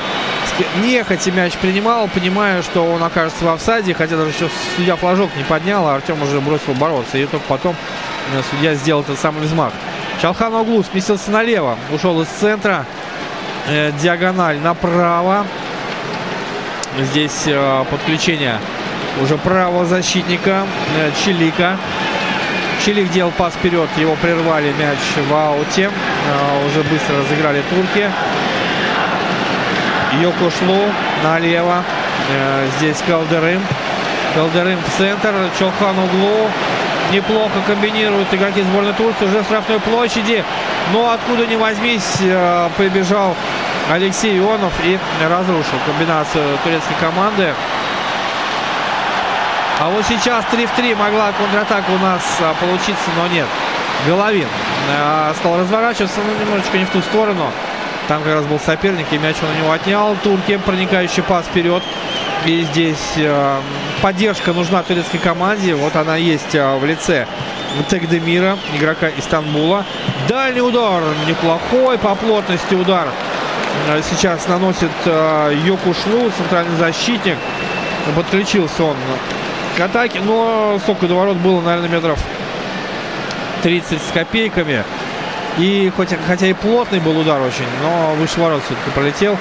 нехотя 0.82 1.32
мяч 1.32 1.54
принимал, 1.54 2.08
понимая, 2.08 2.62
что 2.62 2.86
он 2.86 3.04
окажется 3.04 3.44
в 3.44 3.50
офсайде, 3.50 3.94
хотя 3.94 4.16
даже 4.16 4.30
еще 4.30 4.50
судья 4.76 4.96
флажок 4.96 5.30
не 5.36 5.44
поднял, 5.44 5.88
а 5.88 5.96
Артем 5.96 6.22
уже 6.22 6.40
бросил 6.40 6.74
бороться. 6.74 7.18
И 7.18 7.26
только 7.26 7.46
потом 7.48 7.76
э, 8.34 8.42
судья 8.50 8.74
сделал 8.76 9.02
этот 9.02 9.20
самый 9.20 9.42
взмах. 9.42 9.74
Чалхан 10.22 10.54
углу 10.54 10.84
сместился 10.84 11.30
налево, 11.32 11.78
ушел 11.92 12.22
из 12.22 12.28
центра, 12.28 12.86
э, 13.68 13.92
диагональ 14.02 14.60
направо. 14.60 15.46
Здесь 17.00 17.44
э, 17.48 17.86
подключение 17.92 18.60
уже 19.22 19.38
правого 19.38 19.86
защитника 19.86 20.66
э, 20.98 21.12
Чилика. 21.24 21.78
Чилик 22.86 23.10
делал 23.10 23.32
пас 23.32 23.56
вперед, 23.56 23.90
его 23.98 24.16
прервали 24.22 24.72
мяч 24.74 25.00
в 25.28 25.34
ауте. 25.34 25.90
Э, 25.90 26.68
уже 26.68 26.84
быстро 26.84 27.18
разыграли 27.18 27.64
турки. 27.68 28.12
Йокушлу 30.22 30.84
налево. 31.24 31.84
Э, 32.30 32.68
здесь 32.78 32.98
Калдерым. 33.08 33.66
Калдерым 34.36 34.78
в 34.84 34.98
центр. 35.00 35.34
Чолхан 35.58 35.98
углу. 35.98 36.48
Неплохо 37.12 37.60
комбинируют 37.66 38.32
игроки 38.32 38.62
сборной 38.62 38.94
Турции 38.94 39.26
уже 39.26 39.42
в 39.42 39.46
штрафной 39.46 39.80
площади. 39.80 40.46
Но 40.94 41.10
откуда 41.10 41.48
ни 41.48 41.56
возьмись, 41.56 42.18
э, 42.22 42.70
прибежал 42.78 43.36
Алексей 43.90 44.38
Ионов 44.38 44.74
и 44.84 45.00
разрушил 45.28 45.80
комбинацию 45.88 46.56
турецкой 46.64 46.96
команды. 47.02 47.52
А 49.86 49.90
вот 49.92 50.04
сейчас 50.04 50.44
3 50.46 50.66
в 50.66 50.72
3 50.72 50.96
могла 50.96 51.32
контратака 51.34 51.92
у 51.92 52.00
нас 52.00 52.24
э, 52.40 52.54
получиться, 52.60 53.08
но 53.16 53.28
нет. 53.28 53.46
Головин 54.08 54.48
стал 55.40 55.60
разворачиваться, 55.60 56.22
но 56.26 56.44
немножечко 56.44 56.80
не 56.80 56.86
в 56.86 56.90
ту 56.90 57.02
сторону. 57.04 57.52
Там 58.08 58.24
как 58.24 58.34
раз 58.34 58.46
был 58.46 58.60
соперник, 58.60 59.06
и 59.12 59.20
мяч 59.20 59.36
он 59.44 59.50
у 59.52 59.62
него 59.62 59.72
отнял. 59.72 60.16
Турки, 60.24 60.58
проникающий 60.58 61.22
пас 61.22 61.46
вперед. 61.46 61.84
И 62.48 62.64
здесь 62.64 63.14
э, 63.18 63.60
поддержка 64.02 64.54
нужна 64.54 64.82
турецкой 64.82 65.20
команде. 65.20 65.76
Вот 65.76 65.96
она 65.96 66.16
есть 66.16 66.56
э, 66.56 66.78
в 66.78 66.84
лице 66.84 67.28
Тегдемира, 67.88 68.58
игрока 68.74 69.10
из 69.10 69.24
Стамбула. 69.26 69.86
Дальний 70.28 70.62
удар, 70.62 71.04
неплохой 71.28 72.00
по 72.00 72.16
плотности 72.16 72.74
удар. 72.74 73.08
Э, 73.90 74.02
сейчас 74.10 74.48
наносит 74.48 74.90
э, 75.06 75.56
Йокушлу, 75.64 76.32
центральный 76.36 76.76
защитник. 76.78 77.38
Подключился 78.16 78.84
он 78.84 78.96
к 79.76 79.80
атаке, 79.80 80.20
но 80.22 80.80
сколько 80.82 81.08
до 81.08 81.16
ворот 81.16 81.38
было, 81.38 81.62
наверное, 81.62 81.90
метров 81.90 82.20
30 83.64 84.00
с 84.02 84.12
копейками. 84.14 84.84
И 85.58 85.92
хоть, 85.96 86.10
хотя 86.28 86.48
и 86.48 86.54
плотный 86.54 87.00
был 87.00 87.18
удар 87.18 87.42
очень, 87.42 87.66
но 87.82 88.14
выше 88.16 88.40
ворот 88.40 88.62
все-таки 88.66 88.90
пролетел. 88.92 89.38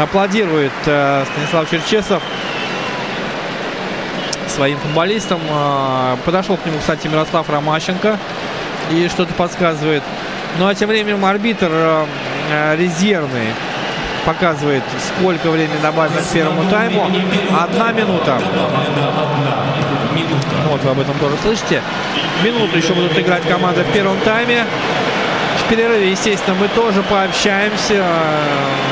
Аплодирует 0.00 0.72
э, 0.86 1.24
Станислав 1.32 1.70
Черчесов 1.70 2.22
своим 4.48 4.78
футболистам. 4.78 5.40
Э, 5.48 6.16
подошел 6.24 6.56
к 6.56 6.66
нему, 6.66 6.78
кстати, 6.78 7.06
Мирослав 7.06 7.48
Ромащенко 7.48 8.18
и 8.90 9.08
что-то 9.08 9.34
подсказывает. 9.34 10.02
Ну 10.58 10.66
а 10.66 10.74
тем 10.74 10.88
временем 10.88 11.24
арбитр 11.24 11.68
э, 11.70 12.06
э 12.50 12.76
резервный 12.76 13.48
показывает, 14.24 14.82
сколько 14.98 15.50
времени 15.50 15.80
добавить 15.82 16.12
к 16.12 16.32
первому 16.32 16.68
тайму. 16.70 17.06
Одна 17.58 17.92
минута. 17.92 18.40
Вот 20.68 20.82
вы 20.82 20.90
об 20.90 21.00
этом 21.00 21.18
тоже 21.18 21.36
слышите. 21.42 21.82
Минуту 22.42 22.76
еще 22.76 22.94
будут 22.94 23.18
играть 23.18 23.42
команды 23.46 23.82
в 23.82 23.92
первом 23.92 24.18
тайме 24.20 24.64
перерыве, 25.72 26.10
естественно, 26.10 26.54
мы 26.60 26.68
тоже 26.68 27.02
пообщаемся. 27.02 27.94
Э, 27.94 28.40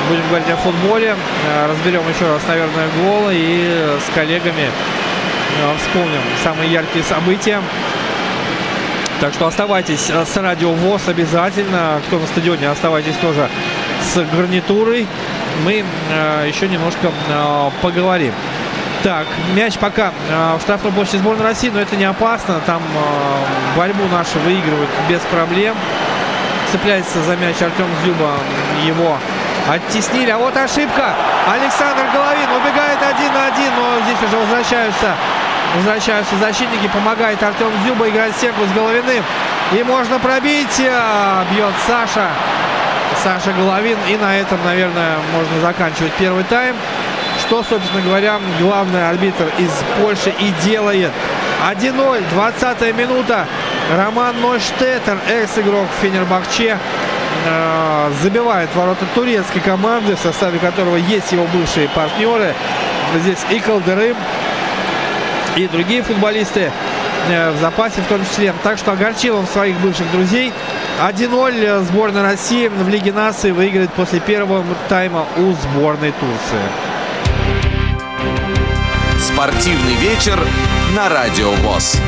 будем 0.09 0.27
говорить 0.29 0.49
о 0.49 0.57
футболе. 0.57 1.15
Э, 1.47 1.71
разберем 1.71 2.01
еще 2.09 2.27
раз, 2.27 2.41
наверное, 2.49 2.89
голы 3.03 3.35
и 3.35 3.99
с 4.01 4.15
коллегами 4.15 4.63
э, 4.63 5.77
вспомним 5.77 6.23
самые 6.43 6.73
яркие 6.73 7.05
события. 7.05 7.61
Так 9.21 9.35
что 9.35 9.47
оставайтесь 9.47 10.09
с 10.09 10.37
радио 10.39 10.73
ВОЗ 10.73 11.09
обязательно. 11.09 12.01
Кто 12.07 12.19
на 12.19 12.27
стадионе, 12.27 12.71
оставайтесь 12.71 13.17
тоже 13.17 13.51
с 14.03 14.17
гарнитурой. 14.35 15.07
Мы 15.63 15.85
еще 16.47 16.67
немножко 16.67 17.11
поговорим. 17.83 18.33
Так, 19.03 19.27
мяч 19.55 19.79
пока 19.79 20.13
в 20.59 20.61
штрафной 20.61 20.93
площади 20.93 21.17
сборной 21.19 21.45
России, 21.45 21.71
но 21.71 21.81
это 21.81 21.97
не 21.97 22.05
опасно. 22.05 22.61
Там 22.67 22.83
борьбу 23.77 24.05
наши 24.13 24.39
выигрывают 24.41 24.91
без 25.09 25.21
проблем 25.23 25.75
цепляется 26.71 27.23
за 27.23 27.37
мяч 27.37 27.61
Артем 27.61 27.89
Зюба. 28.05 28.35
Его 28.85 29.19
оттеснили. 29.69 30.31
А 30.31 30.39
вот 30.39 30.57
ошибка. 30.57 31.15
Александр 31.49 32.05
Головин 32.13 32.49
убегает 32.51 32.99
один 33.03 33.33
на 33.33 33.47
один, 33.47 33.73
но 33.77 34.01
здесь 34.05 34.29
уже 34.29 34.37
возвращаются 34.37 35.15
возвращаются 35.77 36.37
защитники. 36.37 36.89
Помогает 36.89 37.41
Артем 37.43 37.71
Зюба 37.85 38.09
играть 38.09 38.35
стенку 38.37 38.65
с 38.65 38.73
Головиным. 38.75 39.25
И 39.73 39.83
можно 39.83 40.19
пробить. 40.19 40.81
А, 40.81 41.45
бьет 41.51 41.75
Саша. 41.87 42.29
Саша 43.23 43.53
Головин. 43.53 43.99
И 44.09 44.17
на 44.17 44.37
этом, 44.37 44.59
наверное, 44.65 45.17
можно 45.33 45.61
заканчивать 45.61 46.13
первый 46.15 46.45
тайм. 46.45 46.77
Что, 47.51 47.65
собственно 47.65 48.01
говоря, 48.03 48.39
главный 48.61 49.09
арбитр 49.11 49.51
из 49.59 49.71
Польши 50.01 50.33
и 50.39 50.53
делает. 50.65 51.11
1-0, 51.69 52.23
20 52.31 52.97
минута. 52.97 53.45
Роман 53.93 54.41
Нойштеттер, 54.41 55.19
экс-игрок 55.29 55.89
Фенербахче, 56.01 56.79
э, 57.47 58.13
забивает 58.23 58.73
ворота 58.77 59.05
турецкой 59.17 59.59
команды, 59.59 60.15
в 60.15 60.21
составе 60.21 60.61
которого 60.61 60.95
есть 60.95 61.33
его 61.33 61.45
бывшие 61.53 61.89
партнеры. 61.89 62.55
Здесь 63.17 63.41
и 63.51 63.59
Калдерым, 63.59 64.17
и 65.57 65.67
другие 65.67 66.05
футболисты 66.05 66.71
э, 67.31 67.51
в 67.51 67.59
запасе 67.59 68.01
в 68.03 68.07
том 68.07 68.25
числе. 68.25 68.55
Так 68.63 68.79
что 68.79 68.93
огорчил 68.93 69.37
он 69.37 69.49
своих 69.49 69.77
бывших 69.81 70.09
друзей. 70.13 70.53
1-0 71.03 71.83
сборная 71.83 72.23
России 72.23 72.69
в 72.69 72.89
Лиге 72.89 73.13
нации 73.13 73.51
выиграет 73.51 73.93
после 73.95 74.21
первого 74.21 74.65
тайма 74.89 75.27
у 75.37 75.51
сборной 75.51 76.13
Турции. 76.13 76.90
Спортивный 79.21 79.97
вечер 79.97 80.41
на 80.97 81.11
Радио 81.11 81.51
ВОЗ. 81.57 81.99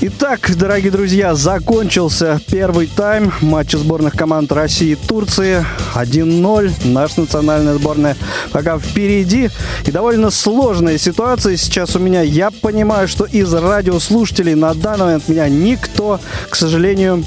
Итак, 0.00 0.50
дорогие 0.56 0.90
друзья, 0.90 1.34
закончился 1.34 2.40
первый 2.50 2.86
тайм 2.86 3.30
матча 3.42 3.76
сборных 3.76 4.14
команд 4.14 4.52
России 4.52 4.92
и 4.92 4.94
Турции. 4.94 5.66
1-0. 5.94 6.72
Наша 6.84 7.20
национальная 7.20 7.74
сборная 7.74 8.16
пока 8.52 8.78
впереди. 8.78 9.50
И 9.84 9.90
довольно 9.90 10.30
сложная 10.30 10.96
ситуация 10.96 11.58
сейчас 11.58 11.94
у 11.94 11.98
меня. 11.98 12.22
Я 12.22 12.50
понимаю, 12.50 13.06
что 13.06 13.24
из 13.24 13.52
радиослушателей 13.52 14.54
на 14.54 14.72
данный 14.72 15.04
момент 15.04 15.28
меня 15.28 15.48
никто, 15.50 16.20
к 16.48 16.56
сожалению, 16.56 17.22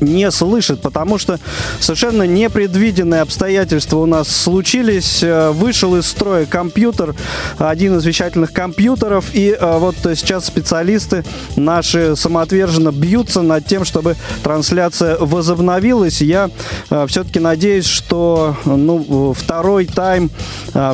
не 0.00 0.30
слышит, 0.30 0.80
потому 0.80 1.18
что 1.18 1.38
совершенно 1.80 2.24
непредвиденные 2.24 3.20
обстоятельства 3.22 3.98
у 3.98 4.06
нас 4.06 4.28
случились. 4.28 5.22
Э, 5.22 5.50
вышел 5.50 5.96
из 5.96 6.06
строя 6.06 6.46
компьютер, 6.46 7.14
один 7.58 7.96
из 7.96 8.04
вещательных 8.04 8.52
компьютеров, 8.52 9.26
и 9.32 9.56
э, 9.58 9.78
вот 9.78 9.96
сейчас 10.02 10.46
специалисты 10.46 11.24
наши 11.56 12.16
самоотверженно 12.16 12.92
бьются 12.92 13.42
над 13.42 13.66
тем, 13.66 13.84
чтобы 13.84 14.16
трансляция 14.42 15.16
возобновилась. 15.18 16.20
Я 16.20 16.50
э, 16.90 17.06
все-таки 17.08 17.40
надеюсь, 17.40 17.86
что 17.86 18.56
ну, 18.64 19.34
второй 19.36 19.86
тайм 19.86 20.30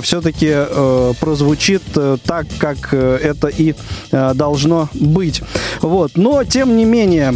все-таки 0.02 0.54
прозвучит 1.20 1.82
так, 2.24 2.46
как 2.58 2.92
это 2.92 3.48
и 3.48 3.74
должно 4.10 4.88
быть. 4.94 5.42
Вот. 5.80 6.12
Но, 6.16 6.44
тем 6.44 6.76
не 6.76 6.84
менее, 6.84 7.34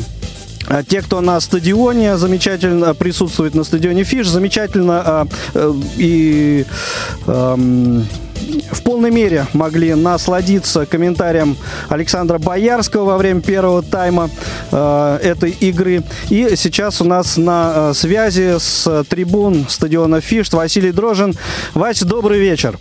а 0.66 0.82
те, 0.82 1.02
кто 1.02 1.20
на 1.20 1.40
стадионе 1.40 2.16
замечательно 2.16 2.94
присутствует 2.94 3.54
на 3.54 3.64
стадионе 3.64 4.04
Фиш, 4.04 4.28
замечательно 4.28 5.02
а, 5.04 5.26
э, 5.54 5.72
и 5.96 6.66
э, 7.26 7.56
в 8.70 8.82
полной 8.82 9.10
мере 9.10 9.46
могли 9.52 9.94
насладиться 9.94 10.86
комментарием 10.86 11.56
Александра 11.88 12.38
Боярского 12.38 13.04
во 13.04 13.18
время 13.18 13.40
первого 13.40 13.82
тайма 13.82 14.30
э, 14.70 15.18
этой 15.22 15.50
игры. 15.50 16.02
И 16.30 16.54
сейчас 16.56 17.00
у 17.00 17.04
нас 17.04 17.36
на 17.36 17.90
э, 17.90 17.94
связи 17.94 18.56
с 18.58 19.04
трибун 19.08 19.66
стадиона 19.68 20.20
Фиш 20.20 20.52
Василий 20.52 20.92
Дрожин. 20.92 21.34
Вася, 21.74 22.04
добрый 22.04 22.38
вечер. 22.38 22.78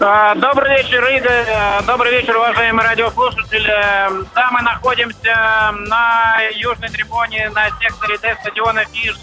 А, 0.00 0.32
добрый 0.36 0.76
вечер, 0.76 1.04
Ида. 1.04 1.82
Добрый 1.84 2.12
вечер, 2.12 2.36
уважаемые 2.36 2.86
радиослушатели. 2.86 3.66
Да, 4.32 4.48
мы 4.52 4.62
находимся 4.62 5.72
на 5.72 6.38
южной 6.54 6.88
трибуне 6.88 7.50
на 7.50 7.68
секторе 7.80 8.16
Д 8.18 8.36
стадиона 8.40 8.84
Фиш. 8.84 9.16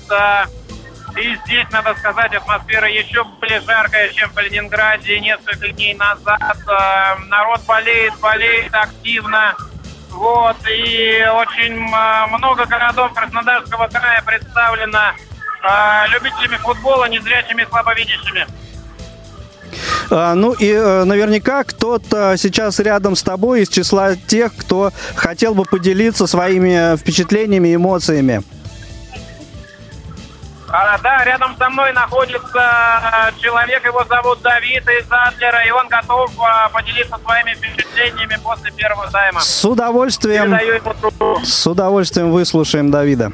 И 1.16 1.36
здесь, 1.46 1.66
надо 1.72 1.96
сказать, 1.96 2.34
атмосфера 2.34 2.90
еще 2.90 3.24
более 3.24 3.62
жаркая, 3.62 4.10
чем 4.10 4.30
в 4.30 4.34
Калининграде 4.34 5.18
несколько 5.22 5.70
дней 5.70 5.94
назад. 5.94 6.58
Э, 6.68 7.16
народ 7.30 7.62
болеет, 7.66 8.20
болеет 8.20 8.76
активно. 8.76 9.56
Вот, 10.10 10.58
и 10.68 11.26
очень 11.36 11.88
э, 11.88 12.26
много 12.38 12.66
городов 12.66 13.14
Краснодарского 13.14 13.88
края 13.88 14.22
представлено 14.26 15.14
любителями 16.10 16.58
футбола, 16.58 17.06
незрячими 17.06 17.64
и 17.64 17.66
слабовидящими. 17.66 18.46
А, 20.10 20.36
ну 20.36 20.54
и 20.54 20.72
э, 20.72 21.04
наверняка 21.04 21.64
кто-то 21.64 22.36
сейчас 22.38 22.80
рядом 22.80 23.16
с 23.16 23.24
тобой 23.24 23.62
из 23.62 23.70
числа 23.70 24.16
тех, 24.16 24.56
кто 24.56 24.92
хотел 25.16 25.54
бы 25.54 25.66
поделиться 25.66 26.28
своими 26.28 26.96
впечатлениями 26.98 27.76
эмоциями. 27.76 28.44
А, 30.68 30.98
да, 30.98 31.24
рядом 31.24 31.56
со 31.58 31.70
мной 31.70 31.94
находится 31.94 32.60
э, 32.60 33.40
человек, 33.40 33.86
его 33.86 34.04
зовут 34.06 34.42
Давид 34.42 34.84
из 34.90 35.06
Адлера, 35.10 35.66
и 35.66 35.72
он 35.72 35.88
готов 35.88 36.32
а, 36.40 36.70
поделиться 36.70 37.18
своими 37.24 37.54
впечатлениями 37.54 38.38
после 38.44 38.72
первого 38.72 39.10
тайма. 39.10 39.40
С 39.40 39.64
удовольствием, 39.64 40.54
с 41.44 41.68
удовольствием 41.68 42.32
выслушаем 42.32 42.92
Давида. 42.92 43.32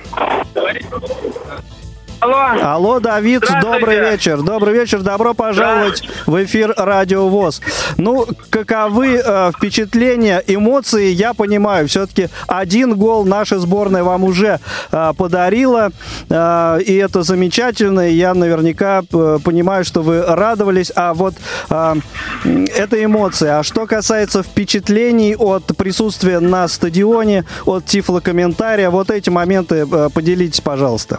Алло. 2.22 2.50
Алло, 2.62 3.00
Давид, 3.00 3.44
добрый 3.64 4.00
вечер. 4.00 4.44
Добрый 4.44 4.76
вечер, 4.76 5.02
добро 5.02 5.34
пожаловать 5.34 6.04
в 6.28 6.44
эфир 6.44 6.72
Радио 6.78 7.28
ВОЗ. 7.28 7.62
Ну, 7.98 8.28
каковы 8.52 9.16
э, 9.16 9.52
впечатления, 9.58 10.44
эмоции, 10.46 11.08
я 11.08 11.34
понимаю, 11.34 11.88
все-таки 11.88 12.30
один 12.46 12.96
гол 12.96 13.26
наша 13.26 13.58
сборная 13.58 14.04
вам 14.04 14.24
уже 14.24 14.60
э, 14.92 15.14
подарила, 15.18 15.90
э, 16.30 16.80
и 16.86 16.96
это 16.96 17.24
замечательно, 17.24 18.08
и 18.08 18.14
я 18.14 18.36
наверняка 18.36 19.02
э, 19.12 19.40
понимаю, 19.44 19.84
что 19.84 20.04
вы 20.04 20.22
радовались, 20.22 20.92
а 20.96 21.16
вот 21.16 21.34
э, 21.72 21.96
это 22.44 23.04
эмоции. 23.04 23.48
А 23.48 23.64
что 23.64 23.88
касается 23.88 24.44
впечатлений 24.44 25.36
от 25.36 25.76
присутствия 25.76 26.40
на 26.40 26.68
стадионе, 26.68 27.46
от 27.66 27.86
тифлокомментария, 27.86 28.92
вот 28.92 29.10
эти 29.10 29.32
моменты 29.32 29.88
э, 29.92 30.10
поделитесь, 30.14 30.62
пожалуйста. 30.62 31.18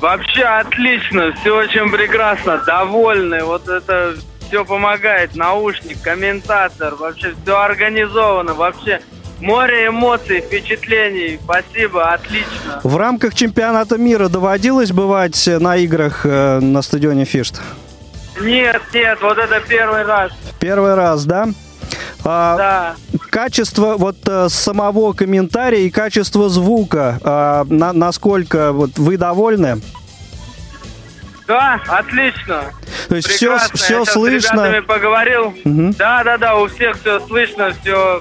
Вообще 0.00 0.42
отлично, 0.42 1.32
все 1.40 1.56
очень 1.56 1.90
прекрасно, 1.90 2.58
довольны. 2.58 3.42
Вот 3.42 3.68
это 3.68 4.14
все 4.46 4.64
помогает. 4.64 5.34
Наушник, 5.34 6.00
комментатор, 6.00 6.94
вообще 6.94 7.34
все 7.42 7.58
организовано. 7.60 8.54
Вообще 8.54 9.00
море 9.40 9.88
эмоций, 9.88 10.40
впечатлений. 10.40 11.40
Спасибо, 11.42 12.12
отлично. 12.12 12.80
В 12.84 12.96
рамках 12.96 13.34
чемпионата 13.34 13.98
мира 13.98 14.28
доводилось 14.28 14.92
бывать 14.92 15.46
на 15.46 15.76
играх 15.76 16.24
э, 16.24 16.60
на 16.60 16.82
стадионе 16.82 17.24
Фишт? 17.24 17.60
Нет, 18.40 18.82
нет, 18.94 19.18
вот 19.20 19.36
это 19.36 19.60
первый 19.68 20.04
раз. 20.04 20.30
Первый 20.60 20.94
раз, 20.94 21.24
да? 21.24 21.48
А, 22.24 22.56
да. 22.56 22.96
Качество 23.30 23.96
вот 23.96 24.16
э, 24.26 24.48
самого 24.48 25.12
комментария 25.12 25.80
и 25.80 25.90
качество 25.90 26.48
звука, 26.48 27.18
э, 27.22 27.72
на, 27.72 27.92
насколько 27.92 28.72
вот 28.72 28.98
вы 28.98 29.16
довольны? 29.16 29.80
Да, 31.46 31.80
отлично. 31.88 32.64
То 33.08 33.16
есть 33.16 33.28
все, 33.28 33.58
все 33.72 34.00
Я 34.00 34.04
слышно. 34.04 34.48
С 34.48 34.52
ребятами 34.52 34.80
поговорил. 34.80 35.54
Угу. 35.64 35.94
Да, 35.98 36.22
да, 36.22 36.36
да, 36.36 36.56
у 36.56 36.68
всех 36.68 36.98
все 37.00 37.20
слышно, 37.20 37.72
все 37.80 38.20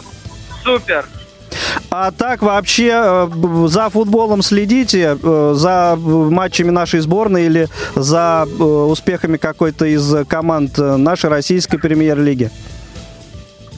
супер. 0.63 1.05
А 1.89 2.11
так 2.11 2.41
вообще 2.41 2.91
э, 2.93 3.27
за 3.67 3.89
футболом 3.89 4.41
следите, 4.41 5.17
э, 5.21 5.53
за 5.55 5.97
матчами 5.97 6.69
нашей 6.69 6.99
сборной 7.01 7.45
или 7.45 7.67
за 7.95 8.45
успехами 8.45 9.37
какой-то 9.37 9.85
из 9.85 10.25
команд 10.27 10.77
нашей 10.77 11.29
российской 11.29 11.77
премьер-лиги? 11.77 12.51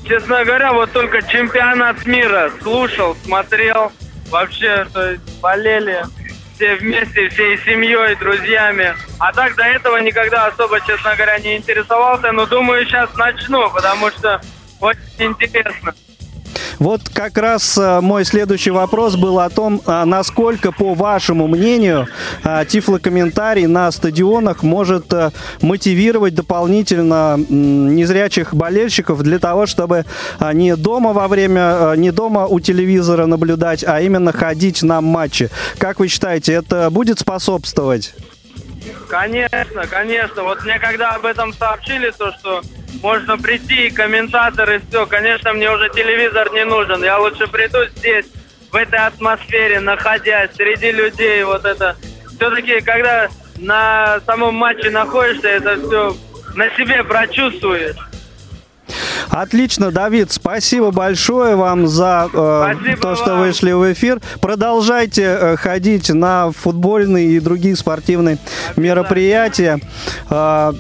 Честно 0.10 0.44
говоря, 0.44 0.74
вот 0.74 0.92
только 0.92 1.22
чемпионат 1.22 2.04
мира 2.08 2.52
слушал, 2.64 3.16
смотрел. 3.24 3.92
Вообще, 4.32 4.88
то 4.92 5.12
есть 5.12 5.40
болели 5.40 6.04
все 6.56 6.78
вместе, 6.78 7.30
всей 7.30 7.60
семьей, 7.60 8.16
друзьями. 8.16 8.96
А 9.20 9.32
так 9.32 9.56
до 9.56 9.64
этого 9.64 9.98
никогда 9.98 10.48
особо, 10.48 10.82
честно 10.82 11.16
говоря, 11.16 11.38
не 11.38 11.58
интересовался. 11.58 12.32
Но 12.32 12.48
думаю, 12.48 12.86
сейчас 12.86 13.14
начну, 13.18 13.70
потому 13.70 14.10
что 14.10 14.42
очень 14.82 15.02
интересно. 15.20 15.94
Вот 16.80 17.10
как 17.14 17.38
раз 17.38 17.78
э, 17.78 18.00
мой 18.00 18.24
следующий 18.24 18.72
вопрос 18.72 19.18
был 19.18 19.40
о 19.40 19.50
том, 19.50 19.82
а 19.86 20.06
насколько, 20.06 20.72
по 20.72 20.94
вашему 20.94 21.46
мнению, 21.48 22.08
а, 22.44 22.64
тифлокомментарий 22.64 23.66
на 23.66 23.92
стадионах 23.92 24.64
может 24.64 25.12
э, 25.12 25.32
мотивировать 25.62 26.36
дополнительно 26.36 27.38
незрячих 27.38 28.54
болельщиков 28.54 29.22
для 29.24 29.40
того, 29.40 29.66
чтобы 29.66 30.06
а, 30.40 30.54
не 30.54 30.78
дома 30.78 31.12
во 31.12 31.28
время, 31.28 31.94
не 31.98 32.12
дома 32.12 32.48
у 32.48 32.62
телевизора 32.62 33.26
наблюдать, 33.26 33.84
а 33.86 34.00
именно 34.00 34.32
ходить 34.32 34.82
на 34.82 35.02
матчи. 35.02 35.50
Как 35.78 36.00
вы 36.00 36.08
считаете, 36.08 36.54
это 36.54 36.90
будет 36.90 37.20
способствовать? 37.20 38.14
Конечно, 39.08 39.88
конечно. 39.88 40.44
Вот 40.44 40.64
мне 40.64 40.80
когда 40.80 41.12
об 41.12 41.26
этом 41.26 41.54
сообщили, 41.54 42.12
то 42.12 42.32
что 42.34 42.62
можно 43.02 43.38
прийти, 43.38 43.88
и 43.88 43.92
комментатор, 43.92 44.70
и 44.72 44.80
все. 44.80 45.06
Конечно, 45.06 45.54
мне 45.54 45.72
уже 45.72 45.90
телевизор 45.90 46.52
не 46.54 46.66
нужен. 46.66 47.04
Я 47.04 47.20
лучше 47.20 47.48
приду 47.48 47.86
здесь, 47.96 48.26
в 48.72 48.76
этой 48.76 49.00
атмосфере, 49.00 49.80
находясь 49.80 50.54
среди 50.56 50.92
людей. 50.92 51.44
Вот 51.44 51.66
это. 51.66 51.96
Все-таки, 52.36 52.82
когда 52.82 53.30
на 53.58 54.20
самом 54.26 54.56
матче 54.56 54.90
находишься, 54.90 55.48
это 55.48 55.76
все 55.78 56.16
на 56.56 56.70
себе 56.76 57.04
прочувствуешь. 57.04 57.96
Отлично, 59.30 59.92
Давид, 59.92 60.32
спасибо 60.32 60.92
большое 60.92 61.56
вам 61.56 61.88
за 61.88 62.30
э, 62.34 62.96
то, 63.02 63.16
что 63.16 63.32
вам. 63.32 63.40
вышли 63.42 63.72
в 63.72 63.94
эфир. 63.94 64.20
Продолжайте 64.42 65.24
э, 65.24 65.56
ходить 65.58 66.10
на 66.10 66.52
футбольные 66.52 67.32
и 67.32 67.40
другие 67.40 67.76
спортивные 67.76 68.38
мероприятия. 68.76 69.80
Э, 70.30 70.74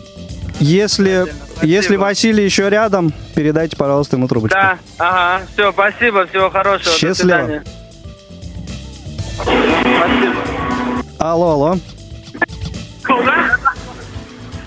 если 0.59 1.27
если 1.61 1.97
Василий 1.97 2.45
еще 2.45 2.69
рядом, 2.69 3.13
передайте, 3.35 3.75
пожалуйста, 3.75 4.15
ему 4.15 4.27
трубочку. 4.27 4.57
Да, 4.57 4.77
ага, 4.97 5.45
все, 5.53 5.71
спасибо, 5.73 6.25
всего 6.27 6.49
хорошего. 6.49 6.95
Счастливо. 6.95 7.63
Спасибо. 9.41 10.35
Алло, 11.19 11.51
алло. 11.51 11.77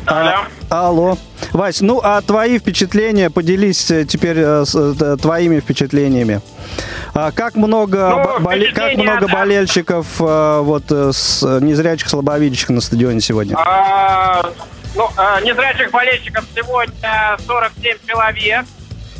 Алло. 0.06 0.44
А, 0.70 0.88
алло. 0.88 1.18
Вась, 1.52 1.80
ну 1.80 2.00
а 2.02 2.20
твои 2.22 2.58
впечатления, 2.58 3.30
поделись 3.30 3.90
э, 3.90 4.04
теперь 4.04 4.38
э, 4.38 4.64
с, 4.64 4.74
э, 4.74 5.16
твоими 5.20 5.60
впечатлениями. 5.60 6.40
А 7.14 7.30
как 7.30 7.54
много, 7.56 8.08
ну, 8.08 8.40
боле, 8.40 8.72
как 8.72 8.94
много 8.94 9.26
да. 9.26 9.32
болельщиков 9.32 10.06
э, 10.20 10.60
вот 10.62 10.90
с 10.90 11.42
незрячих 11.60 12.08
слабовидящих 12.08 12.70
на 12.70 12.80
стадионе 12.80 13.20
сегодня? 13.20 13.54
А, 13.58 14.50
ну, 14.94 15.08
э, 15.16 15.44
незрячих 15.44 15.90
болельщиков 15.90 16.44
сегодня 16.54 17.36
47 17.46 17.98
человек. 18.06 18.64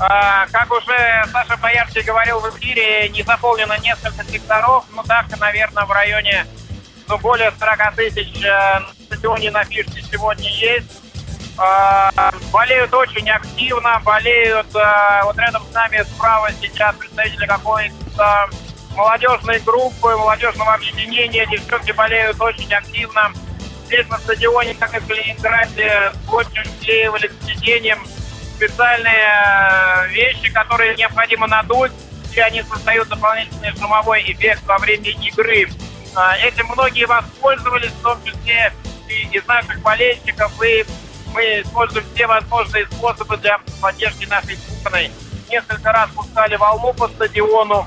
Э, 0.00 0.46
как 0.50 0.70
уже 0.72 1.24
Саша 1.32 1.56
Боярский 1.58 2.02
говорил 2.02 2.40
в 2.40 2.58
эфире, 2.58 3.08
не 3.10 3.22
заполнено 3.22 3.76
несколько 3.82 4.24
секторов. 4.24 4.84
Ну, 4.94 5.02
так, 5.02 5.26
наверное, 5.38 5.84
в 5.84 5.90
районе 5.90 6.46
ну, 7.08 7.18
более 7.18 7.52
40 7.58 7.94
тысяч 7.96 8.42
э, 8.44 8.78
на 8.80 8.86
стадионе 9.06 9.50
на 9.50 9.64
фишке 9.64 10.02
сегодня 10.10 10.50
есть. 10.50 11.00
Болеют 12.50 12.94
очень 12.94 13.28
активно, 13.28 14.00
болеют 14.00 14.66
вот 14.72 15.38
рядом 15.38 15.62
с 15.70 15.74
нами 15.74 16.02
справа 16.02 16.48
сейчас 16.58 16.96
представители 16.96 17.44
какой-то 17.46 18.48
молодежной 18.96 19.58
группы, 19.60 20.16
молодежного 20.16 20.74
объединения. 20.74 21.46
Девчонки 21.46 21.92
болеют 21.92 22.40
очень 22.40 22.72
активно 22.72 23.32
здесь 23.86 24.08
на 24.08 24.18
стадионе, 24.18 24.74
как 24.74 24.94
и 24.94 25.00
в 25.00 25.06
Калининграде, 25.06 26.12
скотчем 26.24 26.64
склеивали 26.80 27.26
к 27.26 27.32
сиденьям 27.44 27.98
специальные 28.56 29.26
э, 29.26 30.08
вещи, 30.08 30.50
которые 30.50 30.94
необходимо 30.94 31.46
надуть, 31.46 31.92
и 32.34 32.40
они 32.40 32.62
создают 32.62 33.08
дополнительный 33.08 33.72
шумовой 33.72 34.22
эффект 34.22 34.62
во 34.66 34.78
время 34.78 35.10
игры. 35.10 35.68
А, 36.14 36.36
этим 36.36 36.66
многие 36.66 37.06
воспользовались, 37.06 37.92
в 37.92 38.02
том 38.02 38.22
числе 38.24 38.72
и 39.08 39.36
из 39.36 39.46
наших 39.46 39.80
болельщиков, 39.80 40.52
и 40.62 40.84
мы 41.32 41.42
используем 41.62 42.04
все 42.14 42.26
возможные 42.26 42.86
способы 42.86 43.36
для 43.38 43.58
поддержки 43.80 44.26
нашей 44.26 44.56
сборной. 44.56 45.10
Несколько 45.50 45.92
раз 45.92 46.10
пускали 46.10 46.56
волну 46.56 46.92
по 46.94 47.08
стадиону, 47.08 47.86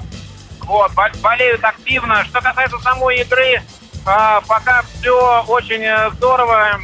вот, 0.62 0.92
болеют 1.22 1.64
активно. 1.64 2.26
Что 2.26 2.42
касается 2.42 2.80
самой 2.80 3.22
игры, 3.22 3.62
а, 4.06 4.42
пока 4.42 4.84
все 4.84 5.44
очень 5.48 5.84
э, 5.84 6.10
здорово. 6.12 6.80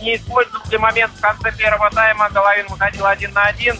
Не 0.00 0.16
использовали 0.16 0.76
момент 0.76 1.12
в 1.14 1.20
конце 1.20 1.52
первого 1.52 1.90
тайма. 1.90 2.30
Головин 2.30 2.66
выходил 2.68 3.06
один 3.06 3.32
на 3.32 3.44
один. 3.44 3.78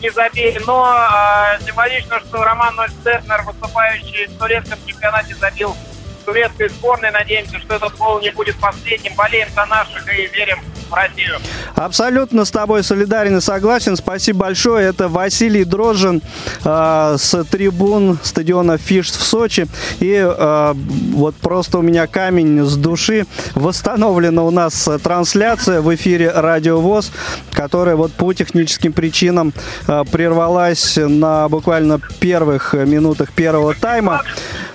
Не 0.00 0.10
забили. 0.10 0.60
Но 0.66 0.84
а, 0.84 1.58
символично, 1.60 2.20
что 2.20 2.42
Роман 2.42 2.74
Нойстернер, 2.74 3.42
выступающий 3.42 4.26
в 4.26 4.38
турецком 4.38 4.78
чемпионате, 4.86 5.34
забил 5.36 5.76
турецкой 6.24 6.68
сборной. 6.68 7.10
Надеемся, 7.10 7.58
что 7.58 7.74
этот 7.74 7.96
гол 7.96 8.20
не 8.20 8.30
будет 8.30 8.56
последним. 8.56 9.14
Болеем 9.14 9.48
за 9.54 9.66
наших 9.66 10.06
и 10.12 10.26
верим 10.28 10.58
в 10.92 10.94
Россию. 10.94 11.38
Абсолютно 11.74 12.44
с 12.44 12.50
тобой 12.50 12.84
солидарен 12.84 13.38
и 13.38 13.40
согласен. 13.40 13.96
Спасибо 13.96 14.40
большое. 14.40 14.88
Это 14.88 15.08
Василий 15.08 15.64
Дрожжин 15.64 16.22
э, 16.64 17.16
с 17.18 17.44
трибун 17.44 18.18
стадиона 18.22 18.78
Фиш 18.78 19.10
в 19.10 19.22
Сочи. 19.22 19.66
И 20.00 20.12
э, 20.12 20.74
вот 21.14 21.34
просто 21.36 21.78
у 21.78 21.82
меня 21.82 22.06
камень 22.06 22.64
с 22.64 22.76
души. 22.76 23.26
Восстановлена 23.54 24.42
у 24.42 24.50
нас 24.50 24.88
трансляция 25.02 25.80
в 25.80 25.94
эфире 25.94 26.30
Радио 26.30 26.80
ВОЗ, 26.80 27.12
которая 27.52 27.96
вот 27.96 28.12
по 28.12 28.32
техническим 28.32 28.92
причинам 28.92 29.52
э, 29.88 30.04
прервалась 30.10 30.96
на 30.96 31.48
буквально 31.48 32.00
первых 32.20 32.74
минутах 32.74 33.32
первого 33.32 33.74
тайма. 33.74 34.22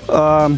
Э, 0.08 0.50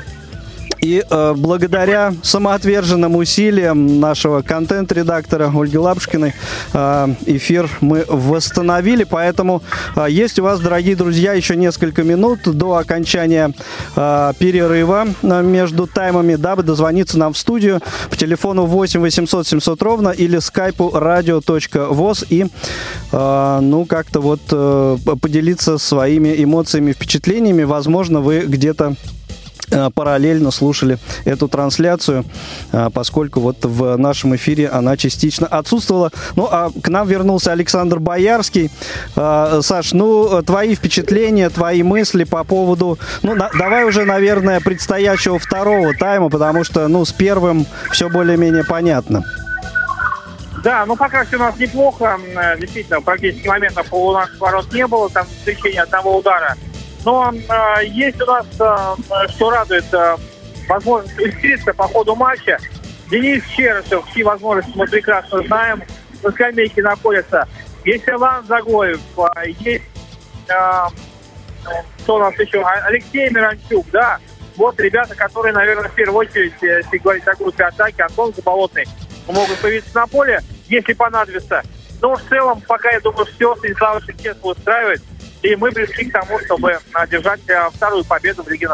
и 0.82 1.04
э, 1.08 1.34
благодаря 1.36 2.14
самоотверженным 2.24 3.16
усилиям 3.16 4.00
нашего 4.00 4.42
контент-редактора 4.42 5.52
Ольги 5.54 5.78
Лапушкиной 5.78 6.34
э, 6.74 7.08
эфир 7.26 7.70
мы 7.82 8.06
восстановили. 8.08 9.04
Поэтому 9.04 9.62
э, 9.96 10.08
есть 10.10 10.40
у 10.40 10.44
вас, 10.44 10.60
дорогие 10.60 10.96
друзья, 10.96 11.34
еще 11.34 11.56
несколько 11.56 12.04
минут 12.04 12.42
до 12.46 12.78
окончания 12.78 13.54
э, 13.96 14.34
перерыва 14.40 15.08
э, 15.22 15.42
между 15.42 15.88
таймами, 15.88 16.36
дабы 16.36 16.64
дозвониться 16.64 17.18
нам 17.18 17.34
в 17.34 17.38
студию 17.38 17.82
по 18.10 18.16
телефону 18.16 18.66
8 18.66 19.00
800 19.02 19.48
700 19.48 19.82
ровно 19.82 20.10
или 20.10 20.40
скайпу 20.40 20.92
radio.voz 20.94 22.26
и 22.30 22.48
э, 23.12 23.60
ну 23.62 23.86
как-то 23.86 24.22
вот 24.22 24.42
э, 24.52 24.98
поделиться 25.22 25.78
своими 25.78 26.42
эмоциями, 26.44 26.94
впечатлениями. 26.94 27.64
Возможно, 27.64 28.22
вы 28.22 28.42
где-то 28.42 28.96
параллельно 29.94 30.52
слушали 30.52 30.98
эту 31.26 31.48
трансляцию, 31.48 32.26
э, 32.72 32.90
поскольку 32.94 33.40
вот 33.40 33.58
в 33.64 33.98
нашем 33.98 34.36
эфире 34.36 34.68
она 34.70 34.98
частично 34.98 35.48
отсутствовала. 35.48 36.12
Ну, 36.36 36.48
а 36.50 36.70
к 36.82 36.88
нам 36.90 37.08
вернулся 37.08 37.52
Александр 37.52 38.00
Боярский. 38.00 38.72
Э, 39.16 39.60
Саш, 39.62 39.94
ну, 39.94 40.42
твои 40.44 40.76
впечатления, 40.76 41.50
твои 41.50 41.84
мысли 41.84 42.24
по 42.24 42.44
поводу... 42.44 42.98
Ну, 43.22 43.36
давай 43.36 43.86
уже, 43.86 44.06
наверное, 44.06 44.60
предстоящего 44.60 45.40
второго 45.40 45.94
тайма, 45.94 46.30
потому 46.30 46.64
что, 46.64 46.88
ну, 46.88 47.06
с 47.06 47.12
первым 47.12 47.66
все 47.92 48.10
более-менее 48.10 48.64
понятно. 48.64 49.24
Да, 50.64 50.86
ну 50.86 50.98
пока 50.98 51.24
все 51.24 51.38
у 51.38 51.40
нас 51.40 51.58
неплохо. 51.58 52.20
Действительно, 52.60 53.00
практически 53.02 53.48
моментов 53.48 53.88
у 53.92 54.12
нас 54.12 54.30
ворот 54.40 54.72
не 54.74 54.86
было. 54.88 55.10
Там 55.10 55.26
встречение 55.26 55.84
одного 55.84 56.18
удара– 56.18 56.58
но 57.06 57.32
э, 57.32 57.86
есть 57.86 58.22
у 58.22 58.26
нас, 58.26 58.46
э, 58.60 59.28
что 59.30 59.50
радует, 59.50 59.94
э, 59.94 60.18
возможность 60.68 61.20
усилиться 61.20 61.74
по 61.74 61.88
ходу 61.88 62.16
матча. 62.16 62.58
Денис 63.10 63.44
Черышев, 63.56 64.06
чьи 64.14 64.24
возможности 64.24 64.74
мы 64.76 64.86
прекрасно 64.86 65.42
знаем, 65.44 65.82
на 66.22 66.32
скамейке 66.32 66.82
находится. 66.82 67.48
Есть 67.86 68.08
Иван 68.08 68.46
Загоев, 68.46 69.00
э, 69.18 69.50
есть, 69.60 69.84
э, 70.48 70.88
кто 72.04 72.16
у 72.16 72.20
нас 72.20 72.38
еще, 72.38 72.62
а, 72.62 72.86
Алексей 72.86 73.30
Миранчук, 73.30 73.86
да. 73.92 74.20
Вот 74.56 74.80
ребята, 74.80 75.16
которые, 75.16 75.54
наверное, 75.54 75.90
в 75.90 75.96
первую 75.96 76.28
очередь, 76.28 76.54
если 76.62 76.98
говорить 76.98 77.28
о 77.28 77.36
группе 77.36 77.64
атаки, 77.64 78.02
Антон 78.02 78.34
Заболотный, 78.36 78.86
могут 79.28 79.58
появиться 79.60 79.96
на 79.96 80.08
поле, 80.08 80.42
если 80.68 80.94
понадобится. 80.94 81.64
Но 82.02 82.16
в 82.16 82.22
целом, 82.24 82.62
пока, 82.62 82.92
я 82.92 83.00
думаю, 83.00 83.26
все 83.26 83.56
Станислава 83.56 84.02
Шевченко 84.02 84.46
устраивает. 84.46 85.02
И 85.42 85.56
мы 85.56 85.72
пришли 85.72 86.06
к 86.06 86.12
тому, 86.12 86.38
чтобы 86.40 86.78
одержать 86.92 87.40
э, 87.48 87.70
вторую 87.74 88.04
победу 88.04 88.44
в 88.44 88.50
Лиге 88.50 88.68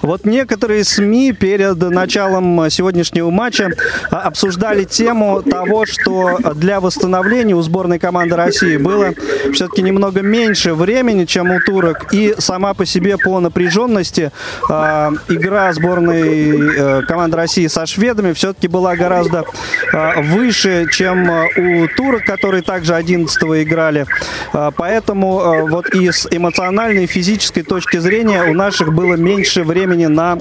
Вот 0.00 0.24
некоторые 0.24 0.82
СМИ 0.82 1.32
перед 1.32 1.76
началом 1.76 2.68
сегодняшнего 2.70 3.30
матча 3.30 3.70
а, 4.10 4.22
обсуждали 4.22 4.82
тему 4.82 5.42
того, 5.42 5.86
что 5.86 6.38
для 6.56 6.80
восстановления 6.80 7.54
у 7.54 7.62
сборной 7.62 8.00
команды 8.00 8.34
России 8.34 8.76
было 8.78 9.14
все-таки 9.52 9.82
немного 9.82 10.22
меньше 10.22 10.74
времени, 10.74 11.24
чем 11.24 11.52
у 11.52 11.60
турок. 11.60 12.12
И 12.12 12.34
сама 12.38 12.74
по 12.74 12.84
себе 12.84 13.16
по 13.16 13.38
напряженности 13.38 14.32
э, 14.68 15.10
игра 15.28 15.72
сборной 15.72 16.76
э, 16.76 17.02
команды 17.02 17.36
России 17.36 17.68
со 17.68 17.86
шведами 17.86 18.32
все-таки 18.32 18.66
была 18.66 18.96
гораздо 18.96 19.44
э, 19.92 20.22
выше, 20.22 20.88
чем 20.90 21.30
у 21.30 21.86
турок, 21.96 22.24
которые 22.24 22.62
также 22.62 22.94
11 22.94 23.40
играли. 23.62 24.06
Э, 24.52 24.70
поэтому 24.76 25.40
э, 25.40 25.62
вот 25.68 25.91
и 25.94 26.10
с 26.10 26.26
эмоциональной 26.30 27.04
и 27.04 27.06
физической 27.06 27.62
точки 27.62 27.98
зрения 27.98 28.44
у 28.44 28.54
наших 28.54 28.92
было 28.92 29.14
меньше 29.14 29.64
времени 29.64 30.06
на 30.06 30.38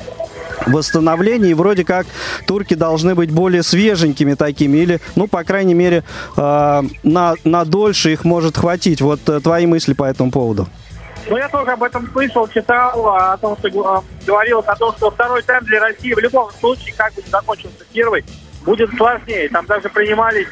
восстановление, 0.67 1.51
и 1.51 1.53
вроде 1.53 1.83
как 1.83 2.05
турки 2.45 2.73
должны 2.73 3.15
быть 3.15 3.31
более 3.31 3.63
свеженькими 3.63 4.35
такими, 4.35 4.77
или, 4.77 4.99
ну, 5.15 5.27
по 5.27 5.43
крайней 5.43 5.73
мере, 5.73 6.03
э, 6.37 6.81
на, 7.03 7.35
на 7.43 7.65
дольше 7.65 8.13
их 8.13 8.23
может 8.25 8.57
хватить. 8.57 9.01
Вот 9.01 9.27
э, 9.27 9.39
твои 9.39 9.65
мысли 9.65 9.93
по 9.93 10.03
этому 10.03 10.31
поводу. 10.31 10.67
Ну, 11.29 11.37
я 11.37 11.47
тоже 11.49 11.71
об 11.71 11.83
этом 11.83 12.09
слышал, 12.11 12.47
читал, 12.47 13.07
о 13.07 13.37
том, 13.37 13.57
что 13.57 14.03
говорилось 14.25 14.65
о 14.67 14.75
том, 14.75 14.93
что 14.97 15.11
второй 15.11 15.41
тайм 15.43 15.63
для 15.65 15.79
России 15.79 16.13
в 16.13 16.19
любом 16.19 16.51
случае, 16.59 16.93
как 16.97 17.13
бы 17.13 17.21
закончился 17.29 17.85
первый, 17.93 18.25
будет 18.65 18.89
сложнее. 18.97 19.49
Там 19.49 19.65
даже 19.65 19.89
принимались 19.89 20.47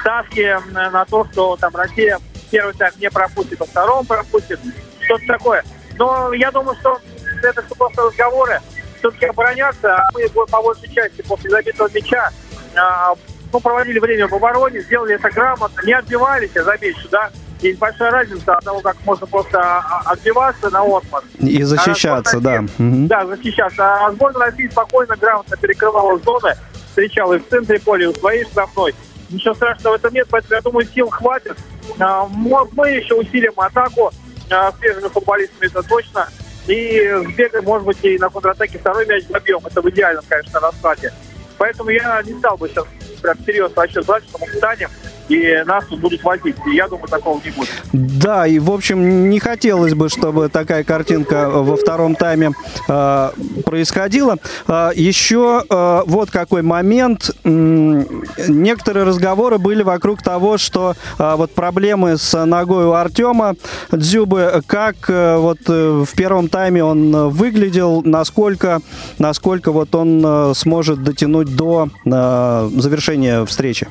ставки 0.00 0.56
на 0.72 1.04
то, 1.06 1.26
что 1.32 1.56
там 1.56 1.74
Россия 1.74 2.18
первый 2.50 2.74
тайм 2.74 2.92
не 2.98 3.10
пропустит, 3.10 3.60
а 3.60 3.64
втором 3.64 4.06
пропустит, 4.06 4.60
что-то 5.00 5.26
такое. 5.26 5.64
Но 5.98 6.32
я 6.32 6.50
думаю, 6.50 6.76
что 6.80 6.98
это 7.42 7.62
все 7.62 7.74
просто 7.74 8.02
разговоры. 8.02 8.60
Все-таки 8.98 9.26
обороняться, 9.26 9.96
а 9.96 10.02
мы 10.12 10.28
по 10.28 10.62
большей 10.62 10.92
части 10.92 11.22
после 11.22 11.50
забитого 11.50 11.88
мяча 11.92 12.30
а, 12.76 13.14
ну, 13.52 13.60
проводили 13.60 13.98
время 13.98 14.28
в 14.28 14.34
обороне, 14.34 14.80
сделали 14.82 15.14
это 15.14 15.30
грамотно, 15.30 15.80
не 15.84 15.92
отбивались, 15.92 16.54
а 16.56 16.64
замечу, 16.64 17.08
да, 17.10 17.30
есть 17.60 17.78
большая 17.78 18.10
разница 18.10 18.54
от 18.54 18.64
того, 18.64 18.80
как 18.80 18.96
можно 19.04 19.26
просто 19.26 19.60
а, 19.60 20.02
отбиваться 20.06 20.70
на 20.70 20.82
отман. 20.82 21.22
И 21.38 21.62
защищаться, 21.62 22.38
а 22.38 22.40
да. 22.40 22.64
Да, 22.78 23.26
защищаться. 23.26 24.06
А 24.06 24.12
сборная 24.12 24.50
России 24.50 24.68
спокойно, 24.68 25.16
грамотно 25.16 25.56
перекрывала 25.56 26.18
зоны, 26.18 26.54
встречала 26.88 27.34
и 27.34 27.38
в 27.38 27.48
центре 27.48 27.78
поля, 27.80 28.04
и 28.04 28.08
у 28.08 28.14
своей 28.14 28.44
штрафной. 28.44 28.94
Ничего 29.30 29.54
страшного 29.54 29.94
в 29.94 29.96
этом 29.96 30.12
нет, 30.12 30.26
поэтому 30.30 30.54
я 30.54 30.60
думаю, 30.60 30.86
сил 30.86 31.08
хватит. 31.08 31.56
А, 31.98 32.26
мы 32.26 32.90
еще 32.90 33.14
усилим 33.14 33.52
атаку 33.56 34.10
а, 34.50 34.72
свежими 34.72 35.08
футболистами, 35.08 35.66
это 35.66 35.82
точно. 35.82 36.28
И 36.66 37.12
сбегаем, 37.28 37.64
может 37.64 37.86
быть, 37.86 37.98
и 38.02 38.18
на 38.18 38.28
контратаке 38.28 38.78
второй 38.78 39.06
мяч 39.06 39.24
забьем. 39.28 39.60
Это 39.64 39.80
в 39.80 39.90
идеальном, 39.90 40.24
конечно, 40.28 40.60
раскладе. 40.60 41.12
Поэтому 41.58 41.90
я 41.90 42.22
не 42.22 42.38
стал 42.38 42.56
бы 42.56 42.68
сейчас 42.68 42.86
прям 43.22 43.38
серьезно 43.44 43.76
вообще 43.76 44.02
звать, 44.02 44.24
что 44.24 44.38
мы 44.38 44.46
встанем 44.46 44.90
и 45.30 45.62
нас 45.64 45.84
будут 45.88 46.22
возить. 46.24 46.56
И 46.66 46.74
я 46.74 46.88
думаю, 46.88 47.08
такого 47.08 47.40
не 47.44 47.50
будет. 47.52 47.70
Да, 47.92 48.46
и, 48.46 48.58
в 48.58 48.70
общем, 48.70 49.30
не 49.30 49.38
хотелось 49.38 49.94
бы, 49.94 50.08
чтобы 50.08 50.48
такая 50.48 50.84
картинка 50.84 51.48
во 51.48 51.76
втором 51.76 52.14
тайме 52.16 52.50
э, 52.88 53.30
происходила. 53.64 54.36
Э, 54.66 54.90
еще 54.94 55.64
э, 55.68 56.02
вот 56.06 56.30
какой 56.30 56.62
момент. 56.62 57.30
Некоторые 57.44 59.04
разговоры 59.04 59.58
были 59.58 59.82
вокруг 59.82 60.22
того, 60.22 60.58
что 60.58 60.94
э, 61.18 61.34
вот 61.36 61.54
проблемы 61.54 62.16
с 62.16 62.44
ногой 62.44 62.86
у 62.86 62.92
Артема 62.92 63.54
Дзюбы, 63.92 64.62
как 64.66 64.96
э, 65.08 65.36
вот 65.36 65.60
э, 65.68 66.04
в 66.04 66.16
первом 66.16 66.48
тайме 66.48 66.82
он 66.82 67.30
выглядел, 67.30 68.02
насколько, 68.04 68.80
насколько 69.18 69.70
вот 69.72 69.94
он 69.94 70.22
э, 70.24 70.52
сможет 70.54 71.02
дотянуть 71.02 71.54
до 71.54 71.88
э, 72.04 72.70
завершения 72.74 73.44
встречи 73.44 73.86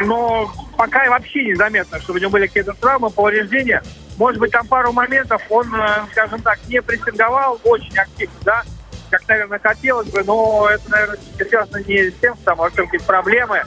но 0.00 0.50
пока 0.76 1.08
вообще 1.08 1.44
незаметно, 1.44 2.00
что 2.00 2.12
у 2.12 2.18
него 2.18 2.30
были 2.30 2.46
какие-то 2.46 2.72
травмы, 2.74 3.10
повреждения. 3.10 3.82
Может 4.16 4.40
быть, 4.40 4.52
там 4.52 4.66
пару 4.66 4.92
моментов 4.92 5.42
он, 5.50 5.74
э, 5.74 5.88
скажем 6.12 6.40
так, 6.42 6.58
не 6.68 6.80
прессинговал 6.80 7.60
очень 7.64 7.98
активно, 7.98 8.34
да, 8.44 8.62
как, 9.10 9.28
наверное, 9.28 9.58
хотелось 9.58 10.08
бы, 10.08 10.22
но 10.24 10.68
это, 10.70 10.90
наверное, 10.90 11.18
связано 11.36 11.82
не 11.86 12.10
с 12.10 12.14
тем, 12.14 12.34
что 12.36 12.44
там 12.44 12.58
вообще 12.58 12.84
какие-то 12.84 13.06
проблемы, 13.06 13.62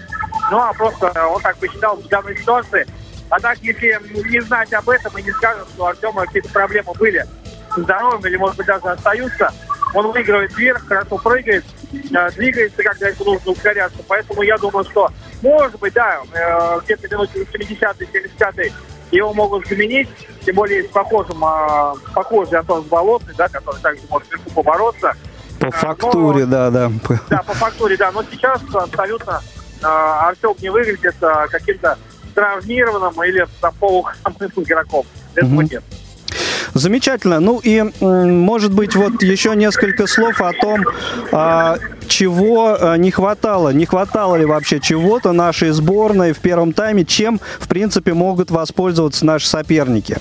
ну, 0.51 0.59
а 0.59 0.73
просто 0.73 1.27
он 1.27 1.41
так 1.41 1.57
посчитал 1.57 1.97
в 1.97 2.07
данной 2.07 2.37
ситуации. 2.37 2.87
А 3.29 3.39
так, 3.39 3.59
если 3.59 3.99
не 4.27 4.41
знать 4.41 4.73
об 4.73 4.89
этом 4.89 5.15
и 5.17 5.21
не 5.21 5.31
скажем, 5.31 5.65
что 5.67 5.83
у 5.83 5.87
Артема 5.87 6.25
какие-то 6.25 6.49
проблемы 6.49 6.93
были 6.97 7.25
с 7.75 7.77
или, 7.77 8.35
может 8.37 8.57
быть, 8.57 8.65
даже 8.65 8.85
остаются, 8.87 9.53
он 9.93 10.11
выигрывает 10.11 10.55
вверх, 10.55 10.87
хорошо 10.87 11.17
прыгает, 11.17 11.65
э, 11.91 12.31
двигается, 12.31 12.83
когда 12.83 13.07
ему 13.07 13.33
нужно 13.33 13.51
ускоряться. 13.51 13.99
Поэтому 14.07 14.41
я 14.43 14.57
думаю, 14.57 14.85
что 14.85 15.09
может 15.41 15.79
быть, 15.79 15.93
да, 15.93 16.19
э, 16.33 16.79
где-то 16.83 17.07
минуте 17.09 17.39
70-й, 17.41 18.05
75-й 18.05 18.73
его 19.11 19.33
могут 19.33 19.67
заменить, 19.67 20.09
тем 20.45 20.55
более 20.55 20.83
с 20.83 20.87
похожим, 20.87 21.43
э, 21.43 21.93
похожий 22.13 22.59
Антон 22.59 22.83
Болотный, 22.83 23.33
да, 23.37 23.47
который 23.47 23.79
также 23.81 24.01
может 24.09 24.29
вверху 24.29 24.49
побороться. 24.51 25.13
По 25.59 25.67
э, 25.67 25.71
фактуре, 25.71 26.45
Но, 26.45 26.51
да, 26.51 26.69
да. 26.69 26.91
Да, 27.29 27.43
по 27.43 27.53
фактуре, 27.53 27.95
да. 27.97 28.11
Но 28.11 28.23
сейчас 28.23 28.61
абсолютно 28.73 29.41
Артем 29.81 30.55
не 30.61 30.69
выглядит 30.69 31.15
каким-то 31.49 31.97
травмированным 32.35 33.23
или 33.23 33.47
там, 33.61 33.73
полухромым 33.79 34.51
игроком. 34.57 35.05
Этого 35.35 35.53
угу. 35.53 35.61
нет. 35.61 35.83
Замечательно. 36.79 37.41
Ну 37.41 37.59
и, 37.61 37.83
может 38.01 38.73
быть, 38.73 38.95
вот 38.95 39.21
еще 39.21 39.55
несколько 39.55 40.07
слов 40.07 40.41
о 40.41 40.53
том, 40.53 40.85
а, 41.31 41.77
чего 42.07 42.77
а, 42.79 42.95
не 42.95 43.11
хватало. 43.11 43.69
Не 43.69 43.85
хватало 43.85 44.37
ли 44.37 44.45
вообще 44.45 44.79
чего-то 44.79 45.33
нашей 45.33 45.71
сборной 45.71 46.31
в 46.31 46.39
первом 46.39 46.71
тайме, 46.71 47.03
чем, 47.03 47.41
в 47.59 47.67
принципе, 47.67 48.13
могут 48.13 48.49
воспользоваться 48.49 49.25
наши 49.25 49.47
соперники? 49.47 50.17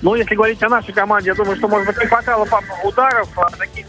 Ну, 0.00 0.14
если 0.14 0.34
говорить 0.34 0.62
о 0.62 0.68
нашей 0.70 0.94
команде, 0.94 1.28
я 1.28 1.34
думаю, 1.34 1.56
что, 1.56 1.68
может 1.68 1.86
быть, 1.86 1.98
не 1.98 2.06
хватало 2.06 2.48
ударов, 2.82 3.28
а, 3.36 3.50
таких 3.50 3.86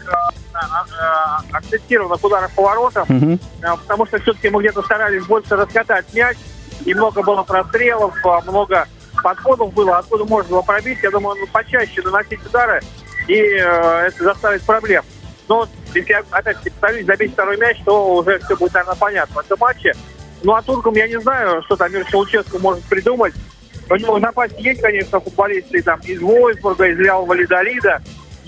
акцентированных 1.52 2.22
ударов 2.22 2.50
по 2.52 2.62
воротам, 2.62 3.04
угу. 3.08 3.38
потому 3.60 4.06
что 4.06 4.18
все-таки 4.20 4.48
мы 4.48 4.60
где-то 4.60 4.82
старались 4.82 5.24
больше 5.24 5.54
раскатать 5.54 6.06
мяч, 6.14 6.36
и 6.84 6.94
много 6.94 7.22
было 7.22 7.42
прострелов, 7.42 8.14
много 8.46 8.86
подходов 9.26 9.74
было, 9.74 9.98
откуда 9.98 10.24
можно 10.24 10.50
было 10.50 10.62
пробить. 10.62 11.00
Я 11.02 11.10
думаю, 11.10 11.36
ну, 11.40 11.48
почаще 11.48 12.00
наносить 12.02 12.46
удары, 12.46 12.80
и 13.26 13.34
э, 13.34 14.06
это 14.06 14.22
заставит 14.22 14.62
проблем. 14.62 15.02
Но 15.48 15.66
если 15.92 16.12
опять-таки 16.30 16.70
повторюсь, 16.70 17.06
забить 17.06 17.32
второй 17.32 17.56
мяч, 17.56 17.76
то 17.84 18.14
уже 18.14 18.38
все 18.38 18.56
будет, 18.56 18.74
наверное, 18.74 18.94
понятно 18.94 19.34
в 19.34 19.44
этом 19.44 19.58
матче. 19.58 19.94
Ну, 20.44 20.54
а 20.54 20.62
туркам 20.62 20.94
я 20.94 21.08
не 21.08 21.20
знаю, 21.20 21.60
что 21.64 21.74
там 21.74 21.92
Мир 21.92 22.04
Челческу 22.04 22.60
может 22.60 22.84
придумать. 22.84 23.34
У 23.90 23.96
него 23.96 24.16
в 24.20 24.60
есть, 24.60 24.80
конечно, 24.80 25.18
футболисты 25.18 25.82
там, 25.82 25.98
из 26.04 26.20
Войсбурга, 26.20 26.86
из 26.86 26.98
Реал 27.00 27.26
Валидолида, 27.26 28.02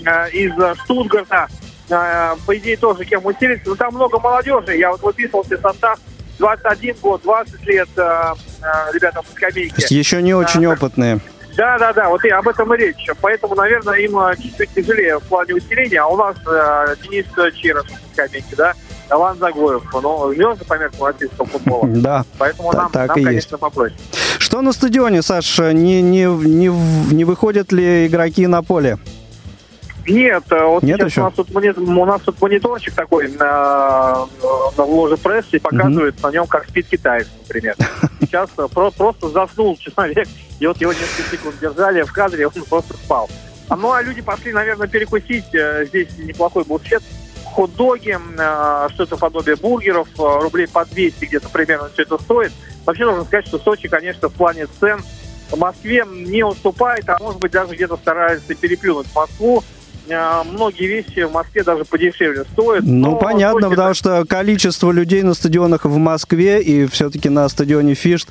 э, 0.05 0.29
из 0.31 0.53
Штутгарта. 0.83 1.49
Э, 1.89 2.35
по 2.45 2.57
идее, 2.57 2.77
тоже 2.77 3.03
кем 3.03 3.25
усилиться. 3.25 3.69
Но 3.69 3.75
там 3.75 3.93
много 3.95 4.17
молодежи. 4.17 4.77
Я 4.77 4.91
вот 4.91 5.01
выписывал 5.01 5.43
себе 5.43 5.57
состав 5.57 5.99
21 6.39 6.95
год, 7.01 7.21
20 7.23 7.65
лет 7.65 7.89
э, 7.97 8.01
э, 8.01 8.93
ребята 8.93 9.21
по 9.21 9.31
скамейке. 9.31 9.85
Еще 9.95 10.21
не 10.21 10.33
очень 10.33 10.65
а, 10.65 10.71
опытные. 10.71 11.19
Да, 11.55 11.77
да, 11.77 11.91
да, 11.91 12.09
вот 12.09 12.23
и 12.23 12.29
об 12.29 12.47
этом 12.47 12.73
и 12.73 12.77
речь. 12.77 13.05
Поэтому, 13.21 13.55
наверное, 13.55 13.95
им 13.95 14.17
э, 14.17 14.35
чуть-чуть 14.37 14.69
тяжелее 14.73 15.19
в 15.19 15.23
плане 15.23 15.55
усиления. 15.55 16.01
А 16.01 16.07
у 16.07 16.15
нас 16.15 16.37
э, 16.47 16.95
Денис 17.03 17.25
Чиров 17.55 17.85
по 17.85 18.13
скамейке, 18.13 18.55
да, 18.55 18.73
Алан 19.09 19.37
Загоев, 19.37 19.83
ну, 19.93 20.33
звезды 20.33 20.65
по 20.65 20.77
меркам 20.77 21.07
российского 21.07 21.45
футбола. 21.45 21.87
Да, 21.87 22.25
Поэтому 22.37 22.71
нам, 22.71 22.89
так 22.91 23.09
нам 23.09 23.19
и 23.19 23.23
конечно, 23.23 23.55
есть. 23.55 23.59
попроще. 23.59 23.97
Что 24.37 24.61
на 24.61 24.71
стадионе, 24.71 25.21
Саша? 25.21 25.73
Не, 25.73 26.01
не, 26.01 26.25
не, 26.25 26.67
не 27.13 27.25
выходят 27.25 27.71
ли 27.71 28.07
игроки 28.07 28.47
на 28.47 28.63
поле? 28.63 28.97
Нет, 30.07 30.43
э, 30.51 30.63
вот 30.63 30.83
Нет 30.83 30.97
сейчас 30.97 31.11
еще? 31.11 31.21
у 31.21 31.23
нас, 31.25 31.33
тут, 31.33 31.55
у 31.55 32.05
нас 32.05 32.21
тут 32.21 32.41
мониторчик 32.41 32.93
такой 32.93 33.29
на, 33.29 34.25
на 34.77 34.83
ложе 34.83 35.17
прессе 35.17 35.57
и 35.57 35.59
показывает 35.59 36.15
mm-hmm. 36.15 36.27
на 36.27 36.31
нем, 36.31 36.47
как 36.47 36.67
спит 36.67 36.87
китаец, 36.87 37.27
например. 37.41 37.75
Сейчас 38.21 38.49
э, 38.57 38.67
про, 38.73 38.91
просто 38.91 39.29
заснул 39.29 39.77
человек, 39.77 40.27
и 40.59 40.67
вот 40.67 40.79
его 40.81 40.93
несколько 40.93 41.29
секунд 41.29 41.55
держали 41.59 42.01
в 42.01 42.11
кадре, 42.11 42.47
он 42.47 42.53
просто 42.67 42.93
спал. 42.95 43.29
А, 43.67 43.75
ну, 43.75 43.91
а 43.91 44.01
люди 44.01 44.21
пошли, 44.21 44.51
наверное, 44.51 44.87
перекусить. 44.87 45.53
Э, 45.53 45.85
здесь 45.85 46.17
неплохой 46.17 46.63
буфет. 46.63 47.03
Хот-доги, 47.45 48.15
что-то 48.93 49.17
подобие 49.17 49.55
бургеров, 49.55 50.07
рублей 50.17 50.67
по 50.67 50.85
200 50.85 51.25
где-то 51.25 51.49
примерно 51.49 51.89
все 51.89 52.03
это 52.03 52.19
стоит. 52.19 52.51
Вообще, 52.85 53.05
нужно 53.05 53.25
сказать, 53.25 53.47
что 53.47 53.57
Сочи, 53.57 53.87
конечно, 53.87 54.29
в 54.29 54.33
плане 54.33 54.67
цен 54.79 55.01
в 55.51 55.57
Москве 55.57 56.05
не 56.07 56.43
уступает, 56.43 57.09
а 57.09 57.17
может 57.19 57.39
быть 57.39 57.51
даже 57.51 57.75
где-то 57.75 57.97
старается 57.97 58.53
переплюнуть 58.53 59.07
Москву. 59.15 59.63
А, 60.11 60.43
многие 60.43 60.87
вещи 60.87 61.23
в 61.23 61.31
Москве 61.31 61.63
даже 61.63 61.85
подешевле 61.85 62.43
стоят. 62.51 62.83
Ну, 62.85 63.17
понятно, 63.17 63.61
точно... 63.61 63.69
потому 63.69 63.93
что 63.93 64.25
количество 64.25 64.91
людей 64.91 65.23
на 65.23 65.33
стадионах 65.33 65.85
в 65.85 65.97
Москве 65.97 66.61
и 66.61 66.85
все-таки 66.87 67.29
на 67.29 67.47
стадионе 67.49 67.93
Фишт, 67.93 68.29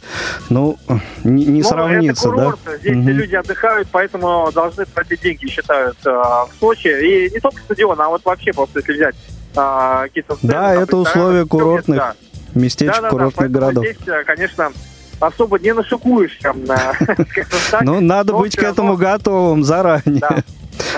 ну, 0.49 0.79
не, 1.25 1.47
не 1.47 1.63
ну, 1.63 1.69
сравнится, 1.69 2.29
это 2.29 2.37
курорт, 2.37 2.59
да? 2.65 2.79
Здесь 2.79 2.97
угу. 2.97 3.09
люди 3.09 3.35
отдыхают, 3.35 3.89
поэтому 3.91 4.51
должны 4.53 4.85
тратить 4.87 5.21
деньги, 5.23 5.47
считают, 5.47 5.97
э, 6.05 6.11
в 6.11 6.51
Сочи. 6.59 6.89
И 6.89 7.31
не 7.33 7.41
только 7.41 7.61
стадион, 7.63 8.01
а 8.01 8.09
вот 8.09 8.25
вообще 8.25 8.53
просто, 8.53 8.81
если 8.81 8.93
взять 8.93 9.17
э, 9.57 10.01
какие-то... 10.05 10.37
Сцены, 10.37 10.53
да, 10.53 10.75
там, 10.75 10.83
это 10.83 10.97
условия 10.97 11.47
курортных 11.47 11.99
да. 11.99 12.15
местечек, 12.55 12.95
да, 12.97 13.03
да, 13.03 13.09
курортных 13.11 13.51
да, 13.51 13.61
городов. 13.61 13.85
Здесь, 13.85 14.09
э, 14.09 14.25
конечно, 14.25 14.73
особо 15.21 15.59
не 15.59 15.73
нашикуешься. 15.73 16.55
Ну, 17.83 18.01
надо 18.01 18.33
быть 18.33 18.57
к 18.57 18.63
этому 18.63 18.97
готовым 18.97 19.65
заранее. 19.65 20.23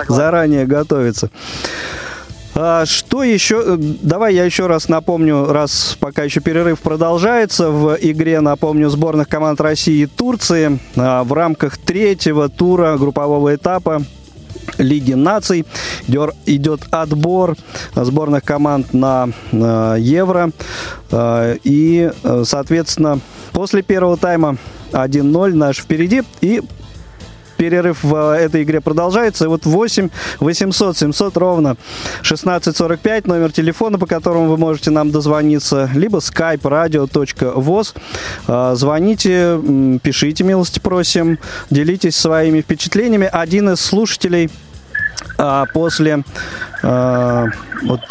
Заранее 0.07 0.65
готовиться. 0.65 1.29
А 2.53 2.85
что 2.85 3.23
еще? 3.23 3.77
Давай 3.77 4.35
я 4.35 4.43
еще 4.43 4.67
раз 4.67 4.89
напомню, 4.89 5.45
раз 5.47 5.95
пока 5.99 6.23
еще 6.23 6.41
перерыв 6.41 6.79
продолжается 6.81 7.69
в 7.69 7.97
игре, 8.01 8.41
напомню, 8.41 8.89
сборных 8.89 9.29
команд 9.29 9.61
России 9.61 10.03
и 10.03 10.05
Турции 10.05 10.79
а, 10.97 11.23
в 11.23 11.31
рамках 11.31 11.77
третьего 11.77 12.49
тура 12.49 12.97
группового 12.97 13.55
этапа 13.55 14.03
Лиги 14.77 15.13
наций. 15.13 15.65
Идет 16.45 16.81
отбор 16.91 17.55
сборных 17.95 18.43
команд 18.43 18.93
на 18.93 19.29
Евро. 19.51 20.51
А, 21.09 21.55
и, 21.63 22.11
соответственно, 22.43 23.21
после 23.53 23.81
первого 23.81 24.17
тайма 24.17 24.57
1-0 24.91 25.53
наш 25.53 25.77
впереди. 25.77 26.23
И 26.41 26.61
перерыв 27.61 28.03
в 28.03 28.15
э, 28.15 28.37
этой 28.39 28.63
игре 28.63 28.81
продолжается. 28.81 29.45
И 29.45 29.47
вот 29.47 29.67
8 29.67 30.09
800 30.39 30.97
700 30.97 31.37
ровно 31.37 31.77
1645 32.21 33.27
номер 33.27 33.51
телефона, 33.51 33.99
по 33.99 34.07
которому 34.07 34.47
вы 34.47 34.57
можете 34.57 34.89
нам 34.89 35.11
дозвониться, 35.11 35.87
либо 35.93 36.17
skype 36.17 36.61
radio.voz. 36.61 37.95
Э, 38.47 38.71
звоните, 38.75 39.59
пишите, 40.01 40.43
милости 40.43 40.79
просим, 40.79 41.37
делитесь 41.69 42.15
своими 42.15 42.61
впечатлениями. 42.61 43.29
Один 43.31 43.69
из 43.69 43.79
слушателей 43.79 44.49
а, 45.37 45.65
после 45.71 46.23
вот, 46.83 48.01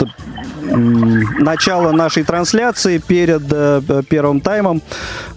начала 0.61 1.93
нашей 1.93 2.25
трансляции 2.25 2.99
перед 2.99 3.43
э, 3.51 4.03
первым 4.09 4.41
таймом, 4.41 4.83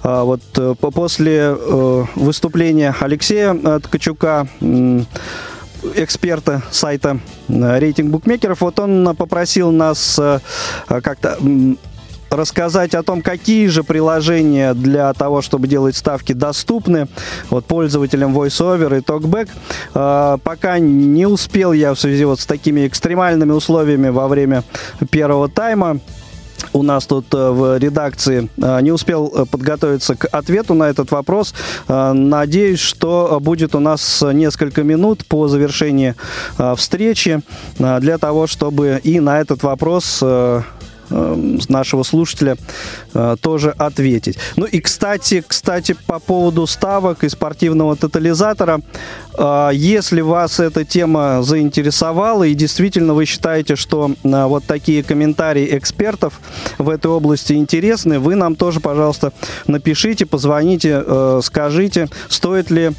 а, 0.01 0.23
вот 0.23 0.41
э, 0.57 0.75
после 0.75 1.55
э, 1.57 2.05
выступления 2.15 2.95
Алексея 2.99 3.53
Ткачука, 3.79 4.47
эксперта 5.95 6.61
сайта 6.71 7.19
рейтинг 7.49 8.09
букмекеров, 8.11 8.61
вот 8.61 8.79
он 8.79 9.15
попросил 9.17 9.71
нас 9.71 10.19
как-то 10.87 11.37
рассказать 12.33 12.95
о 12.95 13.03
том, 13.03 13.21
какие 13.21 13.67
же 13.67 13.83
приложения 13.83 14.73
для 14.73 15.13
того, 15.13 15.41
чтобы 15.41 15.67
делать 15.67 15.95
ставки, 15.95 16.33
доступны 16.33 17.07
вот, 17.49 17.65
пользователям 17.65 18.37
VoiceOver 18.37 18.97
и 18.97 19.01
TalkBack. 19.01 19.49
Э, 19.93 20.37
пока 20.43 20.79
не 20.79 21.25
успел 21.25 21.73
я 21.73 21.93
в 21.93 21.99
связи 21.99 22.25
вот 22.25 22.39
с 22.39 22.45
такими 22.45 22.87
экстремальными 22.87 23.51
условиями 23.51 24.09
во 24.09 24.27
время 24.27 24.63
первого 25.09 25.49
тайма 25.49 25.99
у 26.71 26.83
нас 26.83 27.05
тут 27.05 27.33
э, 27.33 27.49
в 27.49 27.77
редакции 27.77 28.49
э, 28.61 28.81
не 28.81 28.91
успел 28.91 29.31
э, 29.35 29.45
подготовиться 29.45 30.15
к 30.15 30.25
ответу 30.25 30.73
на 30.73 30.85
этот 30.85 31.11
вопрос. 31.11 31.53
Надеюсь, 31.87 32.79
что 32.79 33.39
будет 33.41 33.75
у 33.75 33.79
нас 33.79 34.23
несколько 34.33 34.83
минут 34.83 35.25
по 35.25 35.47
завершении 35.47 36.15
встречи 36.75 37.41
для 37.77 38.17
того, 38.17 38.47
чтобы 38.47 38.99
и 39.03 39.19
на 39.19 39.39
этот 39.39 39.63
вопрос 39.63 40.23
нашего 41.09 42.03
слушателя 42.03 42.57
э, 43.13 43.35
тоже 43.41 43.73
ответить. 43.77 44.37
Ну 44.55 44.65
и, 44.65 44.79
кстати, 44.79 45.43
кстати, 45.47 45.95
по 46.07 46.19
поводу 46.19 46.67
ставок 46.67 47.23
и 47.23 47.29
спортивного 47.29 47.95
тотализатора, 47.95 48.79
э, 48.79 49.32
если 49.73 50.21
вас 50.21 50.59
эта 50.59 50.85
тема 50.85 51.41
заинтересовала 51.41 52.43
и 52.43 52.53
действительно 52.53 53.13
вы 53.13 53.25
считаете, 53.25 53.75
что 53.75 54.11
э, 54.23 54.45
вот 54.45 54.65
такие 54.65 55.03
комментарии 55.03 55.77
экспертов 55.77 56.39
в 56.77 56.89
этой 56.89 57.07
области 57.07 57.53
интересны, 57.53 58.19
вы 58.19 58.35
нам 58.35 58.55
тоже, 58.55 58.79
пожалуйста, 58.79 59.33
напишите, 59.67 60.25
позвоните, 60.25 61.03
скажите, 61.41 62.07
стоит 62.29 62.69
ли 62.69 62.91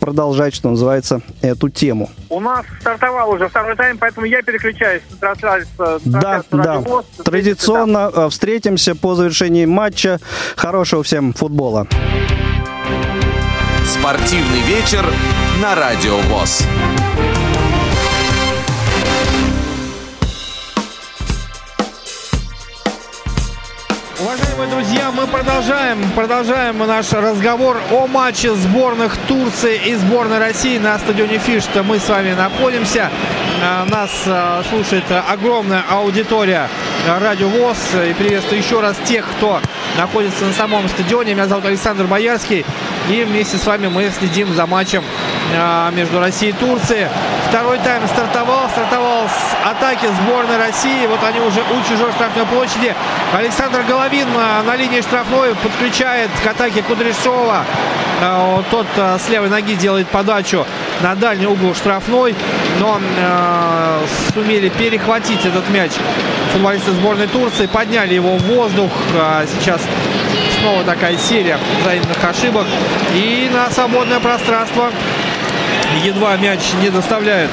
продолжать, 0.00 0.54
что 0.54 0.70
называется, 0.70 1.22
эту 1.40 1.68
тему. 1.68 2.10
У 2.28 2.40
нас 2.40 2.64
стартовал 2.80 3.30
уже 3.30 3.48
второй 3.48 3.76
тайм, 3.76 3.98
поэтому 3.98 4.26
я 4.26 4.42
переключаюсь. 4.42 5.02
Да, 6.04 6.42
да. 6.50 6.82
Традиционно. 7.24 8.10
Э, 8.14 8.28
встретимся 8.30 8.94
по 8.94 9.14
завершении 9.14 9.66
матча. 9.66 10.18
Хорошего 10.56 11.02
всем 11.02 11.32
футбола. 11.32 11.86
Спортивный 13.92 14.62
вечер 14.62 15.04
на 15.60 15.74
Радио 15.74 16.16
ВОЗ. 16.16 16.66
Уважаемые 24.22 24.70
друзья, 24.70 25.10
мы 25.10 25.26
продолжаем, 25.26 25.98
продолжаем 26.14 26.78
наш 26.78 27.12
разговор 27.12 27.82
о 27.90 28.06
матче 28.06 28.54
сборных 28.54 29.16
Турции 29.26 29.80
и 29.84 29.96
сборной 29.96 30.38
России 30.38 30.78
на 30.78 30.96
стадионе 31.00 31.38
Фишта. 31.38 31.82
Мы 31.82 31.98
с 31.98 32.08
вами 32.08 32.32
находимся. 32.32 33.10
А, 33.64 33.84
нас 33.86 34.10
а, 34.26 34.62
слушает 34.70 35.02
огромная 35.28 35.82
аудитория 35.90 36.68
Радио 37.04 37.48
ВОЗ. 37.48 37.78
И 38.08 38.14
приветствую 38.14 38.60
еще 38.60 38.80
раз 38.80 38.96
тех, 39.04 39.28
кто 39.28 39.60
находится 39.98 40.44
на 40.44 40.52
самом 40.52 40.88
стадионе. 40.88 41.34
Меня 41.34 41.48
зовут 41.48 41.64
Александр 41.64 42.04
Боярский. 42.04 42.64
И 43.10 43.24
вместе 43.24 43.56
с 43.56 43.66
вами 43.66 43.88
мы 43.88 44.08
следим 44.16 44.54
за 44.54 44.66
матчем 44.66 45.02
между 45.92 46.20
Россией 46.20 46.52
и 46.52 46.54
Турцией. 46.54 47.08
Второй 47.48 47.78
тайм 47.78 48.06
стартовал, 48.08 48.68
стартовал 48.70 49.28
с 49.28 49.68
атаки 49.68 50.06
сборной 50.22 50.56
России. 50.56 51.06
Вот 51.06 51.22
они 51.22 51.40
уже 51.40 51.60
у 51.60 51.88
чужой 51.88 52.12
штрафной 52.12 52.46
площади. 52.46 52.94
Александр 53.34 53.82
Головин 53.86 54.28
а, 54.36 54.62
на 54.62 54.76
линии 54.76 55.00
штрафной 55.00 55.54
подключает 55.54 56.30
к 56.42 56.46
атаке 56.46 56.82
Кудряшова. 56.82 57.64
Тот 58.70 58.86
с 58.96 59.28
левой 59.28 59.48
ноги 59.48 59.74
делает 59.74 60.06
подачу 60.06 60.64
на 61.00 61.16
дальний 61.16 61.46
угол 61.46 61.74
штрафной, 61.74 62.36
но 62.78 63.00
сумели 64.32 64.68
перехватить 64.68 65.44
этот 65.44 65.68
мяч 65.70 65.90
футболисты 66.52 66.92
сборной 66.92 67.26
Турции, 67.26 67.66
подняли 67.66 68.14
его 68.14 68.36
в 68.36 68.42
воздух. 68.42 68.90
Сейчас 69.52 69.80
снова 70.60 70.84
такая 70.84 71.16
серия 71.16 71.58
взаимных 71.80 72.22
ошибок. 72.22 72.66
И 73.14 73.50
на 73.52 73.70
свободное 73.70 74.20
пространство 74.20 74.90
едва 76.04 76.36
мяч 76.36 76.60
не 76.80 76.90
доставляет 76.90 77.50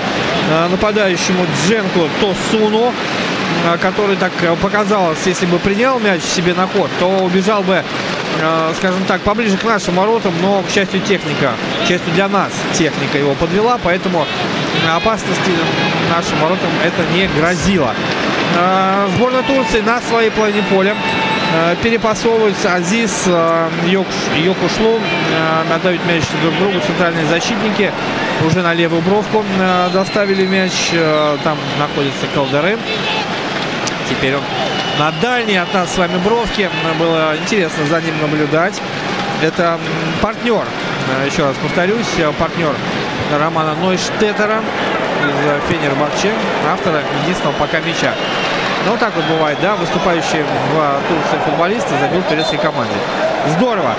э, 0.49 0.67
нападающему 0.69 1.45
Дженку 1.65 2.09
Тосуну 2.19 2.93
э, 3.65 3.77
который 3.77 4.15
так 4.15 4.31
показалось, 4.61 5.19
если 5.25 5.45
бы 5.45 5.59
принял 5.59 5.99
мяч 5.99 6.21
себе 6.21 6.53
на 6.53 6.67
ход, 6.67 6.89
то 6.99 7.07
убежал 7.07 7.63
бы, 7.63 7.83
э, 8.39 8.73
скажем 8.77 9.03
так, 9.05 9.21
поближе 9.21 9.57
к 9.57 9.63
нашим 9.63 9.95
воротам, 9.95 10.33
но, 10.41 10.63
к 10.63 10.71
счастью, 10.71 11.01
техника, 11.01 11.53
к 11.83 11.87
счастью 11.87 12.13
для 12.13 12.27
нас, 12.27 12.51
техника 12.73 13.17
его 13.17 13.33
подвела, 13.33 13.77
поэтому 13.83 14.25
опасности 14.95 15.51
нашим 16.09 16.39
воротам 16.39 16.69
это 16.83 17.03
не 17.13 17.27
грозило. 17.39 17.93
Сборная 19.15 19.43
Турции 19.43 19.81
на 19.81 20.01
своей 20.01 20.31
половине 20.31 20.63
поля 20.63 20.95
Э, 21.51 21.75
перепасовываются 21.81 22.75
Азиз, 22.75 23.23
э, 23.25 23.69
Йокушлу, 23.87 24.99
э, 24.99 25.73
отдают 25.73 26.05
мяч 26.05 26.23
друг 26.43 26.55
другу 26.57 26.79
центральные 26.85 27.25
защитники. 27.25 27.91
Уже 28.45 28.61
на 28.61 28.73
левую 28.73 29.01
бровку 29.01 29.43
доставили 29.93 30.45
мяч. 30.45 30.91
Там 31.43 31.57
находится 31.77 32.25
Калдеры. 32.33 32.77
Теперь 34.09 34.35
он 34.35 34.43
на 34.97 35.11
дальней 35.21 35.57
от 35.57 35.73
нас 35.73 35.93
с 35.93 35.97
вами 35.97 36.17
бровки. 36.17 36.69
Было 36.97 37.35
интересно 37.37 37.85
за 37.85 38.01
ним 38.01 38.19
наблюдать. 38.21 38.81
Это 39.41 39.79
партнер, 40.21 40.65
еще 41.25 41.43
раз 41.45 41.55
повторюсь, 41.63 42.07
партнер 42.37 42.75
Романа 43.39 43.73
Нойштеттера 43.75 44.59
из 44.59 45.69
Фенербахче, 45.69 46.33
автора 46.69 47.01
единственного 47.23 47.55
пока 47.57 47.79
мяча. 47.79 48.13
Ну, 48.85 48.97
так 48.97 49.15
вот 49.15 49.23
бывает, 49.25 49.57
да, 49.61 49.75
выступающий 49.75 50.41
в 50.41 50.99
Турции 51.07 51.39
футболисты 51.45 51.93
забил 52.01 52.21
турецкой 52.23 52.57
команде. 52.57 52.95
Здорово. 53.57 53.95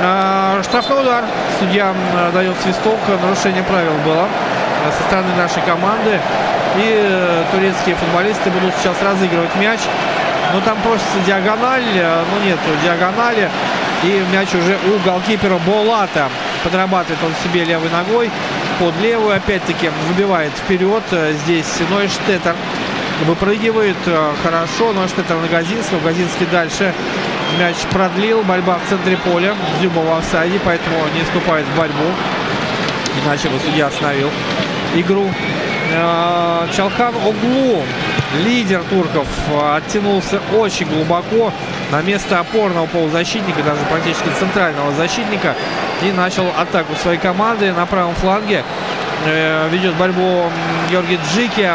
А, 0.00 0.62
штрафной 0.62 1.02
удар. 1.02 1.24
Судья 1.58 1.94
дает 2.32 2.54
свисток. 2.62 2.98
Нарушение 3.22 3.62
правил 3.64 3.94
было 4.04 4.28
со 4.96 5.02
стороны 5.04 5.34
нашей 5.36 5.62
команды. 5.62 6.20
И 6.76 6.82
э, 6.84 7.44
турецкие 7.50 7.96
футболисты 7.96 8.50
будут 8.50 8.74
сейчас 8.76 8.94
разыгрывать 9.02 9.54
мяч. 9.56 9.80
Но 10.52 10.60
там 10.60 10.78
просится 10.82 11.18
диагональ. 11.26 11.82
Э, 11.94 12.22
но 12.30 12.44
нет 12.44 12.58
диагонали. 12.84 13.50
И 14.04 14.24
мяч 14.32 14.54
уже 14.54 14.78
у 14.86 14.98
голкипера 15.04 15.58
Болата. 15.66 16.28
Подрабатывает 16.62 17.18
он 17.24 17.32
себе 17.42 17.64
левой 17.64 17.90
ногой. 17.90 18.30
Под 18.78 18.96
левую 19.00 19.34
опять-таки 19.34 19.90
выбивает 20.08 20.52
вперед. 20.52 21.02
Э, 21.10 21.32
здесь 21.44 21.80
Нойштеттер 21.90 22.54
выпрыгивает 23.26 23.96
э, 24.06 24.32
хорошо, 24.44 24.92
но 24.92 25.08
что 25.08 25.22
это 25.22 25.34
на 25.34 25.48
Газинского. 25.48 26.00
Газинский 26.00 26.46
дальше 26.46 26.94
мяч 27.58 27.76
продлил. 27.90 28.42
Борьба 28.42 28.78
в 28.78 28.88
центре 28.88 29.16
поля. 29.16 29.54
Зюба 29.80 30.00
в 30.00 30.18
офсайде, 30.18 30.60
поэтому 30.64 30.96
не 31.14 31.22
вступает 31.22 31.66
в 31.66 31.76
борьбу. 31.76 32.04
Иначе 33.24 33.48
бы 33.48 33.58
судья 33.58 33.88
остановил 33.88 34.30
игру. 34.94 35.28
Э, 35.92 36.66
Чалхан 36.76 37.14
Оглу, 37.16 37.82
лидер 38.44 38.82
турков, 38.90 39.26
оттянулся 39.74 40.40
очень 40.54 40.86
глубоко 40.86 41.52
на 41.90 42.02
место 42.02 42.38
опорного 42.40 42.86
полузащитника, 42.86 43.62
даже 43.62 43.80
практически 43.90 44.28
центрального 44.38 44.92
защитника. 44.92 45.54
И 46.02 46.12
начал 46.12 46.46
атаку 46.56 46.94
своей 46.94 47.18
команды 47.18 47.72
на 47.72 47.86
правом 47.86 48.14
фланге. 48.14 48.62
Э, 49.24 49.68
ведет 49.70 49.94
борьбу 49.96 50.44
Георгий 50.90 51.18
Джики 51.34 51.68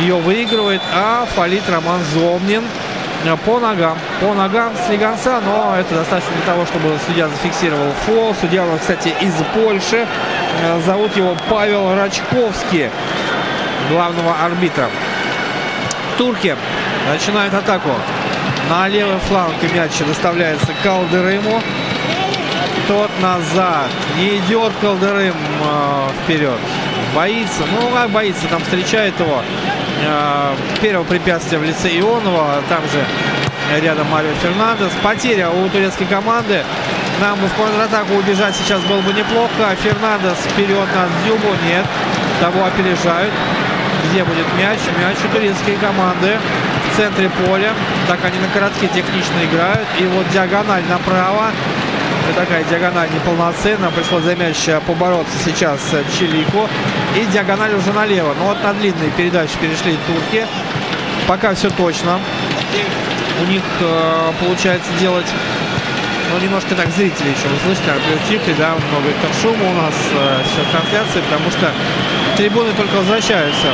ее 0.00 0.16
выигрывает, 0.16 0.80
а 0.94 1.26
фалит 1.34 1.68
Роман 1.68 2.00
Зомнин 2.14 2.62
по 3.44 3.60
ногам. 3.60 3.96
По 4.20 4.34
ногам 4.34 4.72
слегонца, 4.86 5.40
но 5.40 5.76
это 5.78 5.94
достаточно 5.94 6.34
для 6.36 6.44
того, 6.44 6.66
чтобы 6.66 6.98
судья 7.06 7.28
зафиксировал 7.28 7.92
фол. 8.04 8.34
Судья, 8.40 8.64
кстати, 8.78 9.14
из 9.20 9.34
Польши. 9.54 10.06
Э, 10.62 10.80
зовут 10.84 11.16
его 11.16 11.36
Павел 11.48 11.94
Рачковский, 11.94 12.90
главного 13.90 14.34
арбитра. 14.44 14.88
Турки 16.18 16.56
начинают 17.10 17.54
атаку. 17.54 17.90
На 18.68 18.88
левый 18.88 19.18
фланг 19.28 19.54
мяч 19.74 19.92
доставляется 19.98 20.68
Калдерыму. 20.82 21.62
Тот 22.88 23.10
назад. 23.20 23.88
Не 24.18 24.38
идет 24.38 24.72
Калдерым 24.80 25.36
э, 25.64 26.08
вперед. 26.24 26.58
Боится. 27.14 27.62
Ну, 27.70 27.90
как 27.90 28.10
боится, 28.10 28.46
там 28.48 28.62
встречает 28.62 29.18
его 29.20 29.42
Э, 29.42 29.81
первого 30.80 31.04
препятствия 31.04 31.58
в 31.58 31.64
лице 31.64 31.88
Ионова. 31.88 32.62
Там 32.68 32.82
же 32.92 33.04
рядом 33.80 34.08
Марио 34.10 34.32
Фернандес. 34.42 34.92
Потеря 35.02 35.50
у 35.50 35.68
турецкой 35.68 36.06
команды. 36.06 36.62
Нам 37.20 37.38
в 37.38 37.54
контратаку 37.54 38.14
убежать 38.14 38.54
сейчас 38.56 38.80
было 38.82 39.00
бы 39.00 39.12
неплохо. 39.12 39.76
Фернандес 39.82 40.36
вперед 40.48 40.88
на 40.94 41.08
Зюбу. 41.26 41.48
Нет. 41.64 41.86
Того 42.40 42.64
опережают. 42.64 43.32
Где 44.10 44.24
будет 44.24 44.46
мяч? 44.58 44.78
Мяч 44.98 45.16
у 45.24 45.34
турецкой 45.34 45.76
команды 45.76 46.38
в 46.92 46.96
центре 46.96 47.30
поля. 47.30 47.72
Так 48.08 48.18
они 48.24 48.38
на 48.38 48.48
коротке 48.48 48.88
технично 48.88 49.44
играют. 49.44 49.86
И 50.00 50.04
вот 50.06 50.28
диагональ 50.30 50.82
направо. 50.88 51.50
Такая 52.36 52.64
диагональ 52.64 53.08
неполноценная. 53.12 53.90
Пришлось 53.90 54.24
за 54.24 54.34
мяч 54.36 54.56
побороться 54.86 55.34
сейчас 55.44 55.80
Чилику. 56.18 56.68
И 57.16 57.24
диагональ 57.26 57.74
уже 57.74 57.92
налево. 57.92 58.34
Но 58.38 58.46
вот 58.46 58.62
на 58.62 58.72
длинные 58.74 59.10
передачи 59.10 59.52
перешли 59.60 59.96
турки. 60.06 60.46
Пока 61.26 61.54
все 61.54 61.70
точно. 61.70 62.18
У 63.40 63.50
них 63.50 63.62
э, 63.80 64.32
получается 64.40 64.90
делать 65.00 65.26
ну, 66.32 66.38
немножко 66.38 66.74
так 66.74 66.88
зрители 66.88 67.28
еще 67.28 67.48
вы 67.48 67.58
слышите, 67.64 67.92
наверное, 67.92 68.54
да, 68.56 68.74
много 68.88 69.10
это 69.10 69.28
шума 69.40 69.68
у 69.68 69.74
нас 69.74 69.94
э, 70.12 70.42
сейчас 70.44 70.66
трансляции, 70.72 71.20
потому 71.20 71.50
что 71.50 71.70
трибуны 72.36 72.72
только 72.72 72.94
возвращаются 72.96 73.68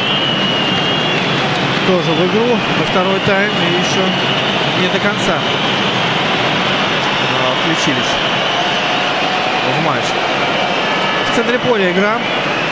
тоже 1.87 2.11
в 2.11 2.27
игру 2.27 2.59
на 2.79 2.85
второй 2.85 3.21
тайм 3.21 3.51
и 3.51 3.79
еще 3.79 4.03
не 4.81 4.89
до 4.89 4.99
конца 4.99 5.39
э, 7.31 7.53
включились 7.63 8.38
в 9.69 9.85
матч. 9.87 10.05
В 11.33 11.37
центре 11.37 11.59
поля 11.59 11.91
игра. 11.93 12.19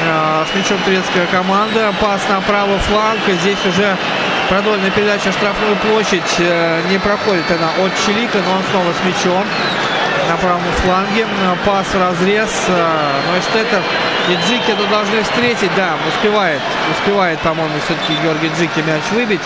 Э, 0.04 0.44
с 0.50 0.54
мячом 0.56 0.78
турецкая 0.84 1.26
команда. 1.26 1.92
Пас 2.00 2.20
на 2.28 2.40
правый 2.40 2.78
фланг. 2.78 3.20
Здесь 3.40 3.58
уже 3.66 3.96
продольная 4.48 4.90
передача 4.90 5.32
штрафную 5.32 5.76
площадь. 5.76 6.36
Э, 6.38 6.82
не 6.90 6.98
проходит 6.98 7.44
она 7.50 7.68
от 7.84 7.92
Чилика, 8.04 8.38
но 8.46 8.56
он 8.56 8.62
снова 8.70 8.92
с 8.92 9.04
мячом 9.06 9.44
на 10.28 10.36
правом 10.36 10.62
фланге. 10.84 11.26
Пас 11.64 11.86
в 11.92 12.00
разрез. 12.00 12.50
Э, 12.68 13.20
Нойштеттер 13.32 13.82
и 14.28 14.34
Джики 14.46 14.70
это 14.70 14.86
должны 14.88 15.22
встретить. 15.22 15.70
Да, 15.76 15.94
успевает. 16.08 16.60
Успевает, 16.98 17.38
по-моему, 17.40 17.74
все-таки 17.84 18.20
Георгий 18.22 18.50
Джики 18.58 18.80
мяч 18.86 19.02
выбить. 19.12 19.42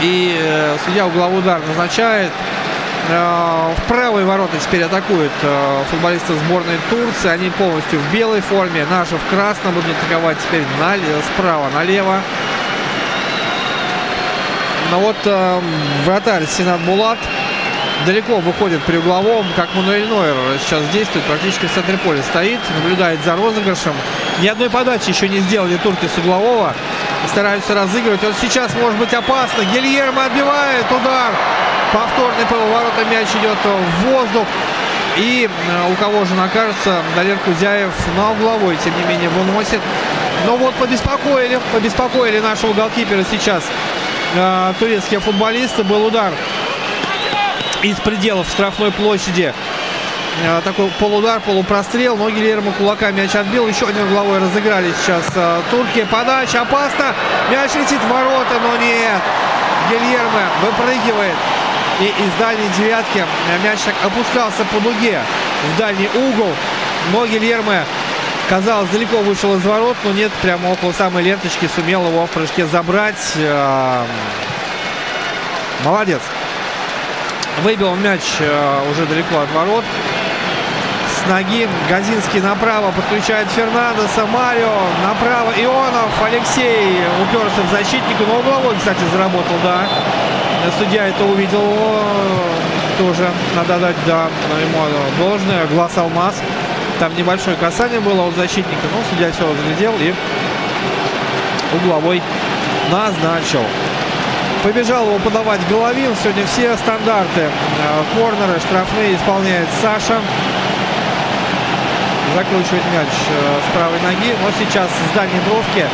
И 0.00 0.76
судья 0.84 1.06
угловой 1.06 1.38
удар 1.38 1.60
назначает. 1.68 2.32
Э, 3.08 3.74
в 3.76 3.88
правые 3.88 4.24
ворота 4.24 4.56
теперь 4.58 4.82
атакуют 4.84 5.32
э, 5.42 5.82
футболисты 5.90 6.34
сборной 6.34 6.78
Турции. 6.90 7.28
Они 7.28 7.50
полностью 7.50 7.98
в 7.98 8.12
белой 8.12 8.40
форме. 8.40 8.86
Наши 8.90 9.16
в 9.16 9.26
красном 9.30 9.74
будут 9.74 9.90
атаковать 9.98 10.38
теперь 10.38 10.64
справа 11.34 11.68
налево. 11.74 12.20
Но 14.90 15.00
вот 15.00 15.16
э, 15.24 15.60
вратарь 16.04 16.46
Синат 16.46 16.80
Булат 16.82 17.18
далеко 18.04 18.36
выходит 18.38 18.82
при 18.82 18.98
угловом, 18.98 19.46
как 19.56 19.74
Мануэль 19.74 20.06
Нойер 20.06 20.36
сейчас 20.60 20.82
действует, 20.88 21.24
практически 21.24 21.66
в 21.66 21.72
центре 21.72 21.96
поля 21.98 22.22
стоит, 22.22 22.60
наблюдает 22.76 23.20
за 23.24 23.36
розыгрышем. 23.36 23.94
Ни 24.40 24.48
одной 24.48 24.70
подачи 24.70 25.10
еще 25.10 25.28
не 25.28 25.38
сделали 25.40 25.76
турки 25.76 26.06
с 26.06 26.18
углового. 26.18 26.74
Стараются 27.28 27.74
разыгрывать. 27.74 28.22
Вот 28.22 28.34
сейчас 28.40 28.74
может 28.74 28.98
быть 28.98 29.14
опасно. 29.14 29.62
Гильермо 29.72 30.26
отбивает 30.26 30.86
удар. 30.90 31.32
Повторный 31.92 32.46
поворот, 32.46 32.92
мяч 33.10 33.28
идет 33.28 33.58
в 33.64 34.06
воздух. 34.06 34.46
И 35.16 35.46
э, 35.46 35.92
у 35.92 35.94
кого 35.96 36.24
же 36.24 36.34
накажется, 36.34 37.02
Далер 37.14 37.36
Кузяев 37.38 37.92
на 38.16 38.30
угловой, 38.32 38.78
тем 38.82 38.96
не 38.96 39.04
менее, 39.04 39.28
выносит. 39.28 39.80
Но 40.46 40.56
вот 40.56 40.74
побеспокоили, 40.74 41.60
побеспокоили 41.70 42.40
нашего 42.40 42.72
голкипера 42.72 43.22
сейчас 43.30 43.62
э, 44.34 44.72
турецкие 44.78 45.20
футболисты. 45.20 45.84
Был 45.84 46.06
удар 46.06 46.32
из 47.82 47.96
пределов 47.96 48.48
штрафной 48.48 48.90
площади 48.90 49.52
э, 50.44 50.60
такой 50.64 50.88
полудар, 50.98 51.40
полупрострел. 51.40 52.16
Но 52.16 52.30
Гильермо 52.30 52.72
кулаками 52.72 53.20
мяч 53.20 53.34
отбил. 53.34 53.68
Еще 53.68 53.86
один 53.86 54.08
головой 54.08 54.38
разыграли 54.38 54.94
сейчас 55.02 55.24
э, 55.34 55.60
турки. 55.70 56.06
Подача 56.10 56.62
опасно. 56.62 57.14
Мяч 57.50 57.74
летит 57.74 58.00
в 58.00 58.08
ворота, 58.08 58.58
но 58.62 58.76
нет. 58.78 59.20
Гильермо 59.90 60.48
выпрыгивает. 60.62 61.36
И 62.02 62.04
из 62.04 62.32
дальней 62.36 62.68
девятки 62.76 63.24
мяч 63.62 63.78
опускался 64.04 64.64
по 64.64 64.80
дуге 64.80 65.20
в 65.72 65.78
дальний 65.78 66.08
угол. 66.08 66.50
Но 67.12 67.24
Гильермо, 67.26 67.84
казалось, 68.48 68.90
далеко 68.90 69.18
вышел 69.18 69.54
из 69.54 69.64
ворот, 69.64 69.96
но 70.02 70.10
нет, 70.10 70.32
прямо 70.42 70.70
около 70.70 70.90
самой 70.90 71.22
ленточки 71.22 71.70
сумел 71.72 72.04
его 72.04 72.26
в 72.26 72.30
прыжке 72.30 72.66
забрать. 72.66 73.36
Молодец. 75.84 76.20
Выбил 77.62 77.94
мяч 77.94 78.22
э, 78.40 78.90
уже 78.90 79.06
далеко 79.06 79.40
от 79.40 79.52
ворот. 79.52 79.84
С 81.14 81.28
ноги 81.28 81.68
Газинский 81.88 82.40
направо 82.40 82.90
подключает 82.92 83.48
Фернандеса. 83.50 84.26
Марио 84.26 84.74
направо. 85.06 85.52
Ионов. 85.56 86.10
Алексей 86.24 87.00
уперся 87.22 87.62
в 87.62 87.70
защитника. 87.70 88.24
Но 88.26 88.38
угловой, 88.38 88.74
кстати, 88.76 89.00
заработал, 89.12 89.56
да. 89.62 89.86
Судья 90.78 91.08
это 91.08 91.24
увидел. 91.24 91.62
Тоже 92.98 93.28
надо 93.56 93.78
дать, 93.78 93.96
да, 94.06 94.26
ему 94.60 94.78
должное. 95.18 95.66
Глаз 95.66 95.96
алмаз. 95.98 96.34
Там 97.00 97.16
небольшое 97.16 97.56
касание 97.56 98.00
было 98.00 98.28
от 98.28 98.36
защитника. 98.36 98.86
Но 98.94 99.02
судья 99.10 99.32
все 99.32 99.48
разглядел 99.48 99.92
и 99.98 100.14
угловой 101.74 102.22
назначил. 102.90 103.64
Побежал 104.62 105.06
его 105.06 105.18
подавать 105.18 105.60
Головин. 105.68 106.14
Сегодня 106.22 106.46
все 106.46 106.76
стандарты. 106.76 107.40
Э, 107.40 108.04
корнеры, 108.14 108.60
штрафные 108.60 109.16
исполняет 109.16 109.66
Саша. 109.80 110.20
Закручивает 112.36 112.84
мяч 112.94 113.08
э, 113.08 113.60
с 113.66 113.76
правой 113.76 113.98
ноги. 114.00 114.32
Но 114.40 114.50
сейчас 114.60 114.88
с 114.88 115.16
дальней 115.16 115.40
бровки, 115.48 115.84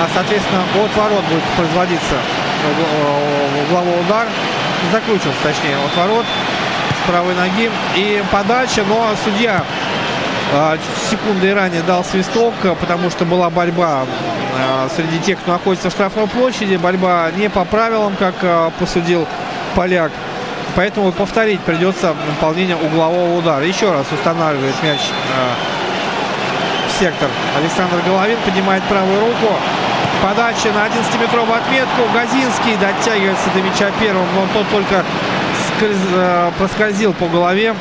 а, 0.00 0.08
соответственно, 0.14 0.62
от 0.74 0.96
ворот 0.96 1.24
будет 1.24 1.42
производиться 1.56 2.16
угловой 3.66 4.00
удар. 4.00 4.26
Закручивается, 4.92 5.42
точнее, 5.42 5.76
от 5.84 5.96
ворот 5.96 6.24
с 7.02 7.08
правой 7.08 7.34
ноги. 7.34 7.70
И 7.96 8.22
подача, 8.30 8.82
но 8.86 9.14
судья 9.24 9.64
а, 10.52 10.76
секунды 11.10 11.54
ранее 11.54 11.82
дал 11.82 12.04
свисток, 12.04 12.54
потому 12.80 13.10
что 13.10 13.24
была 13.24 13.50
борьба 13.50 14.04
среди 14.94 15.18
тех, 15.18 15.38
кто 15.40 15.52
находится 15.52 15.90
в 15.90 15.92
штрафной 15.92 16.28
площади. 16.28 16.76
Борьба 16.76 17.30
не 17.36 17.48
по 17.48 17.64
правилам, 17.64 18.14
как 18.16 18.72
посудил 18.78 19.26
поляк. 19.74 20.12
Поэтому 20.76 21.12
повторить 21.12 21.60
придется 21.60 22.14
выполнение 22.30 22.76
углового 22.76 23.36
удара. 23.38 23.64
Еще 23.64 23.90
раз 23.90 24.06
устанавливает 24.12 24.74
мяч 24.82 25.00
в 26.88 27.00
сектор. 27.00 27.28
Александр 27.56 27.96
Головин 28.06 28.38
поднимает 28.44 28.82
правую 28.84 29.20
руку. 29.20 29.54
Подача 30.24 30.72
на 30.72 30.86
11-метровую 30.86 31.54
отметку. 31.54 32.00
Газинский 32.14 32.78
дотягивается 32.80 33.50
до 33.54 33.60
мяча 33.60 33.90
первым, 34.00 34.24
но 34.34 34.46
тот 34.54 34.66
только 34.70 35.04
скольз... 35.68 35.98
проскользил 36.56 37.12
по 37.12 37.28
голове 37.28 37.74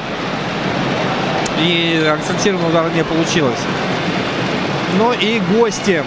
и 1.61 2.06
акцентированного 2.14 2.70
удара 2.70 2.90
не 2.90 3.02
получилось. 3.06 3.60
Но 4.98 5.14
и 5.14 5.40
гости 5.57 6.03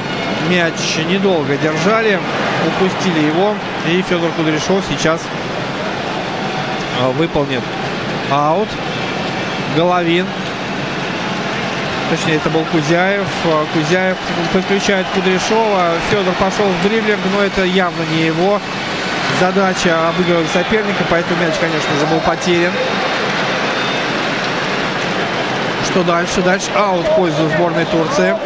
мяч 0.50 0.74
недолго 1.08 1.56
держали, 1.56 2.20
упустили 2.66 3.28
его. 3.28 3.54
И 3.88 4.02
Федор 4.02 4.30
Кудряшов 4.32 4.84
сейчас 4.90 5.22
а, 7.00 7.12
выполнит 7.12 7.62
аут. 8.30 8.68
Головин. 9.74 10.26
Точнее, 12.10 12.36
это 12.36 12.50
был 12.50 12.64
Кузяев. 12.70 13.26
А, 13.46 13.66
Кузяев 13.72 14.16
подключает 14.52 15.06
Кудряшова. 15.14 15.92
Федор 16.10 16.34
пошел 16.34 16.66
в 16.66 16.88
дриблинг, 16.88 17.20
но 17.34 17.42
это 17.42 17.64
явно 17.64 18.02
не 18.12 18.26
его 18.26 18.60
задача 19.40 20.08
обыгрывать 20.08 20.48
соперника. 20.52 21.04
Поэтому 21.10 21.40
мяч, 21.42 21.54
конечно 21.60 21.90
же, 21.98 22.06
был 22.06 22.20
потерян. 22.20 22.72
Что 25.84 26.02
дальше? 26.04 26.42
Дальше 26.42 26.70
аут 26.76 27.06
в 27.06 27.16
пользу 27.16 27.48
сборной 27.56 27.86
Турции. 27.86 28.36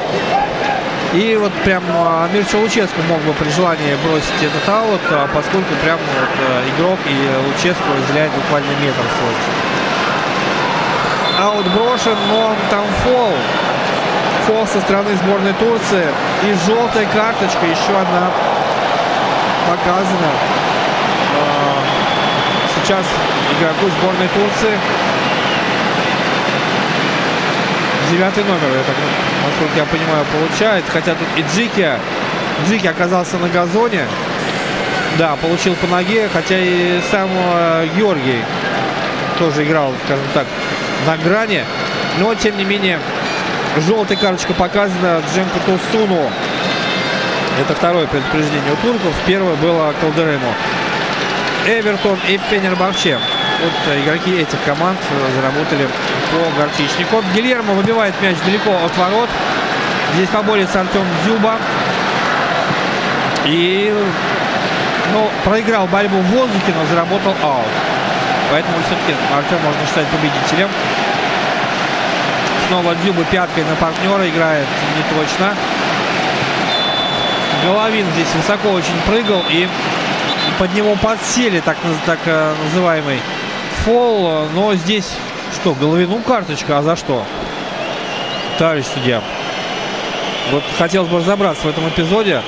И 1.13 1.37
вот 1.37 1.53
прям 1.65 1.83
а, 1.89 2.29
Мирча 2.33 2.57
Луческу 2.57 3.03
мог 3.09 3.21
бы 3.23 3.33
при 3.33 3.51
желании 3.51 3.97
бросить 4.07 4.31
этот 4.41 4.69
аут, 4.69 5.01
а, 5.11 5.29
поскольку 5.35 5.75
прям 5.83 5.99
вот 5.99 6.29
а, 6.49 6.63
игрок 6.71 6.99
и 7.05 7.49
Луческу 7.49 7.83
разделяет 7.99 8.31
буквально 8.31 8.71
метр 8.81 9.03
свой. 9.19 9.70
Аут 11.41 11.67
брошен, 11.69 12.17
но 12.29 12.55
там 12.71 12.85
фол. 13.03 13.33
Фол 14.47 14.67
со 14.67 14.81
стороны 14.81 15.17
сборной 15.17 15.53
Турции. 15.55 16.07
И 16.45 16.55
желтая 16.67 17.07
карточка, 17.07 17.65
еще 17.65 17.99
одна 17.99 18.31
показана. 19.69 20.31
Сейчас 22.75 23.05
игроку 23.59 23.87
сборной 24.01 24.29
Турции 24.29 24.79
девятый 28.11 28.43
номер, 28.45 28.77
я 28.77 28.83
так, 28.83 28.97
насколько 29.47 29.77
я 29.77 29.85
понимаю, 29.85 30.25
получает. 30.33 30.85
Хотя 30.93 31.15
тут 31.15 31.29
и 31.37 31.43
Джики, 31.43 31.93
Джики 32.69 32.87
оказался 32.87 33.39
на 33.39 33.49
газоне. 33.49 34.07
Да, 35.19 35.37
получил 35.37 35.75
по 35.77 35.87
ноге, 35.87 36.29
хотя 36.33 36.59
и 36.59 37.01
сам 37.11 37.29
э, 37.33 37.89
Георгий 37.97 38.43
тоже 39.39 39.65
играл, 39.65 39.93
скажем 40.05 40.25
так, 40.35 40.47
на 41.07 41.17
грани. 41.17 41.65
Но, 42.19 42.35
тем 42.35 42.57
не 42.57 42.65
менее, 42.65 42.99
желтая 43.87 44.19
карточка 44.19 44.53
показана 44.55 45.23
Джемку 45.35 45.59
Тусуну. 45.67 46.31
Это 47.61 47.75
второе 47.75 48.07
предупреждение 48.07 48.73
у 48.73 48.77
турков. 48.77 49.15
Первое 49.27 49.55
было 49.57 49.95
Калдерему. 50.01 50.55
Эвертон 51.67 52.19
и 52.29 52.39
Фенербахче. 52.51 53.19
Вот 53.63 53.73
э, 53.93 54.01
игроки 54.01 54.33
этих 54.37 54.59
команд 54.65 54.99
э, 55.11 55.35
заработали 55.37 55.87
по 56.31 56.59
горчичнику. 56.59 57.23
Гильермо 57.35 57.75
выбивает 57.75 58.15
мяч 58.23 58.37
далеко 58.47 58.71
от 58.71 58.97
ворот. 58.97 59.29
Здесь 60.15 60.29
поборется 60.31 60.81
Артем 60.81 61.05
Зюба. 61.25 61.57
И 63.45 63.93
ну, 65.13 65.31
проиграл 65.45 65.87
борьбу 65.87 66.19
в 66.19 66.27
воздухе, 66.31 66.73
но 66.75 66.87
заработал 66.87 67.35
аут. 67.43 67.67
Поэтому 68.51 68.77
все-таки 68.87 69.15
Артем 69.35 69.59
можно 69.63 69.87
считать 69.87 70.07
победителем. 70.09 70.69
Снова 72.71 72.95
Дзюба 72.95 73.25
пяткой 73.25 73.65
на 73.65 73.75
партнера 73.75 74.29
играет 74.29 74.65
не 74.97 75.03
точно. 75.13 75.57
Головин 77.65 78.07
здесь 78.15 78.33
высоко 78.33 78.69
очень 78.69 78.95
прыгал 79.07 79.43
и 79.51 79.67
под 80.57 80.73
него 80.73 80.95
подсели 80.95 81.59
так, 81.59 81.77
так 82.07 82.21
э, 82.27 82.55
называемый 82.63 83.19
фол. 83.85 84.47
Но 84.55 84.73
здесь 84.77 85.17
что, 85.53 85.75
Головину 85.75 86.21
карточка, 86.21 86.79
а 86.79 86.83
за 86.83 86.95
что? 86.95 87.25
Товарищ 88.57 88.85
судья. 88.95 89.21
Вот 90.53 90.63
хотелось 90.79 91.09
бы 91.09 91.19
разобраться 91.19 91.67
в 91.67 91.71
этом 91.71 91.89
эпизоде. 91.89 92.41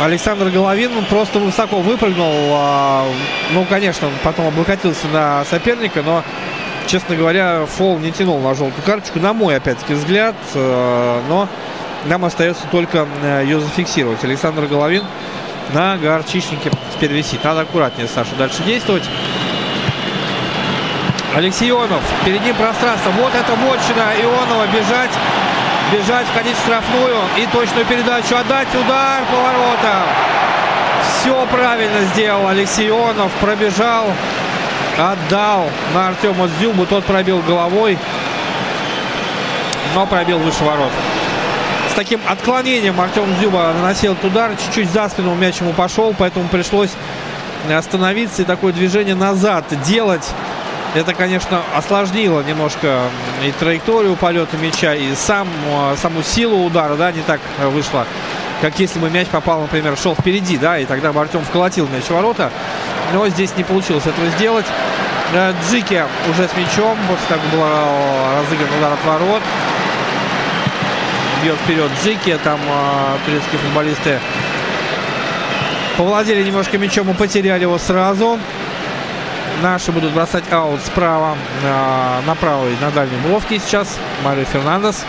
Александр 0.00 0.50
Головин 0.50 1.04
просто 1.06 1.40
высоко 1.40 1.80
выпрыгнул. 1.80 2.32
А, 2.52 3.08
ну, 3.52 3.64
конечно, 3.64 4.08
потом 4.22 4.46
облокотился 4.46 5.08
на 5.08 5.44
соперника, 5.46 6.02
но, 6.02 6.22
честно 6.86 7.16
говоря, 7.16 7.66
фол 7.66 7.98
не 7.98 8.12
тянул 8.12 8.40
на 8.40 8.54
желтую 8.54 8.82
карточку, 8.84 9.20
на 9.20 9.32
мой, 9.32 9.56
опять-таки, 9.56 9.94
взгляд. 9.94 10.34
А, 10.54 11.22
но 11.28 11.48
нам 12.06 12.24
остается 12.24 12.62
только 12.70 13.06
э, 13.22 13.42
ее 13.44 13.60
зафиксировать. 13.60 14.22
Александр 14.24 14.66
Головин 14.66 15.02
на 15.72 15.96
горчичнике 15.96 16.70
теперь 16.94 17.12
висит. 17.12 17.42
Надо 17.44 17.62
аккуратнее, 17.62 18.08
Саша, 18.08 18.34
дальше 18.36 18.62
действовать. 18.62 19.04
Алексей 21.34 21.68
Ионов. 21.70 22.00
Перед 22.24 22.42
ним 22.44 22.54
пространство. 22.54 23.10
Вот 23.10 23.34
это 23.34 23.52
вотчина 23.52 24.14
Ионова. 24.22 24.66
Бежать. 24.68 25.10
Бежать, 25.92 26.26
входить 26.28 26.56
в 26.56 26.60
штрафную. 26.60 27.16
И 27.36 27.46
точную 27.52 27.84
передачу 27.84 28.36
отдать. 28.36 28.68
Удар 28.74 29.22
по 29.30 29.36
воротам. 29.36 30.08
Все 31.20 31.46
правильно 31.46 32.04
сделал 32.14 32.48
Алексей 32.48 32.88
Ионов. 32.88 33.30
Пробежал. 33.40 34.06
Отдал 34.98 35.68
на 35.94 36.08
Артема 36.08 36.48
Зюбу. 36.60 36.86
Тот 36.86 37.04
пробил 37.04 37.40
головой. 37.42 37.98
Но 39.94 40.06
пробил 40.06 40.38
выше 40.38 40.64
ворот. 40.64 40.90
С 41.90 41.94
таким 41.94 42.20
отклонением 42.26 43.00
Артем 43.00 43.26
Зюба 43.40 43.72
наносил 43.74 44.12
этот 44.12 44.24
удар. 44.26 44.52
Чуть-чуть 44.66 44.90
за 44.90 45.08
спину 45.08 45.34
мяч 45.34 45.60
ему 45.60 45.72
пошел. 45.72 46.14
Поэтому 46.18 46.48
пришлось 46.48 46.90
остановиться 47.70 48.42
и 48.42 48.44
такое 48.44 48.72
движение 48.72 49.14
назад 49.14 49.64
делать. 49.84 50.26
Это, 50.94 51.12
конечно, 51.12 51.60
осложнило 51.74 52.42
немножко 52.42 53.00
и 53.44 53.50
траекторию 53.52 54.16
полета 54.16 54.56
мяча, 54.56 54.94
и 54.94 55.14
сам, 55.14 55.46
саму 56.00 56.22
силу 56.22 56.64
удара, 56.64 56.94
да, 56.96 57.12
не 57.12 57.20
так 57.20 57.40
вышло, 57.64 58.06
как 58.62 58.78
если 58.78 58.98
бы 58.98 59.10
мяч 59.10 59.26
попал, 59.26 59.60
например, 59.60 59.94
шел 59.98 60.14
впереди, 60.14 60.56
да, 60.56 60.78
и 60.78 60.86
тогда 60.86 61.12
бы 61.12 61.20
Артем 61.20 61.44
вколотил 61.44 61.86
мяч 61.88 62.04
в 62.04 62.10
ворота. 62.12 62.50
Но 63.12 63.28
здесь 63.28 63.56
не 63.56 63.64
получилось 63.64 64.06
этого 64.06 64.28
сделать. 64.30 64.66
Э, 65.32 65.52
Джики 65.68 66.04
уже 66.30 66.48
с 66.48 66.56
мячом. 66.56 66.96
Того, 67.06 67.18
как 67.28 67.40
был 67.52 67.62
разыгран 67.62 68.78
удар 68.78 68.92
от 68.92 69.04
ворот. 69.04 69.42
Бьет 71.42 71.56
вперед 71.58 71.90
Джики. 72.04 72.38
Там 72.42 72.60
э, 72.66 73.18
турецкие 73.24 73.58
футболисты 73.60 74.20
повладели 75.96 76.42
немножко 76.42 76.78
мячом 76.78 77.10
и 77.10 77.14
потеряли 77.14 77.62
его 77.62 77.78
сразу. 77.78 78.38
Наши 79.62 79.90
будут 79.90 80.12
бросать 80.12 80.44
аут 80.52 80.80
справа 80.80 81.36
э, 81.62 82.20
на 82.26 82.34
правой, 82.34 82.76
на 82.80 82.90
дальнем 82.90 83.22
бровке 83.22 83.58
сейчас. 83.58 83.98
Марио 84.22 84.44
Фернандес 84.44 85.04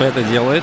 это 0.00 0.22
делает. 0.22 0.62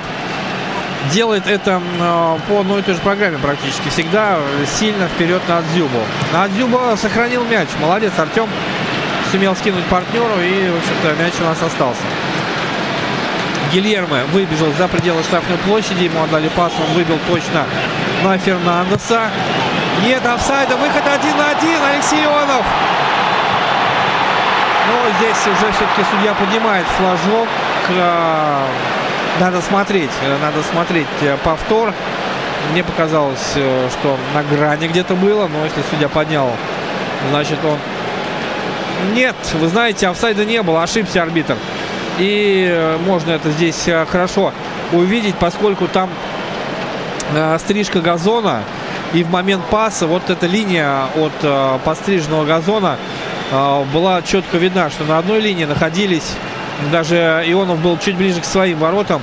Делает 1.11 1.47
это 1.47 1.81
э, 1.99 2.37
по 2.47 2.59
одной 2.59 2.79
и 2.79 2.83
той 2.83 2.95
же 2.95 3.01
программе 3.01 3.37
практически. 3.37 3.89
Всегда 3.89 4.39
сильно 4.79 5.07
вперед 5.07 5.41
на 5.47 5.59
Адзюбу. 5.59 5.99
На 6.33 6.43
Адзюба 6.43 6.95
сохранил 6.99 7.43
мяч. 7.45 7.67
Молодец, 7.79 8.11
Артем 8.17 8.49
сумел 9.31 9.55
скинуть 9.55 9.85
партнеру 9.85 10.39
и, 10.41 10.69
в 10.71 10.77
общем-то, 10.77 11.23
мяч 11.23 11.33
у 11.41 11.43
нас 11.43 11.61
остался. 11.61 12.01
Гильермо 13.71 14.23
выбежал 14.31 14.71
за 14.77 14.87
пределы 14.87 15.21
штрафной 15.23 15.57
площади. 15.59 16.05
Ему 16.05 16.23
отдали 16.23 16.47
пас, 16.49 16.71
он 16.79 16.93
выбил 16.95 17.19
точно 17.27 17.65
на 18.23 18.37
Фернандеса. 18.37 19.29
Нет 20.03 20.25
офсайда, 20.25 20.75
выход 20.77 21.03
один 21.07 21.37
на 21.37 21.51
один, 21.51 21.79
Алексей 21.93 22.23
Ионов. 22.23 22.65
Но 24.87 25.09
здесь 25.17 25.41
уже 25.47 25.71
все-таки 25.71 26.03
судья 26.11 26.33
поднимает 26.33 26.85
флажок. 26.97 27.47
Э, 29.35 29.41
надо 29.41 29.61
смотреть, 29.61 30.11
надо 30.41 30.63
смотреть 30.63 31.07
э, 31.21 31.37
повтор. 31.43 31.93
Мне 32.71 32.83
показалось, 32.83 33.53
э, 33.55 33.89
что 33.91 34.17
на 34.33 34.43
грани 34.43 34.87
где-то 34.87 35.15
было, 35.15 35.47
но 35.47 35.63
если 35.65 35.81
судья 35.89 36.09
поднял, 36.09 36.51
значит 37.29 37.59
он... 37.63 37.77
Нет, 39.13 39.35
вы 39.53 39.67
знаете, 39.67 40.07
офсайда 40.07 40.45
не 40.45 40.61
было, 40.63 40.81
ошибся 40.81 41.21
арбитр. 41.21 41.57
И 42.17 42.97
можно 43.05 43.31
это 43.31 43.51
здесь 43.51 43.89
хорошо 44.09 44.53
увидеть, 44.93 45.35
поскольку 45.35 45.87
там 45.89 46.09
стрижка 47.59 47.99
газона 47.99 48.63
и 49.15 49.23
в 49.23 49.29
момент 49.31 49.63
паса 49.65 50.07
вот 50.07 50.29
эта 50.29 50.45
линия 50.45 51.05
от 51.15 51.31
э, 51.41 51.79
подстриженного 51.85 52.43
газона 52.43 52.97
э, 53.51 53.83
была 53.93 54.21
четко 54.21 54.57
видна, 54.57 54.89
что 54.89 55.05
на 55.05 55.17
одной 55.17 55.39
линии 55.39 55.63
находились, 55.63 56.33
даже 56.91 57.43
Ионов 57.45 57.79
был 57.79 57.97
чуть 57.97 58.15
ближе 58.15 58.41
к 58.41 58.45
своим 58.45 58.79
воротам. 58.79 59.21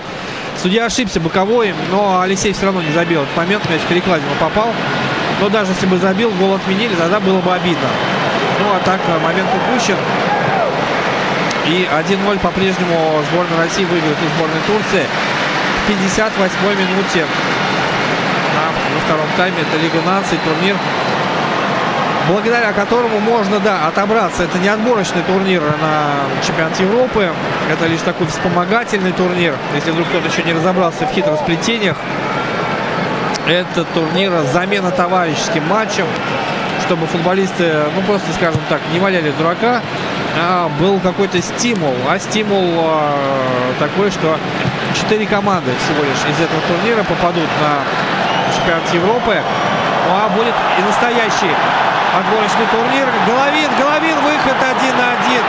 Судья 0.60 0.86
ошибся 0.86 1.20
боковой, 1.20 1.74
но 1.90 2.20
Алексей 2.20 2.52
все 2.52 2.66
равно 2.66 2.82
не 2.82 2.92
забил. 2.92 3.22
Этот 3.22 3.36
момент 3.36 3.68
мяч 3.70 3.80
перекладину 3.88 4.30
попал. 4.38 4.72
Но 5.40 5.48
даже 5.48 5.72
если 5.72 5.86
бы 5.86 5.98
забил, 5.98 6.30
гол 6.38 6.54
отменили, 6.54 6.94
тогда 6.94 7.18
было 7.18 7.40
бы 7.40 7.52
обидно. 7.52 7.88
Ну 8.60 8.66
а 8.74 8.80
так 8.84 9.00
момент 9.22 9.48
упущен. 9.54 9.96
И 11.66 11.88
1-0 11.90 12.38
по-прежнему 12.40 13.22
сборная 13.30 13.58
России 13.58 13.84
выиграет 13.84 14.16
у 14.18 14.36
сборной 14.36 14.60
Турции. 14.66 15.06
В 15.84 15.88
58 15.88 16.54
минуте 16.78 17.26
во 18.94 19.00
втором 19.04 19.26
тайме. 19.36 19.62
Это 19.62 19.82
Лига 19.82 20.00
наций, 20.06 20.38
турнир, 20.44 20.76
благодаря 22.28 22.72
которому 22.72 23.18
можно, 23.20 23.58
да, 23.60 23.88
отобраться. 23.88 24.44
Это 24.44 24.58
не 24.58 24.68
отборочный 24.68 25.22
турнир 25.22 25.62
на 25.62 26.42
чемпионат 26.46 26.78
Европы. 26.80 27.30
Это 27.70 27.86
лишь 27.86 28.00
такой 28.00 28.26
вспомогательный 28.26 29.12
турнир, 29.12 29.54
если 29.74 29.90
вдруг 29.90 30.08
кто-то 30.08 30.28
еще 30.28 30.42
не 30.42 30.52
разобрался 30.52 31.06
в 31.06 31.12
хитросплетениях. 31.12 31.96
Это 33.46 33.84
турнир 33.92 34.32
замена 34.52 34.90
товарищеским 34.90 35.66
матчем, 35.66 36.06
чтобы 36.86 37.06
футболисты, 37.06 37.72
ну 37.96 38.02
просто, 38.02 38.32
скажем 38.34 38.60
так, 38.68 38.80
не 38.92 39.00
валяли 39.00 39.32
дурака, 39.32 39.80
а 40.38 40.70
был 40.78 41.00
какой-то 41.00 41.42
стимул. 41.42 41.94
А 42.08 42.18
стимул 42.18 42.64
э, 42.64 43.72
такой, 43.80 44.10
что 44.10 44.38
четыре 44.94 45.26
команды 45.26 45.72
всего 45.84 46.04
лишь 46.04 46.34
из 46.34 46.40
этого 46.40 46.60
турнира 46.68 47.02
попадут 47.02 47.48
на 47.60 48.54
чемпионат 48.54 48.94
Европы. 48.94 49.40
Ну 50.08 50.14
а 50.14 50.28
будет 50.28 50.54
и 50.78 50.82
настоящий 50.82 51.50
отборочный 52.14 52.66
турнир. 52.70 53.06
Головин, 53.26 53.70
Головин, 53.78 54.16
выход 54.20 54.56
один 54.60 54.96
на 54.96 55.12
один. 55.12 55.42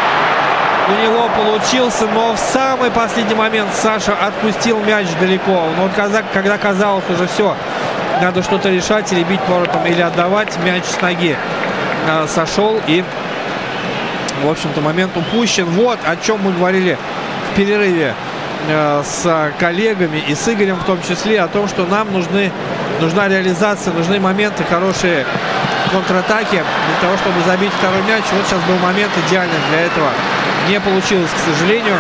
У 0.90 1.02
него 1.02 1.30
получился, 1.30 2.08
но 2.08 2.34
в 2.34 2.40
самый 2.40 2.92
последний 2.92 3.36
момент 3.36 3.70
Саша 3.74 4.14
отпустил 4.14 4.80
мяч 4.80 5.08
далеко. 5.20 5.70
Но 5.78 5.84
вот 5.84 5.94
когда, 5.96 6.24
когда 6.34 6.58
казалось 6.58 7.06
уже 7.10 7.28
все, 7.28 7.56
надо 8.22 8.44
что-то 8.44 8.70
решать, 8.70 9.12
или 9.14 9.24
бить 9.24 9.42
поворотом, 9.42 9.86
или 9.86 10.02
отдавать, 10.02 10.58
мяч 10.64 10.84
с 10.84 11.02
ноги 11.02 11.38
э, 12.08 12.28
сошел 12.28 12.80
и, 12.88 13.04
в 14.44 14.50
общем-то, 14.50 14.82
момент 14.82 15.16
упущен. 15.16 15.66
Вот 15.66 16.00
о 16.06 16.18
чем 16.18 16.42
мы 16.42 16.52
говорили 16.52 16.98
в 17.50 17.56
перерыве 17.56 18.14
э, 18.68 19.04
с 19.06 19.52
коллегами 19.60 20.18
и 20.28 20.36
с 20.36 20.48
Игорем 20.50 20.76
в 20.76 20.84
том 20.84 21.02
числе, 21.02 21.42
о 21.42 21.48
том, 21.48 21.70
что 21.70 21.86
нам 21.86 22.12
нужны 22.12 22.52
нужна 23.00 23.28
реализация, 23.28 23.94
нужны 23.94 24.20
моменты, 24.20 24.64
хорошие 24.64 25.26
контратаки 25.94 26.64
для 26.88 26.98
того, 27.02 27.16
чтобы 27.18 27.42
забить 27.46 27.72
второй 27.78 28.02
мяч. 28.04 28.24
Вот 28.32 28.46
сейчас 28.46 28.60
был 28.64 28.78
момент 28.80 29.12
идеальный 29.28 29.56
для 29.70 29.82
этого. 29.82 30.10
Не 30.68 30.80
получилось, 30.80 31.30
к 31.30 31.52
сожалению. 31.52 32.00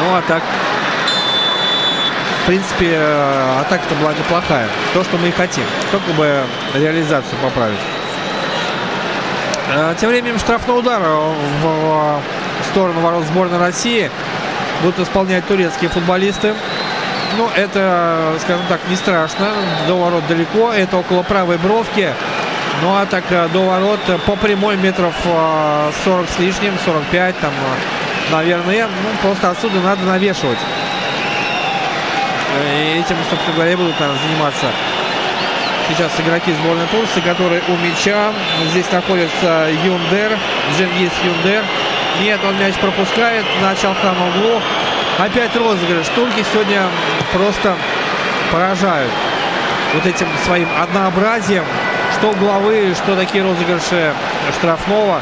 Ну, 0.00 0.14
а 0.14 0.22
так, 0.26 0.42
в 2.42 2.46
принципе, 2.46 2.92
э, 2.92 3.60
атака-то 3.60 3.94
была 3.96 4.14
неплохая. 4.14 4.68
То, 4.94 5.04
что 5.04 5.18
мы 5.18 5.28
и 5.28 5.32
хотим. 5.32 5.64
Только 5.90 6.10
бы 6.12 6.44
реализацию 6.74 7.36
поправить. 7.42 7.78
Э, 9.74 9.94
тем 10.00 10.08
временем 10.08 10.38
штрафной 10.38 10.78
удар 10.78 11.02
в 11.62 12.22
сторону 12.70 13.00
ворот 13.00 13.24
сборной 13.24 13.58
России 13.58 14.10
будут 14.82 15.00
исполнять 15.00 15.46
турецкие 15.46 15.90
футболисты. 15.90 16.54
Ну, 17.36 17.48
это, 17.54 18.34
скажем 18.40 18.64
так, 18.68 18.80
не 18.88 18.96
страшно. 18.96 19.48
До 19.86 19.94
ворот 19.94 20.26
далеко. 20.26 20.72
Это 20.72 20.96
около 20.96 21.22
правой 21.22 21.58
бровки. 21.58 22.12
Ну, 22.82 22.94
а 22.96 23.06
так 23.06 23.24
э, 23.30 23.48
до 23.52 23.66
ворот 23.66 24.00
по 24.24 24.36
прямой 24.36 24.76
метров 24.76 25.14
40 25.24 26.24
э, 26.24 26.26
с 26.32 26.38
лишним, 26.38 26.74
45 26.84 27.38
там, 27.40 27.50
э, 27.50 28.32
наверное. 28.32 28.86
Ну, 28.86 29.18
просто 29.20 29.50
отсюда 29.50 29.80
надо 29.80 30.02
навешивать. 30.02 30.58
И 32.74 33.00
этим, 33.00 33.16
собственно 33.28 33.54
говоря, 33.54 33.76
будут 33.76 33.98
наверное, 33.98 34.22
заниматься 34.22 34.66
сейчас 35.88 36.12
игроки 36.20 36.52
сборной 36.52 36.86
Турции, 36.86 37.20
которые 37.20 37.62
у 37.68 37.76
мяча. 37.76 38.32
Здесь 38.70 38.90
находится 38.92 39.68
Юндер, 39.84 40.38
Дженгиз 40.76 41.12
Юндер. 41.24 41.64
Нет, 42.20 42.40
он 42.44 42.58
мяч 42.58 42.74
пропускает 42.74 43.44
на 43.62 43.74
Чалхану 43.74 44.28
углу. 44.28 44.60
Опять 45.18 45.56
розыгрыш. 45.56 46.06
Турки 46.14 46.44
сегодня 46.52 46.82
просто 47.32 47.74
поражают 48.52 49.10
вот 49.94 50.06
этим 50.06 50.28
своим 50.44 50.68
однообразием. 50.80 51.64
Что 52.16 52.30
главы, 52.32 52.94
что 52.94 53.16
такие 53.16 53.42
розыгрыши 53.42 54.14
штрафного. 54.56 55.20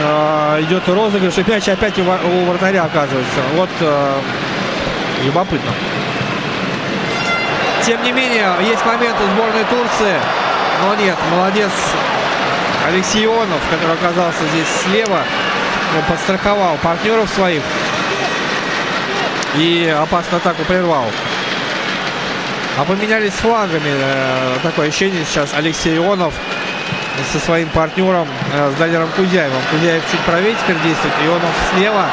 Э, 0.00 0.62
идет 0.62 0.88
розыгрыш. 0.88 1.36
И 1.38 1.50
мяч 1.50 1.68
опять 1.68 1.98
у, 1.98 2.02
вратаря 2.44 2.84
оказывается. 2.84 3.40
Вот 3.56 3.70
э, 3.80 4.20
любопытно. 5.24 5.72
Тем 7.84 8.00
не 8.04 8.12
менее, 8.12 8.52
есть 8.60 8.86
моменты 8.86 9.24
сборной 9.34 9.64
Турции. 9.64 10.14
Но 10.84 10.94
нет, 10.94 11.16
молодец 11.32 11.72
Алексей 12.86 13.24
Ионов, 13.24 13.60
который 13.68 13.94
оказался 13.94 14.46
здесь 14.52 14.68
слева. 14.84 15.22
Подстраховал 16.08 16.76
партнеров 16.82 17.28
своих 17.30 17.62
и 19.58 19.88
опасно 19.88 20.38
атаку 20.38 20.62
прервал. 20.64 21.04
А 22.78 22.84
поменялись 22.84 23.32
флагами. 23.32 23.90
Э, 23.90 24.56
такое 24.62 24.88
ощущение 24.88 25.24
сейчас 25.24 25.50
Алексей 25.54 25.96
Ионов 25.96 26.32
со 27.32 27.40
своим 27.40 27.68
партнером, 27.70 28.28
э, 28.54 28.72
с 28.74 28.78
Далером 28.78 29.08
Кузяевым. 29.16 29.60
Кузяев 29.70 30.02
чуть 30.10 30.20
правее 30.20 30.54
теперь 30.54 30.78
действует, 30.84 31.14
Ионов 31.24 31.50
слева. 31.74 32.06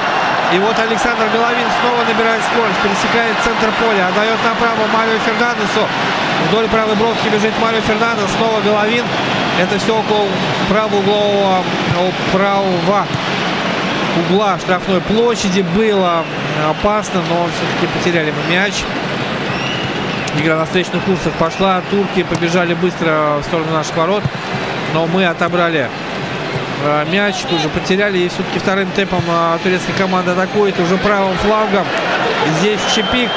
И 0.54 0.60
вот 0.60 0.78
Александр 0.80 1.26
Головин 1.34 1.68
снова 1.82 2.04
набирает 2.06 2.42
скорость, 2.52 2.80
пересекает 2.82 3.36
центр 3.44 3.70
поля, 3.80 4.08
отдает 4.08 4.38
направо 4.44 4.88
Марио 4.94 5.20
Фернандесу. 5.20 5.86
Вдоль 6.50 6.68
правой 6.68 6.96
бровки 6.96 7.30
бежит 7.30 7.54
Марио 7.62 7.82
Фернандес, 7.82 8.30
снова 8.38 8.62
Головин. 8.62 9.06
Это 9.60 9.78
все 9.78 9.98
около 9.98 10.28
правого 10.70 10.98
углового, 10.98 11.64
правого 12.32 13.06
угла 14.18 14.58
штрафной 14.60 15.02
площади. 15.02 15.62
Было 15.76 16.24
опасно, 16.70 17.22
но 17.30 17.48
все-таки 17.48 17.88
потеряли 17.98 18.32
мы 18.32 18.54
мяч. 18.54 18.74
Игра 20.38 20.58
на 20.58 20.66
встречных 20.66 21.04
курсах 21.04 21.34
пошла. 21.34 21.82
Турки 21.90 22.24
побежали 22.24 22.74
быстро 22.74 23.38
в 23.40 23.44
сторону 23.44 23.72
наших 23.72 23.96
ворот. 23.96 24.24
Но 24.94 25.08
мы 25.08 25.26
отобрали 25.26 25.90
э, 26.84 27.06
мяч, 27.12 27.36
тут 27.50 27.62
же 27.62 27.70
потеряли. 27.70 28.20
И 28.20 28.30
все-таки 28.30 28.60
вторым 28.60 28.90
темпом 28.92 29.24
э, 29.28 29.58
турецкая 29.64 29.96
команда 29.96 30.34
атакует 30.34 30.80
уже 30.80 30.98
правым 30.98 31.38
флагом. 31.38 31.86
Здесь 32.60 32.80
Чепик. 32.94 33.30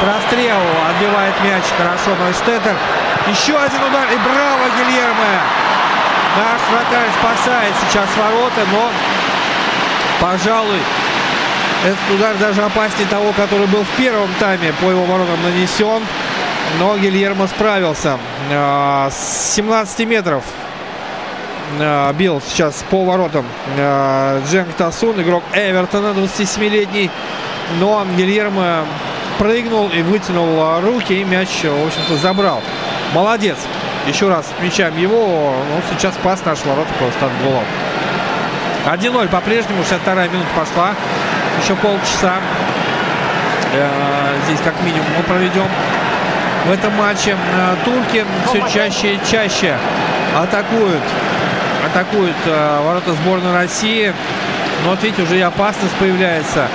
Прострел. 0.00 0.58
Отбивает 0.90 1.34
мяч. 1.44 1.62
Хорошо. 1.76 2.16
Нойштеттер. 2.18 2.76
Еще 3.28 3.56
один 3.56 3.82
удар. 3.82 4.06
И 4.12 4.16
браво, 4.16 4.64
Гильермо. 4.76 5.62
Наш 6.36 6.60
вратарь 6.70 7.10
спасает 7.20 7.74
сейчас 7.82 8.08
ворота, 8.16 8.62
но, 8.72 8.90
пожалуй, 10.18 10.78
этот 11.84 12.14
удар 12.14 12.36
даже 12.36 12.62
опаснее 12.62 13.08
того, 13.08 13.32
который 13.32 13.66
был 13.66 13.82
в 13.82 13.90
первом 13.96 14.28
тайме 14.38 14.72
по 14.80 14.90
его 14.90 15.04
воротам 15.04 15.42
нанесен. 15.42 16.02
Но 16.78 16.96
Гильермо 16.96 17.48
справился. 17.48 18.18
А, 18.50 19.10
с 19.10 19.54
17 19.54 20.06
метров 20.06 20.44
а, 21.80 22.12
бил 22.12 22.40
сейчас 22.40 22.84
по 22.88 23.04
воротам 23.04 23.44
а, 23.76 24.40
Дженк 24.46 24.72
Тасун, 24.74 25.20
игрок 25.20 25.42
Эвертона, 25.52 26.14
27-летний. 26.18 27.10
Но 27.80 28.06
Гильермо 28.16 28.84
прыгнул 29.38 29.88
и 29.88 30.02
вытянул 30.02 30.80
руки, 30.80 31.12
и 31.14 31.24
мяч, 31.24 31.48
в 31.64 31.86
общем-то, 31.86 32.16
забрал. 32.16 32.62
Молодец. 33.12 33.56
Еще 34.06 34.28
раз 34.28 34.46
отмечаем 34.56 34.96
его. 34.98 35.54
Ну, 35.68 35.82
сейчас 35.90 36.14
пас 36.22 36.44
наш 36.44 36.64
ворота 36.64 36.90
просто 36.98 37.26
от 37.26 37.32
голов. 37.42 37.64
1-0 38.86 39.28
по-прежнему. 39.28 39.82
62 39.82 40.28
минута 40.28 40.48
пошла. 40.56 40.94
Еще 41.62 41.76
полчаса. 41.76 42.40
Э, 43.72 44.36
здесь 44.46 44.58
как 44.64 44.74
минимум 44.82 45.06
мы 45.16 45.22
проведем 45.22 45.68
в 46.66 46.72
этом 46.72 46.92
матче. 46.94 47.36
Э, 47.54 47.76
турки 47.84 48.24
все 48.48 48.68
чаще 48.68 49.14
и 49.14 49.20
чаще 49.30 49.76
атакуют. 50.36 51.02
Атакуют 51.86 52.34
э, 52.46 52.80
ворота 52.84 53.12
сборной 53.12 53.54
России. 53.54 54.12
Но 54.82 54.90
вот 54.90 55.02
видите, 55.04 55.22
уже 55.22 55.38
и 55.38 55.40
опасность 55.40 55.94
появляется. 56.00 56.66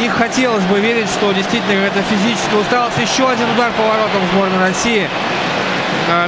Не 0.00 0.08
хотелось 0.08 0.64
бы 0.64 0.80
верить, 0.80 1.08
что 1.08 1.30
действительно 1.30 1.84
это 1.84 2.02
физическая 2.02 2.60
усталость. 2.60 2.98
Еще 2.98 3.30
один 3.30 3.48
удар 3.50 3.70
по 3.76 3.84
воротам 3.84 4.22
сборной 4.32 4.58
России. 4.58 5.08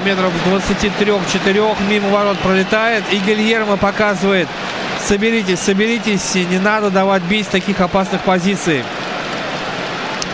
Метров 0.05 0.33
23-4 0.47 1.77
мимо 1.89 2.09
ворот 2.11 2.39
пролетает. 2.39 3.03
И 3.11 3.17
Гильермо 3.17 3.77
показывает 3.77 4.47
соберитесь, 5.07 5.61
соберитесь, 5.61 6.35
не 6.35 6.59
надо 6.59 6.91
давать 6.91 7.23
бить 7.23 7.47
с 7.47 7.51
таких 7.51 7.81
опасных 7.81 8.23
позиций. 8.23 8.83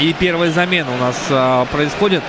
И 0.00 0.14
первая 0.18 0.50
замена 0.50 0.90
у 0.90 0.96
нас 0.96 1.16
а, 1.30 1.66
происходит. 1.66 2.22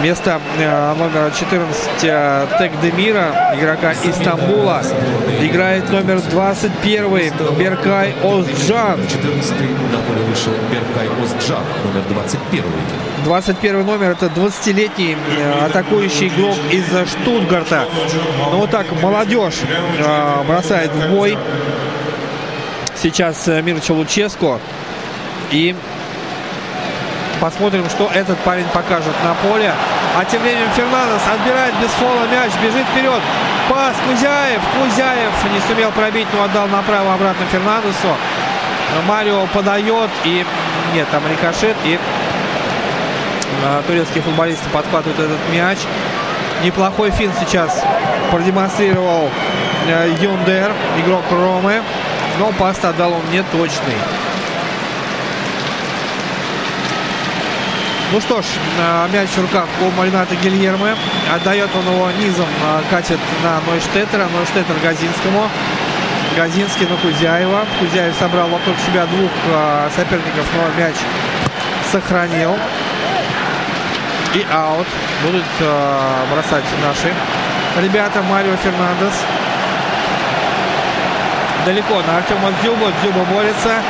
Вместо 0.00 0.40
а, 0.60 0.94
номера 0.94 1.30
14 1.30 1.88
а, 2.04 2.46
Тек 2.58 2.72
Демира, 2.80 3.54
игрока 3.58 3.92
из 3.92 4.16
играет 5.44 5.90
номер 5.90 6.20
21 6.20 7.32
Беркай 7.58 8.14
Озджан. 8.22 9.00
14 9.08 9.50
на 9.52 9.98
поле 9.98 10.22
вышел 10.28 10.52
Беркай 10.70 11.08
Озджан, 11.22 11.64
номер 11.84 12.04
21. 12.10 12.64
21 13.24 13.86
номер 13.86 14.10
это 14.10 14.26
20-летний 14.26 15.16
э, 15.38 15.64
атакующий 15.66 16.28
игрок 16.28 16.56
из 16.70 16.84
Штутгарта. 17.10 17.86
Ну 18.52 18.58
вот 18.58 18.70
так, 18.70 18.86
молодежь 19.02 19.60
э, 19.98 20.44
бросает 20.46 20.92
в 20.92 21.10
бой. 21.10 21.36
Сейчас 22.94 23.48
э, 23.48 23.62
Луческо. 23.92 24.60
И 25.50 25.74
посмотрим, 27.40 27.88
что 27.88 28.10
этот 28.12 28.38
парень 28.38 28.66
покажет 28.72 29.14
на 29.24 29.34
поле. 29.48 29.72
А 30.16 30.24
тем 30.24 30.42
временем 30.42 30.68
Фернандес 30.76 31.22
отбирает 31.32 31.74
без 31.80 31.90
фола 31.90 32.26
мяч, 32.30 32.52
бежит 32.62 32.86
вперед. 32.86 33.20
Пас 33.68 33.94
Кузяев. 34.06 34.60
Кузяев 34.74 35.32
не 35.52 35.60
сумел 35.68 35.90
пробить, 35.92 36.26
но 36.34 36.44
отдал 36.44 36.68
направо 36.68 37.14
обратно 37.14 37.44
Фернандесу. 37.50 38.14
Марио 39.06 39.46
подает 39.52 40.10
и... 40.24 40.44
Нет, 40.94 41.06
там 41.10 41.22
рикошет 41.30 41.76
и 41.84 41.98
Э, 43.62 43.82
турецкие 43.86 44.22
футболисты 44.22 44.68
подхватывают 44.70 45.18
этот 45.18 45.38
мяч. 45.52 45.78
Неплохой 46.62 47.10
фин 47.10 47.32
сейчас 47.40 47.82
продемонстрировал 48.30 49.30
э, 49.86 50.14
Юндер, 50.20 50.72
игрок 50.98 51.24
Ромы. 51.30 51.82
Но 52.38 52.52
пас 52.52 52.84
отдал 52.84 53.12
он 53.12 53.22
не 53.32 53.42
Ну 58.10 58.20
что 58.20 58.40
ж, 58.40 58.44
э, 58.78 59.08
мяч 59.12 59.28
в 59.30 59.42
руках 59.42 59.66
у 59.82 59.90
Марината 59.90 60.34
Гильермы. 60.36 60.96
Отдает 61.34 61.68
он 61.74 61.94
его 61.94 62.10
низом, 62.12 62.48
катит 62.90 63.18
на 63.42 63.60
Нойштеттера. 63.70 64.28
Нойштеттер 64.34 64.76
Газинскому. 64.82 65.48
Газинский 66.36 66.86
на 66.86 66.96
Кузяева. 66.96 67.66
Кузяев 67.78 68.14
собрал 68.18 68.48
вокруг 68.48 68.76
себя 68.86 69.04
двух 69.06 69.30
соперников, 69.94 70.46
но 70.56 70.82
мяч 70.82 70.94
сохранил 71.90 72.56
и 74.34 74.46
аут. 74.52 74.86
Будут 75.24 75.44
э, 75.60 76.24
бросать 76.32 76.64
наши 76.84 77.12
ребята. 77.82 78.22
Марио 78.22 78.56
Фернандес. 78.56 79.14
Далеко 81.64 82.00
на 82.06 82.18
Артема 82.18 82.52
Дзюба. 82.62 82.92
Дзюба 83.02 83.24
борется. 83.32 83.82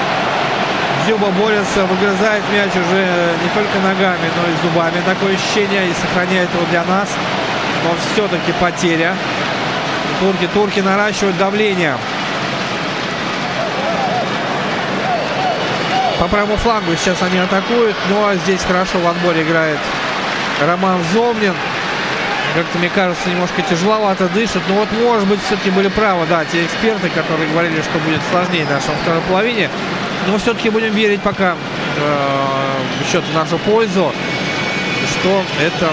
Дзюба 1.09 1.30
борется, 1.30 1.86
выгрызает 1.86 2.43
мяч 2.52 2.68
уже 2.68 3.32
не 3.43 3.48
только 3.55 3.78
ногами, 3.78 4.28
но 4.36 4.52
и 4.52 4.56
зубами. 4.62 5.02
Такое 5.06 5.36
ощущение 5.36 5.89
и 5.89 5.94
сохраняет 5.94 6.52
его 6.52 6.66
для 6.70 6.85
нас. 6.85 7.09
Но 7.82 7.94
все-таки 8.12 8.52
потеря. 8.60 9.14
Турки, 10.20 10.47
турки 10.52 10.80
наращивают 10.80 11.39
давление. 11.39 11.97
По 16.20 16.28
правому 16.28 16.59
флангу 16.59 16.94
сейчас 16.94 17.22
они 17.22 17.39
атакуют, 17.39 17.97
но 18.10 18.35
здесь 18.35 18.60
хорошо 18.68 18.98
в 18.98 19.09
отборе 19.09 19.44
играет 19.44 19.78
Роман 20.60 21.02
Зомнин. 21.14 21.55
Как-то, 22.55 22.78
мне 22.78 22.90
кажется, 22.90 23.30
немножко 23.30 23.62
тяжеловато 23.62 24.28
дышит. 24.28 24.60
Но 24.68 24.74
вот, 24.74 24.89
может 24.93 25.26
быть, 25.26 25.40
все-таки 25.47 25.70
были 25.70 25.89
правы, 25.89 26.26
да, 26.28 26.44
те 26.44 26.66
эксперты, 26.66 27.09
которые 27.09 27.48
говорили, 27.48 27.80
что 27.80 27.98
будет 28.01 28.20
сложнее 28.30 28.66
в 28.66 28.70
нашей 28.70 28.94
второй 29.02 29.22
половине. 29.22 29.70
Но 30.28 30.36
все-таки 30.38 30.68
будем 30.68 30.92
верить 30.92 31.22
пока 31.22 31.56
э, 31.96 33.10
счет 33.10 33.24
в 33.24 33.34
нашу 33.34 33.59
пользу, 33.59 34.12
что 35.10 35.42
это 35.60 35.88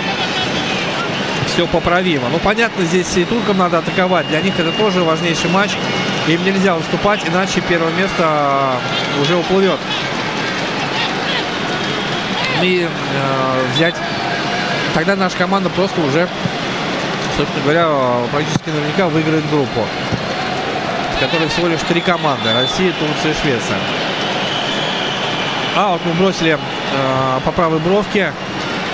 все 1.47 1.65
поправимо. 1.67 2.27
Ну, 2.29 2.39
понятно, 2.39 2.83
здесь 2.83 3.15
и 3.15 3.23
туркам 3.23 3.57
надо 3.57 3.77
атаковать. 3.77 4.27
Для 4.27 4.41
них 4.41 4.59
это 4.59 4.73
тоже 4.73 5.03
важнейший 5.03 5.49
матч. 5.49 5.71
Им 6.27 6.43
нельзя 6.43 6.75
выступать, 6.75 7.21
иначе 7.25 7.61
первое 7.61 7.93
место 7.93 8.73
уже 9.21 9.37
уплывет. 9.37 9.79
И 12.61 12.85
э, 12.85 13.67
взять 13.73 13.95
тогда 14.93 15.15
наша 15.15 15.37
команда 15.37 15.69
просто 15.69 16.01
уже, 16.01 16.27
собственно 17.37 17.63
говоря, 17.63 17.89
практически 18.31 18.69
наверняка 18.69 19.07
выиграет 19.07 19.49
группу, 19.49 19.85
в 21.15 21.19
которой 21.21 21.47
всего 21.47 21.67
лишь 21.67 21.81
три 21.87 22.01
команды. 22.01 22.51
Россия, 22.53 22.91
Турция 22.99 23.31
и 23.31 23.35
Швеция. 23.41 23.77
А, 25.75 25.91
вот 25.91 26.01
мы 26.05 26.13
бросили 26.13 26.57
э, 26.57 27.39
по 27.43 27.51
правой 27.51 27.79
бровке. 27.79 28.31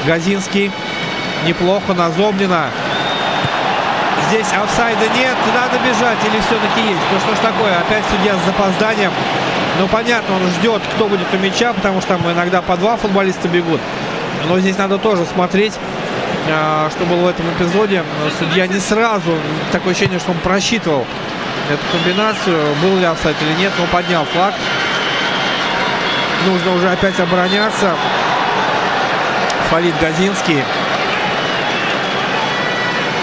Газинский. 0.08 0.72
Неплохо 1.46 1.94
на 1.94 2.10
Зобнина. 2.10 2.70
Здесь 4.30 4.48
офсайда 4.48 5.08
нет. 5.16 5.36
Надо 5.54 5.78
бежать 5.80 6.18
или 6.26 6.42
все-таки 6.42 6.82
есть? 6.90 7.02
Ну 7.12 7.20
что 7.20 7.36
ж 7.36 7.40
такое? 7.40 7.78
Опять 7.80 8.04
судья 8.10 8.36
с 8.36 8.46
запозданием. 8.46 9.12
Ну 9.80 9.88
понятно, 9.88 10.36
он 10.36 10.42
ждет, 10.60 10.82
кто 10.96 11.08
будет 11.08 11.28
у 11.34 11.38
мяча, 11.38 11.72
потому 11.74 12.02
что 12.02 12.18
там 12.18 12.32
иногда 12.32 12.62
по 12.62 12.76
два 12.78 12.98
футболиста 12.98 13.48
бегут. 13.48 13.80
Но 14.48 14.60
здесь 14.60 14.78
надо 14.78 14.98
тоже 14.98 15.26
смотреть, 15.26 15.74
а, 16.50 16.90
что 16.90 17.06
было 17.06 17.26
в 17.26 17.28
этом 17.28 17.46
эпизоде. 17.54 18.04
Судья 18.40 18.66
не 18.66 18.80
сразу, 18.80 19.38
такое 19.72 19.92
ощущение, 19.92 20.20
что 20.20 20.32
он 20.32 20.38
просчитывал 20.40 21.06
эту 21.70 21.82
комбинацию, 21.92 22.60
был 22.82 22.98
ли 22.98 23.06
офсайд 23.06 23.36
или 23.42 23.62
нет, 23.62 23.72
но 23.80 23.86
поднял 23.86 24.26
флаг. 24.26 24.54
Нужно 26.46 26.74
уже 26.74 26.90
опять 26.90 27.20
обороняться. 27.20 27.96
Фалит 29.70 29.94
Газинский. 30.00 30.64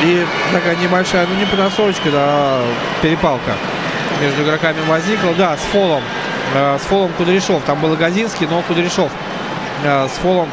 И 0.03 0.27
такая 0.53 0.77
небольшая, 0.77 1.27
ну 1.27 1.35
не 1.35 1.45
подосрочка, 1.45 2.11
да, 2.11 2.61
перепалка 3.03 3.53
между 4.21 4.43
игроками 4.43 4.79
возникла. 4.87 5.35
Да, 5.35 5.57
с 5.57 5.61
фолом. 5.73 6.03
Э, 6.55 6.79
с 6.79 6.87
фолом 6.87 7.13
Кудряшов. 7.13 7.63
Там 7.65 7.81
был 7.81 7.95
Газинский, 7.97 8.47
но 8.47 8.63
Кудряшов 8.63 9.11
э, 9.85 10.09
с 10.09 10.19
фолом 10.19 10.49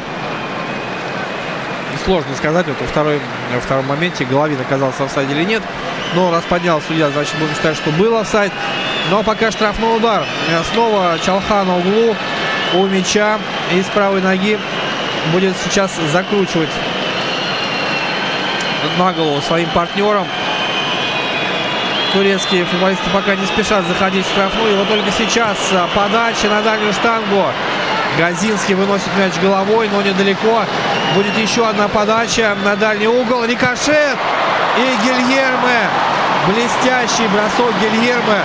сложно 2.04 2.34
сказать. 2.36 2.66
Вот 2.66 2.80
во, 2.80 2.86
второй, 2.86 3.20
во 3.54 3.60
втором 3.60 3.86
моменте 3.86 4.24
Головин 4.24 4.60
оказался 4.60 5.02
в 5.02 5.06
офсайде 5.06 5.34
или 5.34 5.44
нет. 5.44 5.62
Но 6.14 6.30
раз 6.30 6.44
поднял 6.44 6.80
судья, 6.80 7.10
значит 7.10 7.34
будем 7.38 7.54
считать, 7.54 7.76
что 7.76 7.90
был 7.90 8.16
офсайд. 8.16 8.52
Но 9.10 9.22
пока 9.22 9.50
штрафной 9.50 9.96
удар. 9.96 10.24
Снова 10.72 11.18
Чалха 11.24 11.64
на 11.64 11.78
углу 11.78 12.14
у 12.74 12.86
мяча. 12.86 13.38
И 13.72 13.82
с 13.82 13.86
правой 13.86 14.20
ноги 14.20 14.58
будет 15.32 15.54
сейчас 15.64 15.92
закручивать 16.12 16.70
на 18.98 19.12
голову 19.12 19.40
своим 19.40 19.68
партнером. 19.70 20.26
Турецкие 22.12 22.64
футболисты 22.64 23.10
пока 23.12 23.34
не 23.34 23.46
спешат 23.46 23.84
заходить 23.86 24.24
в 24.24 24.30
штрафную. 24.30 24.74
И 24.74 24.76
вот 24.76 24.88
только 24.88 25.10
сейчас 25.10 25.56
подача 25.94 26.48
на 26.48 26.62
дальнюю 26.62 26.92
штангу. 26.92 27.44
Газинский 28.18 28.74
выносит 28.74 29.14
мяч 29.18 29.34
головой, 29.42 29.88
но 29.92 30.00
недалеко. 30.00 30.64
Будет 31.14 31.36
еще 31.36 31.68
одна 31.68 31.88
подача 31.88 32.56
на 32.64 32.76
дальний 32.76 33.08
угол. 33.08 33.44
Рикошет. 33.44 34.16
И 34.78 35.06
Гильерме 35.06 35.88
Блестящий 36.46 37.26
бросок 37.26 37.74
Гильермо 37.80 38.38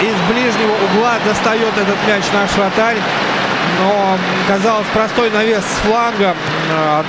из 0.00 0.32
ближнего 0.32 0.72
угла 0.72 1.16
достает 1.26 1.76
этот 1.76 1.96
мяч 2.06 2.24
наш 2.32 2.50
вратарь. 2.52 2.96
Но, 3.80 4.18
казалось, 4.48 4.86
простой 4.92 5.30
навес 5.30 5.62
с 5.62 5.86
фланга. 5.86 6.34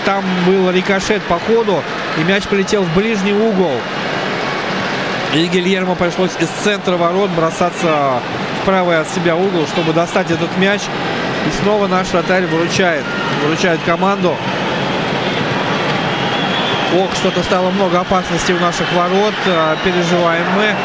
Там 0.06 0.24
был 0.46 0.70
рикошет 0.70 1.22
по 1.24 1.40
ходу. 1.40 1.84
И 2.18 2.24
мяч 2.24 2.44
полетел 2.44 2.84
в 2.84 2.94
ближний 2.96 3.34
угол. 3.34 3.74
И 5.34 5.46
Гильермо 5.46 5.96
пришлось 5.96 6.32
из 6.40 6.50
центра 6.64 6.98
ворот 6.98 7.30
бросаться 7.32 8.20
в 8.62 8.66
правый 8.66 9.00
от 9.00 9.10
себя 9.10 9.36
угол, 9.36 9.66
чтобы 9.68 9.94
достать 9.94 10.32
этот 10.32 10.56
мяч. 10.58 10.82
И 11.48 11.64
снова 11.64 11.88
наш 11.88 12.08
вратарь 12.10 12.46
выручает. 12.46 13.04
Выручает 13.44 13.80
команду. 13.86 14.36
Ох, 16.98 17.14
что-то 17.16 17.44
стало 17.44 17.70
много 17.70 18.00
опасностей 18.00 18.56
у 18.56 18.60
наших 18.60 18.92
ворот. 18.94 19.36
А, 19.46 19.78
переживаем 19.84 20.46
мы. 20.56 20.76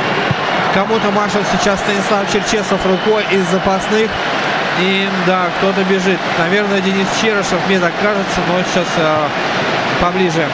Кому-то 0.74 1.10
машет 1.12 1.42
сейчас 1.52 1.78
Станислав 1.80 2.30
Черчесов 2.30 2.84
рукой 2.84 3.24
из 3.30 3.46
запасных. 3.48 4.10
И 4.80 5.08
да, 5.26 5.46
кто-то 5.58 5.84
бежит. 5.84 6.18
Наверное, 6.38 6.80
Денис 6.80 7.06
Черышев, 7.20 7.58
мне 7.68 7.78
так 7.78 7.92
кажется, 8.02 8.40
но 8.48 8.62
сейчас 8.64 8.88
э, 8.96 9.28
поближе 10.00 10.46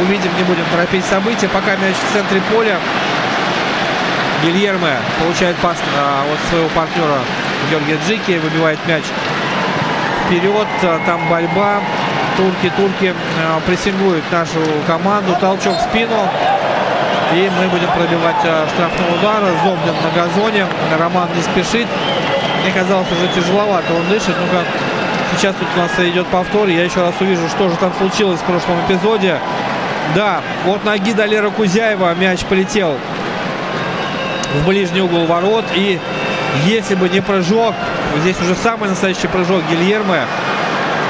увидим, 0.00 0.30
не 0.36 0.44
будем 0.44 0.64
торопить 0.72 1.04
события. 1.04 1.48
Пока 1.48 1.76
мяч 1.76 1.94
в 1.94 2.12
центре 2.12 2.40
поля. 2.52 2.78
Гильерме 4.42 4.96
получает 5.20 5.56
пас 5.56 5.76
э, 5.76 6.32
от 6.32 6.50
своего 6.50 6.68
партнера 6.70 7.18
Георгия 7.70 7.98
Джики, 8.06 8.38
выбивает 8.38 8.78
мяч 8.86 9.04
вперед. 10.24 10.66
Там 11.04 11.28
борьба 11.28 11.80
турки, 12.36 12.70
турки 12.76 13.14
э, 13.14 13.60
прессингуют 13.66 14.24
нашу 14.30 14.60
команду. 14.86 15.36
Толчок 15.40 15.76
в 15.76 15.80
спину. 15.82 16.28
И 17.34 17.50
мы 17.58 17.68
будем 17.68 17.90
пробивать 17.90 18.36
э, 18.44 18.66
штрафного 18.72 19.14
удара. 19.14 19.46
Зобнин 19.64 19.94
на 20.02 20.10
газоне. 20.10 20.66
Роман 20.98 21.28
не 21.34 21.42
спешит. 21.42 21.88
Мне 22.66 22.74
казалось, 22.74 23.06
уже 23.12 23.28
тяжеловато 23.28 23.94
он 23.94 24.08
дышит. 24.08 24.34
Ну-ка, 24.40 24.64
сейчас 25.36 25.54
тут 25.54 25.68
у 25.76 25.78
нас 25.78 25.92
идет 26.00 26.26
повтор. 26.26 26.66
Я 26.66 26.82
еще 26.82 27.00
раз 27.00 27.14
увижу, 27.20 27.48
что 27.48 27.68
же 27.68 27.76
там 27.76 27.92
случилось 27.96 28.40
в 28.40 28.42
прошлом 28.42 28.74
эпизоде. 28.84 29.38
Да, 30.16 30.40
вот 30.64 30.84
ноги 30.84 31.12
Далера 31.12 31.50
Кузяева 31.50 32.12
мяч 32.16 32.40
полетел 32.40 32.98
в 34.52 34.66
ближний 34.66 35.00
угол 35.00 35.26
ворот. 35.26 35.64
И 35.76 36.00
если 36.64 36.96
бы 36.96 37.08
не 37.08 37.20
прыжок, 37.20 37.72
здесь 38.16 38.40
уже 38.40 38.56
самый 38.56 38.88
настоящий 38.88 39.28
прыжок 39.28 39.62
Гильермо, 39.70 40.24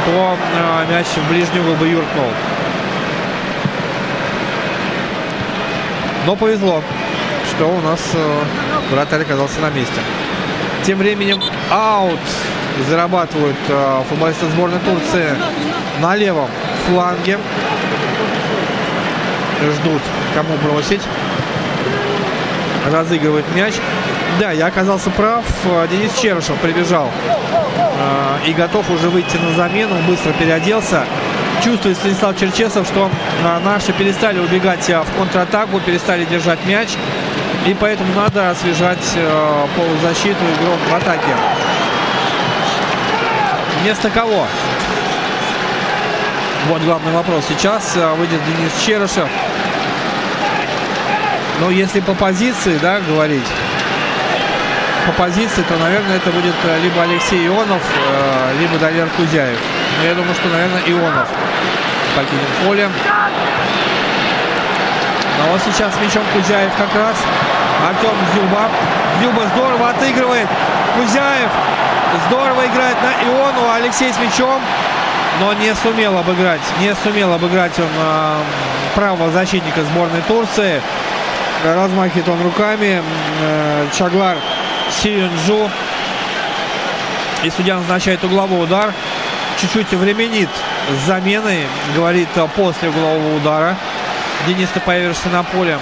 то 0.04 0.36
э, 0.56 0.92
мяч 0.92 1.06
в 1.06 1.30
ближний 1.30 1.60
угол 1.60 1.76
бы 1.76 1.88
юркнул. 1.88 2.28
Но 6.26 6.36
повезло, 6.36 6.82
что 7.48 7.64
у 7.64 7.80
нас 7.80 8.00
э, 8.12 8.40
вратарь 8.90 9.22
оказался 9.22 9.58
на 9.60 9.70
месте. 9.70 10.02
Тем 10.86 10.98
временем 10.98 11.42
аут 11.68 12.20
зарабатывают 12.88 13.56
э, 13.68 14.02
футболисты 14.08 14.46
сборной 14.46 14.78
Турции 14.78 15.30
на 16.00 16.14
левом 16.14 16.48
фланге. 16.86 17.40
Ждут, 19.60 20.00
кому 20.32 20.56
бросить. 20.58 21.00
Разыгрывает 22.88 23.44
мяч. 23.56 23.74
Да, 24.38 24.52
я 24.52 24.66
оказался 24.66 25.10
прав. 25.10 25.44
Денис 25.90 26.12
Черышев 26.22 26.56
прибежал 26.58 27.10
э, 27.34 28.48
и 28.48 28.52
готов 28.52 28.88
уже 28.88 29.08
выйти 29.08 29.38
на 29.38 29.56
замену. 29.56 29.96
Быстро 30.06 30.30
переоделся. 30.34 31.04
Чувствует 31.64 31.96
Станислав 31.96 32.38
Черчесов, 32.38 32.86
что 32.86 33.10
э, 33.42 33.58
наши 33.64 33.92
перестали 33.92 34.38
убегать 34.38 34.88
э, 34.88 35.02
в 35.02 35.18
контратаку, 35.18 35.80
перестали 35.80 36.24
держать 36.26 36.64
мяч. 36.64 36.90
И 37.66 37.74
поэтому 37.74 38.14
надо 38.14 38.50
освежать 38.50 39.12
э, 39.16 39.66
полузащиту 39.76 40.44
игрок 40.60 40.78
в 40.88 40.94
атаке. 40.94 41.34
Вместо 43.80 44.08
кого? 44.10 44.46
Вот 46.68 46.82
главный 46.82 47.12
вопрос. 47.12 47.44
Сейчас 47.48 47.96
э, 47.96 48.14
выйдет 48.14 48.40
Денис 48.44 48.70
Черышев. 48.84 49.28
Но 51.60 51.70
если 51.70 51.98
по 52.00 52.14
позиции, 52.14 52.78
да, 52.80 53.00
говорить, 53.00 53.46
по 55.06 55.12
позиции, 55.12 55.62
то, 55.62 55.76
наверное, 55.76 56.18
это 56.18 56.30
будет 56.30 56.54
э, 56.64 56.80
либо 56.82 57.02
Алексей 57.02 57.48
Ионов, 57.48 57.82
э, 57.82 58.54
либо 58.60 58.78
Далер 58.78 59.08
Кузяев. 59.16 59.58
Но 59.98 60.04
я 60.04 60.14
думаю, 60.14 60.34
что, 60.34 60.48
наверное, 60.48 60.82
Ионов 60.86 61.28
покинет 62.14 62.48
поле. 62.64 62.88
Но 65.38 65.52
вот 65.52 65.60
сейчас 65.64 65.92
мячом 66.00 66.22
Кузяев 66.32 66.70
как 66.76 66.94
раз. 66.94 67.16
Артем 67.84 68.16
Зюба. 68.34 68.68
Зюба 69.20 69.42
здорово 69.54 69.90
отыгрывает. 69.90 70.48
Кузяев 70.96 71.50
здорово 72.28 72.66
играет 72.66 72.96
на 73.02 73.28
Иону. 73.28 73.70
Алексей 73.74 74.12
с 74.12 74.18
мячом. 74.18 74.60
Но 75.40 75.52
не 75.52 75.74
сумел 75.74 76.16
обыграть. 76.16 76.62
Не 76.80 76.94
сумел 76.94 77.32
обыграть 77.32 77.78
он 77.78 77.88
э, 77.94 78.42
правого 78.94 79.30
защитника 79.30 79.82
сборной 79.84 80.22
Турции. 80.22 80.80
Размахивает 81.64 82.28
он 82.28 82.42
руками. 82.42 83.02
Э, 83.42 83.86
Чаглар 83.92 84.38
Сиюнджу. 84.90 85.70
И 87.42 87.50
судья 87.50 87.76
назначает 87.76 88.24
угловой 88.24 88.64
удар. 88.64 88.92
Чуть-чуть 89.60 89.92
временит 89.92 90.48
с 90.90 91.06
заменой. 91.06 91.66
Говорит 91.94 92.28
после 92.54 92.88
углового 92.88 93.36
удара. 93.36 93.76
Денис, 94.46 94.68
появишься 94.84 95.28
на 95.28 95.42
поле. 95.42 95.78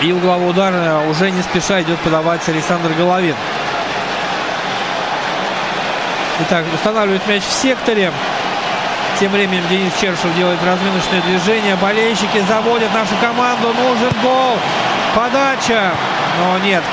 И 0.00 0.12
угловой 0.12 0.50
удар 0.50 0.72
уже 1.08 1.30
не 1.30 1.42
спеша 1.42 1.82
идет 1.82 1.98
подавать 2.00 2.48
Александр 2.48 2.92
Головин. 2.96 3.34
Итак, 6.40 6.64
устанавливает 6.72 7.26
мяч 7.26 7.42
в 7.42 7.50
секторе. 7.50 8.12
Тем 9.18 9.32
временем 9.32 9.64
Денис 9.68 9.92
Чершев 10.00 10.32
делает 10.36 10.60
разминочное 10.64 11.20
движение. 11.22 11.74
Болельщики 11.76 12.40
заводят 12.46 12.94
нашу 12.94 13.16
команду. 13.20 13.74
Нужен 13.74 14.12
гол. 14.22 14.56
Подача. 15.16 15.90
Но 16.38 16.58
нет. 16.58 16.84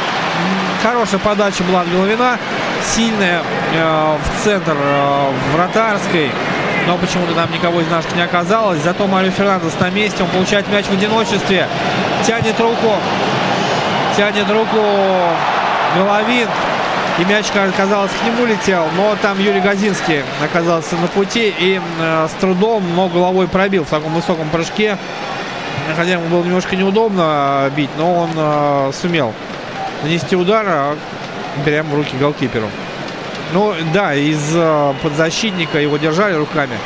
Хорошая 0.81 1.19
подача 1.19 1.63
была 1.63 1.81
от 1.81 1.91
Головина. 1.91 2.39
Сильная 2.83 3.43
э, 3.73 4.17
в 4.17 4.43
центр 4.43 4.75
э, 4.75 5.31
вратарской. 5.53 6.31
Но 6.87 6.97
почему-то 6.97 7.35
там 7.35 7.51
никого 7.51 7.81
из 7.81 7.87
наших 7.87 8.15
не 8.15 8.23
оказалось. 8.23 8.81
Зато 8.81 9.05
Марио 9.05 9.29
Фернандес 9.29 9.79
на 9.79 9.91
месте. 9.91 10.23
Он 10.23 10.29
получает 10.29 10.67
мяч 10.69 10.85
в 10.85 10.93
одиночестве. 10.93 11.67
Тянет 12.25 12.59
руку. 12.59 12.95
Тянет 14.17 14.49
руку 14.49 14.81
Головин. 15.95 16.47
И 17.19 17.25
мяч, 17.25 17.45
казалось, 17.77 18.11
к 18.11 18.25
нему 18.25 18.45
летел. 18.45 18.87
Но 18.97 19.15
там 19.21 19.39
Юрий 19.39 19.61
Газинский 19.61 20.23
оказался 20.43 20.95
на 20.95 21.07
пути. 21.07 21.53
И 21.59 21.79
э, 21.99 22.27
с 22.27 22.41
трудом, 22.41 22.83
но 22.95 23.07
головой 23.09 23.47
пробил 23.47 23.85
в 23.85 23.89
таком 23.89 24.13
высоком 24.13 24.49
прыжке. 24.49 24.97
Хотя 25.95 26.13
ему 26.13 26.27
было 26.27 26.43
немножко 26.43 26.75
неудобно 26.75 27.71
бить, 27.75 27.91
но 27.97 28.21
он 28.21 28.29
э, 28.35 28.91
сумел 28.99 29.33
нанести 30.03 30.35
удар, 30.35 30.65
а 30.67 30.95
прямо 31.63 31.89
в 31.91 31.95
руки 31.95 32.17
голкиперу. 32.17 32.67
Ну, 33.53 33.73
да, 33.93 34.15
из 34.15 34.41
э, 34.53 34.93
подзащитника 35.03 35.79
его 35.79 35.97
держали 35.97 36.33
руками. 36.33 36.77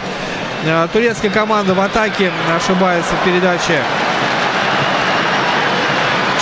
Э, 0.65 0.87
турецкая 0.91 1.31
команда 1.31 1.73
в 1.73 1.79
атаке 1.79 2.29
ошибается 2.55 3.13
в 3.15 3.25
передаче 3.25 3.79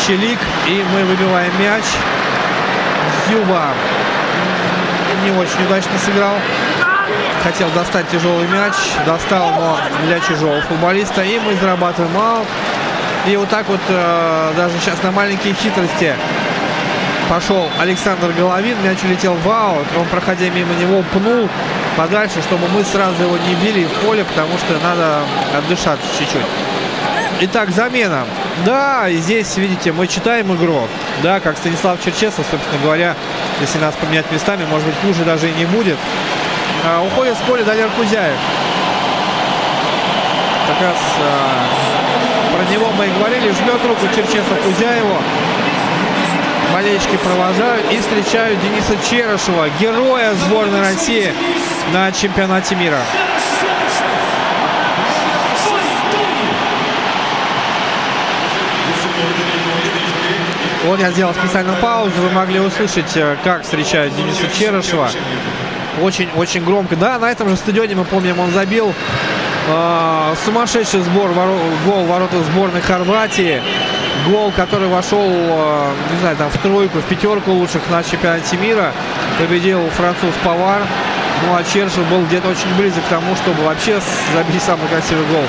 Челик. 0.08 0.40
И 0.68 0.86
мы 0.94 1.04
выбиваем 1.04 1.52
мяч. 1.60 1.84
Зюба 3.28 3.74
не 5.26 5.32
очень 5.32 5.66
удачно 5.66 5.92
сыграл. 6.06 6.36
Хотел 7.44 7.70
достать 7.72 8.10
тяжелый 8.10 8.48
мяч. 8.48 8.74
Достал, 9.06 9.52
но 9.52 9.78
для 10.06 10.22
чужого 10.22 10.62
футболиста. 10.62 11.24
И 11.24 11.38
мы 11.40 11.56
зарабатываем 11.56 12.18
аут. 12.18 12.48
И 13.28 13.36
вот 13.36 13.50
так 13.50 13.68
вот 13.68 13.82
э, 13.90 14.54
даже 14.56 14.80
сейчас 14.80 15.04
на 15.04 15.12
маленькие 15.12 15.54
хитрости 15.54 16.16
пошел 17.28 17.70
Александр 17.78 18.32
Головин, 18.32 18.78
мяч 18.84 19.04
улетел 19.04 19.34
в 19.34 19.50
аут, 19.50 19.86
он, 19.98 20.06
проходя 20.06 20.48
мимо 20.50 20.74
него, 20.76 21.04
пнул 21.12 21.50
подальше, 21.98 22.42
чтобы 22.42 22.70
мы 22.70 22.86
сразу 22.86 23.22
его 23.24 23.36
не 23.38 23.56
били 23.56 23.84
в 23.84 23.92
поле, 24.06 24.24
потому 24.24 24.58
что 24.58 24.80
надо 24.82 25.24
отдышаться 25.58 26.08
чуть-чуть. 26.18 26.46
Итак, 27.42 27.72
замена. 27.72 28.24
Да, 28.66 29.08
и 29.08 29.18
здесь, 29.18 29.56
видите, 29.58 29.92
мы 29.92 30.08
читаем 30.08 30.54
игру. 30.56 30.82
Да, 31.24 31.40
как 31.40 31.58
Станислав 31.58 32.04
Черчесов, 32.04 32.46
собственно 32.50 32.82
говоря, 32.82 33.16
если 33.62 33.80
нас 33.80 33.96
поменять 33.96 34.32
местами, 34.32 34.66
может 34.66 34.88
быть, 34.88 34.96
хуже 35.02 35.24
даже 35.24 35.50
и 35.50 35.54
не 35.54 35.66
будет. 35.66 35.98
А, 36.86 37.02
уходит 37.04 37.36
с 37.36 37.42
поля 37.48 37.64
Далер 37.64 37.90
Кузяев. 37.98 38.38
Как 40.68 40.82
раз 40.82 40.98
а, 41.22 42.56
про 42.56 42.74
него 42.74 42.90
мы 42.98 43.08
и 43.08 43.10
говорили. 43.10 43.52
Жмет 43.52 43.86
руку 43.86 44.08
Черчесов 44.16 44.60
Кузяеву 44.64 45.18
болельщики 46.74 47.18
провожают 47.18 47.92
и 47.92 47.98
встречают 47.98 48.60
Дениса 48.62 48.96
Черышева, 49.10 49.68
героя 49.80 50.34
сборной 50.36 50.82
России 50.82 51.34
на 51.92 52.12
чемпионате 52.12 52.76
мира. 52.76 53.00
Вот 60.88 61.00
я 61.00 61.12
сделал 61.12 61.34
специальную 61.34 61.78
паузу, 61.78 62.14
вы 62.22 62.30
могли 62.30 62.60
услышать, 62.60 63.16
э, 63.16 63.36
как 63.44 63.64
встречают 63.64 64.16
Дениса 64.16 64.48
Черышева. 64.58 65.10
Очень-очень 66.02 66.64
громко. 66.64 66.96
Да, 66.96 67.20
на 67.20 67.30
этом 67.30 67.50
же 67.50 67.58
стадионе, 67.58 67.96
мы 67.96 68.06
помним, 68.06 68.40
он 68.40 68.52
забил 68.52 68.94
э, 69.68 70.36
сумасшедший 70.46 71.02
сбор, 71.02 71.32
воро, 71.32 71.58
гол 71.86 72.06
ворота 72.06 72.42
сборной 72.44 72.82
Хорватии. 72.82 73.62
Гол, 74.30 74.52
который 74.56 74.88
вошел, 74.88 75.28
э, 75.30 75.94
не 76.14 76.20
знаю, 76.22 76.38
там 76.38 76.50
в 76.50 76.58
тройку, 76.60 77.00
в 77.00 77.04
пятерку 77.04 77.52
лучших 77.52 77.82
на 77.90 78.04
чемпионате 78.04 78.56
мира. 78.58 78.94
Победил 79.38 79.90
француз 79.90 80.34
Павар. 80.44 80.84
Ну 81.46 81.56
а 81.56 81.64
Чершев 81.64 82.08
был 82.10 82.24
где-то 82.26 82.48
очень 82.48 82.74
близок 82.78 83.04
к 83.06 83.10
тому, 83.10 83.36
чтобы 83.36 83.64
вообще 83.64 84.00
забить 84.34 84.62
самый 84.64 84.88
красивый 84.88 85.26
гол 85.26 85.44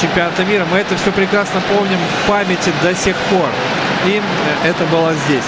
чемпионата 0.00 0.44
мира. 0.44 0.66
Мы 0.70 0.78
это 0.78 0.96
все 0.96 1.10
прекрасно 1.10 1.60
помним 1.74 1.98
в 1.98 2.28
памяти 2.28 2.72
до 2.82 2.94
сих 2.94 3.16
пор. 3.30 3.48
И 4.06 4.22
это 4.64 4.84
было 4.86 5.12
здесь. 5.26 5.44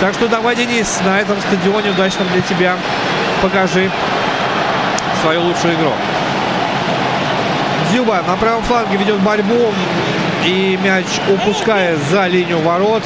Так 0.00 0.14
что 0.14 0.28
давай, 0.28 0.56
Денис, 0.56 1.00
на 1.04 1.20
этом 1.20 1.40
стадионе 1.40 1.90
удачном 1.90 2.26
для 2.32 2.42
тебя 2.42 2.76
покажи 3.42 3.90
свою 5.22 5.42
лучшую 5.42 5.74
игру. 5.74 5.92
Зюба 7.92 8.22
на 8.26 8.36
правом 8.36 8.62
фланге 8.62 8.96
ведет 8.96 9.20
борьбу 9.20 9.72
и 10.44 10.78
мяч 10.82 11.06
упускает 11.28 11.98
за 12.10 12.26
линию 12.26 12.58
ворот. 12.60 13.02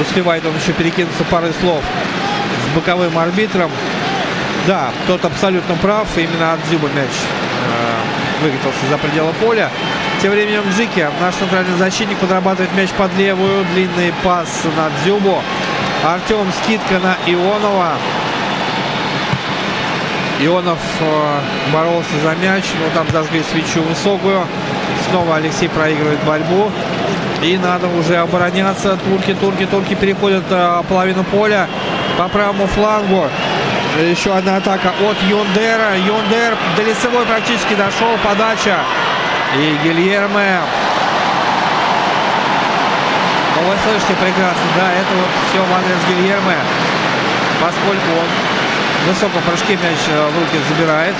Успевает 0.00 0.44
он 0.44 0.56
еще 0.56 0.72
перекинуться 0.72 1.22
парой 1.24 1.52
слов 1.60 1.82
с 2.64 2.74
боковым 2.74 3.16
арбитром. 3.18 3.70
Да, 4.66 4.90
тот 5.06 5.24
абсолютно 5.24 5.76
прав. 5.76 6.08
Именно 6.16 6.54
от 6.54 6.60
Зюба 6.70 6.88
мяч 6.88 7.10
э, 7.10 8.42
выкатился 8.42 8.86
за 8.90 8.98
пределы 8.98 9.32
поля. 9.34 9.70
Тем 10.24 10.32
временем 10.32 10.62
Джики, 10.70 11.06
наш 11.20 11.34
центральный 11.34 11.76
защитник, 11.76 12.16
подрабатывает 12.16 12.74
мяч 12.74 12.88
под 12.92 13.14
левую. 13.18 13.62
Длинный 13.74 14.10
пас 14.22 14.62
на 14.74 14.88
Дзюбу. 15.02 15.42
Артем 16.02 16.50
скидка 16.62 16.98
на 16.98 17.18
Ионова. 17.26 17.92
Ионов 20.40 20.78
э, 21.00 21.40
боролся 21.74 22.18
за 22.22 22.34
мяч, 22.36 22.64
но 22.80 22.88
там 22.94 23.06
зажгли 23.12 23.42
свечу 23.52 23.82
высокую. 23.82 24.46
Снова 25.10 25.36
Алексей 25.36 25.68
проигрывает 25.68 26.24
борьбу. 26.24 26.70
И 27.42 27.58
надо 27.58 27.88
уже 27.88 28.16
обороняться. 28.16 28.96
Турки, 28.96 29.34
турки, 29.34 29.66
турки 29.66 29.94
переходят 29.94 30.44
э, 30.48 30.82
половину 30.88 31.22
поля 31.24 31.68
по 32.16 32.28
правому 32.28 32.66
флангу. 32.68 33.26
Еще 34.00 34.32
одна 34.32 34.56
атака 34.56 34.94
от 35.06 35.22
Йондера. 35.28 35.94
Йондер 35.98 36.56
до 36.78 36.82
лицевой 36.82 37.26
практически 37.26 37.74
дошел. 37.74 38.16
Подача. 38.24 38.78
И 39.56 39.78
Гильерме. 39.84 40.60
Ну, 43.54 43.68
вы 43.68 43.76
слышите 43.84 44.14
прекрасно, 44.14 44.66
да, 44.76 44.92
это 44.92 45.14
вот 45.14 45.28
все 45.48 45.62
в 45.62 45.72
адрес 45.72 45.96
Гильерме. 46.08 46.56
Поскольку 47.60 48.10
он 48.18 48.26
в 49.04 49.08
высоком 49.08 49.42
прыжке 49.42 49.74
мяч 49.74 49.98
э, 50.08 50.28
в 50.28 50.38
руки 50.38 50.58
забирает. 50.68 51.14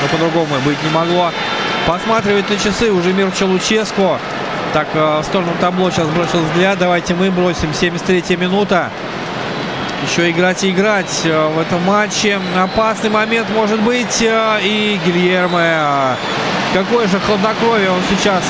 Но 0.00 0.08
по-другому 0.08 0.58
быть 0.64 0.82
не 0.82 0.90
могло. 0.90 1.32
Посматривает 1.86 2.48
на 2.48 2.56
часы 2.56 2.90
уже 2.90 3.12
Мирча 3.12 3.44
Луческо. 3.44 4.18
Так, 4.72 4.88
э, 4.94 5.20
в 5.20 5.24
сторону 5.24 5.52
табло 5.60 5.90
сейчас 5.90 6.06
бросил 6.08 6.40
взгляд. 6.44 6.78
Давайте 6.78 7.14
мы 7.14 7.30
бросим. 7.30 7.74
73 7.74 8.36
минута. 8.36 8.90
Еще 10.02 10.30
играть 10.30 10.62
и 10.64 10.70
играть 10.70 11.22
э, 11.24 11.48
в 11.48 11.58
этом 11.58 11.82
матче. 11.84 12.38
Опасный 12.56 13.10
момент 13.10 13.48
может 13.50 13.80
быть. 13.80 14.22
И 14.22 15.00
Гильерме. 15.04 16.16
Какое 16.72 17.06
же 17.08 17.18
хладнокровие 17.20 17.90
он 17.90 18.00
сейчас 18.10 18.42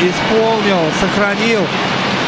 исполнил, 0.00 0.78
сохранил. 1.00 1.66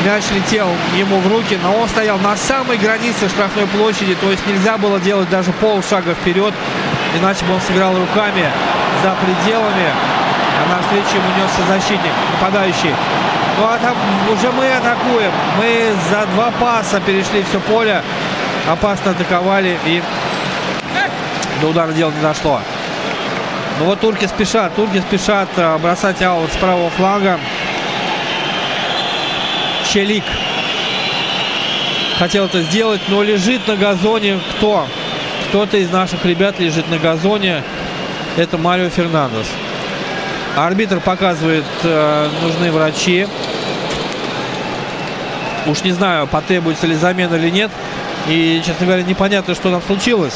Мяч 0.04 0.24
летел 0.30 0.68
ему 0.96 1.18
в 1.20 1.26
руки, 1.28 1.58
но 1.62 1.74
он 1.74 1.88
стоял 1.88 2.18
на 2.18 2.36
самой 2.36 2.76
границе 2.76 3.28
штрафной 3.28 3.66
площади, 3.66 4.14
то 4.16 4.30
есть 4.30 4.46
нельзя 4.46 4.76
было 4.76 5.00
делать 5.00 5.28
даже 5.30 5.52
полшага 5.52 6.14
вперед, 6.14 6.52
иначе 7.18 7.44
бы 7.46 7.54
он 7.54 7.60
сыграл 7.62 7.96
руками 7.96 8.44
за 9.02 9.14
пределами, 9.24 9.88
а 10.60 10.76
навстречу 10.76 11.16
ему 11.16 11.28
несся 11.36 11.62
защитник, 11.66 12.12
нападающий. 12.32 12.94
Ну 13.58 13.64
а 13.64 13.78
там 13.78 13.96
уже 14.30 14.52
мы 14.52 14.70
атакуем, 14.70 15.32
мы 15.58 15.94
за 16.10 16.26
два 16.34 16.50
паса 16.60 17.00
перешли 17.00 17.42
все 17.48 17.58
поле, 17.60 18.02
опасно 18.68 19.12
атаковали 19.12 19.78
и 19.86 20.02
до 21.60 21.68
удара 21.68 21.92
дело 21.92 22.10
не 22.10 22.20
дошло. 22.20 22.60
Ну 23.78 23.84
вот 23.86 24.00
турки 24.00 24.26
спешат, 24.26 24.74
турки 24.74 24.98
спешат 24.98 25.48
э, 25.56 25.78
бросать 25.78 26.22
аут 26.22 26.52
с 26.52 26.56
правого 26.56 26.90
фланга. 26.90 27.38
Челик 29.92 30.24
хотел 32.18 32.46
это 32.46 32.62
сделать, 32.62 33.00
но 33.08 33.22
лежит 33.22 33.66
на 33.68 33.76
газоне 33.76 34.40
кто? 34.56 34.86
Кто-то 35.48 35.76
из 35.76 35.90
наших 35.90 36.24
ребят 36.24 36.58
лежит 36.58 36.88
на 36.90 36.98
газоне. 36.98 37.62
Это 38.36 38.58
Марио 38.58 38.88
Фернандес. 38.90 39.46
Арбитр 40.56 41.00
показывает, 41.00 41.64
э, 41.82 42.28
нужны 42.42 42.72
врачи. 42.72 43.26
Уж 45.66 45.82
не 45.82 45.92
знаю, 45.92 46.26
потребуется 46.26 46.86
ли 46.86 46.94
замена 46.94 47.34
или 47.34 47.50
нет. 47.50 47.70
И, 48.28 48.60
честно 48.64 48.86
говоря, 48.86 49.02
непонятно, 49.02 49.54
что 49.54 49.70
там 49.70 49.82
случилось. 49.82 50.34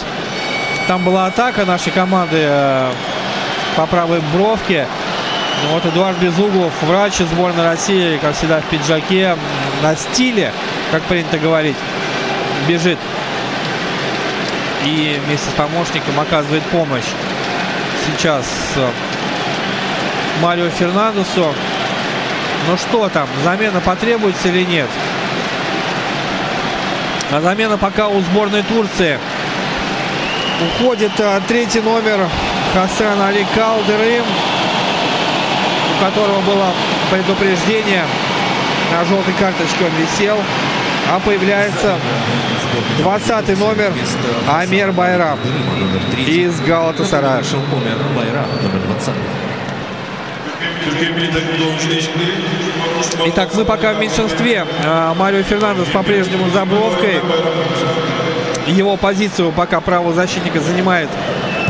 Там 0.86 1.04
была 1.04 1.26
атака 1.26 1.64
нашей 1.64 1.92
команды 1.92 2.36
э, 2.38 2.92
по 3.76 3.86
правой 3.86 4.20
бровке. 4.32 4.86
Вот 5.72 5.84
Эдуард 5.84 6.16
Безуглов, 6.18 6.72
врач 6.82 7.14
сборной 7.18 7.64
России, 7.64 8.18
как 8.18 8.34
всегда 8.34 8.60
в 8.60 8.64
пиджаке, 8.64 9.36
на 9.82 9.94
стиле, 9.94 10.52
как 10.90 11.02
принято 11.02 11.38
говорить, 11.38 11.76
бежит. 12.66 12.98
И 14.84 15.20
вместе 15.26 15.50
с 15.50 15.52
помощником 15.54 16.18
оказывает 16.18 16.62
помощь 16.64 17.04
сейчас 18.06 18.46
э, 18.76 18.88
Марио 20.40 20.70
Фернандесу. 20.70 21.52
Ну 22.68 22.76
что 22.76 23.08
там, 23.08 23.28
замена 23.42 23.80
потребуется 23.80 24.48
или 24.48 24.64
нет? 24.64 24.88
А 27.32 27.40
замена 27.40 27.78
пока 27.78 28.08
у 28.08 28.20
сборной 28.20 28.62
Турции. 28.62 29.18
Уходит 30.60 31.12
а, 31.20 31.40
третий 31.46 31.80
номер 31.80 32.28
Хасан 32.74 33.20
Али 33.22 33.46
Калдеры 33.54 34.22
которого 36.00 36.40
было 36.40 36.72
предупреждение. 37.10 38.04
На 38.90 39.04
желтой 39.04 39.34
карточке 39.34 39.84
он 39.84 39.90
висел. 40.02 40.36
А 41.12 41.18
появляется 41.20 41.96
20 42.98 43.58
номер 43.58 43.92
Амер 44.48 44.92
Байрам 44.92 45.38
из 46.26 46.60
Галатасарая. 46.60 47.42
Итак, 53.26 53.50
мы 53.54 53.64
пока 53.64 53.92
в 53.92 54.00
меньшинстве. 54.00 54.66
А, 54.84 55.14
Марио 55.14 55.42
Фернандес 55.42 55.88
по-прежнему 55.88 56.48
за 56.50 56.64
бровкой. 56.64 57.20
Его 58.66 58.96
позицию 58.96 59.52
пока 59.52 59.80
правозащитника 59.80 60.60
занимает 60.60 61.08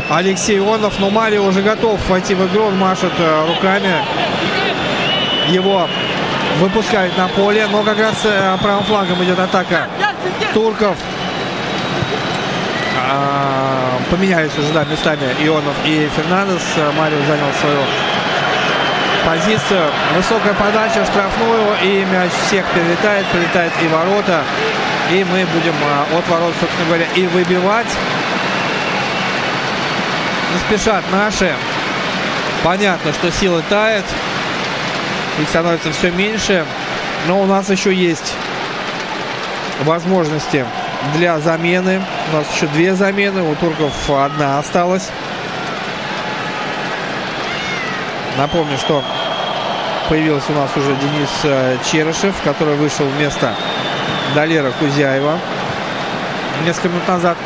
Алексей 0.09 0.57
Ионов. 0.57 0.99
Но 0.99 1.09
Марио 1.09 1.43
уже 1.43 1.61
готов 1.61 1.99
войти 2.09 2.35
в 2.35 2.47
игру. 2.47 2.65
Он 2.65 2.77
машет 2.77 3.11
э, 3.17 3.45
руками. 3.47 3.93
Его 5.49 5.87
выпускают 6.59 7.17
на 7.17 7.27
поле. 7.27 7.67
Но 7.71 7.83
как 7.83 7.99
раз 7.99 8.15
э, 8.23 8.57
правым 8.61 8.83
флагом 8.85 9.23
идет 9.23 9.39
атака 9.39 9.87
турков. 10.53 10.95
А, 13.09 13.99
поменялись 14.09 14.57
уже 14.57 14.71
да, 14.73 14.83
местами 14.85 15.23
Ионов 15.39 15.75
и 15.85 16.09
Фернандес. 16.15 16.61
Марио 16.97 17.19
занял 17.27 17.51
свою 17.59 17.79
позицию. 19.25 19.89
Высокая 20.15 20.53
подача 20.53 21.03
в 21.03 21.07
штрафную. 21.07 21.75
И 21.83 22.05
мяч 22.05 22.31
всех 22.47 22.65
перелетает. 22.73 23.25
Прилетает 23.27 23.71
и 23.83 23.87
ворота. 23.87 24.43
И 25.11 25.23
мы 25.23 25.45
будем 25.45 25.75
а, 25.83 26.17
от 26.17 26.27
ворот, 26.27 26.53
собственно 26.59 26.85
говоря, 26.87 27.05
и 27.15 27.27
выбивать 27.27 27.87
не 30.51 30.59
спешат 30.59 31.03
наши. 31.11 31.53
Понятно, 32.63 33.13
что 33.13 33.31
силы 33.31 33.63
тает. 33.69 34.05
Их 35.39 35.47
становится 35.49 35.91
все 35.91 36.11
меньше. 36.11 36.65
Но 37.27 37.41
у 37.41 37.45
нас 37.45 37.69
еще 37.69 37.93
есть 37.93 38.33
возможности 39.83 40.65
для 41.15 41.39
замены. 41.39 42.01
У 42.31 42.35
нас 42.35 42.45
еще 42.53 42.67
две 42.67 42.95
замены. 42.95 43.43
У 43.43 43.55
турков 43.55 43.93
одна 44.09 44.59
осталась. 44.59 45.09
Напомню, 48.41 48.77
что 48.79 49.03
появился 50.09 50.51
у 50.51 50.55
нас 50.55 50.75
уже 50.75 50.95
Денис 50.95 51.29
э, 51.43 51.77
Черышев, 51.85 52.33
который 52.43 52.73
вышел 52.73 53.05
вместо 53.05 53.53
Далера 54.33 54.71
Кузяева 54.79 55.37
несколько 56.65 56.89
минут 56.89 57.07
назад. 57.07 57.37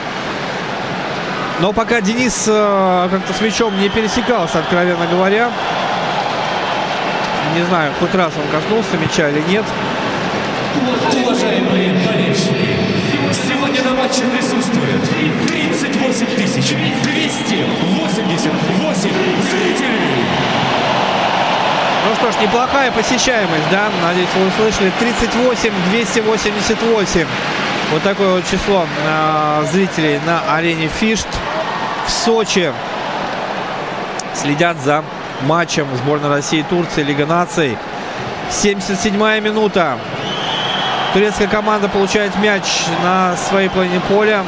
Но 1.59 1.73
пока 1.73 1.99
Денис 1.99 2.45
э, 2.47 3.09
как-то 3.11 3.33
с 3.33 3.41
мячом 3.41 3.77
не 3.77 3.89
пересекался, 3.89 4.59
откровенно 4.59 5.05
говоря. 5.07 5.51
Не 7.57 7.65
знаю, 7.65 7.91
хоть 7.99 8.15
раз 8.15 8.31
он 8.37 8.47
коснулся 8.57 8.95
мяча 8.95 9.27
или 9.27 9.41
нет. 9.49 9.65
Уважаемые 11.25 11.93
болельщики, 12.07 12.77
сегодня 13.33 13.83
на 13.83 13.95
матче 13.95 14.21
присутствует 14.33 15.03
38 15.45 16.25
тысяч 16.37 16.73
288 17.03 19.09
зрителей. 19.51 20.64
Ну 22.07 22.13
что 22.13 22.31
ж, 22.31 22.35
неплохая 22.43 22.91
посещаемость, 22.91 23.69
да? 23.71 23.89
Надеюсь, 24.03 24.29
вы 24.35 24.47
услышали. 24.47 24.91
38 24.99 25.71
288. 25.89 27.27
Вот 27.91 28.03
такое 28.03 28.35
вот 28.35 28.43
число 28.45 28.85
э, 29.07 29.65
зрителей 29.71 30.19
на 30.23 30.41
арене 30.55 30.87
Фишт 30.87 31.27
в 32.05 32.11
Сочи. 32.11 32.71
Следят 34.35 34.77
за 34.77 35.03
матчем 35.43 35.87
сборной 35.97 36.29
России 36.29 36.59
и 36.59 36.63
Турции 36.63 37.01
Лига 37.01 37.25
наций. 37.25 37.75
77-я 38.51 39.39
минута. 39.39 39.97
Турецкая 41.13 41.47
команда 41.47 41.89
получает 41.89 42.35
мяч 42.37 42.63
на 43.03 43.35
своей 43.35 43.69
половине 43.69 43.99
поля. 44.01 44.43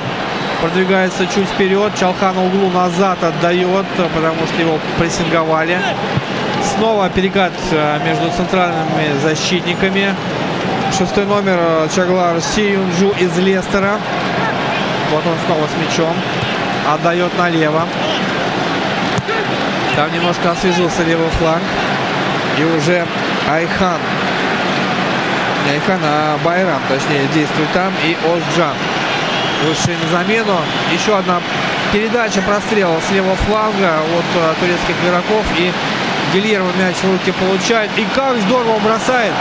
Продвигается 0.62 1.26
чуть 1.26 1.48
вперед. 1.48 1.92
Чалхан 2.00 2.38
углу 2.38 2.70
назад 2.70 3.24
отдает, 3.24 3.86
потому 4.14 4.46
что 4.46 4.62
его 4.62 4.78
прессинговали. 5.00 5.80
Снова 6.76 7.10
перекат 7.10 7.54
э, 7.72 8.00
между 8.06 8.30
центральными 8.30 9.18
защитниками. 9.24 10.14
Шестой 10.98 11.26
номер 11.26 11.58
э, 11.60 11.88
Чаглар 11.96 12.42
Сиюнджу 12.42 13.14
из 13.20 13.38
Лестера. 13.38 14.00
Вот 15.12 15.26
он 15.26 15.36
снова 15.46 15.68
с 15.68 15.72
мячом. 15.82 16.14
Отдает 16.88 17.32
налево. 17.38 17.88
Там 19.96 20.12
немножко 20.14 20.52
освежился 20.52 21.04
левый 21.04 21.30
фланг. 21.40 21.64
И 22.58 22.64
уже 22.64 23.06
Айхан. 23.50 24.00
Не 25.66 25.74
Айхан, 25.74 26.00
а 26.04 26.38
Байрам, 26.44 26.82
точнее, 26.90 27.28
действует 27.34 27.72
там. 27.74 27.94
И 28.04 28.16
Озджан. 28.26 28.76
Вышли 29.66 29.96
на 30.04 30.18
замену. 30.18 30.60
Еще 30.94 31.18
одна 31.18 31.40
передача 31.92 32.42
прострела 32.42 33.00
с 33.08 33.12
левого 33.12 33.36
фланга 33.36 34.00
от 34.00 34.26
э, 34.36 34.54
турецких 34.60 34.96
игроков. 35.04 35.46
И 35.58 35.72
Гильермо 36.34 36.72
мяч 36.78 36.96
в 36.98 37.12
руки 37.12 37.32
получает. 37.32 37.90
И 37.98 38.06
как 38.16 38.38
здорово 38.42 38.80
бросает 38.80 39.34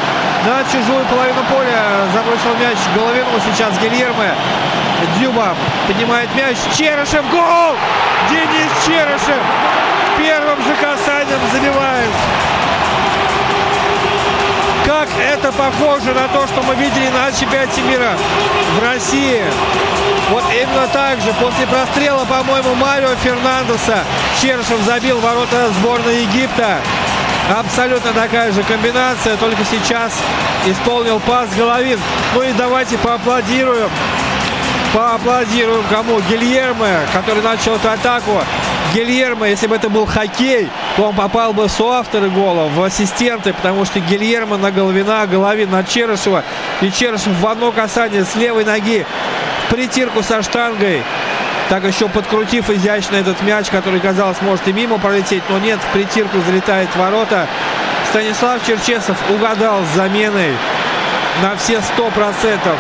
на 0.47 0.63
чужую 0.65 1.05
половину 1.07 1.43
поля. 1.51 2.07
Забросил 2.13 2.55
мяч 2.61 2.79
Головину 2.95 3.27
сейчас 3.47 3.79
Гильермо. 3.79 4.35
Дюба 5.19 5.55
поднимает 5.87 6.29
мяч. 6.35 6.57
Черышев 6.77 7.29
гол! 7.31 7.75
Денис 8.31 8.71
Черышев 8.85 9.43
первым 10.19 10.63
же 10.65 10.75
касанием 10.75 11.41
забивает. 11.53 12.11
Как 14.87 15.09
это 15.21 15.51
похоже 15.51 16.15
на 16.15 16.29
то, 16.29 16.47
что 16.47 16.63
мы 16.63 16.77
видели 16.77 17.09
на 17.09 17.33
чемпионате 17.33 17.83
мира 17.83 18.17
в 18.79 18.83
России. 18.83 19.43
Вот 20.31 20.45
именно 20.55 20.87
так 20.93 21.21
же, 21.21 21.33
после 21.41 21.67
прострела, 21.67 22.25
по-моему, 22.25 22.73
Марио 22.77 23.17
Фернандеса, 23.17 24.05
Чершев 24.41 24.81
забил 24.87 25.19
ворота 25.19 25.71
сборной 25.81 26.23
Египта. 26.23 26.79
Абсолютно 27.59 28.13
такая 28.13 28.53
же 28.53 28.63
комбинация, 28.63 29.37
только 29.37 29.65
сейчас 29.65 30.13
исполнил 30.67 31.19
пас 31.19 31.49
Головин. 31.57 31.99
Ну 32.35 32.43
и 32.43 32.53
давайте 32.53 32.97
поаплодируем. 32.99 33.91
Поаплодируем 34.95 35.85
кому? 35.91 36.21
Гильермо, 36.21 37.01
который 37.13 37.43
начал 37.43 37.75
эту 37.75 37.91
атаку. 37.91 38.41
Гильермо, 38.95 39.49
если 39.49 39.67
бы 39.67 39.77
это 39.77 39.89
был 39.89 40.07
хоккей, 40.07 40.69
то 40.97 41.05
он 41.05 41.15
попал 41.15 41.53
бы 41.53 41.69
в 41.69 41.71
соавторы 41.71 42.31
гола, 42.31 42.69
в 42.69 42.83
ассистенты, 42.83 43.53
потому 43.53 43.85
что 43.85 44.01
Гильермо 44.01 44.57
на 44.57 44.71
Головина, 44.71 45.27
Головин 45.27 45.71
на 45.71 45.85
Черышева. 45.85 46.45
И 46.81 46.91
Черышев 46.91 47.39
в 47.41 47.47
одно 47.47 47.73
касание 47.73 48.25
с 48.25 48.35
левой 48.37 48.65
ноги 48.65 49.05
в 49.67 49.71
притирку 49.73 50.23
со 50.23 50.43
штангой. 50.43 51.03
Так 51.69 51.85
еще 51.85 52.09
подкрутив 52.09 52.71
изящно 52.71 53.17
этот 53.17 53.43
мяч, 53.43 53.69
который, 53.69 53.99
казалось, 53.99 54.41
может 54.41 54.67
и 54.69 54.73
мимо 54.73 54.99
пролететь, 54.99 55.43
но 55.49 55.59
нет, 55.59 55.81
в 55.81 55.93
притирку 55.93 56.39
залетает 56.47 56.95
ворота. 56.97 57.49
Станислав 58.11 58.65
Черчесов 58.65 59.17
угадал 59.31 59.83
с 59.83 59.97
заменой 59.97 60.55
на 61.43 61.57
все 61.57 61.81
сто 61.81 62.09
процентов. 62.11 62.79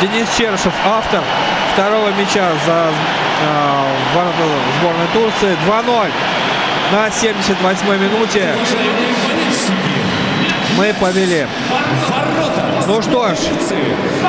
Денис 0.00 0.28
Черышев, 0.36 0.72
автор 0.84 1.22
второго 1.72 2.10
мяча 2.10 2.50
за 2.66 2.90
э, 3.42 4.14
ворота 4.14 4.36
сборной 4.80 5.06
Турции. 5.12 5.56
2-0 5.66 6.10
на 6.92 7.08
78-й 7.08 7.98
минуте. 7.98 8.54
Мы 10.76 10.92
повели. 10.94 11.46
Ну 12.86 13.00
что 13.00 13.28
ж, 13.34 13.38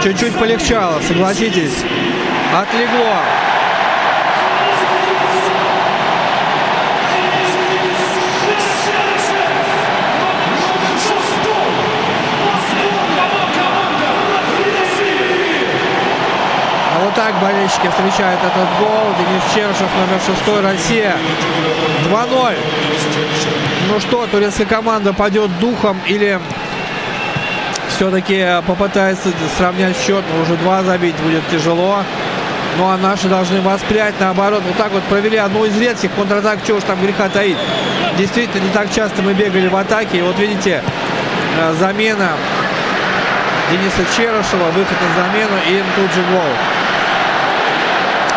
чуть-чуть 0.03 0.37
полегчало, 0.37 1.01
согласитесь. 1.01 1.83
Отлегло. 2.53 3.44
Так 17.15 17.33
болельщики 17.41 17.87
встречают 17.87 18.39
этот 18.41 18.69
гол. 18.79 19.13
Денис 19.17 19.41
Чершев, 19.53 19.89
номер 19.95 20.21
6 20.25 20.63
Россия. 20.63 21.15
2-0. 22.09 22.55
Ну 23.89 23.99
что, 23.99 24.27
турецкая 24.27 24.67
команда 24.67 25.13
пойдет 25.13 25.57
духом 25.59 25.97
или 26.05 26.39
все-таки 27.95 28.61
попытается 28.67 29.29
сравнять 29.57 29.95
счет, 29.97 30.23
но 30.33 30.41
уже 30.41 30.55
два 30.57 30.83
забить 30.83 31.15
будет 31.17 31.47
тяжело. 31.49 31.99
Ну 32.77 32.89
а 32.89 32.97
наши 32.97 33.29
должны 33.29 33.61
воспрять, 33.61 34.15
наоборот, 34.19 34.61
вот 34.67 34.75
так 34.75 34.91
вот 34.91 35.03
провели 35.03 35.37
одну 35.37 35.63
из 35.63 35.79
редких 35.79 36.11
контратак, 36.11 36.59
чего 36.67 36.79
уж 36.79 36.83
там 36.83 37.01
греха 37.01 37.29
таить. 37.29 37.57
Действительно, 38.17 38.63
не 38.63 38.69
так 38.71 38.93
часто 38.93 39.21
мы 39.21 39.33
бегали 39.33 39.67
в 39.67 39.75
атаке. 39.75 40.17
И 40.17 40.21
вот 40.21 40.37
видите, 40.37 40.83
э, 41.57 41.73
замена 41.79 42.31
Дениса 43.71 44.05
Черышева, 44.15 44.71
выход 44.71 44.97
на 45.01 45.23
замену 45.23 45.55
и 45.69 45.83
тут 45.95 46.13
же 46.13 46.21
гол. 46.31 46.84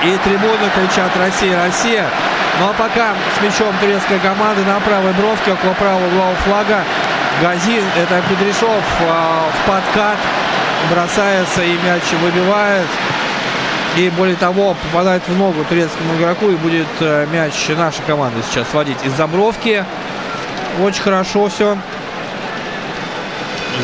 И 0.05 0.17
трибуны 0.25 0.71
кричат 0.75 1.11
«Россия, 1.17 1.61
Россия!». 1.65 2.07
Ну 2.61 2.69
а 2.69 2.73
пока 2.73 3.15
с 3.37 3.43
мячом 3.43 3.75
турецкая 3.81 4.19
команда 4.19 4.63
на 4.65 4.81
правой 4.81 5.13
бровке 5.13 5.53
около 5.53 5.73
правого 5.75 6.07
угла 6.07 6.35
флага 6.45 6.85
Газин, 7.41 7.85
это 7.97 8.21
Кудряшов 8.29 8.83
а, 9.03 9.49
в 9.49 9.67
подкат 9.69 10.19
бросается 10.91 11.63
и 11.63 11.73
мяч 11.85 12.03
выбивает. 12.21 12.87
И 13.97 14.11
более 14.11 14.37
того, 14.37 14.75
попадает 14.75 15.23
в 15.27 15.37
ногу 15.37 15.65
турецкому 15.69 16.15
игроку 16.17 16.49
и 16.49 16.57
будет 16.57 16.87
э, 17.01 17.27
мяч 17.33 17.53
нашей 17.77 18.03
команды 18.07 18.43
сейчас 18.49 18.69
сводить 18.71 18.99
из 19.05 19.13
забровки. 19.13 19.85
Очень 20.81 21.03
хорошо 21.03 21.49
все. 21.49 21.77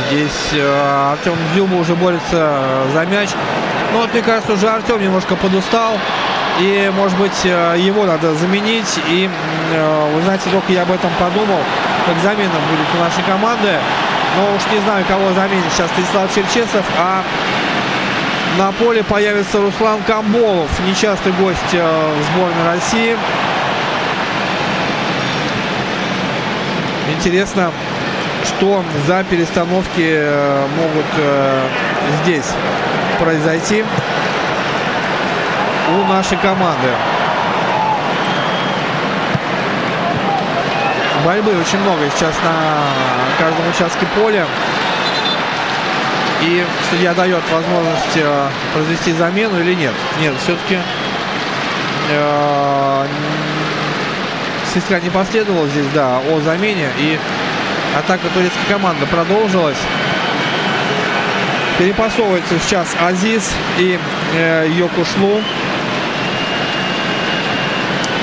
Здесь 0.09 0.51
э, 0.53 1.13
Артем 1.13 1.37
Дзюба 1.53 1.75
уже 1.77 1.95
борется 1.95 2.85
за 2.93 3.07
мяч. 3.07 3.31
Но 3.95 4.01
вот, 4.01 4.13
мне 4.13 4.23
кажется, 4.23 4.55
уже 4.55 4.69
Артем 4.69 5.01
немножко 5.01 5.37
подустал. 5.37 5.97
И, 6.59 6.91
может 6.97 7.17
быть, 7.17 7.45
э, 7.45 7.77
его 7.79 8.05
надо 8.07 8.35
заменить. 8.35 8.99
И, 9.09 9.31
вы 10.13 10.23
знаете, 10.23 10.51
только 10.51 10.73
я 10.73 10.83
об 10.83 10.91
этом 10.91 11.11
подумал, 11.21 11.61
как 12.05 12.17
замена 12.21 12.51
будет 12.69 12.89
у 12.93 12.99
нашей 12.99 13.23
команды. 13.23 13.79
Но 14.37 14.57
уж 14.57 14.63
не 14.73 14.81
знаю, 14.81 15.05
кого 15.07 15.33
заменит 15.35 15.63
сейчас 15.73 15.89
Станислав 15.93 16.35
Черчесов. 16.35 16.85
А 16.99 17.23
на 18.59 18.73
поле 18.73 19.05
появится 19.05 19.61
Руслан 19.61 20.03
Камболов, 20.03 20.69
нечастый 20.89 21.31
гость 21.33 21.73
в 21.73 22.33
сборной 22.33 22.67
России. 22.75 23.17
Интересно, 27.17 27.71
что 28.45 28.83
за 29.07 29.23
перестановки 29.23 30.21
могут 30.77 31.07
здесь 32.25 32.47
произойти 33.19 33.85
у 35.91 36.05
нашей 36.09 36.37
команды. 36.39 36.89
Борьбы 41.25 41.53
очень 41.59 41.79
много 41.79 42.01
сейчас 42.15 42.35
на 42.45 42.85
каждом 43.39 43.69
участке 43.71 44.07
поля. 44.15 44.47
И 46.43 46.65
судья 46.91 47.15
дает 47.15 47.43
возможность 47.51 48.17
э, 48.17 48.49
произвести 48.75 49.13
замену 49.13 49.59
или 49.61 49.75
нет. 49.75 49.95
Нет, 50.21 50.35
все-таки 50.43 50.79
э, 52.11 53.07
свистка 54.71 55.01
не 55.01 55.09
последовало 55.09 55.67
здесь, 55.69 55.87
да, 55.95 56.19
о 56.19 56.41
замене. 56.41 56.91
И 56.99 57.19
атака 57.97 58.29
турецкой 58.35 58.67
команды 58.69 59.07
продолжилась. 59.07 59.79
Перепасовывается 61.79 62.55
сейчас 62.61 62.89
Азиз 63.01 63.51
и 63.79 63.99
э, 64.35 64.69
Йокушлу. 64.71 65.41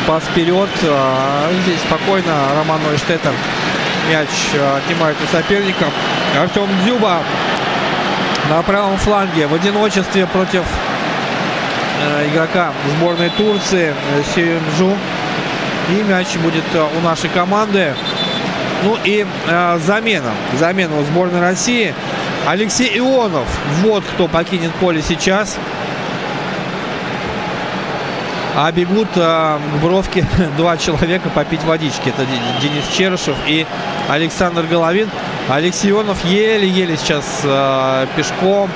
Пас 0.07 0.23
вперед. 0.23 0.69
А 0.83 1.49
здесь 1.63 1.79
спокойно 1.81 2.33
Роман 2.55 2.81
Нойштеттер 2.83 3.33
мяч 4.09 4.29
отнимает 4.77 5.17
у 5.21 5.27
соперника. 5.35 5.85
Артем 6.39 6.67
Дзюба 6.83 7.19
на 8.49 8.61
правом 8.61 8.97
фланге 8.97 9.47
в 9.47 9.53
одиночестве 9.53 10.25
против 10.27 10.63
игрока 12.31 12.71
сборной 12.95 13.29
Турции 13.31 13.93
Сиенджу. 14.33 14.97
И 15.89 16.03
мяч 16.03 16.37
будет 16.37 16.63
у 16.97 17.01
нашей 17.01 17.29
команды. 17.29 17.93
Ну 18.83 18.97
и 19.03 19.25
э, 19.47 19.79
замена. 19.85 20.31
Замена 20.57 20.97
у 20.99 21.03
сборной 21.03 21.41
России. 21.41 21.93
Алексей 22.47 22.97
Ионов. 22.97 23.47
Вот 23.83 24.03
кто 24.03 24.27
покинет 24.27 24.71
поле 24.75 25.01
сейчас. 25.01 25.57
А 28.55 28.71
бегут 28.71 29.07
э, 29.15 29.57
к 29.57 29.81
бровке 29.81 30.25
два 30.57 30.75
человека 30.77 31.29
попить 31.29 31.63
водички. 31.63 32.09
Это 32.09 32.25
Денис 32.61 32.85
Черышев 32.91 33.35
и 33.47 33.65
Александр 34.09 34.63
Головин. 34.63 35.09
Алексей 35.49 35.91
Ионов 35.91 36.23
еле-еле 36.25 36.97
сейчас 36.97 37.41
э, 37.43 38.07
пешком 38.15 38.69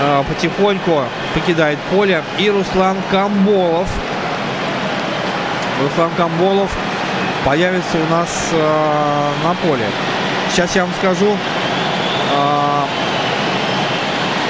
э, 0.00 0.22
потихоньку 0.28 1.02
покидает 1.34 1.78
поле. 1.90 2.22
И 2.38 2.50
Руслан 2.50 2.96
Камболов. 3.10 3.88
Руслан 5.82 6.10
Камболов 6.16 6.70
появится 7.44 7.98
у 7.98 8.12
нас 8.12 8.50
э, 8.52 9.30
на 9.42 9.54
поле. 9.66 9.86
Сейчас 10.52 10.76
я 10.76 10.84
вам 10.84 10.92
скажу, 11.00 11.36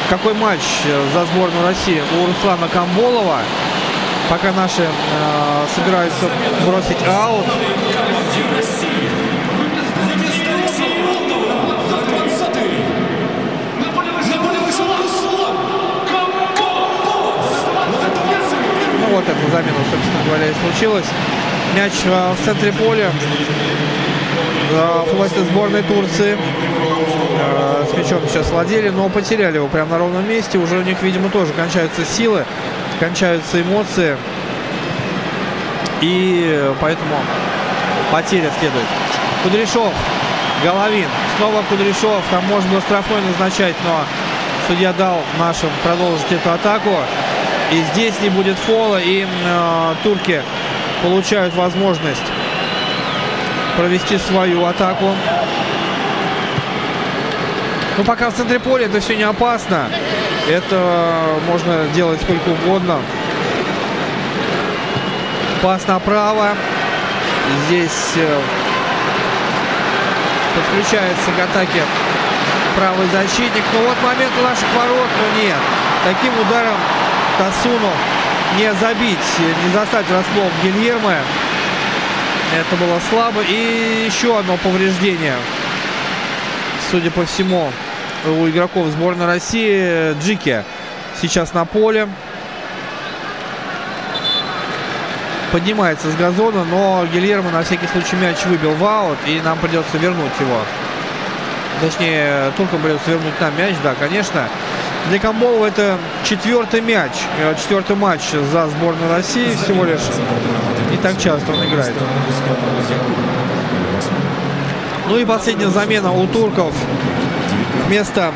какой 0.08 0.34
матч 0.34 0.60
за 1.12 1.24
сборную 1.26 1.66
России 1.66 2.02
у 2.20 2.26
Руслана 2.26 2.68
Камболова. 2.68 3.38
Пока 4.30 4.52
наши 4.52 4.82
э, 4.82 5.66
собираются 5.74 6.30
бросить 6.66 6.96
аут. 7.06 7.44
Ну 19.00 19.06
вот 19.10 19.24
эта 19.24 19.50
замена, 19.50 19.78
собственно 19.90 20.24
говоря, 20.26 20.46
и 20.46 20.54
случилась. 20.62 21.06
Мяч 21.76 21.92
в 22.04 22.44
центре 22.44 22.72
поля. 22.72 23.10
Власти 25.12 25.38
сборной 25.50 25.82
Турции 25.82 26.36
с 26.36 27.73
мячом 27.96 28.20
сейчас 28.28 28.50
владели, 28.50 28.88
но 28.88 29.08
потеряли 29.08 29.56
его 29.56 29.68
прямо 29.68 29.92
на 29.92 29.98
ровном 29.98 30.28
месте. 30.28 30.58
Уже 30.58 30.78
у 30.78 30.82
них, 30.82 31.02
видимо, 31.02 31.28
тоже 31.30 31.52
кончаются 31.52 32.04
силы, 32.04 32.44
кончаются 33.00 33.60
эмоции. 33.60 34.16
И 36.00 36.72
поэтому 36.80 37.16
потеря 38.12 38.50
следует. 38.58 38.86
Кудряшов, 39.42 39.92
Головин, 40.62 41.08
снова 41.36 41.62
Кудряшов. 41.68 42.22
Там 42.30 42.44
можно 42.46 42.70
было 42.70 42.80
штрафной 42.80 43.20
назначать, 43.22 43.74
но 43.84 44.04
судья 44.68 44.92
дал 44.92 45.20
нашим 45.38 45.70
продолжить 45.82 46.30
эту 46.30 46.50
атаку. 46.50 46.96
И 47.72 47.82
здесь 47.92 48.14
не 48.22 48.28
будет 48.28 48.56
фола, 48.58 49.00
и 49.00 49.26
э, 49.26 49.94
турки 50.02 50.42
получают 51.02 51.54
возможность 51.54 52.22
провести 53.76 54.18
свою 54.18 54.64
атаку. 54.64 55.12
Ну, 57.96 58.02
пока 58.04 58.30
в 58.30 58.34
центре 58.34 58.58
поля 58.58 58.86
это 58.86 59.00
все 59.00 59.14
не 59.14 59.22
опасно. 59.22 59.88
Это 60.48 61.38
можно 61.46 61.86
делать 61.94 62.20
сколько 62.20 62.48
угодно. 62.48 63.00
Пас 65.62 65.86
направо. 65.86 66.50
Здесь 67.66 68.12
э, 68.16 68.40
подключается 70.54 71.30
к 71.36 71.40
атаке 71.40 71.82
правый 72.76 73.06
защитник. 73.12 73.62
Ну 73.72 73.86
вот 73.86 73.96
момент 74.02 74.32
у 74.38 74.42
наших 74.42 74.66
ворот, 74.74 75.08
но 75.20 75.42
нет. 75.42 75.56
Таким 76.04 76.32
ударом 76.40 76.76
Тасуну 77.38 77.90
не 78.58 78.72
забить, 78.74 79.18
не 79.64 79.72
застать 79.72 80.06
врасплох 80.08 80.50
Гильермо. 80.62 81.16
Это 82.54 82.76
было 82.76 83.00
слабо. 83.08 83.42
И 83.42 84.04
еще 84.06 84.38
одно 84.38 84.56
повреждение. 84.56 85.36
Судя 86.90 87.10
по 87.10 87.24
всему, 87.24 87.70
у 88.26 88.48
игроков 88.48 88.86
сборной 88.88 89.26
России 89.26 90.18
Джики 90.20 90.64
сейчас 91.20 91.52
на 91.54 91.64
поле. 91.64 92.08
Поднимается 95.52 96.10
с 96.10 96.16
газона, 96.16 96.64
но 96.64 97.06
Гильермо 97.12 97.50
на 97.50 97.62
всякий 97.62 97.86
случай 97.86 98.16
мяч 98.16 98.44
выбил 98.46 98.74
в 98.74 98.84
аут, 98.84 99.18
и 99.26 99.40
нам 99.44 99.58
придется 99.58 99.98
вернуть 99.98 100.32
его. 100.40 100.58
Точнее, 101.80 102.50
туркам 102.56 102.80
придется 102.80 103.10
вернуть 103.10 103.40
нам 103.40 103.56
мяч, 103.56 103.74
да, 103.82 103.94
конечно. 103.94 104.48
Для 105.10 105.18
Камболова 105.18 105.66
это 105.66 105.98
четвертый 106.24 106.80
мяч, 106.80 107.12
четвертый 107.62 107.94
матч 107.94 108.22
за 108.30 108.68
сборную 108.68 109.10
России 109.10 109.54
всего 109.54 109.84
лишь. 109.84 110.00
Не 110.90 110.96
так 110.96 111.20
часто 111.20 111.52
он 111.52 111.64
играет. 111.64 111.94
Ну 115.08 115.18
и 115.18 115.24
последняя 115.24 115.68
замена 115.68 116.10
у 116.10 116.26
турков. 116.26 116.72
Вместо 117.86 118.32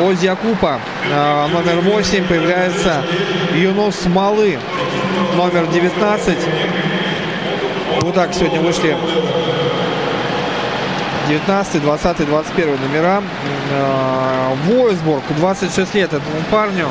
Ози 0.00 0.26
Акупа 0.26 0.78
номер 1.52 1.80
8 1.80 2.26
появляется 2.26 3.02
Юнус 3.54 4.06
Малы 4.06 4.58
номер 5.34 5.66
19. 5.66 6.38
Вот 8.02 8.14
так 8.14 8.34
сегодня 8.34 8.60
вышли 8.60 8.96
19, 11.28 11.82
20, 11.82 12.26
21 12.26 12.78
номера. 12.80 13.22
Войсбург, 14.66 15.22
26 15.38 15.94
лет 15.94 16.12
этому 16.12 16.42
парню. 16.50 16.88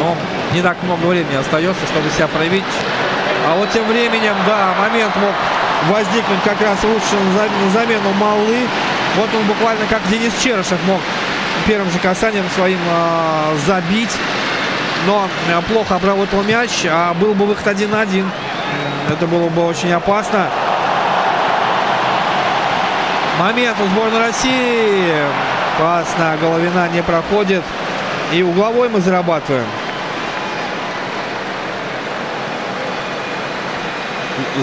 Но 0.00 0.16
не 0.54 0.62
так 0.62 0.76
много 0.82 1.06
времени 1.06 1.36
остается, 1.36 1.84
чтобы 1.86 2.08
себя 2.10 2.28
проявить. 2.28 2.64
А 3.46 3.56
вот 3.56 3.70
тем 3.70 3.86
временем, 3.86 4.34
да, 4.46 4.74
момент 4.78 5.14
мог 5.16 5.32
возникнуть 5.90 6.42
как 6.44 6.60
раз 6.62 6.78
лучше 6.82 7.16
на 7.34 7.70
замену 7.70 8.12
Малы. 8.18 8.66
Вот 9.16 9.28
он 9.34 9.44
буквально 9.46 9.86
как 9.86 10.00
Денис 10.08 10.32
Черышев 10.42 10.78
мог 10.86 11.00
первым 11.66 11.90
же 11.90 11.98
касанием 11.98 12.44
своим 12.54 12.78
э, 12.90 13.56
забить. 13.66 14.10
Но 15.06 15.28
э, 15.48 15.60
плохо 15.68 15.96
обработал 15.96 16.42
мяч, 16.42 16.84
а 16.90 17.14
был 17.14 17.34
бы 17.34 17.46
выход 17.46 17.66
1-1. 17.66 18.24
Это 19.10 19.26
было 19.26 19.48
бы 19.48 19.66
очень 19.66 19.92
опасно. 19.92 20.48
Момент 23.38 23.76
у 23.80 23.86
сборной 23.86 24.18
России. 24.18 25.12
Пас 25.78 26.06
на 26.18 26.36
Головина 26.36 26.88
не 26.88 27.02
проходит. 27.02 27.62
И 28.32 28.42
угловой 28.42 28.88
мы 28.88 29.00
зарабатываем. 29.00 29.66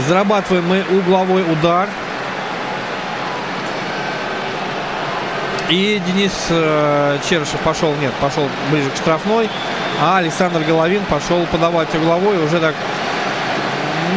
Зарабатываем 0.07 0.67
мы 0.67 0.83
угловой 0.97 1.43
удар. 1.43 1.87
И 5.71 6.01
Денис 6.05 6.33
э, 6.49 7.17
Черышев 7.29 7.61
пошел, 7.61 7.95
нет, 7.95 8.11
пошел 8.19 8.45
ближе 8.69 8.89
к 8.89 8.97
штрафной. 8.97 9.49
А 10.01 10.17
Александр 10.17 10.59
Головин 10.67 11.01
пошел 11.05 11.45
подавать 11.45 11.95
угловой. 11.95 12.43
Уже 12.43 12.59
так 12.59 12.75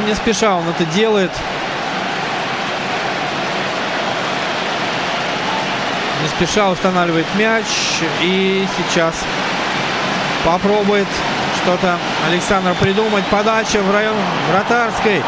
не 0.04 0.14
спеша 0.16 0.56
он 0.56 0.64
это 0.68 0.84
делает. 0.86 1.30
Не 6.22 6.28
спеша 6.28 6.70
устанавливает 6.70 7.26
мяч. 7.36 7.66
И 8.20 8.66
сейчас 8.76 9.14
попробует 10.44 11.06
что-то 11.62 11.98
Александр 12.28 12.74
придумать. 12.80 13.24
Подача 13.26 13.80
в 13.80 13.92
район 13.92 14.16
вратарской. 14.50 15.22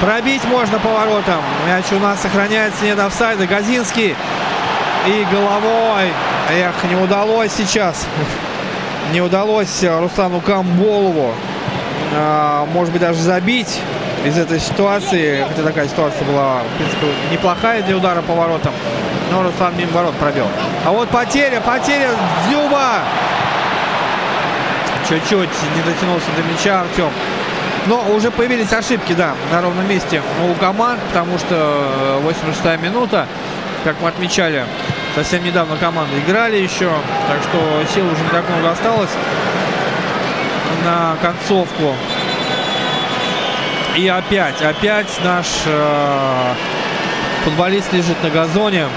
Пробить 0.00 0.44
можно 0.44 0.78
поворотом. 0.78 1.42
Мяч 1.66 1.84
у 1.92 1.98
нас 1.98 2.22
сохраняется, 2.22 2.82
нет 2.82 2.98
офсайда. 2.98 3.46
Газинский 3.46 4.16
и 5.06 5.26
головой. 5.30 6.12
Эх, 6.50 6.74
не 6.84 6.96
удалось 6.96 7.52
сейчас. 7.52 8.06
Не 9.12 9.20
удалось 9.20 9.84
Руслану 9.84 10.40
Камболову, 10.40 11.32
а, 12.12 12.66
может 12.72 12.92
быть, 12.92 13.00
даже 13.00 13.20
забить 13.20 13.80
из 14.24 14.36
этой 14.36 14.58
ситуации. 14.58 15.44
Хотя 15.48 15.62
такая 15.62 15.88
ситуация 15.88 16.24
была, 16.26 16.62
в 16.62 16.76
принципе, 16.76 17.06
неплохая 17.30 17.82
для 17.82 17.96
удара 17.96 18.22
поворотом. 18.22 18.72
Но 19.30 19.42
Руслан 19.42 19.76
мимо 19.76 19.92
ворот 19.92 20.14
пробил. 20.14 20.46
А 20.84 20.90
вот 20.90 21.08
потеря, 21.08 21.60
потеря 21.60 22.10
Дзюба. 22.48 23.00
Чуть-чуть 25.08 25.50
не 25.76 25.82
дотянулся 25.82 26.26
до 26.36 26.42
мяча 26.42 26.80
Артем. 26.80 27.10
Но 27.86 28.02
уже 28.12 28.32
появились 28.32 28.72
ошибки, 28.72 29.12
да, 29.12 29.34
на 29.52 29.62
ровном 29.62 29.88
месте 29.88 30.20
у 30.50 30.54
команд, 30.54 31.00
потому 31.08 31.38
что 31.38 32.20
86-я 32.24 32.76
минута, 32.78 33.26
как 33.84 33.94
мы 34.02 34.08
отмечали, 34.08 34.64
совсем 35.16 35.42
недавно 35.42 35.76
команды 35.78 36.18
играли 36.18 36.58
еще, 36.58 36.92
так 37.26 37.42
что 37.42 37.82
сил 37.92 38.06
уже 38.06 38.22
не 38.22 38.28
так 38.28 38.48
много 38.50 38.70
осталось 38.70 39.10
на 40.84 41.16
концовку. 41.22 41.94
И 43.96 44.06
опять, 44.08 44.60
опять 44.60 45.08
наш 45.24 45.46
э, 45.64 46.54
Футболист 47.44 47.92
лежит 47.94 48.22
на 48.22 48.28
газоне. 48.28 48.88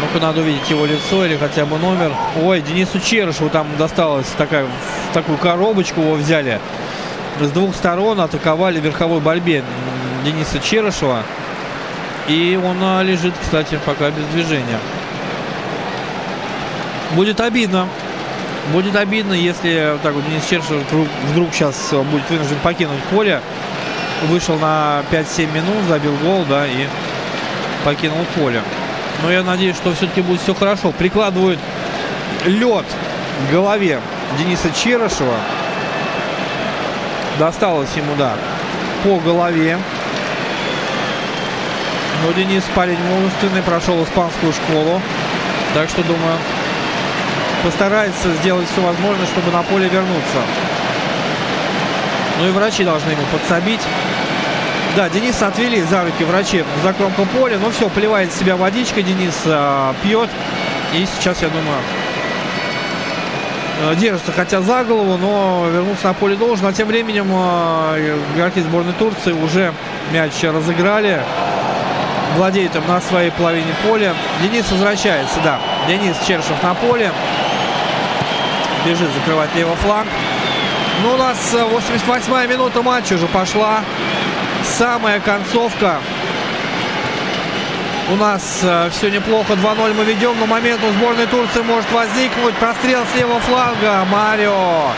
Ну-ка, 0.00 0.20
надо 0.20 0.42
увидеть 0.42 0.68
его 0.68 0.84
лицо 0.84 1.24
или 1.24 1.38
хотя 1.38 1.64
бы 1.64 1.78
номер. 1.78 2.12
Ой, 2.42 2.60
Денису 2.60 3.00
Черышеву 3.00 3.48
там 3.48 3.66
досталось 3.78 4.26
такая, 4.36 4.66
такую 5.14 5.38
коробочку 5.38 6.02
его 6.02 6.14
взяли. 6.14 6.60
С 7.40 7.50
двух 7.50 7.74
сторон 7.74 8.20
атаковали 8.20 8.78
в 8.78 8.84
верховой 8.84 9.20
борьбе 9.20 9.64
Дениса 10.24 10.58
Черышева. 10.58 11.22
И 12.26 12.60
он 12.62 12.76
а, 12.82 13.02
лежит, 13.02 13.32
кстати, 13.40 13.80
пока 13.86 14.10
без 14.10 14.24
движения. 14.26 14.78
Будет 17.12 17.40
обидно. 17.40 17.88
Будет 18.72 18.96
обидно, 18.96 19.32
если 19.32 19.96
так 20.02 20.12
вот 20.12 20.24
Денис 20.28 20.44
Чершев 20.44 20.86
вдруг, 20.88 21.08
вдруг 21.30 21.54
сейчас 21.54 21.90
будет 22.10 22.28
вынужден 22.28 22.58
покинуть 22.62 23.02
поле. 23.04 23.40
Вышел 24.28 24.58
на 24.58 25.02
5-7 25.10 25.52
минут, 25.52 25.84
забил 25.88 26.14
гол, 26.16 26.44
да, 26.48 26.66
и 26.66 26.86
покинул 27.84 28.24
поле. 28.34 28.62
Но 29.22 29.30
я 29.30 29.42
надеюсь, 29.42 29.76
что 29.76 29.94
все-таки 29.94 30.20
будет 30.20 30.40
все 30.40 30.54
хорошо. 30.54 30.92
Прикладывают 30.92 31.58
лед 32.44 32.84
к 33.48 33.52
голове 33.52 34.00
Дениса 34.38 34.70
Черышева. 34.70 35.36
Досталось 37.38 37.90
ему, 37.96 38.14
да, 38.18 38.34
по 39.02 39.18
голове. 39.20 39.78
Но 42.24 42.32
Денис 42.32 42.64
парень 42.74 42.98
мужественный, 42.98 43.62
прошел 43.62 44.02
испанскую 44.02 44.52
школу. 44.52 45.00
Так 45.74 45.88
что, 45.88 46.02
думаю, 46.02 46.36
постарается 47.64 48.32
сделать 48.34 48.68
все 48.70 48.80
возможное, 48.80 49.26
чтобы 49.26 49.50
на 49.50 49.62
поле 49.62 49.88
вернуться. 49.88 50.38
Ну 52.38 52.48
и 52.48 52.50
врачи 52.50 52.84
должны 52.84 53.10
ему 53.10 53.22
подсобить. 53.32 53.80
Да, 54.96 55.08
Дениса 55.08 55.48
отвели 55.48 55.80
за 55.82 56.04
руки 56.04 56.24
врачи 56.24 56.64
за 56.82 56.92
кромку 56.92 57.24
поля. 57.26 57.58
Ну 57.58 57.70
все, 57.70 57.88
поливает 57.88 58.32
себя 58.32 58.56
водичкой. 58.56 59.02
Денис 59.02 59.34
а, 59.46 59.94
пьет. 60.02 60.28
И 60.94 61.06
сейчас, 61.06 61.42
я 61.42 61.48
думаю, 61.48 61.78
э, 63.82 63.94
держится 63.96 64.32
хотя 64.32 64.62
за 64.62 64.84
голову, 64.84 65.18
но 65.18 65.68
вернуться 65.70 66.08
на 66.08 66.14
поле 66.14 66.36
должен. 66.36 66.66
А 66.66 66.72
тем 66.72 66.88
временем 66.88 67.28
э, 67.30 68.18
игроки 68.34 68.60
сборной 68.60 68.94
Турции 68.94 69.32
уже 69.32 69.72
мяч 70.12 70.42
разыграли. 70.42 71.20
Владеют 72.36 72.74
им 72.76 72.86
на 72.88 73.00
своей 73.00 73.30
половине 73.30 73.74
поля. 73.86 74.14
Денис 74.42 74.70
возвращается, 74.70 75.40
да. 75.44 75.58
Денис 75.86 76.16
Чершев 76.26 76.62
на 76.62 76.74
поле 76.74 77.12
бежит 78.84 79.10
закрывать 79.12 79.54
левый 79.54 79.76
фланг. 79.76 80.08
Ну, 81.02 81.14
у 81.14 81.16
нас 81.16 81.54
88-я 81.54 82.44
э, 82.44 82.46
минута 82.48 82.82
матча 82.82 83.14
уже 83.14 83.26
пошла. 83.26 83.80
Самая 84.64 85.20
концовка. 85.20 86.00
У 88.10 88.16
нас 88.16 88.60
э, 88.62 88.90
все 88.90 89.10
неплохо. 89.10 89.52
2-0 89.52 89.94
мы 89.94 90.04
ведем. 90.04 90.38
Но 90.40 90.46
момент 90.46 90.82
у 90.82 90.92
сборной 90.92 91.26
Турции 91.26 91.62
может 91.62 91.90
возникнуть. 91.92 92.54
Прострел 92.56 93.02
с 93.12 93.16
левого 93.16 93.40
фланга. 93.40 94.04
Марио. 94.10 94.90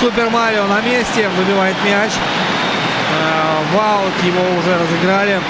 Супер 0.00 0.28
Марио 0.28 0.66
на 0.66 0.80
месте. 0.80 1.28
Выбивает 1.38 1.76
мяч. 1.84 2.10
Э, 2.12 3.76
Ваут 3.76 4.12
его 4.22 4.42
уже 4.58 4.76
разыграли. 4.76 5.40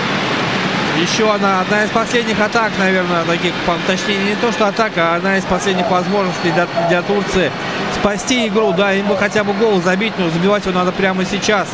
Еще 1.01 1.33
одна, 1.33 1.63
одна 1.63 1.85
из 1.85 1.91
последних 1.91 2.39
атак, 2.39 2.71
наверное, 2.79 3.25
таких, 3.25 3.53
точнее, 3.87 4.19
не 4.19 4.35
то, 4.35 4.53
что 4.53 4.69
атака, 4.69 5.13
а 5.13 5.17
одна 5.17 5.39
из 5.39 5.45
последних 5.45 5.91
возможностей 5.91 6.51
для, 6.51 6.67
для 6.89 7.01
Турции 7.01 7.51
спасти 7.95 8.47
игру. 8.49 8.73
Да, 8.73 8.93
им 8.93 9.07
бы 9.07 9.17
хотя 9.17 9.43
бы 9.43 9.55
гол 9.55 9.81
забить, 9.81 10.13
но 10.19 10.29
забивать 10.29 10.67
его 10.67 10.79
надо 10.79 10.93
прямо 10.93 11.25
сейчас, 11.25 11.67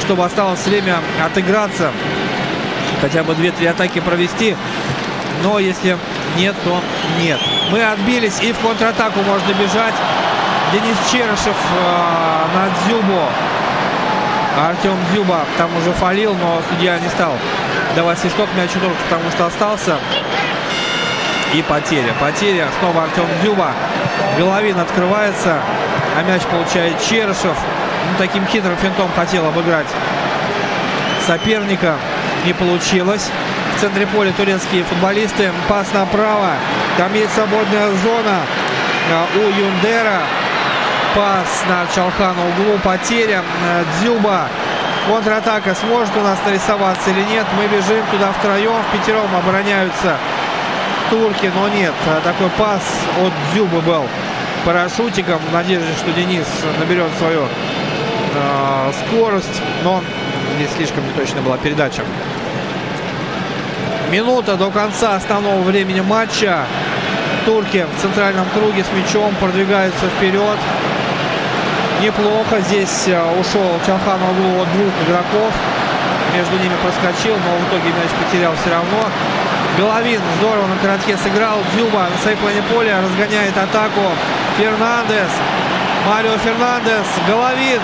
чтобы 0.00 0.24
осталось 0.24 0.64
время 0.66 0.96
отыграться. 1.24 1.90
Хотя 3.00 3.22
бы 3.22 3.32
2-3 3.32 3.66
атаки 3.68 3.98
провести. 4.00 4.54
Но 5.42 5.58
если 5.58 5.96
нет, 6.36 6.54
то 6.62 6.82
нет. 7.18 7.40
Мы 7.70 7.82
отбились 7.82 8.40
и 8.42 8.52
в 8.52 8.58
контратаку 8.58 9.20
можно 9.22 9.54
бежать. 9.54 9.94
Денис 10.70 10.96
Черышев 11.10 11.56
э, 11.56 12.44
на 12.54 12.68
Дзюбу. 12.84 13.22
Артем 14.58 14.96
Дзюба 15.12 15.46
там 15.56 15.74
уже 15.78 15.92
фалил, 15.92 16.34
но 16.34 16.60
судья 16.68 16.98
не 16.98 17.08
стал 17.08 17.32
давать 17.94 18.18
свисток 18.18 18.48
мячу 18.56 18.78
только 18.80 18.96
потому 19.08 19.30
что 19.30 19.46
остался. 19.46 19.98
И 21.54 21.62
потеря. 21.62 22.14
Потеря. 22.20 22.68
Снова 22.78 23.04
Артем 23.04 23.26
Дзюба. 23.42 23.72
Головин 24.38 24.78
открывается. 24.78 25.58
А 26.16 26.22
мяч 26.22 26.42
получает 26.42 27.00
Черышев. 27.02 27.56
Ну, 27.56 28.18
таким 28.18 28.46
хитрым 28.46 28.76
финтом 28.76 29.08
хотел 29.16 29.46
обыграть 29.46 29.86
соперника. 31.26 31.96
Не 32.44 32.52
получилось. 32.52 33.28
В 33.76 33.80
центре 33.80 34.06
поля 34.06 34.32
турецкие 34.32 34.84
футболисты. 34.84 35.50
Пас 35.68 35.92
направо. 35.92 36.52
Там 36.96 37.12
есть 37.14 37.34
свободная 37.34 37.88
зона 37.88 38.40
а, 39.12 39.26
у 39.36 39.40
Юндера. 39.40 40.20
Пас 41.16 41.64
на 41.68 41.86
Чалхана 41.92 42.42
углу. 42.46 42.78
Потеря. 42.84 43.42
Дзюба 44.00 44.46
Контратака 45.10 45.74
сможет 45.74 46.16
у 46.16 46.20
нас 46.20 46.38
нарисоваться 46.46 47.10
или 47.10 47.22
нет. 47.22 47.44
Мы 47.56 47.66
бежим 47.66 48.06
туда 48.12 48.30
втроем, 48.30 48.80
в 48.80 48.96
пятером 48.96 49.26
обороняются 49.34 50.16
турки, 51.10 51.50
но 51.52 51.68
нет. 51.68 51.92
Такой 52.22 52.48
пас 52.50 52.80
от 53.20 53.32
Дзюбы 53.52 53.80
был 53.80 54.04
парашютиком 54.64 55.40
в 55.50 55.52
надежде, 55.52 55.92
что 55.98 56.12
Денис 56.12 56.46
наберет 56.78 57.10
свою 57.18 57.42
э, 57.42 58.92
скорость, 59.04 59.60
но 59.82 60.00
здесь 60.54 60.70
слишком 60.76 61.04
неточная 61.04 61.42
была 61.42 61.56
передача. 61.56 62.02
Минута 64.12 64.54
до 64.54 64.70
конца 64.70 65.16
основного 65.16 65.60
времени 65.62 66.02
матча. 66.02 66.66
Турки 67.44 67.84
в 67.96 68.00
центральном 68.00 68.46
круге 68.50 68.84
с 68.84 68.96
мячом 68.96 69.34
продвигаются 69.40 70.06
вперед. 70.06 70.58
Неплохо 72.00 72.60
здесь 72.60 73.08
э, 73.08 73.40
ушел 73.40 73.78
Чалхан 73.84 74.18
в 74.18 74.30
углу 74.30 74.62
от 74.62 74.72
двух 74.72 74.92
игроков. 75.06 75.52
Между 76.34 76.56
ними 76.56 76.72
проскочил, 76.82 77.34
но 77.36 77.56
в 77.58 77.68
итоге 77.68 77.92
мяч 77.92 78.10
потерял 78.18 78.54
все 78.56 78.70
равно. 78.70 79.04
Головин 79.76 80.20
здорово 80.38 80.66
на 80.66 80.76
коротке 80.76 81.18
сыграл. 81.18 81.58
Дзюба 81.74 82.08
на 82.08 82.16
своей 82.22 82.38
половине 82.38 82.62
поля 82.72 83.02
разгоняет 83.02 83.54
атаку. 83.54 84.00
Фернандес. 84.56 85.28
Марио 86.08 86.38
Фернандес. 86.38 87.06
Головин. 87.28 87.80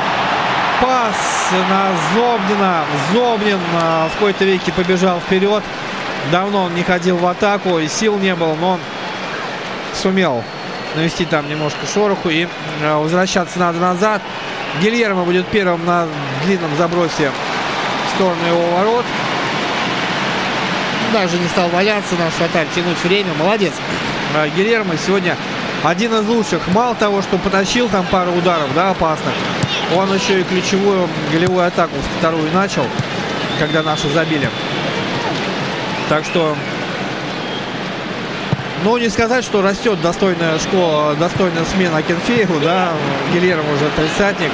Пас 0.81 1.53
на 1.69 1.89
Зобнина. 2.15 2.85
Зобнин 3.13 3.61
э, 3.83 4.09
в 4.09 4.13
какой-то 4.15 4.47
веке 4.47 4.73
побежал 4.73 5.21
вперед. 5.21 5.63
Давно 6.33 6.65
он 6.65 6.75
не 6.75 6.85
ходил 6.85 7.19
в 7.19 7.27
атаку 7.27 7.79
и 7.79 7.87
сил 7.87 8.17
не 8.17 8.35
было, 8.35 8.55
но 8.55 8.71
он 8.73 8.81
сумел 9.93 10.43
навести 10.97 11.25
там 11.25 11.49
немножко 11.49 11.87
шороху 11.93 12.29
и 12.29 12.49
э, 12.81 12.97
возвращаться 12.97 13.59
надо 13.59 13.79
назад. 13.79 14.23
Гильермо 14.81 15.25
будет 15.25 15.47
первым 15.47 15.85
на 15.85 16.07
длинном 16.45 16.75
забросе 16.77 17.31
в 18.07 18.15
сторону 18.15 18.47
его 18.47 18.63
ворот. 18.77 19.05
Даже 21.13 21.39
не 21.39 21.47
стал 21.49 21.69
валяться 21.69 22.15
наш 22.17 22.35
вратарь, 22.35 22.67
тянуть 22.75 23.03
время. 23.05 23.33
Молодец. 23.39 23.73
Э, 24.35 24.49
Гильермо 24.57 24.95
сегодня 24.97 25.37
один 25.85 26.15
из 26.15 26.27
лучших. 26.27 26.67
Мало 26.69 26.95
того, 26.95 27.23
что 27.23 27.39
потащил 27.39 27.89
там 27.89 28.05
пару 28.07 28.33
ударов, 28.33 28.75
да, 28.75 28.91
опасных, 28.91 29.35
он 29.95 30.13
еще 30.13 30.41
и 30.41 30.45
ключевую 30.45 31.09
голевую 31.33 31.67
атаку 31.67 31.95
вторую 32.19 32.51
начал, 32.53 32.85
когда 33.59 33.83
наши 33.83 34.09
забили. 34.09 34.49
Так 36.09 36.25
что 36.25 36.57
ну, 38.85 38.97
не 38.99 39.09
сказать, 39.09 39.45
что 39.45 39.63
растет 39.63 40.01
достойная 40.01 40.59
школа, 40.59 41.15
достойная 41.15 41.65
смена 41.65 42.03
Кенфееву, 42.03 42.61
да, 42.61 42.91
Гильермо 43.33 43.73
уже 43.73 43.89
тридцатник. 43.97 44.53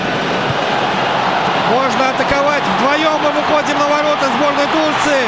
Можно 1.71 2.11
атаковать. 2.11 2.63
Вдвоем 2.79 3.21
мы 3.23 3.31
выходим 3.31 3.79
на 3.79 3.89
ворота 3.89 4.27
сборной 4.37 4.67
Турции. 4.67 5.25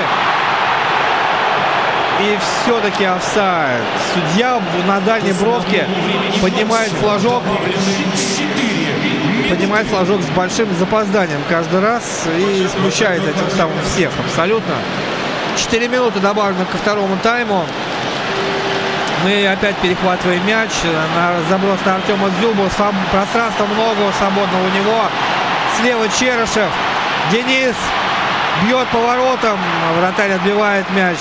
И 2.20 2.38
все-таки 2.38 3.04
офсайд. 3.04 3.82
Судья 4.12 4.60
на 4.86 5.00
дальней 5.00 5.32
бровке 5.32 5.86
поднимает 6.40 6.90
флажок. 6.92 7.42
Поднимает 9.48 9.86
флажок 9.88 10.22
с 10.22 10.36
большим 10.36 10.68
запозданием 10.78 11.40
каждый 11.48 11.80
раз 11.80 12.24
и 12.38 12.66
смущает 12.68 13.22
этим 13.22 13.50
самым 13.56 13.76
всех 13.82 14.10
абсолютно. 14.18 14.74
4 15.56 15.88
минуты 15.88 16.20
добавлено 16.20 16.64
ко 16.64 16.76
второму 16.76 17.16
тайму. 17.22 17.64
Мы 19.24 19.46
опять 19.46 19.76
перехватываем 19.76 20.46
мяч. 20.46 20.70
На 21.16 21.40
заброс 21.48 21.78
на 21.86 21.96
Артема 21.96 22.28
Дзюбу. 22.38 22.64
Пространства 23.10 23.64
много 23.64 24.12
свободного 24.18 24.62
у 24.62 24.78
него. 24.78 25.00
Слева 25.80 26.06
Черышев. 26.10 26.70
Денис 27.32 27.74
бьет 28.62 28.86
поворотом. 28.88 29.58
Вратарь 29.98 30.32
отбивает 30.32 30.84
мяч 30.90 31.16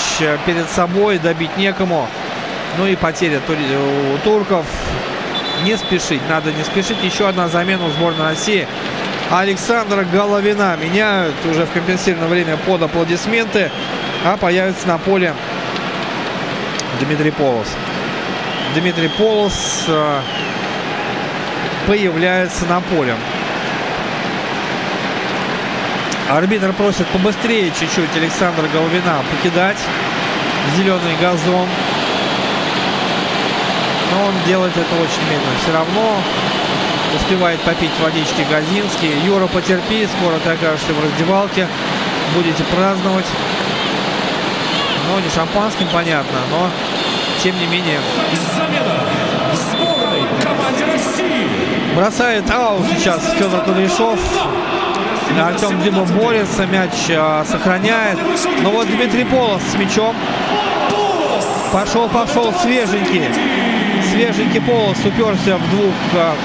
перед 0.45 0.69
собой. 0.69 1.17
Добить 1.17 1.55
некому. 1.55 2.09
Ну 2.77 2.88
и 2.88 2.97
потеря 2.97 3.39
у 3.47 4.17
турков. 4.17 4.65
Не 5.63 5.77
спешить. 5.77 6.21
Надо 6.27 6.51
не 6.51 6.65
спешить. 6.65 7.01
Еще 7.01 7.30
одна 7.30 7.47
замена 7.47 7.85
у 7.85 7.89
сборной 7.89 8.31
России. 8.31 8.67
Александра 9.31 10.03
Головина 10.03 10.75
меняют 10.75 11.35
уже 11.49 11.65
в 11.65 11.71
компенсированное 11.71 12.27
время 12.27 12.57
под 12.57 12.81
аплодисменты, 12.81 13.71
а 14.25 14.35
появится 14.35 14.89
на 14.89 14.97
поле 14.97 15.34
Дмитрий 16.99 17.31
Полос. 17.31 17.67
Дмитрий 18.76 19.10
Полос 19.10 19.86
э, 19.88 20.20
появляется 21.86 22.66
на 22.66 22.82
поле. 22.82 23.16
Арбитр 26.28 26.74
просит 26.74 27.06
побыстрее 27.08 27.72
чуть-чуть 27.80 28.16
Александра 28.16 28.68
Головина 28.74 29.24
покидать 29.30 29.78
зеленый 30.76 31.16
газон. 31.22 31.68
Но 34.12 34.26
он 34.26 34.34
делает 34.48 34.74
это 34.76 34.95
очень 34.95 35.22
медленно. 35.30 35.58
Все 35.62 35.72
равно 35.72 36.18
успевает 37.16 37.60
попить 37.62 37.91
водички 38.02 38.44
Газинский. 38.50 39.20
Юра, 39.24 39.45
потерпи, 39.45 40.08
скоро 40.18 40.40
ты 40.40 40.50
окажешься 40.50 40.94
в 40.94 41.04
раздевалке. 41.04 41.68
Будете 42.34 42.64
праздновать. 42.64 43.28
Ну, 45.10 45.20
не 45.20 45.30
шампанским, 45.30 45.88
понятно, 45.94 46.40
но 46.50 46.70
тем 47.44 47.60
не 47.60 47.65
менее. 47.65 47.99
Замена 48.56 49.03
сборной 49.53 50.22
команде 50.41 50.86
России. 50.86 51.49
Бросает 51.94 52.49
аут 52.49 52.86
сейчас 52.95 53.20
Федор 53.38 53.61
Кудряшов. 53.65 54.18
Артем 55.38 55.82
Дзюба 55.82 56.06
борется, 56.06 56.65
мяч 56.65 56.91
а, 57.10 57.44
сохраняет. 57.44 58.18
Но 58.61 58.72
вот 58.72 58.88
Дмитрий 58.88 59.26
Полос 59.26 59.61
с 59.61 59.76
мячом. 59.78 60.15
Пошел, 61.74 62.07
пошел, 62.07 62.53
свеженький. 62.61 63.24
Свеженький 64.10 64.61
Полос 64.61 64.99
уперся 65.03 65.57
в 65.57 65.70
двух 65.70 65.94
а, 66.14 66.36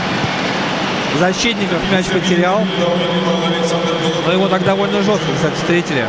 защитников, 1.21 1.79
мяч 1.93 2.07
потерял. 2.07 2.67
Но 4.27 4.33
его 4.33 4.49
так 4.49 4.65
довольно 4.65 5.01
жестко, 5.03 5.27
кстати, 5.37 5.55
встретили. 5.55 6.07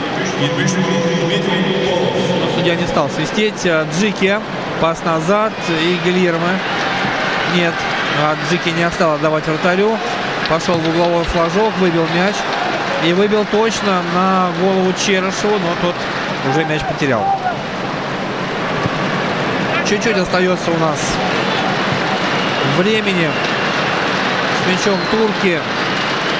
Но 2.41 2.57
судья 2.57 2.75
не 2.75 2.87
стал 2.87 3.07
свистеть. 3.11 3.67
Джики, 3.99 4.39
пас 4.81 5.03
назад 5.03 5.51
и 5.69 5.99
Гильермо. 6.05 6.57
Нет, 7.55 7.73
а 8.21 8.35
Джики 8.49 8.69
не 8.69 8.89
стал 8.91 9.13
отдавать 9.13 9.45
вратарю. 9.47 9.97
Пошел 10.49 10.75
в 10.75 10.89
угловой 10.89 11.23
флажок, 11.25 11.73
выбил 11.77 12.07
мяч. 12.15 12.35
И 13.05 13.13
выбил 13.13 13.45
точно 13.51 14.01
на 14.13 14.49
голову 14.61 14.93
Черышеву, 14.93 15.57
но 15.57 15.73
тот 15.81 15.95
уже 16.49 16.65
мяч 16.65 16.81
потерял. 16.81 17.23
Чуть-чуть 19.87 20.17
остается 20.17 20.71
у 20.71 20.77
нас 20.77 20.99
времени. 22.77 23.29
С 24.59 24.67
мячом 24.69 24.99
турки 25.11 25.59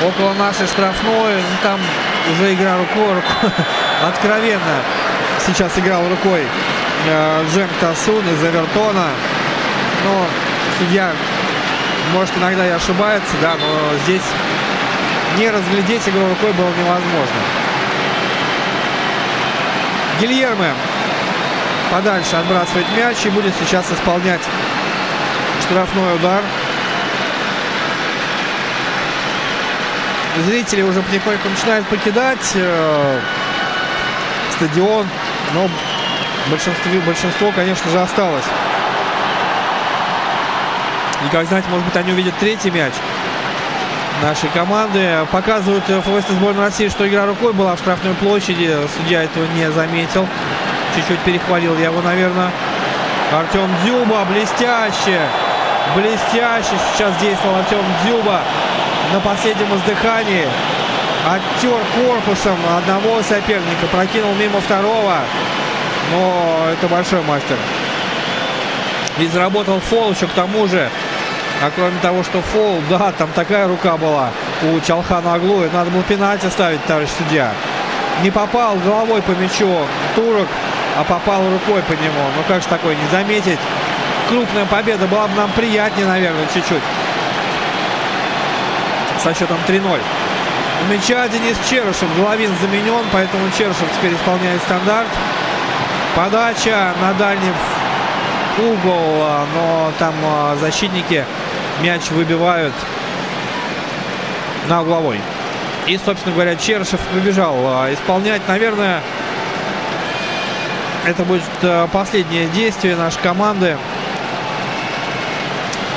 около 0.06 0.34
нашей 0.34 0.68
штрафной. 0.68 1.36
Ну, 1.36 1.58
там 1.64 1.80
уже 2.34 2.54
игра 2.54 2.78
рукой. 2.78 3.16
рукой. 3.16 3.52
Откровенно 4.08 4.82
сейчас 5.46 5.78
играл 5.78 6.08
рукой 6.10 6.46
э, 7.08 7.46
Джем 7.54 7.70
Тасун 7.80 8.24
из 8.28 8.44
Эвертона. 8.44 9.08
Но 10.06 10.26
судья, 10.78 11.12
может, 12.14 12.36
иногда 12.38 12.68
и 12.68 12.72
ошибается, 12.72 13.34
да, 13.42 13.56
но 13.56 13.98
здесь 14.04 14.24
не 15.38 15.50
разглядеть 15.50 16.08
игру 16.08 16.28
рукой 16.28 16.52
было 16.54 16.70
невозможно. 16.70 17.42
Гильерме 20.20 20.74
подальше 21.92 22.36
отбрасывает 22.36 22.88
мяч 22.96 23.18
и 23.26 23.30
будет 23.30 23.54
сейчас 23.60 23.86
исполнять 23.92 24.42
штрафной 25.62 26.16
удар. 26.16 26.42
Зрители 30.46 30.82
уже 30.82 31.02
потихоньку 31.02 31.50
начинают 31.50 31.88
покидать 31.88 32.52
э, 32.56 33.20
стадион, 34.56 35.08
но 35.54 35.70
большинство, 36.50 36.92
большинство, 37.06 37.52
конечно 37.52 37.90
же, 37.92 38.00
осталось. 38.00 38.46
И, 41.26 41.30
как 41.30 41.46
знаете, 41.48 41.68
может 41.70 41.86
быть, 41.86 41.96
они 41.96 42.14
увидят 42.14 42.34
третий 42.40 42.72
мяч 42.72 42.94
нашей 44.22 44.50
команды. 44.50 45.26
Показывают 45.32 45.84
футболисты 45.86 46.34
сборной 46.34 46.66
России, 46.66 46.90
что 46.90 47.08
игра 47.08 47.26
рукой 47.26 47.54
была 47.54 47.76
в 47.76 47.80
штрафной 47.80 48.14
площади. 48.16 48.76
Судья 48.98 49.24
этого 49.24 49.46
не 49.56 49.70
заметил. 49.72 50.28
Чуть-чуть 50.96 51.20
перехвалил 51.20 51.78
я 51.78 51.86
его, 51.86 52.02
наверное. 52.02 52.52
Артем 53.32 53.70
Дзюба, 53.84 54.26
блестяще. 54.26 55.20
Блестяще 55.96 56.76
сейчас 56.94 57.16
действовал 57.18 57.58
Артем 57.58 57.84
Дзюба 58.04 58.42
на 59.14 59.20
последнем 59.20 59.76
издыхании. 59.76 60.48
Оттер 61.28 61.80
корпусом 61.96 62.58
одного 62.78 63.22
соперника, 63.22 63.88
прокинул 63.92 64.34
мимо 64.36 64.62
второго. 64.62 65.20
Но 66.12 66.70
это 66.72 66.88
большой 66.88 67.22
мастер. 67.24 67.58
И 69.20 69.28
заработал 69.28 69.80
фол 69.80 70.12
еще 70.12 70.28
к 70.28 70.32
тому 70.32 70.68
же. 70.68 70.90
А 71.62 71.70
кроме 71.76 72.00
того, 72.00 72.24
что 72.24 72.42
фол, 72.42 72.82
да, 72.90 73.12
там 73.12 73.30
такая 73.36 73.68
рука 73.68 73.98
была 73.98 74.30
у 74.64 74.80
Чалхана 74.80 75.34
Аглуя. 75.34 75.70
Надо 75.72 75.92
было 75.92 76.04
пенальти 76.04 76.46
ставить, 76.48 76.84
товарищ 76.86 77.10
судья. 77.18 77.52
Не 78.24 78.32
попал 78.32 78.76
головой 78.78 79.22
по 79.22 79.32
мячу 79.32 79.70
турок, 80.16 80.48
а 80.98 81.04
попал 81.04 81.42
рукой 81.50 81.82
по 81.84 81.92
нему. 81.92 82.24
Ну 82.36 82.44
как 82.48 82.62
же 82.62 82.68
такое 82.68 82.96
не 82.96 83.08
заметить? 83.12 83.60
Крупная 84.30 84.66
победа 84.66 85.06
была 85.08 85.28
бы 85.28 85.36
нам 85.36 85.52
приятнее, 85.52 86.08
наверное, 86.08 86.46
чуть-чуть. 86.54 86.84
Со 89.22 89.34
счетом 89.34 89.58
3-0. 89.68 90.00
У 90.82 90.94
мяча 90.94 91.28
Денис 91.28 91.58
Черышев. 91.70 92.08
Головин 92.18 92.52
заменен, 92.62 93.04
поэтому 93.12 93.50
Черышев 93.58 93.88
теперь 93.98 94.14
исполняет 94.14 94.62
стандарт. 94.62 95.10
Подача 96.16 96.94
на 97.02 97.14
дальний 97.14 97.54
угол, 98.58 99.24
но 99.56 99.92
там 100.00 100.14
а, 100.24 100.56
защитники 100.60 101.24
мяч 101.82 102.10
выбивают 102.12 102.74
на 104.68 104.82
угловой. 104.82 105.20
И, 105.88 105.98
собственно 105.98 106.34
говоря, 106.34 106.56
Черышев 106.56 107.00
побежал 107.14 107.56
а, 107.64 107.94
исполнять, 107.94 108.42
наверное, 108.48 109.02
это 111.06 111.24
будет 111.24 111.44
а, 111.64 111.88
последнее 111.88 112.48
действие 112.48 112.96
нашей 112.96 113.22
команды. 113.22 113.78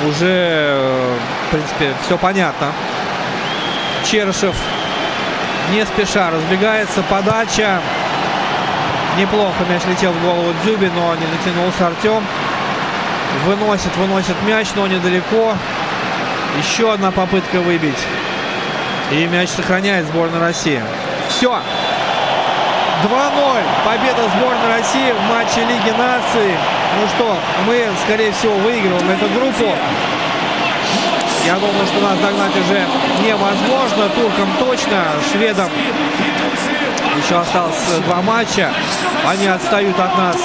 Уже, 0.07 1.17
в 1.47 1.51
принципе, 1.51 1.93
все 2.05 2.17
понятно. 2.17 2.71
Черышев 4.09 4.55
не 5.71 5.85
спеша 5.85 6.31
разбегается. 6.31 7.03
Подача. 7.03 7.79
Неплохо 9.17 9.63
мяч 9.69 9.81
летел 9.85 10.11
в 10.11 10.21
голову 10.23 10.53
Дзюби, 10.63 10.89
но 10.95 11.13
не 11.15 11.25
дотянулся 11.27 11.87
Артем. 11.87 12.23
Выносит, 13.45 13.95
выносит 13.95 14.35
мяч, 14.43 14.67
но 14.75 14.87
недалеко. 14.87 15.53
Еще 16.57 16.91
одна 16.91 17.11
попытка 17.11 17.61
выбить. 17.61 18.07
И 19.11 19.25
мяч 19.27 19.49
сохраняет 19.49 20.07
сборная 20.07 20.39
России. 20.39 20.81
Все. 21.29 21.59
2-0. 23.03 23.63
Победа 23.85 24.29
сборной 24.35 24.77
России 24.77 25.11
в 25.11 25.29
матче 25.29 25.61
Лиги 25.61 25.91
наций. 25.95 26.55
Ну 26.99 27.07
что, 27.15 27.37
мы, 27.67 27.87
скорее 28.05 28.31
всего, 28.31 28.53
выигрываем 28.55 29.09
эту 29.09 29.27
группу. 29.29 29.75
Я 31.45 31.55
думаю, 31.55 31.85
что 31.85 31.99
нас 32.01 32.17
догнать 32.19 32.55
уже 32.55 32.85
невозможно. 33.25 34.09
Туркам 34.15 34.49
точно, 34.59 35.03
шведам 35.31 35.69
еще 37.17 37.39
осталось 37.39 37.75
два 38.05 38.21
матча. 38.21 38.69
Они 39.27 39.47
отстают 39.47 39.99
от 39.99 40.17
нас 40.17 40.37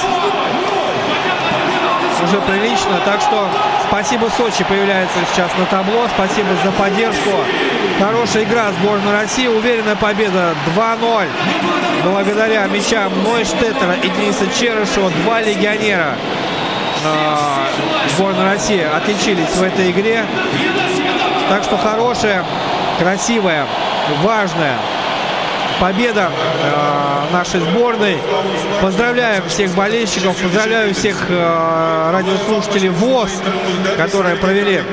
уже 2.23 2.41
прилично. 2.41 2.99
Так 3.05 3.21
что 3.21 3.47
спасибо 3.87 4.29
Сочи 4.35 4.63
появляется 4.63 5.17
сейчас 5.31 5.51
на 5.57 5.65
табло. 5.65 6.07
Спасибо 6.13 6.49
за 6.63 6.71
поддержку. 6.71 7.29
Хорошая 7.99 8.43
игра 8.43 8.71
сборной 8.71 9.13
России. 9.13 9.47
Уверенная 9.47 9.95
победа 9.95 10.53
2-0. 10.75 11.27
Благодаря 12.03 12.67
мячам 12.67 13.11
Нойштеттера 13.23 13.93
и 14.03 14.09
Дениса 14.09 14.47
Черышева. 14.57 15.11
Два 15.23 15.41
легионера 15.41 16.15
сборной 18.15 18.45
России 18.45 18.81
отличились 18.81 19.55
в 19.55 19.63
этой 19.63 19.91
игре. 19.91 20.25
Так 21.49 21.63
что 21.63 21.77
хорошая, 21.77 22.45
красивая, 22.99 23.65
важная 24.23 24.77
победа 25.79 26.29
э, 26.61 27.33
нашей 27.33 27.61
сборной. 27.61 28.17
Поздравляем 28.81 29.47
всех 29.47 29.73
болельщиков, 29.73 30.35
поздравляю 30.35 30.93
всех 30.93 31.15
э, 31.29 32.09
радиослушателей 32.11 32.89
ВОЗ, 32.89 33.31
которые 33.97 34.35
провели 34.35 34.83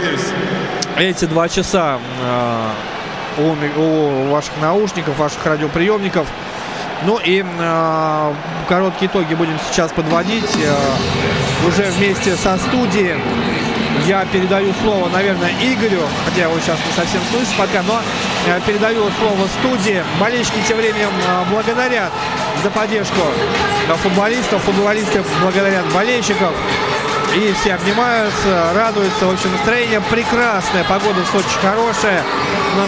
эти 0.96 1.24
два 1.26 1.48
часа 1.48 1.98
э, 2.22 2.68
у, 3.38 3.80
у 3.80 4.30
ваших 4.30 4.52
наушников, 4.60 5.18
ваших 5.18 5.44
радиоприемников. 5.44 6.26
Ну 7.04 7.18
и 7.22 7.44
э, 7.44 8.34
короткие 8.68 9.10
итоги 9.10 9.34
будем 9.34 9.58
сейчас 9.70 9.92
подводить 9.92 10.56
э, 10.56 11.68
уже 11.68 11.84
вместе 11.90 12.34
со 12.36 12.56
студией. 12.56 13.16
я 14.06 14.24
передаю 14.26 14.72
слово, 14.82 15.08
наверное, 15.10 15.50
Игорю, 15.60 16.02
хотя 16.24 16.42
его 16.42 16.58
сейчас 16.60 16.78
не 16.86 16.92
совсем 16.92 17.20
слышу 17.30 17.50
пока, 17.58 17.82
но 17.82 18.00
э, 18.46 18.60
передаю 18.66 19.04
слово 19.18 19.46
студии. 19.60 20.02
Болельщики 20.18 20.56
тем 20.66 20.78
временем 20.78 21.10
э, 21.26 21.44
благодарят 21.50 22.12
за 22.62 22.70
поддержку 22.70 23.20
футболистов, 24.02 24.62
футболисты 24.62 25.22
благодарят 25.42 25.84
болельщиков. 25.92 26.52
И 27.36 27.52
все 27.60 27.74
обнимаются, 27.74 28.72
радуются. 28.74 29.26
В 29.26 29.32
общем, 29.32 29.52
настроение 29.52 30.00
прекрасное, 30.10 30.84
погода 30.84 31.22
в 31.22 31.26
Сочи 31.26 31.58
хорошая. 31.60 32.22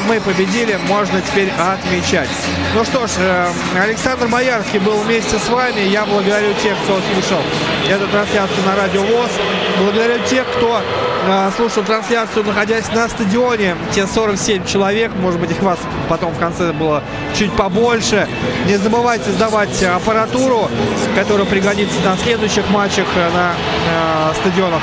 Мы 0.06 0.20
победили, 0.20 0.78
можно 0.86 1.20
теперь 1.22 1.50
отмечать. 1.50 2.28
Ну 2.74 2.84
что 2.84 3.06
ж, 3.06 3.10
э, 3.18 3.48
Александр 3.82 4.28
Боярский 4.28 4.78
был 4.80 4.98
вместе 4.98 5.38
с 5.38 5.48
вами. 5.48 5.80
Я 5.80 6.04
благодарю 6.04 6.52
тех, 6.62 6.76
кто 6.84 6.98
слушал 7.14 7.42
эту 7.88 8.06
трансляцию 8.08 8.66
на 8.66 8.76
Радио 8.76 9.00
ВОЗ. 9.00 9.30
Благодарю 9.78 10.18
тех, 10.26 10.46
кто 10.56 10.82
э, 11.26 11.50
слушал 11.56 11.84
трансляцию, 11.84 12.44
находясь 12.44 12.92
на 12.92 13.08
стадионе. 13.08 13.76
Те 13.92 14.06
47 14.06 14.66
человек, 14.66 15.10
может 15.22 15.40
быть, 15.40 15.52
их 15.52 15.62
вас 15.62 15.78
потом 16.08 16.34
в 16.34 16.38
конце 16.38 16.72
было 16.72 17.02
чуть 17.34 17.52
побольше. 17.52 18.28
Не 18.66 18.76
забывайте 18.76 19.30
сдавать 19.30 19.82
аппаратуру, 19.82 20.70
которая 21.14 21.46
пригодится 21.46 21.98
на 22.04 22.16
следующих 22.18 22.68
матчах 22.68 23.06
э, 23.16 23.30
на 23.30 24.34
стадионах 24.34 24.82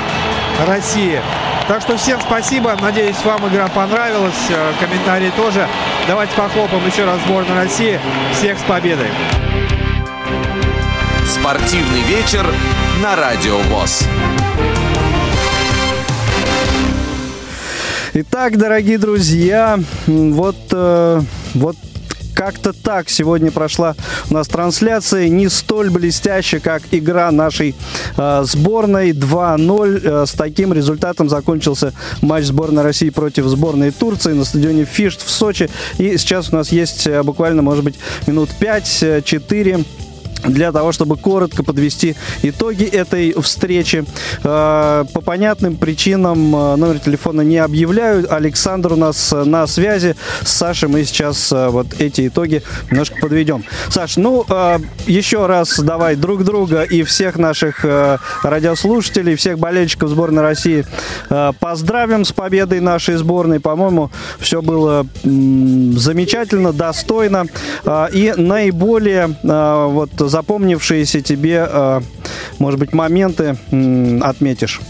России. 0.66 1.20
Так 1.68 1.82
что 1.82 1.96
всем 1.96 2.20
спасибо. 2.20 2.76
Надеюсь, 2.80 3.16
вам 3.24 3.48
игра 3.48 3.66
понравилась. 3.66 4.34
Э, 4.50 4.72
комментарии 4.78 5.32
тоже. 5.36 5.66
Давайте 6.06 6.32
похлопаем 6.36 6.86
еще 6.86 7.04
раз 7.04 7.20
сборную 7.26 7.56
России. 7.56 7.98
Всех 8.32 8.56
с 8.56 8.62
победой. 8.62 9.08
Спортивный 11.26 12.02
вечер 12.02 12.46
на 13.02 13.16
Радио 13.16 13.58
ВОЗ. 13.58 14.04
Итак, 18.14 18.56
дорогие 18.56 18.98
друзья, 18.98 19.78
вот, 20.06 20.56
э, 20.70 21.20
вот 21.54 21.76
как-то 22.36 22.74
так 22.74 23.08
сегодня 23.08 23.50
прошла 23.50 23.96
у 24.30 24.34
нас 24.34 24.46
трансляция, 24.46 25.28
не 25.28 25.48
столь 25.48 25.88
блестящая, 25.88 26.60
как 26.60 26.82
игра 26.90 27.30
нашей 27.30 27.74
э, 28.18 28.42
сборной 28.44 29.12
2-0. 29.12 30.00
Э, 30.04 30.26
с 30.26 30.32
таким 30.32 30.74
результатом 30.74 31.30
закончился 31.30 31.94
матч 32.20 32.44
сборной 32.44 32.82
России 32.82 33.08
против 33.08 33.46
сборной 33.46 33.90
Турции 33.90 34.34
на 34.34 34.44
стадионе 34.44 34.84
Фишт 34.84 35.24
в 35.24 35.30
Сочи. 35.30 35.70
И 35.96 36.16
сейчас 36.18 36.52
у 36.52 36.56
нас 36.56 36.70
есть 36.70 37.06
э, 37.06 37.22
буквально, 37.22 37.62
может 37.62 37.82
быть, 37.82 37.94
минут 38.26 38.50
5-4 38.60 39.86
для 40.44 40.72
того, 40.72 40.92
чтобы 40.92 41.16
коротко 41.16 41.62
подвести 41.62 42.16
итоги 42.42 42.84
этой 42.84 43.32
встречи. 43.40 44.04
Э, 44.44 45.04
по 45.12 45.20
понятным 45.20 45.76
причинам 45.76 46.54
э, 46.54 46.76
номер 46.76 46.98
телефона 46.98 47.40
не 47.42 47.58
объявляю. 47.58 48.32
Александр 48.32 48.92
у 48.92 48.96
нас 48.96 49.32
э, 49.32 49.44
на 49.44 49.66
связи. 49.66 50.16
С 50.42 50.52
Сашей 50.52 50.88
мы 50.88 51.04
сейчас 51.04 51.52
вот 51.52 51.86
эти 51.98 52.28
итоги 52.28 52.62
немножко 52.90 53.16
подведем. 53.20 53.64
Саш, 53.88 54.16
ну, 54.16 54.44
еще 55.06 55.46
раз 55.46 55.78
давай 55.78 56.16
друг 56.16 56.44
друга 56.44 56.82
и 56.82 57.02
всех 57.02 57.36
наших 57.36 57.84
радиослушателей, 58.42 59.36
всех 59.36 59.58
болельщиков 59.58 60.10
сборной 60.10 60.42
России 60.42 60.86
поздравим 61.60 62.24
с 62.24 62.32
победой 62.32 62.80
нашей 62.80 63.16
сборной. 63.16 63.60
По-моему, 63.60 64.10
все 64.38 64.62
было 64.62 65.06
замечательно, 65.22 66.72
достойно. 66.72 67.46
И 68.12 68.34
наиболее 68.36 69.36
вот 69.42 70.10
запомнившиеся 70.28 71.20
тебе, 71.20 71.66
э, 71.68 72.00
может 72.58 72.78
быть, 72.80 72.92
моменты 72.92 73.56
отметишь? 74.22 74.80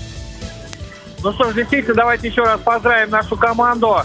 Ну 1.22 1.32
что 1.32 1.50
ж, 1.50 1.54
действительно, 1.54 1.94
давайте 1.94 2.28
еще 2.28 2.42
раз 2.42 2.60
поздравим 2.60 3.10
нашу 3.10 3.36
команду. 3.36 3.96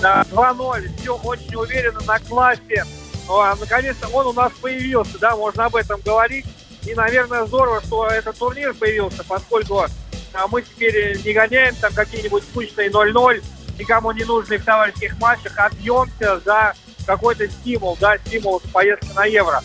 2-0, 0.00 0.88
все 1.00 1.14
очень 1.16 1.54
уверенно, 1.54 2.00
на 2.06 2.18
классе. 2.18 2.84
Ну, 3.26 3.38
а, 3.38 3.54
наконец-то 3.58 4.08
он 4.08 4.26
у 4.26 4.32
нас 4.32 4.52
появился, 4.60 5.18
да, 5.18 5.36
можно 5.36 5.66
об 5.66 5.76
этом 5.76 6.00
говорить. 6.04 6.46
И, 6.86 6.94
наверное, 6.94 7.46
здорово, 7.46 7.80
что 7.82 8.06
этот 8.08 8.36
турнир 8.36 8.74
появился, 8.74 9.24
поскольку 9.26 9.86
а, 10.34 10.46
мы 10.48 10.62
теперь 10.62 11.18
не 11.24 11.32
гоняем 11.32 11.74
там 11.76 11.92
какие-нибудь 11.94 12.42
скучные 12.42 12.90
0-0, 12.90 13.42
никому 13.78 14.12
не 14.12 14.24
нужных 14.24 14.64
товарищеских 14.64 15.18
матчах, 15.18 15.52
а 15.56 15.70
бьемся 15.70 16.40
за 16.44 16.74
какой-то 17.06 17.48
стимул, 17.48 17.96
да, 18.00 18.18
стимул 18.18 18.60
поездки 18.72 19.08
на 19.14 19.24
Евро. 19.24 19.62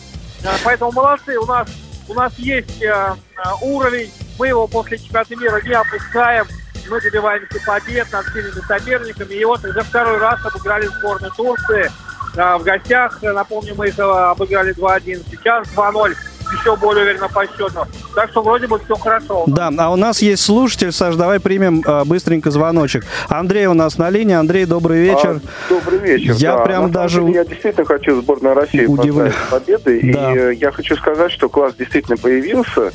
Поэтому 0.64 0.92
молодцы, 0.92 1.38
у 1.38 1.46
нас, 1.46 1.68
у 2.08 2.14
нас 2.14 2.32
есть 2.38 2.82
э, 2.82 2.86
э, 2.86 3.14
уровень, 3.62 4.10
мы 4.38 4.48
его 4.48 4.66
после 4.66 4.98
чемпионата 4.98 5.36
мира 5.36 5.60
не 5.62 5.72
опускаем, 5.72 6.46
мы 6.88 7.00
добиваемся 7.00 7.60
побед 7.64 8.10
над 8.10 8.26
сильными 8.26 8.60
соперниками. 8.66 9.34
И 9.34 9.44
вот 9.44 9.60
за 9.60 9.82
второй 9.82 10.18
раз 10.18 10.44
обыграли 10.44 10.86
сборную 10.86 11.32
Турции 11.32 11.90
э, 12.36 12.56
в 12.56 12.62
гостях. 12.62 13.22
Напомню, 13.22 13.74
мы 13.76 13.88
их 13.88 13.98
обыграли 13.98 14.74
2-1, 14.74 15.24
сейчас 15.30 15.68
2-0 15.68 16.16
еще 16.52 16.76
более 16.76 17.04
уверенно 17.04 17.28
по 17.28 17.46
счету. 17.46 17.86
Так 18.14 18.30
что 18.30 18.42
вроде 18.42 18.66
бы 18.66 18.78
все 18.78 18.94
хорошо. 18.96 19.44
Да, 19.46 19.70
а 19.78 19.90
у 19.90 19.96
нас 19.96 20.20
есть 20.22 20.42
слушатель, 20.42 20.92
Саш, 20.92 21.16
давай 21.16 21.40
примем 21.40 21.82
э, 21.86 22.04
быстренько 22.04 22.50
звоночек. 22.50 23.04
Андрей 23.28 23.66
у 23.66 23.74
нас 23.74 23.98
на 23.98 24.10
линии. 24.10 24.34
Андрей, 24.34 24.66
добрый 24.66 25.00
вечер. 25.00 25.40
А, 25.44 25.68
добрый 25.68 25.98
вечер. 25.98 26.34
Я 26.34 26.56
да. 26.56 26.64
прям 26.64 26.90
даже... 26.90 27.20
Деле, 27.20 27.34
я 27.34 27.44
действительно 27.44 27.86
хочу 27.86 28.20
сборную 28.20 28.54
России 28.54 28.86
Удивлю. 28.86 29.32
победы. 29.50 30.00
Да. 30.12 30.32
И 30.32 30.36
э, 30.36 30.54
я 30.54 30.72
хочу 30.72 30.96
сказать, 30.96 31.32
что 31.32 31.48
класс 31.48 31.74
действительно 31.78 32.16
появился 32.16 32.92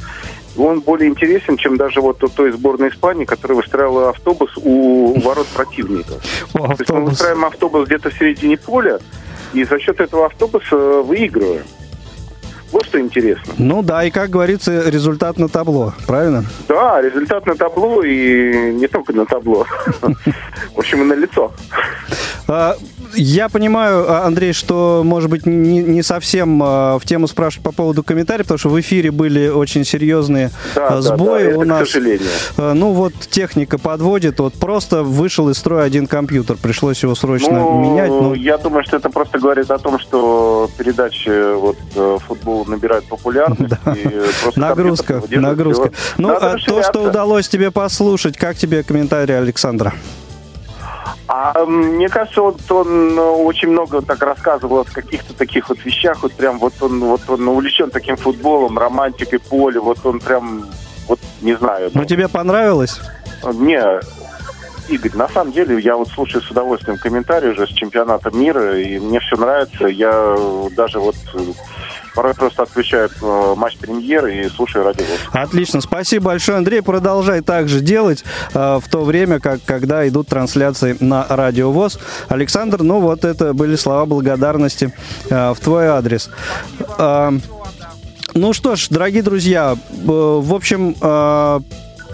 он 0.57 0.79
более 0.79 1.09
интересен, 1.09 1.57
чем 1.57 1.77
даже 1.77 2.01
вот 2.01 2.23
той 2.33 2.51
сборной 2.51 2.89
Испании, 2.89 3.25
которая 3.25 3.57
выстраивала 3.57 4.09
автобус 4.09 4.51
у 4.55 5.19
ворот 5.19 5.47
противника. 5.47 6.13
О, 6.53 6.67
То 6.67 6.75
есть 6.79 6.89
мы 6.89 7.05
выстраиваем 7.05 7.45
автобус 7.45 7.87
где-то 7.87 8.09
в 8.09 8.13
середине 8.13 8.57
поля, 8.57 8.99
и 9.53 9.63
за 9.63 9.79
счет 9.79 9.99
этого 9.99 10.27
автобуса 10.27 10.75
выигрываем. 10.75 11.63
Вот 12.75 12.87
что 12.87 12.99
интересно. 12.99 13.53
Ну 13.57 13.81
да, 13.81 14.03
и 14.03 14.11
как 14.11 14.29
говорится, 14.29 14.89
результат 14.89 15.37
на 15.37 15.47
табло, 15.47 15.93
правильно? 16.07 16.43
Да, 16.67 17.01
результат 17.01 17.45
на 17.45 17.55
табло 17.55 18.03
и 18.03 18.73
не 18.73 18.87
только 18.87 19.13
на 19.13 19.25
табло. 19.25 19.65
В 20.75 20.79
общем, 20.79 21.03
и 21.03 21.05
на 21.05 21.13
лицо. 21.13 21.53
А, 23.15 23.17
я 23.17 23.49
понимаю, 23.49 24.05
а, 24.09 24.25
Андрей, 24.25 24.53
что, 24.53 25.01
может 25.03 25.29
быть, 25.29 25.45
не, 25.45 25.81
не 25.81 26.03
совсем 26.03 26.61
а, 26.63 26.99
в 26.99 27.05
тему 27.05 27.27
спрашивать 27.27 27.63
по 27.63 27.71
поводу 27.71 28.03
комментариев, 28.03 28.45
потому 28.45 28.57
что 28.57 28.69
в 28.69 28.79
эфире 28.79 29.11
были 29.11 29.47
очень 29.47 29.85
серьезные 29.85 30.51
да, 30.75 31.01
сбои 31.01 31.45
да, 31.45 31.51
да, 31.51 31.57
у 31.57 31.63
нас. 31.63 31.87
К 31.87 31.91
сожалению. 31.91 32.29
Ну 32.57 32.91
вот 32.91 33.13
техника 33.29 33.77
подводит, 33.77 34.39
вот 34.39 34.53
просто 34.53 35.03
вышел 35.03 35.49
из 35.49 35.57
строя 35.57 35.83
один 35.83 36.07
компьютер, 36.07 36.57
пришлось 36.61 37.01
его 37.03 37.15
срочно 37.15 37.59
ну, 37.59 37.81
менять. 37.81 38.09
Ну, 38.09 38.33
я 38.33 38.57
думаю, 38.57 38.83
что 38.83 38.97
это 38.97 39.09
просто 39.09 39.39
говорит 39.39 39.71
о 39.71 39.77
том, 39.77 39.99
что 39.99 40.69
передачи 40.77 41.55
вот 41.55 41.77
э, 41.95 42.17
футбол 42.27 42.65
набирают 42.65 43.05
популярность. 43.05 43.75
Да. 43.85 43.93
И 43.93 44.07
просто 44.41 44.59
нагрузка, 44.59 45.23
нагрузка. 45.29 45.91
Ну, 46.17 46.29
а 46.29 46.57
то, 46.57 46.83
что 46.83 47.03
удалось 47.03 47.47
тебе 47.47 47.71
послушать, 47.71 48.37
как 48.37 48.57
тебе 48.57 48.83
комментарий 48.83 49.37
Александра? 49.37 49.93
А 51.27 51.65
мне 51.65 52.09
кажется, 52.09 52.41
вот 52.41 52.59
он 52.71 53.15
ну, 53.15 53.43
очень 53.45 53.69
много 53.69 54.01
так 54.01 54.21
рассказывал 54.21 54.79
о 54.79 54.83
каких-то 54.83 55.33
таких 55.33 55.69
вот 55.69 55.83
вещах, 55.83 56.23
вот 56.23 56.33
прям 56.33 56.59
вот 56.59 56.73
он 56.81 56.99
вот 56.99 57.21
он 57.27 57.47
увлечен 57.47 57.89
таким 57.89 58.17
футболом, 58.17 58.77
романтикой 58.77 59.39
поля, 59.39 59.81
вот 59.81 60.05
он 60.05 60.19
прям 60.19 60.65
вот 61.07 61.19
не 61.41 61.55
знаю. 61.55 61.91
Ну, 61.93 62.01
ну 62.01 62.07
тебе 62.07 62.27
понравилось? 62.27 62.99
Не, 63.53 63.99
Игорь, 64.87 65.15
на 65.15 65.27
самом 65.29 65.51
деле 65.51 65.79
я 65.79 65.95
вот 65.95 66.09
слушаю 66.09 66.43
с 66.43 66.51
удовольствием 66.51 66.97
комментарии 66.97 67.49
уже 67.49 67.65
с 67.65 67.71
чемпионата 67.71 68.29
мира, 68.31 68.79
и 68.79 68.99
мне 68.99 69.19
все 69.19 69.35
нравится. 69.35 69.87
Я 69.87 70.37
даже 70.75 70.99
вот 70.99 71.15
порой 72.15 72.33
просто 72.33 72.63
отключаю 72.63 73.09
э, 73.21 73.53
матч 73.55 73.77
премьеры 73.77 74.35
и 74.37 74.49
слушаю 74.49 74.85
радио. 74.85 75.03
Отлично, 75.33 75.81
спасибо 75.81 76.25
большое, 76.25 76.57
Андрей. 76.57 76.81
Продолжай 76.81 77.41
также 77.41 77.81
делать 77.81 78.23
э, 78.53 78.79
в 78.81 78.89
то 78.89 79.03
время, 79.03 79.39
как 79.39 79.59
когда 79.65 80.07
идут 80.07 80.29
трансляции 80.29 80.97
на 80.99 81.25
радио 81.29 81.71
ВОЗ. 81.71 81.99
Александр, 82.29 82.81
ну 82.81 83.01
вот 83.01 83.25
это 83.25 83.53
были 83.53 83.75
слова 83.75 84.05
благодарности 84.05 84.93
э, 85.29 85.53
в 85.53 85.59
твой 85.59 85.87
адрес. 85.87 86.29
Э, 86.97 87.31
ну 88.33 88.53
что 88.53 88.75
ж, 88.75 88.87
дорогие 88.89 89.23
друзья, 89.23 89.75
э, 89.75 89.95
в 90.05 90.53
общем, 90.53 90.95
э, 90.99 91.59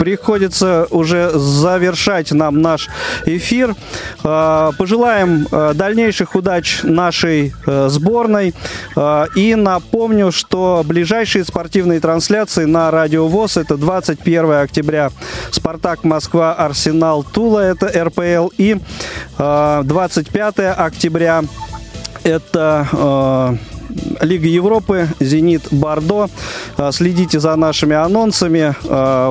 приходится 0.02 0.88
уже 0.90 1.30
завершать 1.30 2.32
нам 2.32 2.60
наш 2.60 2.88
эфир. 3.24 3.76
А, 4.24 4.72
пожелаем 4.76 5.46
а, 5.52 5.74
дальнейших 5.74 6.34
удач 6.34 6.80
нашей 6.82 7.54
э, 7.66 7.88
сборной. 7.88 8.52
А, 8.96 9.26
и 9.36 9.54
напомню, 9.54 10.32
что 10.32 10.82
ближайшие 10.84 11.44
спортивные 11.44 12.00
трансляции 12.00 12.64
на 12.64 12.90
Радио 12.90 13.28
ВОЗ 13.28 13.58
это 13.58 13.76
21 13.76 14.50
октября 14.54 15.12
Спартак 15.52 16.02
Москва, 16.02 16.52
Арсенал 16.54 17.22
Тула, 17.22 17.60
это 17.60 17.86
РПЛ. 17.86 18.48
И 18.58 18.78
25 19.38 20.58
октября 20.78 21.44
это 22.24 23.56
Лига 24.20 24.46
Европы, 24.46 25.08
Зенит, 25.20 25.62
Бордо. 25.70 26.28
Следите 26.90 27.40
за 27.40 27.56
нашими 27.56 27.96
анонсами. 27.96 28.74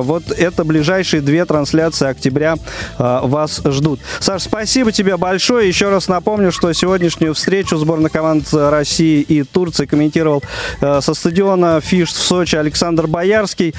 Вот 0.02 0.30
это 0.30 0.64
ближайшие 0.64 1.22
две 1.22 1.44
трансляции 1.44 2.08
октября 2.08 2.56
вас 2.98 3.62
ждут. 3.64 4.00
Саш, 4.20 4.42
спасибо 4.42 4.92
тебе 4.92 5.16
большое. 5.16 5.68
Еще 5.68 5.88
раз 5.88 6.08
напомню, 6.08 6.52
что 6.52 6.72
сегодняшнюю 6.72 7.34
встречу 7.34 7.76
сборной 7.76 8.10
команд 8.10 8.48
России 8.52 9.20
и 9.20 9.42
Турции 9.42 9.86
комментировал 9.86 10.42
со 10.80 11.14
стадиона 11.14 11.80
Фиш 11.80 12.10
в 12.10 12.18
Сочи 12.18 12.56
Александр 12.56 13.06
Боярский. 13.06 13.74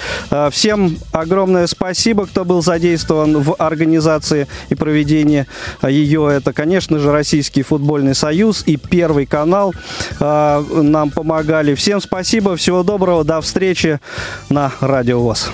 Всем 0.52 0.98
огромное 1.12 1.68
спасибо, 1.68 2.26
кто 2.26 2.46
был 2.46 2.62
задействован 2.62 3.42
в 3.42 3.56
организации 3.58 4.48
и 4.70 4.76
проведении 4.76 5.46
ее. 5.82 6.30
Это, 6.36 6.54
конечно 6.54 7.00
же, 7.00 7.12
Российский 7.12 7.64
футбольный 7.64 8.16
союз 8.16 8.64
и 8.66 8.78
Первый 8.78 9.26
канал 9.26 9.74
нам 10.82 11.12
помогали. 11.12 11.76
Всем 11.76 12.02
спасибо, 12.02 12.56
всего 12.56 12.84
доброго, 12.84 13.24
до 13.24 13.42
встречи 13.42 14.00
на 14.50 14.72
Радио 14.80 15.20
ВОЗ. 15.20 15.52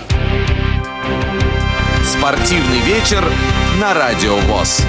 Спортивный 2.06 2.80
вечер 2.80 3.24
на 3.80 3.94
Радио 3.94 4.36
ВОЗ. 4.36 4.82